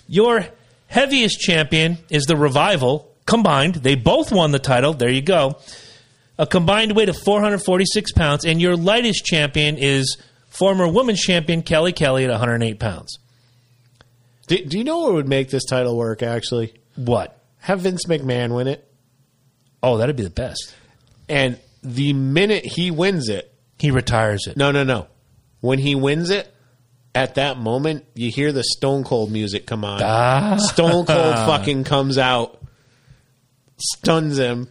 Your 0.06 0.44
heaviest 0.86 1.38
champion 1.40 1.98
is 2.10 2.24
the 2.24 2.36
Revival 2.36 3.10
combined. 3.26 3.76
They 3.76 3.94
both 3.94 4.32
won 4.32 4.50
the 4.50 4.58
title. 4.58 4.92
There 4.92 5.08
you 5.10 5.22
go. 5.22 5.58
A 6.40 6.46
combined 6.46 6.96
weight 6.96 7.08
of 7.10 7.18
446 7.18 8.12
pounds. 8.12 8.44
And 8.46 8.60
your 8.60 8.74
lightest 8.76 9.24
champion 9.26 9.76
is 9.76 10.16
former 10.48 10.88
women's 10.90 11.20
champion 11.20 11.62
Kelly 11.62 11.92
Kelly 11.92 12.24
at 12.24 12.30
108 12.30 12.80
pounds. 12.80 13.18
Do, 14.46 14.56
do 14.64 14.78
you 14.78 14.84
know 14.84 15.00
what 15.00 15.12
would 15.12 15.28
make 15.28 15.50
this 15.50 15.64
title 15.64 15.96
work? 15.96 16.22
Actually, 16.22 16.72
What? 16.96 17.38
have 17.58 17.80
Vince 17.80 18.06
McMahon 18.06 18.54
win 18.54 18.66
it, 18.68 18.90
Oh, 19.82 19.98
that'd 19.98 20.16
be 20.16 20.22
the 20.24 20.30
best. 20.30 20.74
and 21.28 21.58
the 21.82 22.12
minute 22.14 22.64
he 22.64 22.90
wins 22.90 23.28
it, 23.28 23.52
He 23.78 23.90
retires 23.90 24.46
it. 24.46 24.56
No, 24.56 24.70
no, 24.72 24.82
no. 24.82 25.06
When 25.60 25.78
he 25.78 25.94
wins 25.94 26.30
it, 26.30 26.52
at 27.14 27.34
that 27.36 27.58
moment, 27.58 28.04
you 28.14 28.30
hear 28.30 28.50
the 28.52 28.64
Stone 28.64 29.04
Cold 29.04 29.30
music 29.30 29.66
come 29.66 29.84
on. 29.84 30.00
Ah. 30.02 30.56
Stone 30.58 31.04
Cold 31.06 31.34
fucking 31.34 31.84
comes 31.84 32.16
out, 32.18 32.60
stuns 33.78 34.38
him, 34.38 34.68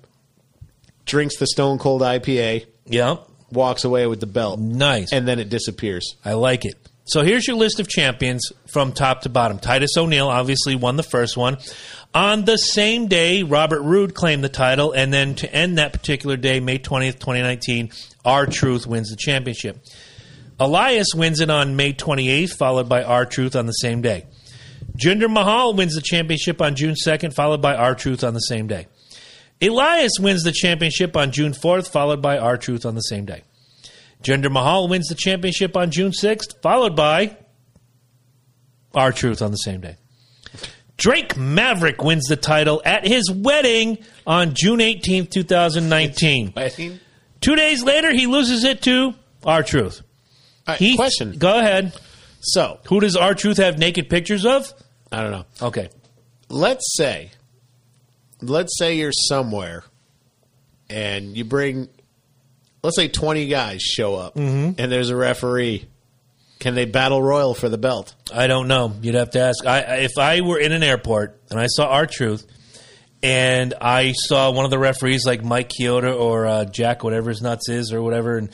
drinks 1.09 1.37
the 1.37 1.47
Stone 1.47 1.79
Cold 1.79 2.01
IPA, 2.01 2.65
Yep. 2.87 3.27
walks 3.51 3.83
away 3.83 4.07
with 4.07 4.19
the 4.21 4.27
belt, 4.27 4.59
Nice. 4.59 5.11
and 5.11 5.27
then 5.27 5.39
it 5.39 5.49
disappears. 5.49 6.15
I 6.23 6.33
like 6.33 6.63
it. 6.65 6.75
So 7.05 7.23
here's 7.23 7.47
your 7.47 7.57
list 7.57 7.79
of 7.79 7.87
champions 7.87 8.47
from 8.71 8.91
top 8.93 9.21
to 9.23 9.29
bottom. 9.29 9.57
Titus 9.57 9.97
O'Neil 9.97 10.27
obviously 10.27 10.75
won 10.75 10.95
the 10.95 11.01
first 11.03 11.35
one. 11.35 11.57
On 12.13 12.45
the 12.45 12.57
same 12.57 13.07
day, 13.07 13.41
Robert 13.41 13.81
Roode 13.81 14.13
claimed 14.13 14.43
the 14.43 14.49
title, 14.49 14.91
and 14.91 15.11
then 15.11 15.33
to 15.35 15.51
end 15.51 15.79
that 15.79 15.91
particular 15.91 16.37
day, 16.37 16.59
May 16.59 16.77
20th, 16.77 17.17
2019, 17.19 17.89
R 18.23 18.45
Truth 18.45 18.85
wins 18.85 19.09
the 19.09 19.15
championship. 19.15 19.77
Elias 20.59 21.07
wins 21.15 21.39
it 21.39 21.49
on 21.49 21.75
May 21.75 21.93
28th, 21.93 22.55
followed 22.57 22.87
by 22.87 23.01
R 23.03 23.25
Truth 23.25 23.55
on 23.55 23.65
the 23.65 23.71
same 23.73 24.01
day. 24.03 24.25
Jinder 25.03 25.31
Mahal 25.31 25.73
wins 25.73 25.95
the 25.95 26.01
championship 26.01 26.61
on 26.61 26.75
June 26.75 26.95
2nd, 26.95 27.33
followed 27.33 27.61
by 27.61 27.73
R 27.75 27.95
Truth 27.95 28.23
on 28.23 28.33
the 28.35 28.39
same 28.41 28.67
day. 28.67 28.87
Elias 29.61 30.13
wins 30.19 30.43
the 30.43 30.51
championship 30.51 31.17
on 31.17 31.31
June 31.31 31.51
4th, 31.53 31.89
followed 31.89 32.21
by 32.21 32.37
R 32.37 32.57
Truth 32.57 32.85
on 32.85 32.95
the 32.95 33.01
same 33.01 33.25
day. 33.25 33.43
Jinder 34.23 34.51
Mahal 34.51 34.87
wins 34.87 35.07
the 35.07 35.15
championship 35.15 35.75
on 35.77 35.91
June 35.91 36.11
6th, 36.11 36.61
followed 36.61 36.95
by 36.95 37.37
R 38.93 39.11
Truth 39.11 39.41
on 39.41 39.51
the 39.51 39.57
same 39.57 39.81
day. 39.81 39.97
Drake 40.97 41.37
Maverick 41.37 42.03
wins 42.03 42.25
the 42.25 42.35
title 42.35 42.81
at 42.83 43.07
his 43.07 43.31
wedding 43.31 43.99
on 44.27 44.53
June 44.53 44.79
18th, 44.79 45.29
2019. 45.29 46.53
Wedding? 46.55 46.99
Two 47.39 47.55
days 47.55 47.83
later, 47.83 48.11
he 48.13 48.27
loses 48.27 48.63
it 48.65 48.81
to 48.83 49.13
R 49.45 49.63
Truth. 49.63 50.01
Right, 50.67 50.77
Heath, 50.77 50.97
question. 50.97 51.37
Go 51.37 51.57
ahead. 51.57 51.93
So, 52.41 52.79
Who 52.87 52.99
does 52.99 53.15
R 53.15 53.33
Truth 53.33 53.57
have 53.57 53.77
naked 53.77 54.09
pictures 54.09 54.45
of? 54.45 54.73
I 55.11 55.21
don't 55.21 55.31
know. 55.31 55.45
Okay. 55.61 55.89
Let's 56.49 56.83
say, 56.95 57.31
let's 58.41 58.77
say 58.77 58.95
you're 58.95 59.11
somewhere 59.11 59.83
and 60.89 61.35
you 61.37 61.45
bring, 61.45 61.87
let's 62.83 62.95
say 62.95 63.07
20 63.07 63.47
guys 63.47 63.81
show 63.81 64.15
up 64.15 64.35
and 64.35 64.75
there's 64.91 65.09
a 65.09 65.15
referee. 65.15 65.87
Can 66.59 66.75
they 66.75 66.83
battle 66.85 67.21
royal 67.23 67.53
for 67.53 67.69
the 67.69 67.77
belt? 67.77 68.15
I 68.33 68.47
don't 68.47 68.67
know. 68.67 68.93
You'd 69.01 69.15
have 69.15 69.29
to 69.31 69.39
ask. 69.39 69.65
I, 69.65 69.79
if 70.01 70.17
I 70.19 70.41
were 70.41 70.59
in 70.59 70.73
an 70.73 70.83
airport 70.83 71.39
and 71.49 71.57
I 71.59 71.67
saw 71.67 71.87
R 71.87 72.05
Truth, 72.05 72.45
and 73.23 73.73
I 73.79 74.11
saw 74.13 74.51
one 74.51 74.65
of 74.65 74.71
the 74.71 74.79
referees 74.79 75.25
like 75.25 75.43
Mike 75.43 75.69
Chioda 75.69 76.17
or 76.17 76.47
uh, 76.47 76.65
Jack, 76.65 77.03
whatever 77.03 77.29
his 77.29 77.41
nuts 77.41 77.69
is 77.69 77.93
or 77.93 78.01
whatever, 78.01 78.37
and 78.37 78.49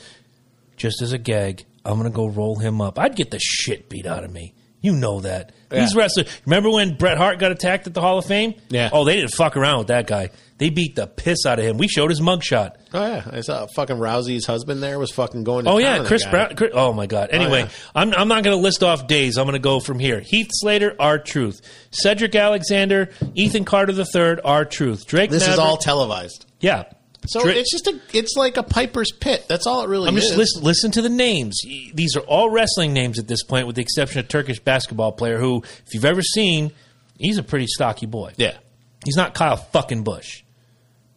just 0.76 1.02
as 1.02 1.12
a 1.12 1.18
gag, 1.18 1.64
I'm 1.84 1.96
gonna 1.96 2.10
go 2.10 2.26
roll 2.28 2.58
him 2.58 2.80
up. 2.80 2.96
I'd 2.98 3.16
get 3.16 3.30
the 3.32 3.40
shit 3.40 3.88
beat 3.88 4.06
out 4.06 4.22
of 4.22 4.32
me. 4.32 4.54
You 4.86 4.92
know 4.94 5.20
that. 5.20 5.50
These 5.68 5.96
wrestlers. 5.96 6.28
Remember 6.46 6.70
when 6.70 6.94
Bret 6.96 7.18
Hart 7.18 7.40
got 7.40 7.50
attacked 7.50 7.88
at 7.88 7.94
the 7.94 8.00
Hall 8.00 8.18
of 8.18 8.24
Fame? 8.24 8.54
Yeah. 8.68 8.88
Oh, 8.92 9.04
they 9.04 9.16
didn't 9.16 9.34
fuck 9.34 9.56
around 9.56 9.78
with 9.78 9.86
that 9.88 10.06
guy. 10.06 10.30
They 10.58 10.70
beat 10.70 10.94
the 10.94 11.08
piss 11.08 11.44
out 11.44 11.58
of 11.58 11.64
him. 11.64 11.76
We 11.76 11.88
showed 11.88 12.08
his 12.08 12.20
mugshot. 12.20 12.76
Oh 12.94 13.04
yeah, 13.04 13.24
I 13.30 13.40
saw 13.40 13.66
fucking 13.74 13.96
Rousey's 13.96 14.46
husband 14.46 14.80
there 14.80 14.98
was 14.98 15.10
fucking 15.10 15.42
going. 15.42 15.64
To 15.64 15.72
Oh 15.72 15.78
yeah, 15.78 16.04
Chris. 16.04 16.24
Brown. 16.24 16.54
Chris, 16.54 16.70
oh 16.72 16.92
my 16.92 17.06
God. 17.06 17.30
Oh, 17.32 17.36
anyway, 17.36 17.62
yeah. 17.62 17.68
I'm 17.96 18.14
I'm 18.14 18.28
not 18.28 18.44
going 18.44 18.56
to 18.56 18.62
list 18.62 18.84
off 18.84 19.08
days. 19.08 19.36
I'm 19.38 19.44
going 19.44 19.54
to 19.54 19.58
go 19.58 19.80
from 19.80 19.98
here. 19.98 20.20
Heath 20.20 20.48
Slater, 20.52 20.94
R 21.00 21.18
Truth. 21.18 21.60
Cedric 21.90 22.34
Alexander, 22.36 23.10
Ethan 23.34 23.64
Carter 23.64 23.92
III, 23.92 24.40
R 24.44 24.64
Truth. 24.64 25.06
Drake. 25.06 25.30
This 25.30 25.48
is 25.48 25.58
all 25.58 25.76
televised. 25.76 26.46
yeah. 26.60 26.84
So 27.28 27.42
Dra- 27.42 27.52
it's 27.52 27.70
just 27.70 27.86
a, 27.86 28.00
it's 28.12 28.34
like 28.36 28.56
a 28.56 28.62
Piper's 28.62 29.12
Pit. 29.12 29.46
That's 29.48 29.66
all 29.66 29.82
it 29.82 29.88
really 29.88 30.08
I'm 30.08 30.16
is. 30.16 30.24
just 30.24 30.36
listen, 30.36 30.62
listen 30.62 30.90
to 30.92 31.02
the 31.02 31.08
names. 31.08 31.60
These 31.94 32.16
are 32.16 32.20
all 32.20 32.50
wrestling 32.50 32.92
names 32.92 33.18
at 33.18 33.28
this 33.28 33.42
point, 33.42 33.66
with 33.66 33.76
the 33.76 33.82
exception 33.82 34.20
of 34.20 34.28
Turkish 34.28 34.58
basketball 34.60 35.12
player 35.12 35.38
who, 35.38 35.62
if 35.86 35.94
you've 35.94 36.04
ever 36.04 36.22
seen, 36.22 36.72
he's 37.18 37.38
a 37.38 37.42
pretty 37.42 37.66
stocky 37.68 38.06
boy. 38.06 38.32
Yeah. 38.36 38.56
He's 39.04 39.16
not 39.16 39.34
Kyle 39.34 39.56
fucking 39.56 40.02
Busch. 40.02 40.42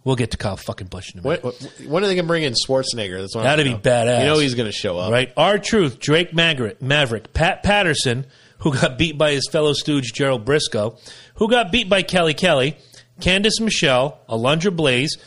We'll 0.03 0.15
get 0.15 0.31
to 0.31 0.37
Kyle 0.37 0.57
fucking 0.57 0.87
Busch 0.87 1.13
in 1.13 1.19
a 1.19 1.23
minute. 1.23 1.43
What 1.43 1.71
when 1.85 2.03
are 2.03 2.07
they 2.07 2.15
going 2.15 2.25
to 2.25 2.27
bring 2.27 2.43
in 2.43 2.53
Schwarzenegger? 2.53 3.19
That's 3.19 3.35
what 3.35 3.43
That'd 3.43 3.67
I 3.67 3.73
be 3.73 3.79
badass. 3.79 4.21
You 4.21 4.25
know 4.27 4.39
he's 4.39 4.55
going 4.55 4.67
to 4.67 4.71
show 4.71 4.97
up, 4.97 5.11
Right? 5.11 5.31
R 5.35 5.57
Truth, 5.57 5.99
Drake 5.99 6.33
Maverick, 6.33 6.81
Maverick, 6.81 7.33
Pat 7.33 7.63
Patterson, 7.63 8.25
who 8.59 8.73
got 8.73 8.97
beat 8.97 9.17
by 9.17 9.31
his 9.31 9.47
fellow 9.51 9.73
stooge 9.73 10.13
Gerald 10.13 10.45
Brisco, 10.45 10.99
who 11.35 11.49
got 11.49 11.71
beat 11.71 11.89
by 11.89 12.01
Kelly 12.01 12.33
Kelly, 12.33 12.77
Candice 13.19 13.59
Michelle, 13.59 14.19
Alundra 14.29 14.73
Blaze. 14.75 15.17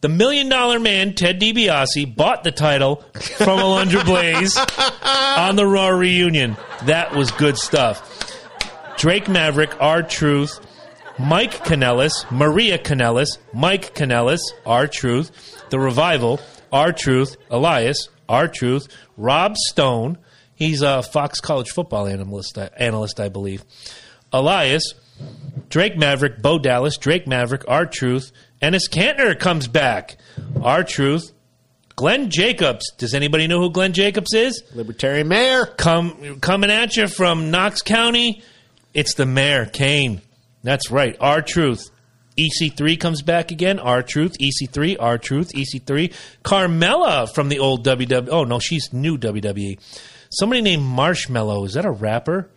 The 0.00 0.08
Million 0.08 0.48
Dollar 0.48 0.78
Man, 0.78 1.14
Ted 1.14 1.40
DiBiase, 1.40 2.14
bought 2.14 2.44
the 2.44 2.52
title 2.52 2.96
from 3.36 3.58
Alundra 3.58 4.04
Blaze 4.04 4.56
on 5.02 5.56
the 5.56 5.66
Raw 5.66 5.88
reunion. 5.88 6.56
That 6.84 7.16
was 7.16 7.32
good 7.32 7.58
stuff. 7.58 8.04
Drake 8.96 9.28
Maverick, 9.28 9.74
R 9.80 10.04
Truth, 10.04 10.60
Mike 11.18 11.64
Kanellis, 11.64 12.30
Maria 12.30 12.78
Kanellis, 12.78 13.38
Mike 13.52 13.92
Kanellis, 13.96 14.40
R 14.64 14.86
Truth, 14.86 15.66
The 15.70 15.80
Revival, 15.80 16.40
R 16.72 16.92
Truth, 16.92 17.36
Elias, 17.50 18.08
R 18.28 18.46
Truth, 18.46 18.86
Rob 19.16 19.56
Stone. 19.56 20.18
He's 20.54 20.80
a 20.82 21.02
Fox 21.02 21.40
College 21.40 21.70
football 21.70 22.06
analyst, 22.06 22.56
analyst, 22.76 23.18
I 23.18 23.30
believe. 23.30 23.64
Elias, 24.32 24.94
Drake 25.68 25.96
Maverick, 25.96 26.40
Bo 26.40 26.60
Dallas, 26.60 26.96
Drake 26.98 27.26
Maverick, 27.26 27.64
R 27.66 27.84
Truth, 27.84 28.30
Enes 28.62 28.88
Kanter 28.90 29.38
comes 29.38 29.68
back. 29.68 30.16
R 30.62 30.82
Truth, 30.82 31.32
Glenn 31.96 32.30
Jacobs. 32.30 32.90
Does 32.96 33.14
anybody 33.14 33.46
know 33.46 33.60
who 33.60 33.70
Glenn 33.70 33.92
Jacobs 33.92 34.34
is? 34.34 34.62
Libertarian 34.74 35.28
mayor. 35.28 35.66
Come 35.66 36.40
coming 36.40 36.70
at 36.70 36.96
you 36.96 37.06
from 37.08 37.50
Knox 37.50 37.82
County. 37.82 38.42
It's 38.94 39.14
the 39.14 39.26
mayor, 39.26 39.66
Kane. 39.66 40.22
That's 40.62 40.90
right. 40.90 41.16
R 41.20 41.42
Truth. 41.42 41.90
EC3 42.38 42.98
comes 42.98 43.22
back 43.22 43.50
again. 43.50 43.78
R 43.78 44.02
Truth. 44.02 44.36
EC3. 44.38 44.96
R 44.98 45.18
Truth. 45.18 45.52
EC3. 45.54 46.12
Carmella 46.44 47.32
from 47.32 47.48
the 47.48 47.58
old 47.58 47.84
WWE. 47.86 48.28
Oh 48.30 48.44
no, 48.44 48.58
she's 48.58 48.92
new 48.92 49.18
WWE. 49.18 49.78
Somebody 50.30 50.62
named 50.62 50.82
Marshmello. 50.82 51.64
Is 51.66 51.74
that 51.74 51.84
a 51.84 51.90
rapper? 51.90 52.50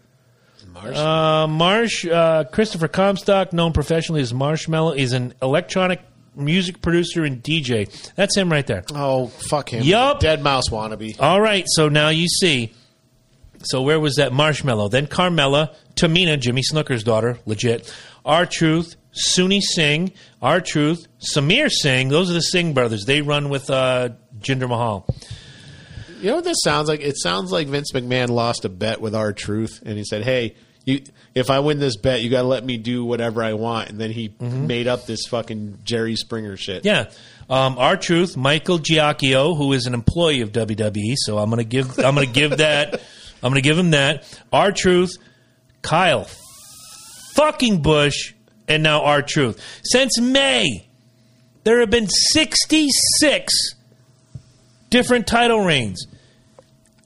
Marsh. 0.73 0.97
Uh, 0.97 1.47
Marsh 1.47 2.05
uh, 2.05 2.43
Christopher 2.45 2.87
Comstock, 2.87 3.53
known 3.53 3.73
professionally 3.73 4.21
as 4.21 4.33
Marshmello, 4.33 4.95
is 4.95 5.13
an 5.13 5.33
electronic 5.41 6.01
music 6.35 6.81
producer 6.81 7.23
and 7.23 7.43
DJ. 7.43 7.89
That's 8.15 8.35
him 8.37 8.51
right 8.51 8.65
there. 8.65 8.83
oh 8.93 9.27
fuck 9.27 9.69
him. 9.69 9.83
Yup. 9.83 10.21
Deadmau5 10.21 10.69
wannabe. 10.69 11.15
All 11.19 11.41
right, 11.41 11.65
so 11.67 11.89
now 11.89 12.09
you 12.09 12.27
see. 12.27 12.73
So 13.63 13.81
where 13.83 13.99
was 13.99 14.15
that 14.15 14.31
Marshmello? 14.31 14.89
Then 14.89 15.05
Carmella, 15.07 15.75
Tamina, 15.95 16.39
Jimmy 16.39 16.61
Snuka's 16.63 17.03
daughter, 17.03 17.37
legit. 17.45 17.93
R 18.25 18.45
Truth, 18.45 18.95
Sunil 19.13 19.61
Singh, 19.61 20.13
R 20.41 20.61
Truth, 20.61 21.05
Samir 21.35 21.69
Singh. 21.69 22.09
Those 22.09 22.29
are 22.31 22.33
the 22.33 22.41
Singh 22.41 22.73
brothers. 22.73 23.05
They 23.05 23.21
run 23.21 23.49
with 23.49 23.69
uh, 23.69 24.09
Jinder 24.39 24.67
Mahal. 24.69 25.05
You 26.21 26.29
know 26.29 26.35
what 26.35 26.43
this 26.43 26.57
sounds 26.63 26.87
like? 26.87 27.01
It 27.01 27.19
sounds 27.19 27.51
like 27.51 27.67
Vince 27.67 27.91
McMahon 27.91 28.29
lost 28.29 28.65
a 28.65 28.69
bet 28.69 29.01
with 29.01 29.15
R 29.15 29.33
Truth, 29.33 29.81
and 29.85 29.97
he 29.97 30.03
said, 30.03 30.23
"Hey, 30.23 30.55
you, 30.85 31.01
if 31.33 31.49
I 31.49 31.59
win 31.59 31.79
this 31.79 31.97
bet, 31.97 32.21
you 32.21 32.29
got 32.29 32.41
to 32.43 32.47
let 32.47 32.63
me 32.63 32.77
do 32.77 33.03
whatever 33.03 33.43
I 33.43 33.53
want." 33.53 33.89
And 33.89 33.99
then 33.99 34.11
he 34.11 34.33
made 34.39 34.87
up 34.87 35.05
this 35.05 35.25
fucking 35.27 35.79
Jerry 35.83 36.15
Springer 36.15 36.57
shit. 36.57 36.85
Yeah. 36.85 37.09
Um, 37.49 37.77
Truth, 37.99 38.37
Michael 38.37 38.79
Giacchio, 38.79 39.57
who 39.57 39.73
is 39.73 39.85
an 39.85 39.93
employee 39.93 40.41
of 40.41 40.51
WWE. 40.51 41.15
So 41.17 41.37
I'm 41.37 41.49
gonna 41.49 41.63
give 41.63 41.97
I'm 41.99 42.15
gonna 42.15 42.25
give 42.25 42.57
that 42.57 43.01
I'm 43.43 43.49
gonna 43.51 43.61
give 43.61 43.77
him 43.77 43.91
that. 43.91 44.23
R 44.53 44.71
Truth, 44.71 45.17
Kyle, 45.81 46.27
fucking 47.35 47.81
Busch, 47.81 48.33
and 48.67 48.83
now 48.83 49.03
R 49.03 49.21
Truth. 49.21 49.61
Since 49.83 50.19
May, 50.19 50.87
there 51.63 51.79
have 51.79 51.89
been 51.89 52.07
66 52.07 53.53
different 54.89 55.27
title 55.27 55.61
reigns. 55.61 56.05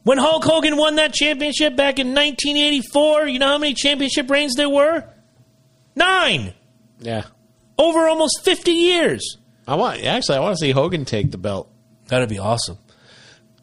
When 0.06 0.20
Hulk 0.20 0.44
Hogan 0.44 0.78
won 0.78 0.98
that 0.98 1.14
championship 1.14 1.76
back 1.76 1.98
in 1.98 2.10
1984, 2.10 3.28
you 3.28 3.40
know 3.40 3.48
how 3.48 3.58
many 3.58 3.74
championship 3.74 4.30
reigns 4.30 4.54
there 4.54 4.70
were? 4.70 5.04
Nine. 5.96 6.54
Yeah. 7.00 7.24
Over 7.80 8.08
almost 8.08 8.46
50 8.46 8.70
years. 8.72 9.38
I 9.68 9.74
want 9.76 10.04
actually 10.04 10.38
I 10.38 10.42
want 10.42 10.58
to 10.58 10.60
see 10.60 10.70
Hogan 10.70 11.06
take 11.06 11.32
the 11.32 11.40
belt. 11.40 11.72
That'd 12.08 12.30
be 12.30 12.38
awesome. 12.38 12.78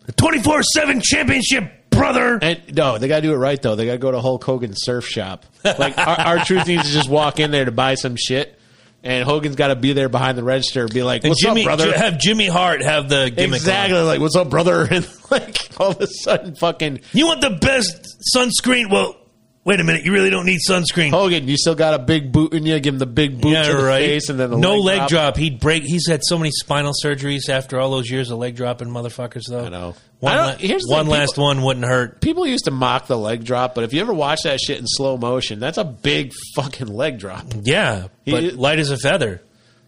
The 0.06 0.12
24 0.12 0.64
7 0.64 1.00
championship, 1.00 1.90
brother. 1.90 2.40
And 2.42 2.74
no, 2.74 2.98
they 2.98 3.06
got 3.06 3.16
to 3.16 3.22
do 3.22 3.32
it 3.32 3.36
right 3.36 3.62
though. 3.62 3.76
They 3.76 3.86
got 3.86 3.92
to 3.92 3.98
go 3.98 4.10
to 4.10 4.20
Hulk 4.20 4.42
Hogan's 4.42 4.78
surf 4.80 5.06
shop. 5.06 5.46
Like 5.64 5.96
our, 5.96 6.38
R 6.38 6.44
Truth 6.44 6.66
needs 6.66 6.82
to 6.82 6.92
just 6.92 7.08
walk 7.08 7.38
in 7.38 7.52
there 7.52 7.66
to 7.66 7.70
buy 7.70 7.94
some 7.94 8.16
shit, 8.16 8.58
and 9.04 9.24
Hogan's 9.24 9.56
got 9.56 9.68
to 9.68 9.76
be 9.76 9.92
there 9.92 10.08
behind 10.08 10.38
the 10.38 10.44
register, 10.44 10.82
and 10.82 10.92
be 10.92 11.02
like, 11.02 11.24
"What's 11.24 11.42
Jimmy, 11.42 11.62
up, 11.62 11.66
brother?" 11.66 11.96
have 11.96 12.18
Jimmy 12.18 12.46
Hart 12.46 12.82
have 12.82 13.08
the 13.08 13.30
gimmick. 13.34 13.56
exactly, 13.56 13.98
on. 13.98 14.06
like, 14.06 14.20
"What's 14.20 14.36
up, 14.36 14.50
brother?" 14.50 14.86
And 14.90 15.08
like 15.30 15.70
all 15.80 15.92
of 15.92 16.00
a 16.00 16.06
sudden, 16.06 16.54
fucking 16.54 17.00
You 17.12 17.26
want 17.26 17.40
the 17.40 17.50
best 17.50 18.22
sunscreen? 18.36 18.90
Well, 18.90 19.16
Wait 19.64 19.78
a 19.78 19.84
minute, 19.84 20.04
you 20.04 20.12
really 20.12 20.30
don't 20.30 20.44
need 20.44 20.58
sunscreen. 20.68 21.10
Hogan, 21.10 21.46
you 21.46 21.56
still 21.56 21.76
got 21.76 21.94
a 21.94 21.98
big 22.00 22.32
boot 22.32 22.52
in 22.52 22.66
you. 22.66 22.80
Give 22.80 22.94
him 22.94 22.98
the 22.98 23.06
big 23.06 23.40
boot 23.40 23.52
yeah, 23.52 23.62
to 23.62 23.76
the 23.76 23.84
right. 23.84 24.04
face, 24.04 24.28
and 24.28 24.38
then 24.38 24.50
the 24.50 24.56
no 24.56 24.78
leg, 24.78 24.98
leg 25.02 25.08
drop. 25.08 25.36
He'd 25.36 25.60
break. 25.60 25.84
He's 25.84 26.08
had 26.08 26.22
so 26.24 26.36
many 26.36 26.50
spinal 26.50 26.92
surgeries 27.04 27.48
after 27.48 27.78
all 27.78 27.92
those 27.92 28.10
years 28.10 28.32
of 28.32 28.38
leg 28.38 28.56
dropping 28.56 28.88
motherfuckers. 28.88 29.42
Though 29.48 29.66
I 29.66 29.68
know. 29.68 29.94
One, 30.22 30.32
I 30.32 30.36
don't- 30.36 30.46
la- 30.46 30.56
here's 30.68 30.86
one 30.86 31.04
thing, 31.06 31.12
last 31.12 31.32
people- 31.32 31.44
one 31.44 31.62
wouldn't 31.62 31.84
hurt. 31.86 32.20
People 32.20 32.46
used 32.46 32.64
to 32.66 32.70
mock 32.70 33.06
the 33.08 33.18
leg 33.18 33.44
drop, 33.44 33.74
but 33.74 33.84
if 33.84 33.92
you 33.92 34.00
ever 34.00 34.12
watch 34.14 34.40
that 34.44 34.60
shit 34.60 34.78
in 34.78 34.86
slow 34.86 35.16
motion, 35.16 35.58
that's 35.60 35.78
a 35.78 35.84
big 35.84 36.32
fucking 36.54 36.86
leg 36.88 37.18
drop. 37.18 37.44
Yeah, 37.62 38.06
but 38.26 38.42
He- 38.42 38.50
light 38.52 38.78
as 38.78 38.90
a 38.90 38.96
feather. 38.96 39.42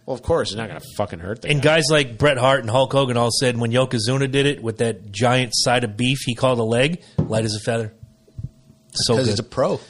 Well, 0.06 0.14
of 0.14 0.22
course, 0.22 0.50
it's 0.50 0.56
not 0.58 0.68
going 0.68 0.80
to 0.80 0.86
fucking 0.98 1.20
hurt. 1.20 1.42
The 1.42 1.48
And 1.48 1.62
guy. 1.62 1.76
guys 1.76 1.84
like 1.90 2.18
Bret 2.18 2.36
Hart 2.36 2.60
and 2.60 2.68
Hulk 2.68 2.92
Hogan 2.92 3.16
all 3.16 3.30
said 3.30 3.56
when 3.56 3.70
Yokozuna 3.72 4.30
did 4.30 4.44
it 4.44 4.62
with 4.62 4.78
that 4.78 5.12
giant 5.12 5.52
side 5.54 5.82
of 5.84 5.96
beef 5.96 6.18
he 6.26 6.34
called 6.34 6.58
a 6.58 6.62
leg, 6.64 7.00
light 7.16 7.44
as 7.46 7.54
a 7.54 7.60
feather. 7.60 7.92
So 8.92 9.14
because 9.14 9.28
it's 9.28 9.40
a 9.40 9.44
pro. 9.44 9.70
all 9.72 9.80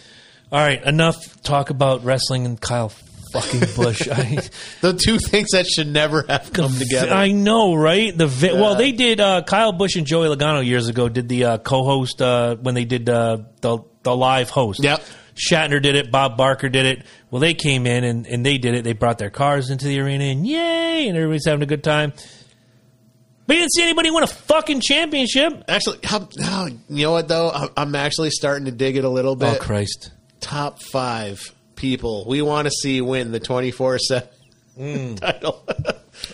right, 0.53 0.81
enough 0.85 1.17
talk 1.43 1.71
about 1.71 2.05
wrestling 2.05 2.47
and 2.47 2.61
Kyle 2.61 2.93
fucking 3.41 3.61
Busch. 3.77 4.09
I, 4.13 4.39
The 4.81 4.93
two 4.93 5.19
things 5.19 5.49
that 5.53 5.67
should 5.67 5.89
never 5.89 6.25
have 6.29 6.53
come 6.53 6.73
together. 6.73 7.13
I 7.13 7.33
know, 7.33 7.75
right? 7.75 8.17
The 8.17 8.27
vi- 8.27 8.53
well, 8.53 8.77
they 8.77 8.93
did. 8.93 9.21
Uh, 9.21 9.43
Kyle 9.43 9.73
Busch 9.73 9.97
and 9.97 10.07
Joey 10.07 10.29
Logano 10.29 10.65
years 10.65 10.89
ago 10.89 11.09
did 11.09 11.29
the 11.29 11.45
uh, 11.45 11.59
co-host 11.59 12.23
uh, 12.23 12.57
when 12.57 12.75
they 12.75 12.85
did 12.85 13.09
uh, 13.09 13.39
the 13.61 13.79
the 14.03 14.15
live 14.17 14.51
host. 14.51 14.83
Yep. 14.83 15.03
Shatner 15.35 15.83
did 15.83 15.97
it. 15.97 16.13
Bob 16.13 16.37
Barker 16.37 16.69
did 16.69 16.87
it. 16.87 17.05
Well, 17.31 17.41
they 17.41 17.55
came 17.55 17.87
in 17.87 18.05
and, 18.05 18.27
and 18.27 18.47
they 18.47 18.59
did 18.59 18.75
it. 18.75 18.85
They 18.85 18.93
brought 18.93 19.19
their 19.19 19.31
cars 19.31 19.71
into 19.71 19.87
the 19.87 19.99
arena 19.99 20.25
and 20.25 20.47
yay, 20.47 21.09
and 21.09 21.17
everybody's 21.17 21.47
having 21.47 21.63
a 21.63 21.67
good 21.67 21.83
time. 21.83 22.13
But 23.47 23.57
you 23.57 23.63
didn't 23.63 23.73
see 23.75 23.83
anybody 23.83 24.11
win 24.11 24.23
a 24.23 24.29
fucking 24.29 24.81
championship. 24.81 25.65
actually, 25.69 25.99
how, 26.05 26.29
how, 26.41 26.67
you 26.67 27.05
know 27.07 27.13
what 27.13 27.29
though? 27.29 27.51
I'm- 27.77 27.95
actually 27.95 28.31
starting 28.31 28.67
to 28.67 28.71
dig 28.73 28.97
it 28.97 29.05
a 29.05 29.09
little 29.09 29.37
bit. 29.37 29.49
Oh 29.49 29.53
bit. 29.53 29.61
Christ! 29.61 30.13
Top 30.41 30.81
five 30.83 31.54
people 31.77 32.25
we 32.27 32.43
want 32.43 32.67
to 32.67 32.71
see 32.71 33.01
win 33.01 33.33
the 33.33 33.41
24 33.41 33.99
seven 33.99 34.29
title, 35.17 35.63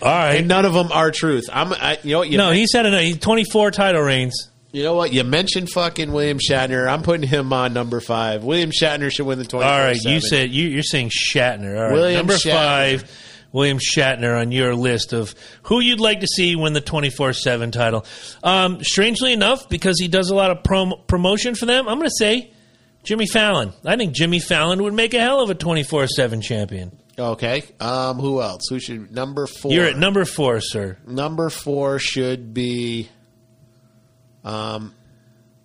All 0.03 0.09
right. 0.09 0.37
and 0.37 0.49
none 0.49 0.65
of 0.65 0.73
them 0.73 0.91
R 0.93 1.11
Truth. 1.11 1.45
I'm, 1.53 1.73
I, 1.73 1.99
you 2.03 2.13
know 2.13 2.19
what? 2.21 2.31
You, 2.31 2.39
no, 2.39 2.51
he's 2.53 2.73
had 2.73 2.87
a 2.87 3.15
24 3.15 3.71
title 3.71 4.01
reigns. 4.03 4.49
you 4.73 4.83
know 4.83 4.95
what? 4.95 5.13
You 5.13 5.25
mentioned 5.25 5.71
fucking 5.71 6.11
William 6.13 6.39
Shatner. 6.39 6.89
I'm 6.91 7.03
putting 7.03 7.29
him 7.29 7.53
on 7.53 7.73
number 7.75 8.01
five. 8.01 8.43
William 8.45 8.71
Shatner 8.71 9.11
should 9.13 9.27
win 9.27 9.39
the 9.39 9.45
24. 9.45 9.71
All 9.73 9.79
right, 9.79 9.97
you 10.03 10.21
said 10.21 10.51
you, 10.51 10.69
you're 10.69 10.83
saying 10.83 11.11
Shatner. 11.11 11.77
All 11.77 11.85
right, 11.85 11.93
William 11.93 12.19
number 12.19 12.35
Shatner. 12.35 12.53
five, 12.53 13.11
William 13.53 13.79
Shatner 13.79 14.41
on 14.41 14.53
your 14.53 14.75
list 14.75 15.13
of 15.13 15.35
who 15.65 15.81
you'd 15.81 16.01
like 16.01 16.21
to 16.21 16.27
see 16.27 16.57
win 16.57 16.73
the 16.73 16.81
24 16.81 17.33
seven 17.35 17.71
title. 17.73 18.07
Um, 18.43 18.83
strangely 18.83 19.33
enough, 19.33 19.69
because 19.69 19.97
he 20.01 20.09
does 20.09 20.31
a 20.31 20.35
lot 20.35 20.51
of 20.51 20.63
prom- 20.65 20.95
promotion 21.09 21.55
for 21.57 21.67
them, 21.67 21.89
I'm 21.89 21.99
going 21.99 22.09
to 22.09 22.17
say 22.17 22.53
Jimmy 23.03 23.27
Fallon. 23.27 23.73
I 23.85 23.97
think 23.97 24.15
Jimmy 24.15 24.41
Fallon 24.41 24.83
would 24.83 24.95
make 24.95 25.15
a 25.15 25.21
hell 25.21 25.41
of 25.41 25.51
a 25.51 25.55
24 25.55 26.07
seven 26.09 26.41
champion. 26.41 26.97
Okay. 27.19 27.63
Um, 27.81 28.19
who 28.19 28.41
else? 28.41 28.63
Who 28.71 28.79
should 28.79 29.11
number 29.13 29.47
four? 29.47 29.73
You're 29.73 29.87
at 29.87 29.97
number 29.97 30.25
four, 30.25 30.61
sir. 30.61 30.97
number 31.07 31.51
four 31.51 31.99
should 31.99 32.55
be. 32.55 33.09
Um, 34.45 34.95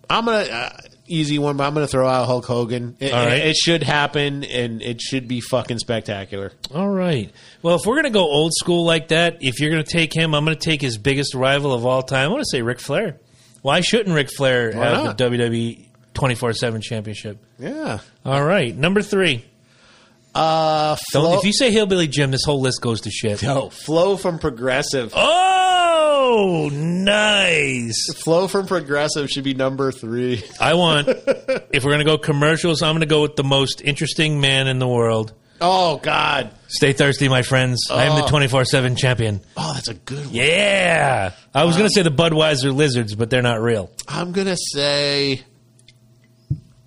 I'm 0.08 0.26
gonna 0.26 0.38
uh, 0.38 0.76
easy 1.06 1.38
one, 1.38 1.56
but 1.56 1.64
I'm 1.66 1.72
gonna 1.74 1.86
throw 1.86 2.06
out 2.06 2.26
Hulk 2.26 2.44
Hogan. 2.44 2.96
It, 3.00 3.12
All 3.12 3.24
right. 3.24 3.38
it, 3.38 3.46
it 3.48 3.56
should 3.56 3.82
happen, 3.82 4.44
and 4.44 4.82
it 4.82 5.00
should 5.00 5.28
be 5.28 5.40
fucking 5.40 5.78
spectacular. 5.78 6.52
All 6.74 6.88
right. 6.88 7.30
Well, 7.62 7.76
if 7.76 7.86
we're 7.86 7.94
going 7.94 8.04
to 8.04 8.10
go 8.10 8.24
old 8.24 8.52
school 8.54 8.84
like 8.84 9.08
that, 9.08 9.38
if 9.40 9.58
you're 9.60 9.70
going 9.70 9.82
to 9.82 9.90
take 9.90 10.14
him, 10.14 10.34
I'm 10.34 10.44
going 10.44 10.56
to 10.56 10.62
take 10.62 10.80
his 10.82 10.98
biggest 10.98 11.34
rival 11.34 11.72
of 11.72 11.86
all 11.86 12.02
time. 12.02 12.26
I 12.26 12.28
want 12.28 12.42
to 12.42 12.50
say 12.50 12.62
Ric 12.62 12.80
Flair. 12.80 13.18
Why 13.62 13.80
shouldn't 13.80 14.14
Ric 14.14 14.30
Flair 14.30 14.72
Why 14.72 14.84
have 14.84 15.04
not? 15.04 15.18
the 15.18 15.24
WWE 15.24 15.85
24 16.16 16.52
7 16.54 16.80
championship? 16.80 17.38
Yeah. 17.58 18.00
All 18.24 18.44
right. 18.44 18.76
Number 18.76 19.02
three. 19.02 19.44
Uh, 20.34 20.96
Don't, 21.12 21.38
if 21.38 21.44
you 21.44 21.52
say 21.54 21.70
Hillbilly 21.70 22.08
Jim, 22.08 22.30
this 22.30 22.44
whole 22.44 22.60
list 22.60 22.82
goes 22.82 23.00
to 23.02 23.10
shit. 23.10 23.42
no, 23.42 23.70
Flo 23.70 24.18
from 24.18 24.38
Progressive. 24.38 25.12
Oh, 25.16 26.68
nice. 26.72 27.94
Flo 28.22 28.46
from 28.48 28.66
Progressive 28.66 29.30
should 29.30 29.44
be 29.44 29.54
number 29.54 29.90
three. 29.92 30.42
I 30.60 30.74
want, 30.74 31.08
if 31.08 31.84
we're 31.84 31.92
going 31.92 32.00
to 32.00 32.04
go 32.04 32.18
commercials, 32.18 32.82
I'm 32.82 32.92
going 32.94 33.00
to 33.00 33.06
go 33.06 33.22
with 33.22 33.36
the 33.36 33.44
most 33.44 33.80
interesting 33.80 34.38
man 34.40 34.66
in 34.68 34.78
the 34.78 34.88
world. 34.88 35.32
Oh 35.58 35.96
God. 35.96 36.50
Stay 36.68 36.92
thirsty, 36.92 37.30
my 37.30 37.40
friends. 37.40 37.86
I 37.90 38.04
am 38.04 38.16
the 38.16 38.24
Oh. 38.24 38.28
24 38.28 38.66
7 38.66 38.94
champion. 38.94 39.40
Oh, 39.56 39.72
that's 39.72 39.88
a 39.88 39.94
good 39.94 40.26
one. 40.26 40.34
Yeah. 40.34 41.30
I 41.54 41.64
was 41.64 41.76
going 41.78 41.88
to 41.88 41.94
say 41.94 42.02
the 42.02 42.10
Budweiser 42.10 42.74
lizards, 42.74 43.14
but 43.14 43.30
they're 43.30 43.40
not 43.40 43.62
real. 43.62 43.90
I'm 44.06 44.32
gonna 44.32 44.56
say, 44.74 45.42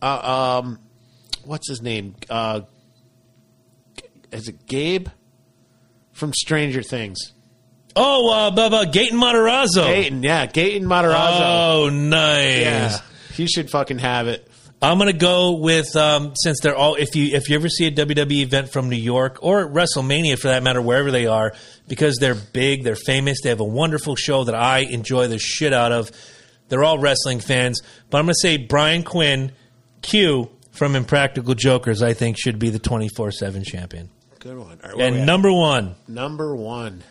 uh, 0.01 0.59
um, 0.63 0.79
what's 1.43 1.67
his 1.69 1.81
name? 1.81 2.15
Uh, 2.29 2.61
is 4.31 4.47
it 4.47 4.65
Gabe 4.65 5.07
from 6.11 6.33
Stranger 6.33 6.83
Things? 6.83 7.33
Oh, 7.95 8.31
uh, 8.31 8.51
Bubba, 8.51 8.91
Gaten 8.91 9.13
Matarazzo. 9.13 9.83
Gaten, 9.85 10.23
yeah, 10.23 10.45
Gaten 10.45 10.83
Matarazzo. 10.83 11.41
Oh, 11.41 11.89
nice. 11.89 12.61
yeah, 12.61 13.01
he 13.33 13.47
should 13.47 13.69
fucking 13.69 13.99
have 13.99 14.27
it. 14.27 14.49
I'm 14.81 14.97
gonna 14.97 15.11
go 15.11 15.57
with 15.57 15.93
um, 15.97 16.33
since 16.41 16.61
they're 16.61 16.75
all 16.75 16.95
if 16.95 17.13
you 17.13 17.35
if 17.35 17.49
you 17.49 17.55
ever 17.55 17.67
see 17.67 17.87
a 17.87 17.91
WWE 17.91 18.41
event 18.43 18.71
from 18.71 18.89
New 18.89 18.95
York 18.95 19.39
or 19.41 19.67
WrestleMania 19.67 20.39
for 20.39 20.47
that 20.47 20.63
matter 20.63 20.81
wherever 20.81 21.11
they 21.11 21.27
are 21.27 21.53
because 21.89 22.15
they're 22.17 22.35
big 22.35 22.85
they're 22.85 22.95
famous 22.95 23.39
they 23.43 23.49
have 23.49 23.59
a 23.59 23.65
wonderful 23.65 24.15
show 24.15 24.45
that 24.45 24.55
I 24.55 24.79
enjoy 24.79 25.27
the 25.27 25.37
shit 25.37 25.73
out 25.73 25.91
of 25.91 26.11
they're 26.69 26.85
all 26.85 26.97
wrestling 26.97 27.41
fans 27.41 27.81
but 28.09 28.19
I'm 28.19 28.25
gonna 28.25 28.35
say 28.41 28.55
Brian 28.55 29.03
Quinn 29.03 29.51
Q 30.01 30.49
from 30.71 30.95
Impractical 30.95 31.55
Jokers 31.55 32.01
I 32.01 32.13
think 32.13 32.37
should 32.39 32.59
be 32.59 32.69
the 32.69 32.79
24 32.79 33.31
seven 33.31 33.63
champion 33.63 34.09
Good 34.39 34.57
one. 34.57 34.79
All 34.83 34.89
right, 34.89 34.97
where 34.97 34.97
we 34.97 35.03
and 35.03 35.17
at? 35.17 35.25
number 35.25 35.51
one 35.51 35.95
number 36.07 36.55
one. 36.55 37.03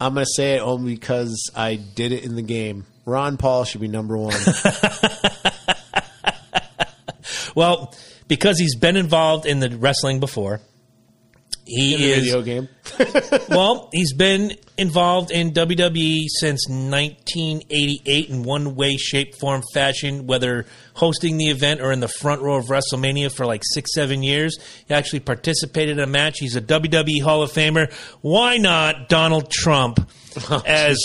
I'm 0.00 0.14
gonna 0.14 0.26
say 0.26 0.56
it 0.56 0.60
only 0.60 0.94
because 0.94 1.50
I 1.56 1.76
did 1.76 2.12
it 2.12 2.24
in 2.24 2.34
the 2.34 2.42
game. 2.42 2.84
Ron 3.06 3.36
Paul 3.38 3.64
should 3.64 3.80
be 3.80 3.88
number 3.88 4.18
one. 4.18 4.34
well 7.54 7.94
because 8.28 8.58
he's 8.58 8.76
been 8.76 8.96
involved 8.96 9.46
in 9.46 9.60
the 9.60 9.70
wrestling 9.70 10.20
before 10.20 10.60
he 11.66 12.12
is 12.12 12.24
video 12.24 12.42
game. 12.42 12.68
well, 13.48 13.88
he's 13.92 14.12
been 14.12 14.52
involved 14.76 15.30
in 15.30 15.52
WWE 15.52 16.26
since 16.28 16.68
1988 16.68 18.28
in 18.28 18.42
one 18.42 18.74
way, 18.74 18.96
shape, 18.96 19.34
form, 19.36 19.62
fashion, 19.72 20.26
whether 20.26 20.66
hosting 20.94 21.38
the 21.38 21.46
event 21.46 21.80
or 21.80 21.92
in 21.92 22.00
the 22.00 22.08
front 22.08 22.42
row 22.42 22.56
of 22.56 22.66
WrestleMania 22.66 23.32
for 23.32 23.46
like 23.46 23.62
six, 23.64 23.94
seven 23.94 24.22
years. 24.22 24.58
He 24.86 24.94
actually 24.94 25.20
participated 25.20 25.98
in 25.98 26.04
a 26.04 26.06
match. 26.06 26.38
He's 26.38 26.56
a 26.56 26.60
WWE 26.60 27.22
Hall 27.22 27.42
of 27.42 27.52
Famer. 27.52 27.92
Why 28.20 28.58
not 28.58 29.08
Donald 29.08 29.50
Trump 29.50 30.06
as 30.66 30.98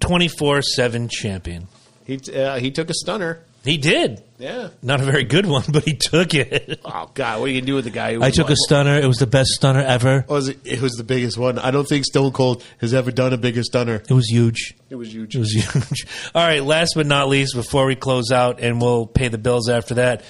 24 0.00 0.62
7 0.62 1.08
champion? 1.08 1.68
He 2.04 2.18
uh, 2.34 2.58
he 2.58 2.70
took 2.72 2.90
a 2.90 2.94
stunner. 2.94 3.44
He 3.64 3.76
did. 3.76 4.22
Yeah. 4.40 4.68
Not 4.82 5.00
a 5.00 5.04
very 5.04 5.24
good 5.24 5.46
one, 5.46 5.64
but 5.72 5.84
he 5.84 5.94
took 5.94 6.34
it. 6.34 6.80
Oh 6.84 7.10
God, 7.12 7.40
what 7.40 7.46
are 7.46 7.52
you 7.52 7.60
gonna 7.60 7.66
do 7.66 7.74
with 7.74 7.84
the 7.84 7.90
guy? 7.90 8.14
Who 8.14 8.22
I 8.22 8.30
took 8.30 8.50
a 8.50 8.56
stunner. 8.56 8.98
It 8.98 9.06
was 9.06 9.18
the 9.18 9.26
best 9.26 9.50
stunner 9.50 9.80
ever. 9.80 10.24
Was 10.28 10.48
it, 10.48 10.58
it 10.64 10.80
was 10.80 10.92
the 10.92 11.04
biggest 11.04 11.36
one. 11.36 11.58
I 11.58 11.70
don't 11.70 11.86
think 11.86 12.04
Stone 12.06 12.32
Cold 12.32 12.64
has 12.78 12.94
ever 12.94 13.10
done 13.12 13.32
a 13.32 13.36
bigger 13.36 13.62
stunner. 13.62 14.02
It 14.08 14.10
was 14.10 14.28
huge. 14.28 14.74
It 14.88 14.96
was 14.96 15.12
huge. 15.12 15.36
It 15.36 15.38
was 15.38 15.52
huge. 15.52 16.06
All 16.34 16.42
right, 16.46 16.64
last 16.64 16.94
but 16.96 17.06
not 17.06 17.28
least, 17.28 17.54
before 17.54 17.86
we 17.86 17.96
close 17.96 18.30
out 18.32 18.60
and 18.60 18.80
we'll 18.80 19.06
pay 19.06 19.28
the 19.28 19.38
bills 19.38 19.68
after 19.68 19.94
that, 19.94 20.24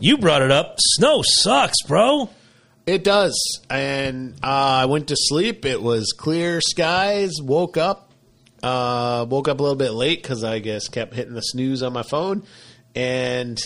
you 0.00 0.16
brought 0.18 0.42
it 0.42 0.52
up. 0.52 0.76
Snow 0.78 1.22
sucks, 1.22 1.82
bro. 1.82 2.30
It 2.86 3.02
does. 3.02 3.60
And 3.68 4.34
uh, 4.44 4.46
I 4.82 4.84
went 4.86 5.08
to 5.08 5.16
sleep. 5.18 5.64
It 5.64 5.82
was 5.82 6.12
clear 6.16 6.60
skies. 6.60 7.32
Woke 7.42 7.76
up. 7.76 8.06
Uh, 8.62 9.26
woke 9.28 9.48
up 9.48 9.60
a 9.60 9.62
little 9.62 9.76
bit 9.76 9.92
late 9.92 10.22
because 10.22 10.42
I 10.42 10.60
guess 10.60 10.88
kept 10.88 11.14
hitting 11.14 11.34
the 11.34 11.40
snooze 11.40 11.82
on 11.82 11.92
my 11.92 12.02
phone, 12.02 12.42
and 12.96 13.58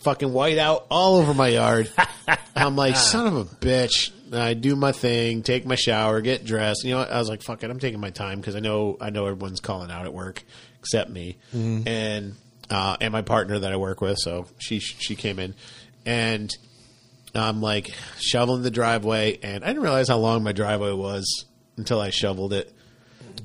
fucking 0.00 0.32
white 0.32 0.58
out 0.58 0.86
all 0.90 1.16
over 1.16 1.32
my 1.32 1.48
yard. 1.48 1.90
I'm 2.56 2.76
like, 2.76 2.96
son 2.96 3.26
of 3.26 3.36
a 3.36 3.44
bitch. 3.44 4.10
I 4.32 4.54
do 4.54 4.74
my 4.74 4.90
thing, 4.92 5.42
take 5.42 5.64
my 5.64 5.76
shower, 5.76 6.20
get 6.20 6.44
dressed. 6.44 6.84
You 6.84 6.90
know, 6.90 6.98
what? 6.98 7.12
I 7.12 7.18
was 7.18 7.28
like, 7.28 7.42
fuck 7.42 7.62
it, 7.62 7.70
I'm 7.70 7.78
taking 7.78 8.00
my 8.00 8.10
time 8.10 8.40
because 8.40 8.56
I 8.56 8.60
know 8.60 8.96
I 9.00 9.10
know 9.10 9.26
everyone's 9.26 9.60
calling 9.60 9.90
out 9.90 10.04
at 10.04 10.12
work 10.12 10.42
except 10.80 11.10
me 11.10 11.38
and 11.52 12.34
uh, 12.68 12.96
and 13.00 13.12
my 13.12 13.22
partner 13.22 13.60
that 13.60 13.72
I 13.72 13.76
work 13.76 14.00
with. 14.00 14.18
So 14.18 14.46
she 14.58 14.80
she 14.80 15.14
came 15.16 15.38
in 15.38 15.54
and. 16.04 16.50
I'm 17.34 17.60
like 17.60 17.92
shoveling 18.18 18.62
the 18.62 18.70
driveway, 18.70 19.38
and 19.42 19.62
I 19.62 19.66
didn't 19.66 19.82
realize 19.82 20.08
how 20.08 20.16
long 20.16 20.42
my 20.42 20.52
driveway 20.52 20.92
was 20.92 21.44
until 21.76 22.00
I 22.00 22.08
shoveled 22.08 22.54
it. 22.54 22.72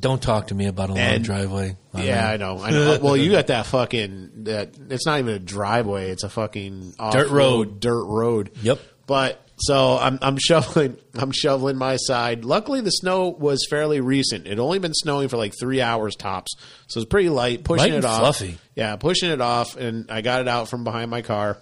Don't 0.02 0.22
talk 0.22 0.48
to 0.48 0.56
me 0.56 0.66
about 0.66 0.90
a 0.90 0.94
long 0.94 1.00
And- 1.00 1.24
driveway. 1.24 1.78
I 1.94 2.04
yeah. 2.04 2.30
I 2.30 2.38
know. 2.38 2.60
I 2.62 2.72
know. 2.72 3.00
well, 3.04 3.16
you 3.16 3.32
got 3.32 3.48
that 3.48 3.66
fucking 3.68 4.46
that. 4.46 4.72
It's 4.90 5.06
not 5.06 5.20
even 5.20 5.34
a 5.36 5.40
driveway; 5.40 6.10
it's 6.10 6.24
a 6.24 6.30
fucking 6.30 6.96
Dirt 7.12 7.30
road. 7.30 7.70
off-road 7.70 7.80
dirt 7.80 8.06
road. 8.06 8.52
Yep. 8.62 8.80
But 9.08 9.46
so 9.58 9.98
I'm 10.00 10.18
I'm 10.22 10.38
shoveling 10.38 10.98
I'm 11.16 11.32
shoveling 11.32 11.78
my 11.78 11.98
side. 11.98 12.46
Luckily, 12.46 12.82
the 12.82 12.90
snow 12.90 13.28
was 13.30 13.66
fairly 13.70 14.00
recent. 14.02 14.48
It 14.48 14.58
only 14.58 14.80
been 14.80 14.94
snowing 14.94 15.28
for 15.28 15.38
like 15.38 15.54
three 15.60 15.82
hours 15.82 16.16
tops, 16.16 16.54
so 16.88 17.00
it's 17.00 17.10
pretty 17.10 17.30
light. 17.30 17.64
Pushing 17.64 17.92
Light 17.92 17.98
it 18.00 18.06
off, 18.06 18.20
fluffy. 18.20 18.58
Yeah, 18.76 18.96
pushing 18.96 19.30
it 19.30 19.42
off, 19.42 19.76
and 19.78 20.10
I 20.10 20.22
got 20.22 20.42
it 20.42 20.48
out 20.48 20.68
from 20.70 20.84
behind 20.84 21.12
my 21.12 21.22
car. 21.22 21.58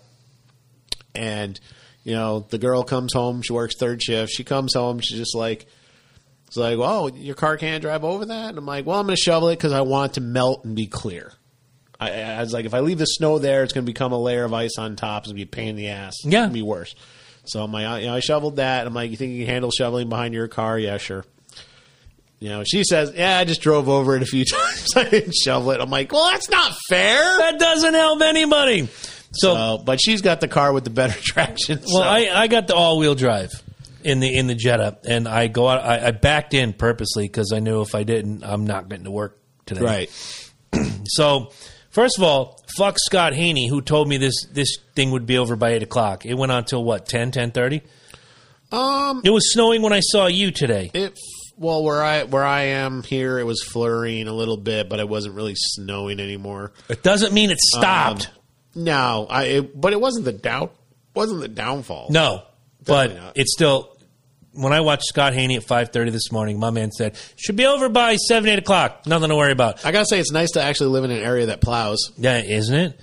And 1.15 1.59
you 2.03 2.13
know, 2.13 2.41
the 2.41 2.57
girl 2.57 2.83
comes 2.83 3.13
home. 3.13 3.41
She 3.41 3.51
works 3.53 3.75
third 3.77 4.01
shift. 4.01 4.31
She 4.31 4.43
comes 4.43 4.73
home. 4.75 4.99
She's 4.99 5.17
just 5.17 5.35
like. 5.35 5.67
It's 6.49 6.57
like, 6.57 6.77
well, 6.77 7.09
your 7.09 7.35
car 7.35 7.55
can't 7.57 7.81
drive 7.81 8.03
over 8.03 8.25
that. 8.25 8.49
And 8.49 8.57
I'm 8.57 8.65
like, 8.65 8.85
well, 8.85 8.99
I'm 8.99 9.05
going 9.05 9.15
to 9.15 9.21
shovel 9.21 9.49
it 9.49 9.55
because 9.57 9.71
I 9.71 9.81
want 9.81 10.11
it 10.11 10.13
to 10.15 10.21
melt 10.21 10.65
and 10.65 10.75
be 10.75 10.87
clear. 10.87 11.31
I, 11.99 12.11
I 12.21 12.39
was 12.41 12.53
like, 12.53 12.65
if 12.65 12.73
I 12.73 12.79
leave 12.81 12.97
the 12.97 13.05
snow 13.05 13.39
there, 13.39 13.63
it's 13.63 13.71
going 13.73 13.85
to 13.85 13.89
become 13.91 14.11
a 14.13 14.17
layer 14.17 14.43
of 14.45 14.53
ice 14.53 14.77
on 14.77 14.95
top. 14.95 15.23
It's 15.23 15.27
going 15.31 15.37
to 15.39 15.45
be 15.45 15.49
a 15.49 15.51
pain 15.55 15.69
in 15.69 15.75
the 15.75 15.89
ass. 15.89 16.13
It's 16.23 16.25
Yeah. 16.33 16.39
going 16.41 16.49
to 16.49 16.53
be 16.53 16.61
worse. 16.61 16.95
So 17.45 17.63
I'm 17.63 17.71
like, 17.71 18.01
you 18.01 18.07
know, 18.07 18.15
I 18.15 18.19
shoveled 18.19 18.57
that. 18.57 18.85
I'm 18.87 18.93
like, 18.93 19.11
you 19.11 19.17
think 19.17 19.33
you 19.33 19.45
can 19.45 19.53
handle 19.53 19.71
shoveling 19.71 20.09
behind 20.09 20.33
your 20.33 20.47
car? 20.47 20.77
Yeah, 20.79 20.97
sure. 20.97 21.23
You 22.39 22.49
know, 22.49 22.63
she 22.63 22.83
says, 22.83 23.11
yeah, 23.15 23.37
I 23.37 23.43
just 23.43 23.61
drove 23.61 23.89
over 23.89 24.15
it 24.15 24.21
a 24.21 24.25
few 24.25 24.45
times. 24.51 24.87
I 24.95 25.03
didn't 25.09 25.35
shovel 25.35 25.71
it. 25.71 25.81
I'm 25.81 25.89
like, 25.89 26.11
well, 26.11 26.29
that's 26.31 26.49
not 26.49 26.73
fair. 26.87 27.37
That 27.37 27.59
doesn't 27.59 27.93
help 27.93 28.21
anybody. 28.21 28.87
So, 29.33 29.53
So, 29.53 29.77
but 29.85 29.99
she's 30.01 30.21
got 30.21 30.39
the 30.41 30.47
car 30.47 30.71
with 30.73 30.83
the 30.85 30.89
better 30.89 31.19
traction. 31.21 31.79
well, 31.79 32.01
so- 32.01 32.01
I, 32.01 32.29
I 32.43 32.47
got 32.47 32.67
the 32.67 32.75
all 32.75 32.97
wheel 32.97 33.13
drive 33.13 33.51
in 34.03 34.19
the 34.19 34.37
in 34.37 34.47
the 34.47 34.55
Jetta, 34.55 34.97
and 35.07 35.27
I 35.27 35.47
go 35.47 35.67
out. 35.67 35.83
I, 35.83 36.07
I 36.07 36.11
backed 36.11 36.53
in 36.53 36.73
purposely 36.73 37.25
because 37.25 37.51
I 37.53 37.59
knew 37.59 37.81
if 37.81 37.95
I 37.95 38.03
didn't, 38.03 38.43
I'm 38.43 38.65
not 38.65 38.89
getting 38.89 39.05
to 39.05 39.11
work 39.11 39.39
today. 39.65 39.81
right. 39.81 40.49
So, 41.05 41.51
first 41.89 42.17
of 42.19 42.23
all, 42.23 42.61
fuck 42.77 42.97
Scott 42.99 43.33
Haney, 43.33 43.67
who 43.67 43.81
told 43.81 44.07
me 44.07 44.17
this 44.17 44.45
this 44.51 44.77
thing 44.95 45.11
would 45.11 45.25
be 45.25 45.37
over 45.39 45.55
by 45.55 45.71
eight 45.71 45.81
o'clock. 45.83 46.25
It 46.25 46.35
went 46.35 46.51
on 46.51 46.65
till 46.65 46.83
what 46.83 47.07
10, 47.07 47.31
10.30? 47.31 47.81
Um, 48.71 49.21
It 49.25 49.31
was 49.31 49.51
snowing 49.51 49.81
when 49.81 49.93
I 49.93 49.99
saw 50.01 50.27
you 50.27 50.51
today. 50.51 50.91
it 50.93 51.17
well 51.57 51.83
where 51.83 52.03
I 52.03 52.23
where 52.23 52.45
I 52.45 52.61
am 52.65 53.01
here, 53.03 53.39
it 53.39 53.43
was 53.45 53.63
flurrying 53.63 54.27
a 54.27 54.33
little 54.33 54.57
bit, 54.57 54.87
but 54.89 54.99
it 54.99 55.09
wasn't 55.09 55.33
really 55.35 55.55
snowing 55.55 56.19
anymore. 56.19 56.71
It 56.87 57.01
doesn't 57.01 57.33
mean 57.33 57.49
it 57.49 57.59
stopped. 57.59 58.29
No, 58.75 59.25
I 59.29 59.43
it, 59.45 59.81
but 59.81 59.91
it 59.93 59.99
wasn't 59.99 60.25
the 60.25 60.31
doubt. 60.33 60.75
wasn't 61.15 61.41
the 61.41 61.47
downfall. 61.47 62.07
no, 62.11 62.43
but 62.89 63.15
not. 63.15 63.33
it's 63.35 63.53
still. 63.53 63.95
When 64.51 64.73
I 64.73 64.81
watched 64.81 65.05
Scott 65.05 65.33
Haney 65.33 65.55
at 65.57 65.63
five 65.63 65.89
thirty 65.89 66.11
this 66.11 66.31
morning, 66.31 66.59
my 66.59 66.71
man 66.71 66.91
said 66.91 67.15
should 67.35 67.55
be 67.55 67.65
over 67.65 67.87
by 67.87 68.15
seven 68.15 68.49
eight 68.49 68.59
o'clock. 68.59 69.05
Nothing 69.05 69.29
to 69.29 69.35
worry 69.35 69.51
about. 69.51 69.85
I 69.85 69.91
gotta 69.91 70.07
say 70.07 70.19
it's 70.19 70.31
nice 70.31 70.51
to 70.51 70.61
actually 70.61 70.89
live 70.89 71.03
in 71.03 71.11
an 71.11 71.23
area 71.23 71.45
that 71.47 71.61
plows. 71.61 72.11
Yeah, 72.17 72.39
isn't 72.39 72.75
it? 72.75 72.99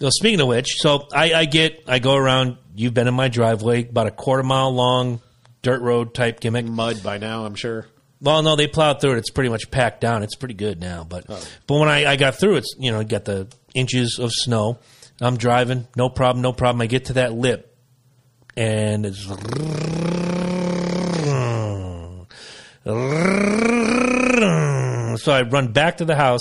Well, 0.00 0.10
speaking 0.12 0.40
of 0.40 0.48
which, 0.48 0.76
so 0.78 1.08
I, 1.12 1.32
I 1.34 1.44
get, 1.44 1.82
I 1.88 1.98
go 1.98 2.14
around. 2.14 2.58
You've 2.74 2.94
been 2.94 3.08
in 3.08 3.14
my 3.14 3.28
driveway, 3.28 3.88
about 3.88 4.06
a 4.06 4.12
quarter 4.12 4.44
mile 4.44 4.72
long, 4.72 5.20
dirt 5.62 5.80
road 5.82 6.14
type 6.14 6.40
gimmick. 6.40 6.66
Mud 6.66 7.02
by 7.02 7.18
now, 7.18 7.44
I'm 7.44 7.56
sure. 7.56 7.86
Well, 8.20 8.42
no, 8.42 8.56
they 8.56 8.66
plowed 8.66 9.00
through 9.00 9.12
it. 9.12 9.18
It's 9.18 9.30
pretty 9.30 9.50
much 9.50 9.70
packed 9.70 10.00
down. 10.00 10.22
It's 10.22 10.36
pretty 10.36 10.54
good 10.54 10.80
now, 10.80 11.04
but 11.08 11.24
oh. 11.28 11.42
but 11.66 11.78
when 11.78 11.88
I, 11.88 12.12
I 12.12 12.16
got 12.16 12.36
through, 12.36 12.56
it's 12.56 12.74
you 12.78 12.92
know, 12.92 13.02
got 13.02 13.24
the 13.24 13.48
inches 13.74 14.18
of 14.20 14.30
snow. 14.32 14.78
I'm 15.20 15.36
driving, 15.36 15.88
no 15.96 16.08
problem, 16.08 16.42
no 16.42 16.52
problem. 16.52 16.80
I 16.80 16.86
get 16.86 17.06
to 17.06 17.14
that 17.14 17.32
lip, 17.32 17.67
and 18.56 19.06
it's 19.06 19.26
so 25.22 25.32
I 25.32 25.42
run 25.42 25.72
back 25.72 25.98
to 25.98 26.04
the 26.04 26.16
house. 26.16 26.40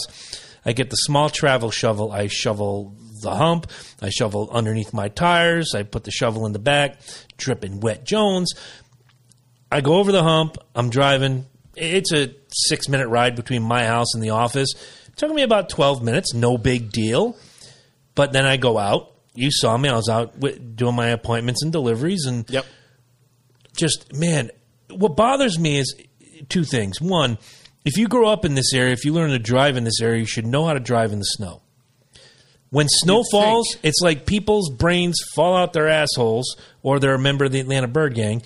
I 0.66 0.74
get 0.74 0.90
the 0.90 0.96
small 0.96 1.30
travel 1.30 1.72
shovel. 1.72 2.12
I 2.12 2.28
shovel 2.28 2.96
the 3.22 3.36
hump. 3.36 3.72
I 4.02 4.10
shovel 4.10 4.50
underneath 4.52 4.94
my 4.94 5.10
tires. 5.10 5.74
I 5.76 5.84
put 5.84 6.04
the 6.04 6.12
shovel 6.12 6.46
in 6.46 6.54
the 6.54 6.60
back, 6.60 7.00
dripping 7.38 7.80
wet 7.80 8.06
Jones. 8.06 8.54
I 9.72 9.82
go 9.82 9.96
over 9.96 10.12
the 10.12 10.24
hump. 10.24 10.58
I'm 10.76 10.90
driving. 10.90 11.46
It's 11.76 12.12
a 12.14 12.34
six 12.50 12.88
minute 12.88 13.08
ride 13.08 13.36
between 13.36 13.64
my 13.64 13.86
house 13.86 14.14
and 14.14 14.24
the 14.24 14.32
office. 14.32 14.70
It 15.08 15.18
took 15.18 15.32
me 15.32 15.44
about 15.44 15.70
12 15.70 16.04
minutes. 16.04 16.34
No 16.34 16.58
big 16.58 16.92
deal. 16.92 17.38
But 18.16 18.32
then 18.32 18.46
I 18.46 18.58
go 18.58 18.78
out. 18.78 19.14
You 19.38 19.52
saw 19.52 19.78
me. 19.78 19.88
I 19.90 19.96
was 19.96 20.10
out 20.10 20.34
wi- 20.40 20.58
doing 20.58 20.96
my 20.96 21.08
appointments 21.10 21.62
and 21.64 21.72
deliveries. 21.72 22.26
And 22.26 22.50
Yep. 22.50 22.66
just, 23.76 24.14
man, 24.14 24.50
what 24.90 25.16
bothers 25.16 25.60
me 25.60 25.78
is 25.78 25.96
two 26.50 26.64
things. 26.64 27.00
One, 27.00 27.38
if 27.86 27.98
you 27.98 28.08
grow 28.08 28.28
up 28.30 28.46
in 28.46 28.56
this 28.56 28.74
area, 28.74 28.94
if 28.94 29.06
you 29.06 29.14
learn 29.14 29.30
to 29.32 29.40
drive 29.40 29.78
in 29.78 29.84
this 29.84 30.02
area, 30.02 30.20
you 30.20 30.26
should 30.26 30.46
know 30.46 30.66
how 30.66 30.74
to 30.74 30.80
drive 30.80 31.12
in 31.14 31.20
the 31.20 31.26
snow. 31.26 31.62
When 32.70 32.88
snow 32.90 33.18
You'd 33.20 33.26
falls, 33.32 33.68
think. 33.74 33.86
it's 33.86 34.02
like 34.02 34.26
people's 34.26 34.70
brains 34.72 35.18
fall 35.36 35.56
out 35.56 35.72
their 35.74 35.88
assholes 35.88 36.58
or 36.84 37.00
they're 37.00 37.14
a 37.14 37.20
member 37.20 37.46
of 37.46 37.52
the 37.52 37.60
Atlanta 37.62 37.88
Bird 37.88 38.14
Gang 38.14 38.42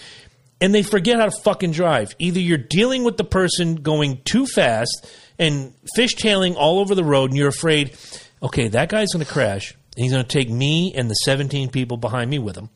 and 0.59 0.75
they 0.75 0.83
forget 0.83 1.17
how 1.17 1.25
to 1.25 1.41
fucking 1.43 1.71
drive. 1.71 2.15
Either 2.19 2.39
you're 2.39 2.57
dealing 2.59 3.03
with 3.03 3.17
the 3.17 3.23
person 3.23 3.75
going 3.77 4.21
too 4.23 4.45
fast 4.45 5.07
and 5.39 5.73
fishtailing 5.97 6.55
all 6.55 6.79
over 6.79 6.93
the 6.93 7.03
road 7.03 7.31
and 7.31 7.37
you're 7.37 7.47
afraid, 7.47 7.97
okay, 8.43 8.67
that 8.67 8.89
guy's 8.89 9.11
going 9.11 9.25
to 9.25 9.31
crash 9.31 9.73
and 9.95 10.03
he's 10.03 10.13
going 10.13 10.25
to 10.25 10.29
take 10.29 10.49
me 10.49 10.93
and 10.93 11.09
the 11.09 11.15
17 11.15 11.69
people 11.69 11.97
behind 11.97 12.29
me 12.29 12.39
with 12.39 12.55
him. 12.55 12.69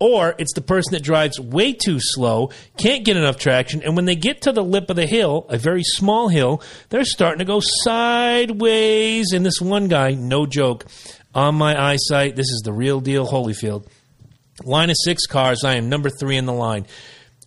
Or 0.00 0.34
it's 0.38 0.54
the 0.54 0.60
person 0.60 0.92
that 0.92 1.02
drives 1.02 1.38
way 1.38 1.72
too 1.72 1.98
slow, 2.00 2.50
can't 2.76 3.04
get 3.04 3.16
enough 3.16 3.38
traction, 3.38 3.82
and 3.82 3.94
when 3.94 4.06
they 4.06 4.16
get 4.16 4.42
to 4.42 4.52
the 4.52 4.62
lip 4.62 4.90
of 4.90 4.96
the 4.96 5.06
hill, 5.06 5.46
a 5.48 5.56
very 5.56 5.84
small 5.84 6.28
hill, 6.28 6.62
they're 6.88 7.04
starting 7.04 7.38
to 7.38 7.44
go 7.44 7.60
sideways. 7.62 9.32
And 9.32 9.46
this 9.46 9.60
one 9.60 9.88
guy, 9.88 10.10
no 10.12 10.46
joke, 10.46 10.84
on 11.34 11.54
my 11.54 11.80
eyesight, 11.80 12.34
this 12.34 12.50
is 12.50 12.62
the 12.64 12.72
real 12.72 13.00
deal, 13.00 13.26
Holyfield. 13.26 13.86
Line 14.64 14.90
of 14.90 14.96
six 15.04 15.26
cars, 15.26 15.64
I 15.64 15.76
am 15.76 15.88
number 15.88 16.10
three 16.10 16.36
in 16.36 16.46
the 16.46 16.52
line. 16.52 16.86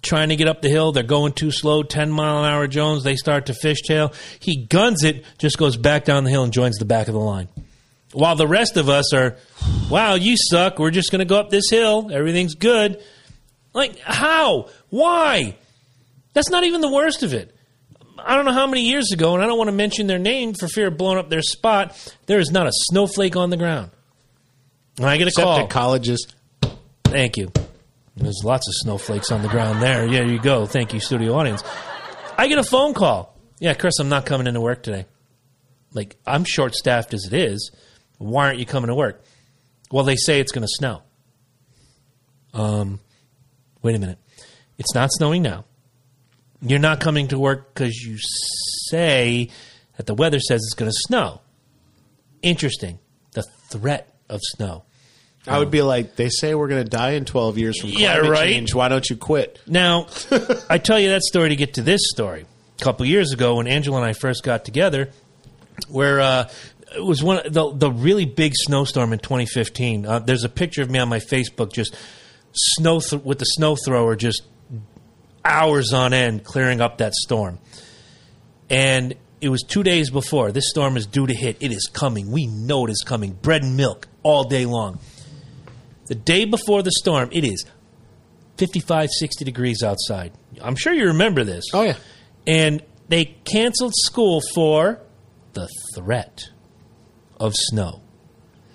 Trying 0.01 0.29
to 0.29 0.35
get 0.35 0.47
up 0.47 0.61
the 0.61 0.69
hill, 0.69 0.91
they're 0.91 1.03
going 1.03 1.33
too 1.33 1.51
slow, 1.51 1.83
10 1.83 2.11
mile 2.11 2.43
an 2.43 2.49
hour 2.49 2.67
Jones, 2.67 3.03
they 3.03 3.15
start 3.15 3.47
to 3.47 3.53
fishtail. 3.53 4.13
He 4.39 4.65
guns 4.65 5.03
it, 5.03 5.25
just 5.37 5.57
goes 5.57 5.75
back 5.75 6.05
down 6.05 6.23
the 6.23 6.29
hill 6.29 6.43
and 6.43 6.53
joins 6.53 6.77
the 6.77 6.85
back 6.85 7.07
of 7.07 7.13
the 7.13 7.19
line. 7.19 7.49
While 8.17 8.35
the 8.35 8.47
rest 8.47 8.77
of 8.77 8.89
us 8.89 9.13
are, 9.13 9.37
wow, 9.91 10.15
you 10.15 10.35
suck. 10.37 10.79
We're 10.79 10.89
just 10.89 11.11
going 11.11 11.19
to 11.19 11.25
go 11.25 11.39
up 11.39 11.51
this 11.51 11.69
hill. 11.69 12.09
Everything's 12.11 12.55
good. 12.55 12.99
Like, 13.73 13.99
how? 13.99 14.69
Why? 14.89 15.55
That's 16.33 16.49
not 16.49 16.63
even 16.63 16.81
the 16.81 16.91
worst 16.91 17.21
of 17.21 17.35
it. 17.35 17.55
I 18.17 18.35
don't 18.35 18.45
know 18.45 18.53
how 18.53 18.65
many 18.65 18.81
years 18.81 19.11
ago, 19.11 19.35
and 19.35 19.43
I 19.43 19.45
don't 19.45 19.59
want 19.59 19.67
to 19.67 19.71
mention 19.75 20.07
their 20.07 20.17
name 20.17 20.55
for 20.55 20.67
fear 20.67 20.87
of 20.87 20.97
blowing 20.97 21.19
up 21.19 21.29
their 21.29 21.43
spot. 21.43 21.95
There 22.25 22.39
is 22.39 22.49
not 22.49 22.65
a 22.65 22.71
snowflake 22.73 23.35
on 23.35 23.51
the 23.51 23.57
ground. 23.57 23.91
And 24.97 25.05
I 25.05 25.17
get 25.17 25.25
a 25.25 25.27
Except 25.27 25.45
call. 25.45 25.59
at 25.59 25.69
colleges. 25.69 26.27
Thank 27.03 27.37
you. 27.37 27.51
There's 28.15 28.41
lots 28.43 28.67
of 28.67 28.73
snowflakes 28.77 29.31
on 29.31 29.43
the 29.43 29.47
ground 29.47 29.79
there. 29.83 30.07
Yeah, 30.07 30.21
you 30.23 30.39
go. 30.39 30.65
Thank 30.65 30.91
you, 30.91 30.99
studio 30.99 31.35
audience. 31.35 31.61
I 32.35 32.47
get 32.47 32.57
a 32.57 32.63
phone 32.63 32.95
call. 32.95 33.37
Yeah, 33.59 33.75
Chris, 33.75 33.99
I'm 33.99 34.09
not 34.09 34.25
coming 34.25 34.47
into 34.47 34.59
work 34.59 34.81
today. 34.81 35.05
Like, 35.93 36.15
I'm 36.25 36.45
short 36.45 36.73
staffed 36.73 37.13
as 37.13 37.25
it 37.31 37.33
is. 37.33 37.69
Why 38.17 38.47
aren't 38.47 38.59
you 38.59 38.65
coming 38.65 38.87
to 38.87 38.95
work? 38.95 39.23
Well, 39.91 40.03
they 40.03 40.15
say 40.15 40.39
it's 40.39 40.51
going 40.51 40.63
to 40.63 40.71
snow. 40.71 41.01
Um, 42.53 42.99
wait 43.81 43.95
a 43.95 43.99
minute. 43.99 44.19
It's 44.77 44.93
not 44.95 45.09
snowing 45.11 45.41
now. 45.41 45.65
You're 46.61 46.79
not 46.79 46.99
coming 46.99 47.27
to 47.29 47.39
work 47.39 47.73
because 47.73 47.95
you 47.95 48.17
say 48.89 49.49
that 49.95 50.05
the 50.05 50.13
weather 50.15 50.39
says 50.39 50.61
it's 50.63 50.73
going 50.73 50.89
to 50.89 50.97
snow. 51.07 51.41
Interesting. 52.41 52.99
The 53.33 53.43
threat 53.69 54.13
of 54.29 54.39
snow. 54.43 54.83
I 55.49 55.59
would 55.59 55.71
be 55.71 55.81
like, 55.81 56.17
they 56.17 56.27
say 56.27 56.55
we're 56.55 56.67
going 56.67 56.83
to 56.83 56.89
die 56.89 57.11
in 57.11 57.23
12 57.23 57.57
years 57.57 57.79
from 57.79 57.91
climate 57.91 58.01
Yeah, 58.01 58.17
right. 58.17 58.49
change. 58.49 58.73
Why 58.73 58.89
don't 58.89 59.09
you 59.09 59.15
quit? 59.15 59.59
Now, 59.65 60.07
I 60.69 60.77
tell 60.77 60.99
you 60.99 61.09
that 61.09 61.21
story 61.21 61.49
to 61.49 61.55
get 61.55 61.75
to 61.75 61.81
this 61.81 62.01
story. 62.09 62.45
A 62.79 62.83
couple 62.83 63.05
years 63.05 63.31
ago, 63.31 63.55
when 63.55 63.67
Angela 63.67 63.97
and 63.97 64.05
I 64.05 64.11
first 64.11 64.43
got 64.43 64.65
together, 64.65 65.09
where 65.87 66.19
uh, 66.19 66.49
it 66.95 67.03
was 67.03 67.23
one 67.23 67.45
of 67.45 67.53
the 67.53 67.71
the 67.73 67.91
really 67.91 68.25
big 68.25 68.53
snowstorm 68.55 69.13
in 69.13 69.19
2015. 69.19 70.05
Uh, 70.05 70.19
there's 70.19 70.43
a 70.43 70.49
picture 70.49 70.81
of 70.81 70.89
me 70.89 70.99
on 70.99 71.09
my 71.09 71.19
Facebook, 71.19 71.73
just 71.73 71.95
snow 72.53 72.99
th- 72.99 73.23
with 73.23 73.39
the 73.39 73.45
snow 73.45 73.75
thrower, 73.75 74.15
just 74.15 74.43
hours 75.43 75.93
on 75.93 76.13
end 76.13 76.43
clearing 76.43 76.81
up 76.81 76.97
that 76.99 77.13
storm. 77.13 77.59
And 78.69 79.15
it 79.39 79.49
was 79.49 79.61
two 79.63 79.83
days 79.83 80.09
before 80.09 80.51
this 80.51 80.69
storm 80.69 80.97
is 80.97 81.05
due 81.05 81.27
to 81.27 81.33
hit. 81.33 81.57
It 81.59 81.71
is 81.71 81.89
coming. 81.91 82.31
We 82.31 82.47
know 82.47 82.85
it 82.85 82.91
is 82.91 83.03
coming. 83.05 83.33
Bread 83.33 83.63
and 83.63 83.77
milk 83.77 84.07
all 84.23 84.43
day 84.43 84.65
long. 84.65 84.99
The 86.07 86.15
day 86.15 86.45
before 86.45 86.83
the 86.83 86.91
storm, 86.91 87.29
it 87.31 87.43
is 87.43 87.65
55, 88.57 89.09
60 89.11 89.45
degrees 89.45 89.83
outside. 89.83 90.31
I'm 90.61 90.75
sure 90.75 90.93
you 90.93 91.07
remember 91.07 91.43
this. 91.43 91.65
Oh, 91.73 91.83
yeah. 91.83 91.97
And 92.45 92.81
they 93.09 93.25
canceled 93.25 93.93
school 93.95 94.41
for 94.55 95.01
the 95.53 95.69
threat 95.95 96.49
of 97.39 97.53
snow. 97.55 98.01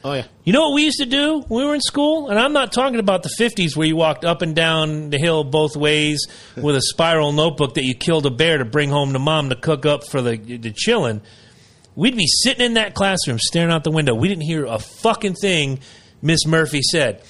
Oh, 0.04 0.14
yeah. 0.14 0.26
You 0.42 0.52
know 0.52 0.68
what 0.68 0.74
we 0.74 0.84
used 0.84 0.98
to 0.98 1.06
do 1.06 1.42
when 1.46 1.62
we 1.62 1.66
were 1.66 1.74
in 1.74 1.80
school? 1.80 2.28
And 2.28 2.38
I'm 2.38 2.52
not 2.52 2.72
talking 2.72 2.98
about 2.98 3.22
the 3.22 3.30
50s 3.38 3.76
where 3.76 3.86
you 3.86 3.94
walked 3.94 4.24
up 4.24 4.42
and 4.42 4.54
down 4.54 5.10
the 5.10 5.18
hill 5.18 5.44
both 5.44 5.76
ways 5.76 6.26
with 6.56 6.74
a 6.74 6.82
spiral 6.82 7.30
notebook 7.32 7.74
that 7.74 7.84
you 7.84 7.94
killed 7.94 8.26
a 8.26 8.30
bear 8.30 8.58
to 8.58 8.64
bring 8.64 8.90
home 8.90 9.12
to 9.12 9.18
mom 9.20 9.50
to 9.50 9.56
cook 9.56 9.86
up 9.86 10.06
for 10.08 10.20
the, 10.20 10.36
the 10.36 10.72
chillin'. 10.72 11.20
We'd 11.94 12.16
be 12.16 12.26
sitting 12.26 12.64
in 12.64 12.74
that 12.74 12.94
classroom 12.94 13.38
staring 13.38 13.70
out 13.70 13.84
the 13.84 13.90
window. 13.90 14.14
We 14.14 14.28
didn't 14.28 14.44
hear 14.44 14.64
a 14.64 14.78
fucking 14.78 15.34
thing 15.34 15.80
Miss 16.20 16.46
Murphy 16.46 16.80
said. 16.82 17.22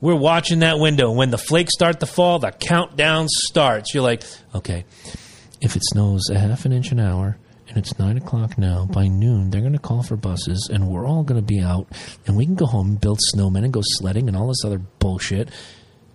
We're 0.00 0.16
watching 0.16 0.60
that 0.60 0.78
window. 0.78 1.10
When 1.12 1.30
the 1.30 1.38
flakes 1.38 1.72
start 1.72 2.00
to 2.00 2.06
fall, 2.06 2.38
the 2.38 2.50
countdown 2.50 3.26
starts. 3.28 3.94
You're 3.94 4.02
like, 4.02 4.22
okay, 4.54 4.84
if 5.60 5.76
it 5.76 5.82
snows 5.84 6.28
a 6.30 6.38
half 6.38 6.64
an 6.64 6.72
inch 6.72 6.92
an 6.92 7.00
hour 7.00 7.38
it's 7.78 7.98
nine 7.98 8.16
o'clock 8.18 8.58
now, 8.58 8.84
by 8.86 9.06
noon 9.08 9.50
they're 9.50 9.60
going 9.60 9.72
to 9.72 9.78
call 9.78 10.02
for 10.02 10.16
buses 10.16 10.68
and 10.72 10.88
we're 10.88 11.06
all 11.06 11.22
going 11.22 11.40
to 11.40 11.46
be 11.46 11.60
out 11.60 11.86
and 12.26 12.36
we 12.36 12.44
can 12.44 12.54
go 12.54 12.66
home 12.66 12.88
and 12.88 13.00
build 13.00 13.18
snowmen 13.34 13.64
and 13.64 13.72
go 13.72 13.80
sledding 13.82 14.28
and 14.28 14.36
all 14.36 14.48
this 14.48 14.64
other 14.64 14.78
bullshit. 14.78 15.48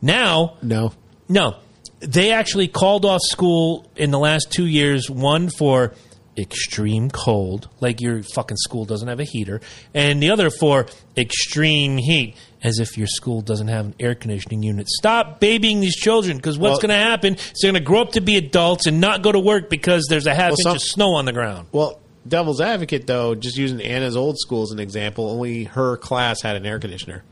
Now, 0.02 0.58
No. 0.62 0.94
no, 1.30 1.56
they 2.00 2.32
actually 2.32 2.68
called 2.68 3.06
off 3.06 3.22
school 3.24 3.90
in 3.96 4.12
the 4.12 4.20
last 4.20 4.52
two 4.52 4.68
years. 4.68 5.10
One 5.10 5.50
for 5.50 5.94
extreme 6.38 7.10
cold, 7.12 7.70
like 7.80 8.02
your 8.02 8.24
fucking 8.24 8.58
school 8.58 8.86
doesn't 8.86 9.08
have 9.08 9.20
a 9.20 9.24
heater, 9.24 9.62
and 9.94 10.22
the 10.22 10.32
other 10.32 10.50
for 10.50 10.88
extreme 11.16 11.98
heat, 11.98 12.36
as 12.64 12.80
if 12.80 12.98
your 12.98 13.08
school 13.08 13.42
doesn't 13.42 13.68
have 13.68 13.86
an 13.88 13.96
air 14.00 14.16
conditioning 14.16 14.64
unit. 14.64 14.88
Stop 14.90 15.40
babying 15.40 15.82
these 15.82 15.96
children, 15.96 16.38
because 16.38 16.58
what's 16.58 16.72
Well- 16.74 16.80
going 16.80 16.90
to 16.90 16.96
happen 17.06 17.36
is 17.36 17.54
they're 17.62 17.72
going 17.72 17.84
to 17.84 17.86
grow 17.86 18.02
up 18.02 18.14
to 18.14 18.22
be 18.22 18.38
adults 18.38 18.88
and 18.88 19.02
not 19.02 19.22
go 19.22 19.32
to 19.32 19.40
work 19.40 19.70
because 19.70 20.06
there's 20.10 20.28
a 20.28 20.34
half 20.34 20.52
Well, 20.52 20.58
inch 20.60 20.64
some- 20.64 20.76
of 20.78 20.82
snow 20.82 21.14
on 21.16 21.26
the 21.26 21.34
ground. 21.34 21.68
Well, 21.72 22.00
devil's 22.28 22.62
advocate 22.62 23.06
though, 23.06 23.36
just 23.36 23.58
using 23.58 23.82
Anna's 23.82 24.16
old 24.16 24.40
school 24.40 24.64
as 24.64 24.72
an 24.72 24.80
example, 24.80 25.30
only 25.30 25.66
her 25.66 25.98
class 25.98 26.42
had 26.42 26.56
an 26.56 26.66
air 26.66 26.80
conditioner. 26.80 27.24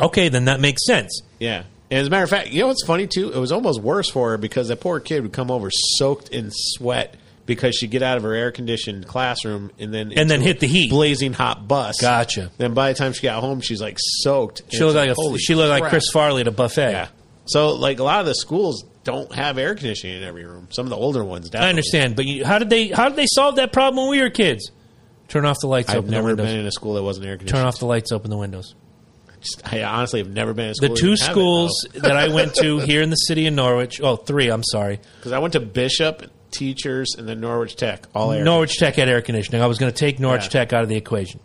Okay, 0.00 0.28
then 0.28 0.46
that 0.46 0.58
makes 0.58 0.84
sense. 0.84 1.20
Yeah. 1.38 1.62
And 1.90 2.00
as 2.00 2.06
a 2.06 2.10
matter 2.10 2.24
of 2.24 2.30
fact, 2.30 2.50
you 2.50 2.62
know 2.62 2.68
what's 2.68 2.84
funny 2.84 3.06
too? 3.06 3.30
It 3.32 3.38
was 3.38 3.52
almost 3.52 3.80
worse 3.80 4.10
for 4.10 4.30
her 4.30 4.38
because 4.38 4.68
that 4.68 4.80
poor 4.80 4.98
kid 4.98 5.22
would 5.22 5.32
come 5.32 5.50
over 5.50 5.68
soaked 5.70 6.30
in 6.30 6.48
sweat 6.50 7.14
because 7.46 7.74
she'd 7.76 7.90
get 7.90 8.02
out 8.02 8.16
of 8.16 8.22
her 8.22 8.34
air 8.34 8.52
conditioned 8.52 9.06
classroom 9.06 9.70
and 9.78 9.92
then 9.92 10.12
And 10.12 10.30
then 10.30 10.40
hit 10.40 10.60
the 10.60 10.66
heat. 10.66 10.90
blazing 10.90 11.32
hot 11.32 11.66
bus. 11.66 12.00
Gotcha. 12.00 12.50
Then 12.58 12.74
by 12.74 12.92
the 12.92 12.98
time 12.98 13.12
she 13.12 13.22
got 13.22 13.40
home, 13.40 13.60
she's 13.60 13.80
like 13.80 13.96
soaked. 13.98 14.62
She 14.70 14.82
looked 14.84 14.96
like 14.96 15.10
a, 15.10 15.14
Holy 15.14 15.38
she 15.38 15.54
looked 15.54 15.70
like. 15.70 15.90
Chris 15.90 16.04
Farley 16.12 16.42
at 16.42 16.48
a 16.48 16.52
buffet. 16.52 16.92
Yeah. 16.92 17.08
So 17.46 17.74
like 17.74 17.98
a 17.98 18.04
lot 18.04 18.20
of 18.20 18.26
the 18.26 18.34
schools 18.34 18.84
don't 19.04 19.32
have 19.34 19.58
air 19.58 19.74
conditioning 19.74 20.18
in 20.18 20.22
every 20.22 20.44
room. 20.44 20.68
Some 20.70 20.86
of 20.86 20.90
the 20.90 20.96
older 20.96 21.24
ones. 21.24 21.50
Definitely. 21.50 21.66
I 21.66 21.70
understand, 21.70 22.16
but 22.16 22.24
you, 22.24 22.44
how 22.44 22.58
did 22.58 22.70
they 22.70 22.88
how 22.88 23.08
did 23.08 23.16
they 23.16 23.26
solve 23.26 23.56
that 23.56 23.72
problem 23.72 24.04
when 24.04 24.10
we 24.10 24.22
were 24.22 24.30
kids? 24.30 24.70
Turn 25.28 25.44
off 25.44 25.56
the 25.60 25.66
lights, 25.66 25.88
I've 25.90 25.96
open 25.98 26.10
the 26.10 26.16
never 26.16 26.28
windows. 26.28 26.46
been 26.46 26.60
in 26.60 26.66
a 26.66 26.70
school 26.72 26.94
that 26.94 27.02
wasn't 27.02 27.26
air 27.26 27.36
conditioned. 27.38 27.56
Turn 27.58 27.66
off 27.66 27.78
the 27.78 27.86
lights, 27.86 28.12
open 28.12 28.30
the 28.30 28.36
windows. 28.36 28.74
Just- 29.40 29.62
I 29.72 29.82
honestly 29.82 30.20
have 30.20 30.28
never 30.30 30.52
been 30.54 30.66
in 30.66 30.70
a 30.70 30.74
school. 30.74 30.90
The 30.90 30.94
two 30.94 31.16
schools 31.16 31.86
uh, 31.96 32.00
that 32.00 32.16
I 32.16 32.28
went 32.28 32.54
to 32.56 32.78
here 32.78 33.02
in 33.02 33.10
the 33.10 33.16
city 33.16 33.46
of 33.48 33.54
Norwich. 33.54 34.00
Oh, 34.00 34.14
three. 34.16 34.48
I'm 34.50 34.62
sorry. 34.62 35.00
because 35.16 35.32
I 35.32 35.38
went 35.40 35.54
to 35.54 35.60
Bishop, 35.60 36.30
Teachers, 36.52 37.14
and 37.18 37.28
then 37.28 37.40
Norwich 37.40 37.74
Tech. 37.76 38.06
All 38.14 38.30
air. 38.32 38.44
Norwich 38.44 38.76
Tech 38.78 38.94
had 38.94 39.08
air 39.08 39.20
conditioning. 39.22 39.60
I 39.62 39.66
was 39.66 39.78
going 39.78 39.92
to 39.92 39.98
take 39.98 40.20
Norwich 40.20 40.44
Yeah. 40.44 40.48
Tech 40.60 40.72
out 40.72 40.82
of 40.84 40.88
the 40.88 40.96
equation, 40.96 41.40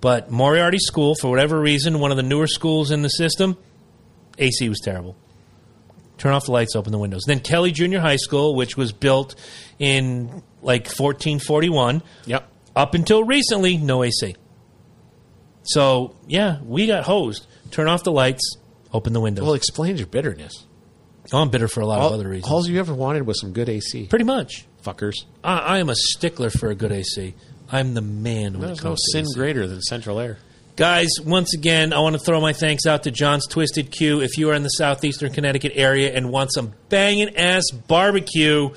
but 0.00 0.30
Moriarty 0.30 0.78
School, 0.78 1.14
for 1.20 1.30
whatever 1.30 1.60
reason, 1.60 1.98
one 2.00 2.10
of 2.10 2.16
the 2.16 2.22
newer 2.22 2.46
schools 2.46 2.90
in 2.90 3.02
the 3.02 3.08
system, 3.08 3.56
AC 4.38 4.68
was 4.68 4.80
terrible. 4.80 5.16
Turn 6.16 6.32
off 6.32 6.46
the 6.46 6.52
lights, 6.52 6.76
open 6.76 6.92
the 6.92 6.98
windows. 6.98 7.24
Then 7.26 7.40
Kelly 7.40 7.72
Junior 7.72 8.00
High 8.00 8.16
School, 8.16 8.54
which 8.54 8.76
was 8.76 8.92
built 8.92 9.34
in 9.78 10.42
like 10.62 10.84
1441, 10.86 12.02
Yep. 12.26 12.48
up 12.76 12.94
until 12.94 13.24
recently, 13.24 13.76
no 13.76 14.02
AC. 14.04 14.36
So 15.64 16.14
yeah, 16.26 16.58
we 16.64 16.86
got 16.86 17.04
hosed. 17.04 17.46
Turn 17.70 17.88
off 17.88 18.04
the 18.04 18.12
lights, 18.12 18.56
open 18.92 19.12
the 19.12 19.20
windows. 19.20 19.44
Well, 19.44 19.54
explains 19.54 19.98
your 19.98 20.06
bitterness. 20.06 20.64
Oh, 21.32 21.40
I'm 21.40 21.50
bitter 21.50 21.68
for 21.68 21.80
a 21.80 21.86
lot 21.86 22.00
All, 22.00 22.08
of 22.08 22.14
other 22.14 22.28
reasons. 22.28 22.52
all 22.52 22.66
you 22.68 22.78
ever 22.78 22.94
wanted 22.94 23.26
was 23.26 23.40
some 23.40 23.52
good 23.52 23.68
AC. 23.68 24.06
Pretty 24.08 24.24
much. 24.24 24.66
Fuckers. 24.84 25.24
I, 25.42 25.58
I 25.58 25.78
am 25.78 25.88
a 25.88 25.94
stickler 25.96 26.50
for 26.50 26.68
a 26.70 26.74
good 26.74 26.92
AC. 26.92 27.34
I'm 27.72 27.94
the 27.94 28.02
man 28.02 28.54
when 28.54 28.64
it 28.64 28.66
There's 28.66 28.78
no 28.78 28.90
comes 28.90 29.00
to 29.02 29.12
sin 29.12 29.24
AC. 29.24 29.34
greater 29.34 29.66
than 29.66 29.80
central 29.80 30.20
air. 30.20 30.38
Guys, 30.76 31.08
once 31.24 31.54
again, 31.54 31.92
I 31.92 32.00
want 32.00 32.14
to 32.14 32.18
throw 32.18 32.40
my 32.40 32.52
thanks 32.52 32.84
out 32.84 33.04
to 33.04 33.10
John's 33.10 33.46
Twisted 33.46 33.90
Q. 33.92 34.20
If 34.20 34.36
you 34.36 34.50
are 34.50 34.54
in 34.54 34.64
the 34.64 34.68
southeastern 34.70 35.32
Connecticut 35.32 35.72
area 35.76 36.12
and 36.12 36.30
want 36.30 36.52
some 36.52 36.74
banging 36.88 37.36
ass 37.36 37.70
barbecue, 37.70 38.70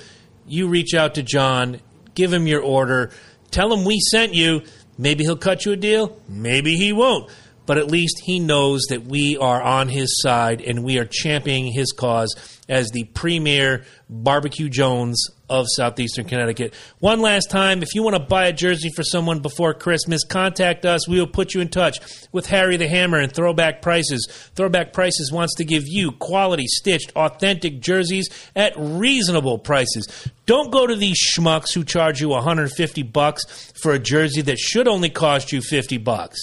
you 0.46 0.68
reach 0.68 0.94
out 0.94 1.16
to 1.16 1.22
John, 1.22 1.80
give 2.14 2.32
him 2.32 2.46
your 2.46 2.62
order, 2.62 3.10
tell 3.50 3.72
him 3.72 3.84
we 3.84 3.98
sent 4.00 4.32
you. 4.32 4.62
Maybe 4.96 5.24
he'll 5.24 5.36
cut 5.36 5.64
you 5.66 5.72
a 5.72 5.76
deal, 5.76 6.20
maybe 6.28 6.76
he 6.76 6.92
won't. 6.92 7.30
But 7.68 7.76
at 7.76 7.90
least 7.90 8.22
he 8.24 8.40
knows 8.40 8.80
that 8.88 9.04
we 9.04 9.36
are 9.36 9.62
on 9.62 9.88
his 9.90 10.22
side 10.22 10.62
and 10.62 10.82
we 10.82 10.98
are 10.98 11.04
championing 11.04 11.70
his 11.70 11.92
cause 11.92 12.34
as 12.66 12.88
the 12.88 13.04
premier 13.04 13.84
barbecue 14.08 14.70
Jones 14.70 15.22
of 15.50 15.66
southeastern 15.76 16.24
Connecticut. 16.24 16.72
One 17.00 17.20
last 17.20 17.50
time, 17.50 17.82
if 17.82 17.94
you 17.94 18.02
want 18.02 18.16
to 18.16 18.22
buy 18.22 18.46
a 18.46 18.54
jersey 18.54 18.88
for 18.96 19.02
someone 19.02 19.40
before 19.40 19.74
Christmas, 19.74 20.24
contact 20.24 20.86
us. 20.86 21.06
We 21.06 21.18
will 21.20 21.26
put 21.26 21.52
you 21.52 21.60
in 21.60 21.68
touch 21.68 22.00
with 22.32 22.46
Harry 22.46 22.78
the 22.78 22.88
Hammer 22.88 23.18
and 23.18 23.30
Throwback 23.30 23.82
Prices. 23.82 24.26
Throwback 24.54 24.94
Prices 24.94 25.30
wants 25.30 25.54
to 25.56 25.64
give 25.66 25.82
you 25.86 26.12
quality, 26.12 26.64
stitched, 26.68 27.12
authentic 27.16 27.80
jerseys 27.80 28.30
at 28.56 28.72
reasonable 28.78 29.58
prices. 29.58 30.08
Don't 30.46 30.72
go 30.72 30.86
to 30.86 30.96
these 30.96 31.20
schmucks 31.22 31.74
who 31.74 31.84
charge 31.84 32.22
you 32.22 32.30
150 32.30 33.02
bucks 33.02 33.72
for 33.82 33.92
a 33.92 33.98
jersey 33.98 34.40
that 34.40 34.58
should 34.58 34.88
only 34.88 35.10
cost 35.10 35.52
you 35.52 35.60
50 35.60 35.98
bucks. 35.98 36.38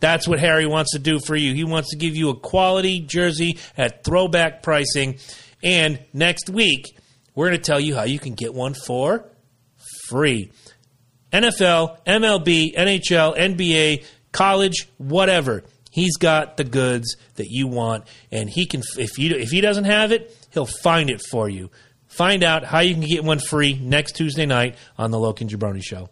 That's 0.00 0.26
what 0.26 0.40
Harry 0.40 0.66
wants 0.66 0.92
to 0.92 0.98
do 0.98 1.20
for 1.20 1.36
you. 1.36 1.54
He 1.54 1.64
wants 1.64 1.90
to 1.90 1.96
give 1.96 2.16
you 2.16 2.30
a 2.30 2.34
quality 2.34 3.00
jersey 3.00 3.58
at 3.76 4.02
throwback 4.02 4.62
pricing. 4.62 5.18
And 5.62 6.00
next 6.12 6.48
week, 6.48 6.96
we're 7.34 7.48
going 7.48 7.58
to 7.58 7.64
tell 7.64 7.80
you 7.80 7.94
how 7.94 8.04
you 8.04 8.18
can 8.18 8.34
get 8.34 8.54
one 8.54 8.74
for 8.74 9.26
free. 10.08 10.50
NFL, 11.32 12.04
MLB, 12.04 12.74
NHL, 12.74 13.36
NBA, 13.36 14.04
college, 14.32 14.88
whatever. 14.98 15.64
He's 15.90 16.16
got 16.16 16.56
the 16.56 16.64
goods 16.64 17.16
that 17.34 17.48
you 17.50 17.66
want, 17.66 18.04
and 18.30 18.48
he 18.48 18.66
can. 18.66 18.82
If 18.96 19.18
you 19.18 19.34
if 19.34 19.50
he 19.50 19.60
doesn't 19.60 19.84
have 19.84 20.12
it, 20.12 20.36
he'll 20.50 20.66
find 20.66 21.10
it 21.10 21.20
for 21.30 21.48
you. 21.48 21.70
Find 22.06 22.42
out 22.44 22.64
how 22.64 22.80
you 22.80 22.94
can 22.94 23.02
get 23.02 23.24
one 23.24 23.38
free 23.38 23.74
next 23.74 24.12
Tuesday 24.12 24.46
night 24.46 24.76
on 24.98 25.10
the 25.10 25.18
Loki 25.18 25.44
and 25.44 25.50
Jabroni 25.50 25.82
Show. 25.82 26.08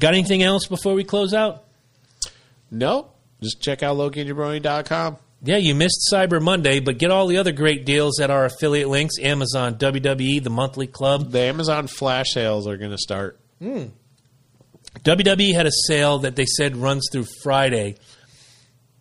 Got 0.00 0.14
anything 0.14 0.42
else 0.42 0.66
before 0.66 0.94
we 0.94 1.04
close 1.04 1.34
out? 1.34 1.64
No. 2.70 3.10
Just 3.40 3.60
check 3.60 3.82
out 3.82 3.96
LokiandJabroni.com. 3.96 5.18
Yeah, 5.42 5.58
you 5.58 5.74
missed 5.74 6.08
Cyber 6.12 6.42
Monday, 6.42 6.80
but 6.80 6.98
get 6.98 7.12
all 7.12 7.28
the 7.28 7.36
other 7.38 7.52
great 7.52 7.84
deals 7.86 8.18
at 8.18 8.30
our 8.30 8.44
affiliate 8.46 8.88
links 8.88 9.14
Amazon, 9.20 9.76
WWE, 9.76 10.42
the 10.42 10.50
monthly 10.50 10.88
club. 10.88 11.30
The 11.30 11.40
Amazon 11.42 11.86
flash 11.86 12.32
sales 12.32 12.66
are 12.66 12.76
going 12.76 12.90
to 12.90 12.98
start. 12.98 13.38
WWE 13.60 15.54
had 15.54 15.66
a 15.66 15.72
sale 15.86 16.18
that 16.20 16.34
they 16.34 16.44
said 16.44 16.76
runs 16.76 17.08
through 17.12 17.26
Friday. 17.42 17.96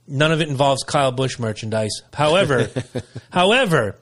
None 0.08 0.32
of 0.32 0.40
it 0.40 0.48
involves 0.48 0.84
Kyle 0.84 1.12
Busch 1.12 1.40
merchandise. 1.40 2.02
However, 2.14 2.70
however, 3.32 3.96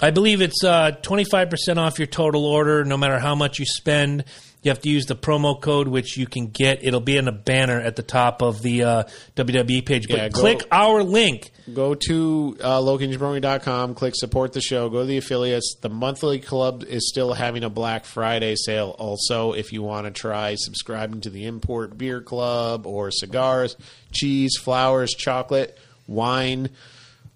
I 0.00 0.10
believe 0.10 0.40
it's 0.40 0.62
uh, 0.64 0.92
25% 1.02 1.76
off 1.76 1.98
your 1.98 2.06
total 2.06 2.46
order, 2.46 2.84
no 2.84 2.96
matter 2.96 3.18
how 3.18 3.34
much 3.34 3.58
you 3.58 3.66
spend. 3.66 4.24
You 4.62 4.70
have 4.70 4.80
to 4.82 4.90
use 4.90 5.06
the 5.06 5.16
promo 5.16 5.58
code, 5.58 5.88
which 5.88 6.18
you 6.18 6.26
can 6.26 6.48
get. 6.48 6.84
It'll 6.84 7.00
be 7.00 7.16
in 7.16 7.28
a 7.28 7.32
banner 7.32 7.80
at 7.80 7.96
the 7.96 8.02
top 8.02 8.42
of 8.42 8.60
the 8.60 8.82
uh, 8.84 9.02
WWE 9.34 9.86
page. 9.86 10.06
But 10.06 10.16
Yeah, 10.18 10.28
go- 10.28 10.40
click 10.40 10.60
our 10.70 11.02
link. 11.02 11.50
Go 11.72 11.94
to 11.94 12.58
uh, 12.60 12.78
LokiandJabroni.com, 12.80 13.94
click 13.94 14.14
support 14.16 14.52
the 14.52 14.60
show, 14.60 14.90
go 14.90 15.00
to 15.00 15.06
the 15.06 15.16
affiliates. 15.16 15.76
The 15.80 15.88
monthly 15.88 16.40
club 16.40 16.84
is 16.84 17.08
still 17.08 17.32
having 17.32 17.64
a 17.64 17.70
Black 17.70 18.04
Friday 18.04 18.54
sale. 18.56 18.94
Also, 18.98 19.52
if 19.52 19.72
you 19.72 19.82
want 19.82 20.04
to 20.06 20.10
try 20.10 20.56
subscribing 20.58 21.22
to 21.22 21.30
the 21.30 21.46
Import 21.46 21.96
Beer 21.96 22.20
Club 22.20 22.86
or 22.86 23.10
cigars, 23.10 23.76
cheese, 24.12 24.56
flowers, 24.60 25.14
chocolate, 25.14 25.78
wine, 26.06 26.68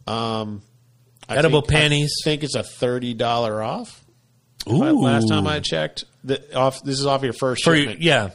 um, 0.06 0.60
Edible 1.28 1.62
think- 1.62 1.72
I 1.72 1.80
panties. 1.80 2.12
think 2.22 2.42
it's 2.42 2.54
a 2.54 2.62
thirty 2.62 3.14
dollar 3.14 3.62
off. 3.62 4.04
Last 4.66 5.28
time 5.28 5.46
I 5.46 5.60
checked, 5.60 6.04
the, 6.24 6.56
off 6.56 6.82
this 6.82 6.98
is 6.98 7.06
off 7.06 7.22
your 7.22 7.32
first 7.34 7.62
For, 7.64 7.76
shipment. 7.76 8.00
yeah, 8.00 8.30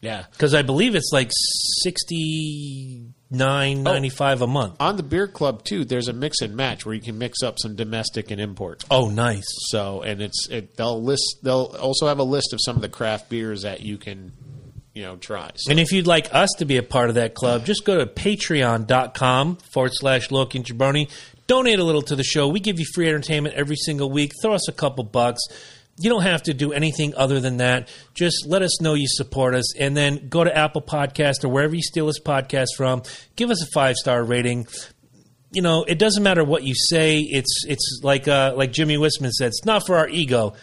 yeah. 0.00 0.24
because 0.30 0.54
I 0.54 0.62
believe 0.62 0.94
it's 0.94 1.10
like 1.12 1.30
sixty 1.82 3.12
nine 3.30 3.78
oh. 3.78 3.92
ninety 3.92 4.08
five 4.10 4.42
a 4.42 4.46
month. 4.46 4.76
On 4.80 4.96
the 4.96 5.02
beer 5.02 5.26
club 5.26 5.64
too, 5.64 5.84
there's 5.84 6.08
a 6.08 6.12
mix 6.12 6.40
and 6.40 6.54
match 6.56 6.84
where 6.84 6.94
you 6.94 7.00
can 7.00 7.18
mix 7.18 7.42
up 7.42 7.58
some 7.58 7.74
domestic 7.76 8.30
and 8.30 8.40
import. 8.40 8.84
Oh, 8.90 9.08
nice. 9.08 9.46
So, 9.70 10.02
and 10.02 10.20
it's 10.22 10.48
it, 10.50 10.76
they'll 10.76 11.02
list. 11.02 11.38
They'll 11.42 11.74
also 11.80 12.06
have 12.08 12.18
a 12.18 12.24
list 12.24 12.52
of 12.52 12.60
some 12.62 12.76
of 12.76 12.82
the 12.82 12.88
craft 12.88 13.28
beers 13.28 13.62
that 13.62 13.80
you 13.80 13.98
can, 13.98 14.32
you 14.94 15.02
know, 15.02 15.16
try. 15.16 15.50
So, 15.56 15.70
And 15.70 15.80
if 15.80 15.92
you'd 15.92 16.06
like 16.06 16.34
us 16.34 16.50
to 16.58 16.64
be 16.64 16.76
a 16.76 16.82
part 16.82 17.08
of 17.08 17.14
that 17.14 17.34
club, 17.34 17.64
just 17.64 17.84
go 17.84 17.98
to 17.98 18.06
patreon.com 18.06 19.56
forward 19.72 19.92
slash 19.94 20.30
Loki 20.30 20.58
and 20.58 20.66
Jabroni. 20.66 21.10
Donate 21.48 21.78
a 21.78 21.84
little 21.84 22.02
to 22.02 22.16
the 22.16 22.22
show. 22.22 22.48
We 22.48 22.60
give 22.60 22.78
you 22.78 22.86
free 22.94 23.08
entertainment 23.08 23.56
every 23.56 23.76
single 23.76 24.10
week. 24.10 24.32
Throw 24.40 24.54
us 24.54 24.68
a 24.68 24.72
couple 24.72 25.04
bucks. 25.04 25.40
You 26.02 26.10
don't 26.10 26.22
have 26.22 26.42
to 26.44 26.54
do 26.54 26.72
anything 26.72 27.14
other 27.14 27.40
than 27.40 27.58
that. 27.58 27.88
Just 28.14 28.46
let 28.46 28.62
us 28.62 28.80
know 28.80 28.94
you 28.94 29.06
support 29.08 29.54
us, 29.54 29.76
and 29.76 29.96
then 29.96 30.28
go 30.28 30.44
to 30.44 30.56
Apple 30.56 30.82
Podcast 30.82 31.44
or 31.44 31.48
wherever 31.48 31.74
you 31.74 31.82
steal 31.82 32.06
this 32.06 32.20
podcast 32.20 32.68
from. 32.76 33.02
Give 33.36 33.50
us 33.50 33.62
a 33.62 33.66
five 33.72 33.96
star 33.96 34.22
rating. 34.22 34.66
You 35.52 35.62
know, 35.62 35.84
it 35.84 35.98
doesn't 35.98 36.22
matter 36.22 36.44
what 36.44 36.62
you 36.62 36.74
say. 36.74 37.18
It's 37.18 37.64
it's 37.66 38.00
like 38.02 38.26
uh, 38.26 38.54
like 38.56 38.72
Jimmy 38.72 38.96
Wisman 38.96 39.30
said. 39.30 39.48
It's 39.48 39.64
not 39.64 39.86
for 39.86 39.96
our 39.96 40.08
ego. 40.08 40.54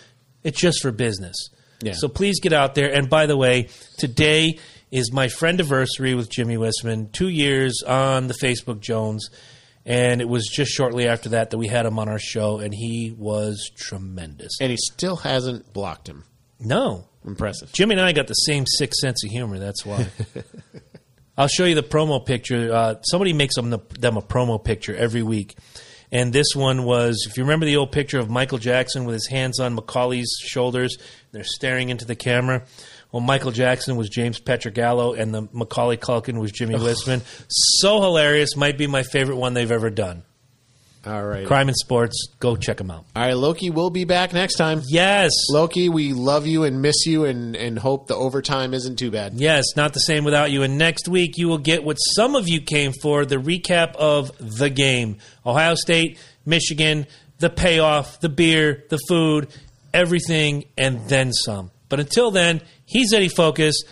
It's 0.44 0.60
just 0.60 0.82
for 0.82 0.92
business. 0.92 1.36
Yeah. 1.82 1.94
So 1.94 2.08
please 2.08 2.40
get 2.40 2.54
out 2.54 2.76
there. 2.76 2.94
And 2.94 3.10
by 3.10 3.26
the 3.26 3.38
way, 3.38 3.70
today 3.98 4.60
is 4.92 5.12
my 5.14 5.28
friend 5.28 5.60
anniversary 5.60 6.16
with 6.16 6.30
Jimmy 6.30 6.58
Wisman. 6.58 7.12
Two 7.12 7.30
years 7.30 7.84
on 7.88 8.28
the 8.28 8.34
Facebook 8.34 8.80
Jones. 8.80 9.30
And 9.90 10.22
it 10.22 10.30
was 10.30 10.48
just 10.48 10.72
shortly 10.72 11.08
after 11.08 11.30
that 11.30 11.50
that 11.50 11.58
we 11.58 11.68
had 11.68 11.86
him 11.86 12.00
on 12.00 12.08
our 12.08 12.20
show, 12.20 12.60
and 12.60 12.74
he 12.74 13.14
was 13.18 13.70
tremendous. 13.76 14.52
And 14.62 14.72
he 14.72 14.78
still 14.78 15.18
hasn't 15.18 15.74
blocked 15.74 16.08
him. 16.08 16.24
No, 16.60 17.10
Impressive. 17.26 17.72
Jimmy 17.74 17.96
and 17.96 18.02
I 18.02 18.12
got 18.14 18.28
the 18.28 18.34
same 18.34 18.66
sixth 18.66 19.00
sense 19.00 19.24
of 19.24 19.32
humor. 19.32 19.60
That's 19.60 19.86
why. 19.86 20.08
I'll 21.38 21.48
show 21.48 21.66
you 21.66 21.76
the 21.76 21.84
promo 21.84 22.26
picture. 22.26 22.74
Uh, 22.74 22.96
somebody 23.04 23.34
makes 23.34 23.56
them, 23.56 23.70
the, 23.70 23.80
them 24.00 24.18
a 24.18 24.22
promo 24.22 24.64
picture 24.64 24.96
every 24.96 25.24
week. 25.24 25.56
And 26.12 26.34
this 26.34 26.56
one 26.56 26.86
was, 26.86 27.28
if 27.30 27.38
you 27.38 27.44
remember 27.44 27.66
the 27.66 27.78
old 27.78 27.92
picture 27.92 28.20
of 28.20 28.30
Michael 28.30 28.58
Jackson 28.58 29.06
with 29.06 29.14
his 29.14 29.28
hands 29.28 29.60
on 29.60 29.76
Macaulay's 29.76 30.32
shoulders, 30.42 30.98
they're 31.32 31.44
staring 31.44 31.90
into 31.90 32.06
the 32.06 32.16
camera. 32.16 32.64
Well, 33.12 33.22
Michael 33.22 33.52
Jackson 33.52 33.96
was 33.96 34.10
James 34.10 34.40
Petrogallo, 34.40 35.18
and 35.18 35.34
the 35.34 35.48
Macaulay 35.52 35.98
Culkin 35.98 36.40
was 36.40 36.52
Jimmy 36.52 36.76
Wisman. 36.76 37.22
So 37.48 38.02
hilarious, 38.02 38.56
might 38.56 38.78
be 38.78 38.86
my 38.86 39.02
favorite 39.04 39.38
one 39.38 39.56
they've 39.56 39.72
ever 39.72 39.90
done. 39.90 40.24
All 41.06 41.24
right. 41.24 41.48
Crime 41.48 41.70
and 41.70 41.78
Sports, 41.78 42.28
go 42.40 42.58
check 42.58 42.78
them 42.78 42.92
out. 42.92 43.06
All 43.16 43.24
right, 43.24 43.36
Loki 43.36 43.70
will 43.70 43.90
be 43.90 44.04
back 44.04 44.34
next 44.34 44.56
time. 44.56 44.82
Yes, 44.86 45.32
Loki, 45.50 45.88
we 45.88 46.12
love 46.12 46.46
you 46.46 46.66
and 46.66 46.82
miss 46.82 47.06
you 47.06 47.24
and, 47.24 47.56
and 47.56 47.80
hope 47.80 48.08
the 48.08 48.16
overtime 48.16 48.74
isn't 48.74 48.98
too 48.98 49.10
bad. 49.10 49.34
Yes, 49.34 49.64
not 49.78 49.94
the 49.94 50.02
same 50.02 50.26
without 50.26 50.52
you. 50.52 50.62
And 50.62 50.78
next 50.78 51.08
week, 51.08 51.38
you 51.38 51.48
will 51.48 51.58
get 51.58 51.86
what 51.86 51.96
some 51.96 52.36
of 52.36 52.50
you 52.50 52.60
came 52.62 52.92
for 53.02 53.26
the 53.26 53.38
recap 53.38 53.96
of 53.96 54.32
the 54.40 54.70
game 54.70 55.18
Ohio 55.46 55.76
State, 55.76 56.20
Michigan, 56.46 57.08
the 57.40 57.50
payoff, 57.50 58.20
the 58.20 58.30
beer, 58.30 58.84
the 58.90 59.00
food, 59.08 59.48
everything, 59.94 60.66
and 60.78 61.08
then 61.08 61.32
some. 61.32 61.72
But 61.88 62.02
until 62.02 62.30
then, 62.30 62.62
he's 62.90 63.14
Eddie 63.14 63.30
Focus. 63.30 63.84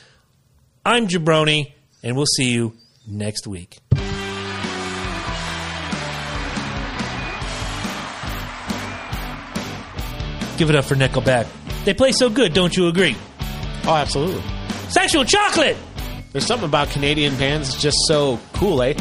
I'm 0.85 1.07
Jabroni, 1.07 1.73
and 2.03 2.15
we'll 2.15 2.25
see 2.25 2.51
you 2.51 2.73
next 3.07 3.47
week. 3.47 3.77
Give 10.57 10.71
it 10.71 10.75
up 10.75 10.85
for 10.85 10.95
Nickelback. 10.95 11.47
They 11.85 11.93
play 11.93 12.11
so 12.11 12.29
good, 12.29 12.53
don't 12.53 12.75
you 12.75 12.87
agree? 12.87 13.15
Oh, 13.85 13.95
absolutely. 13.95 14.43
Sexual 14.89 15.25
chocolate! 15.25 15.77
There's 16.31 16.45
something 16.45 16.67
about 16.67 16.89
Canadian 16.89 17.35
bands 17.37 17.69
that's 17.69 17.81
just 17.81 17.97
so 18.07 18.39
cool, 18.53 18.81
eh? 18.81 18.93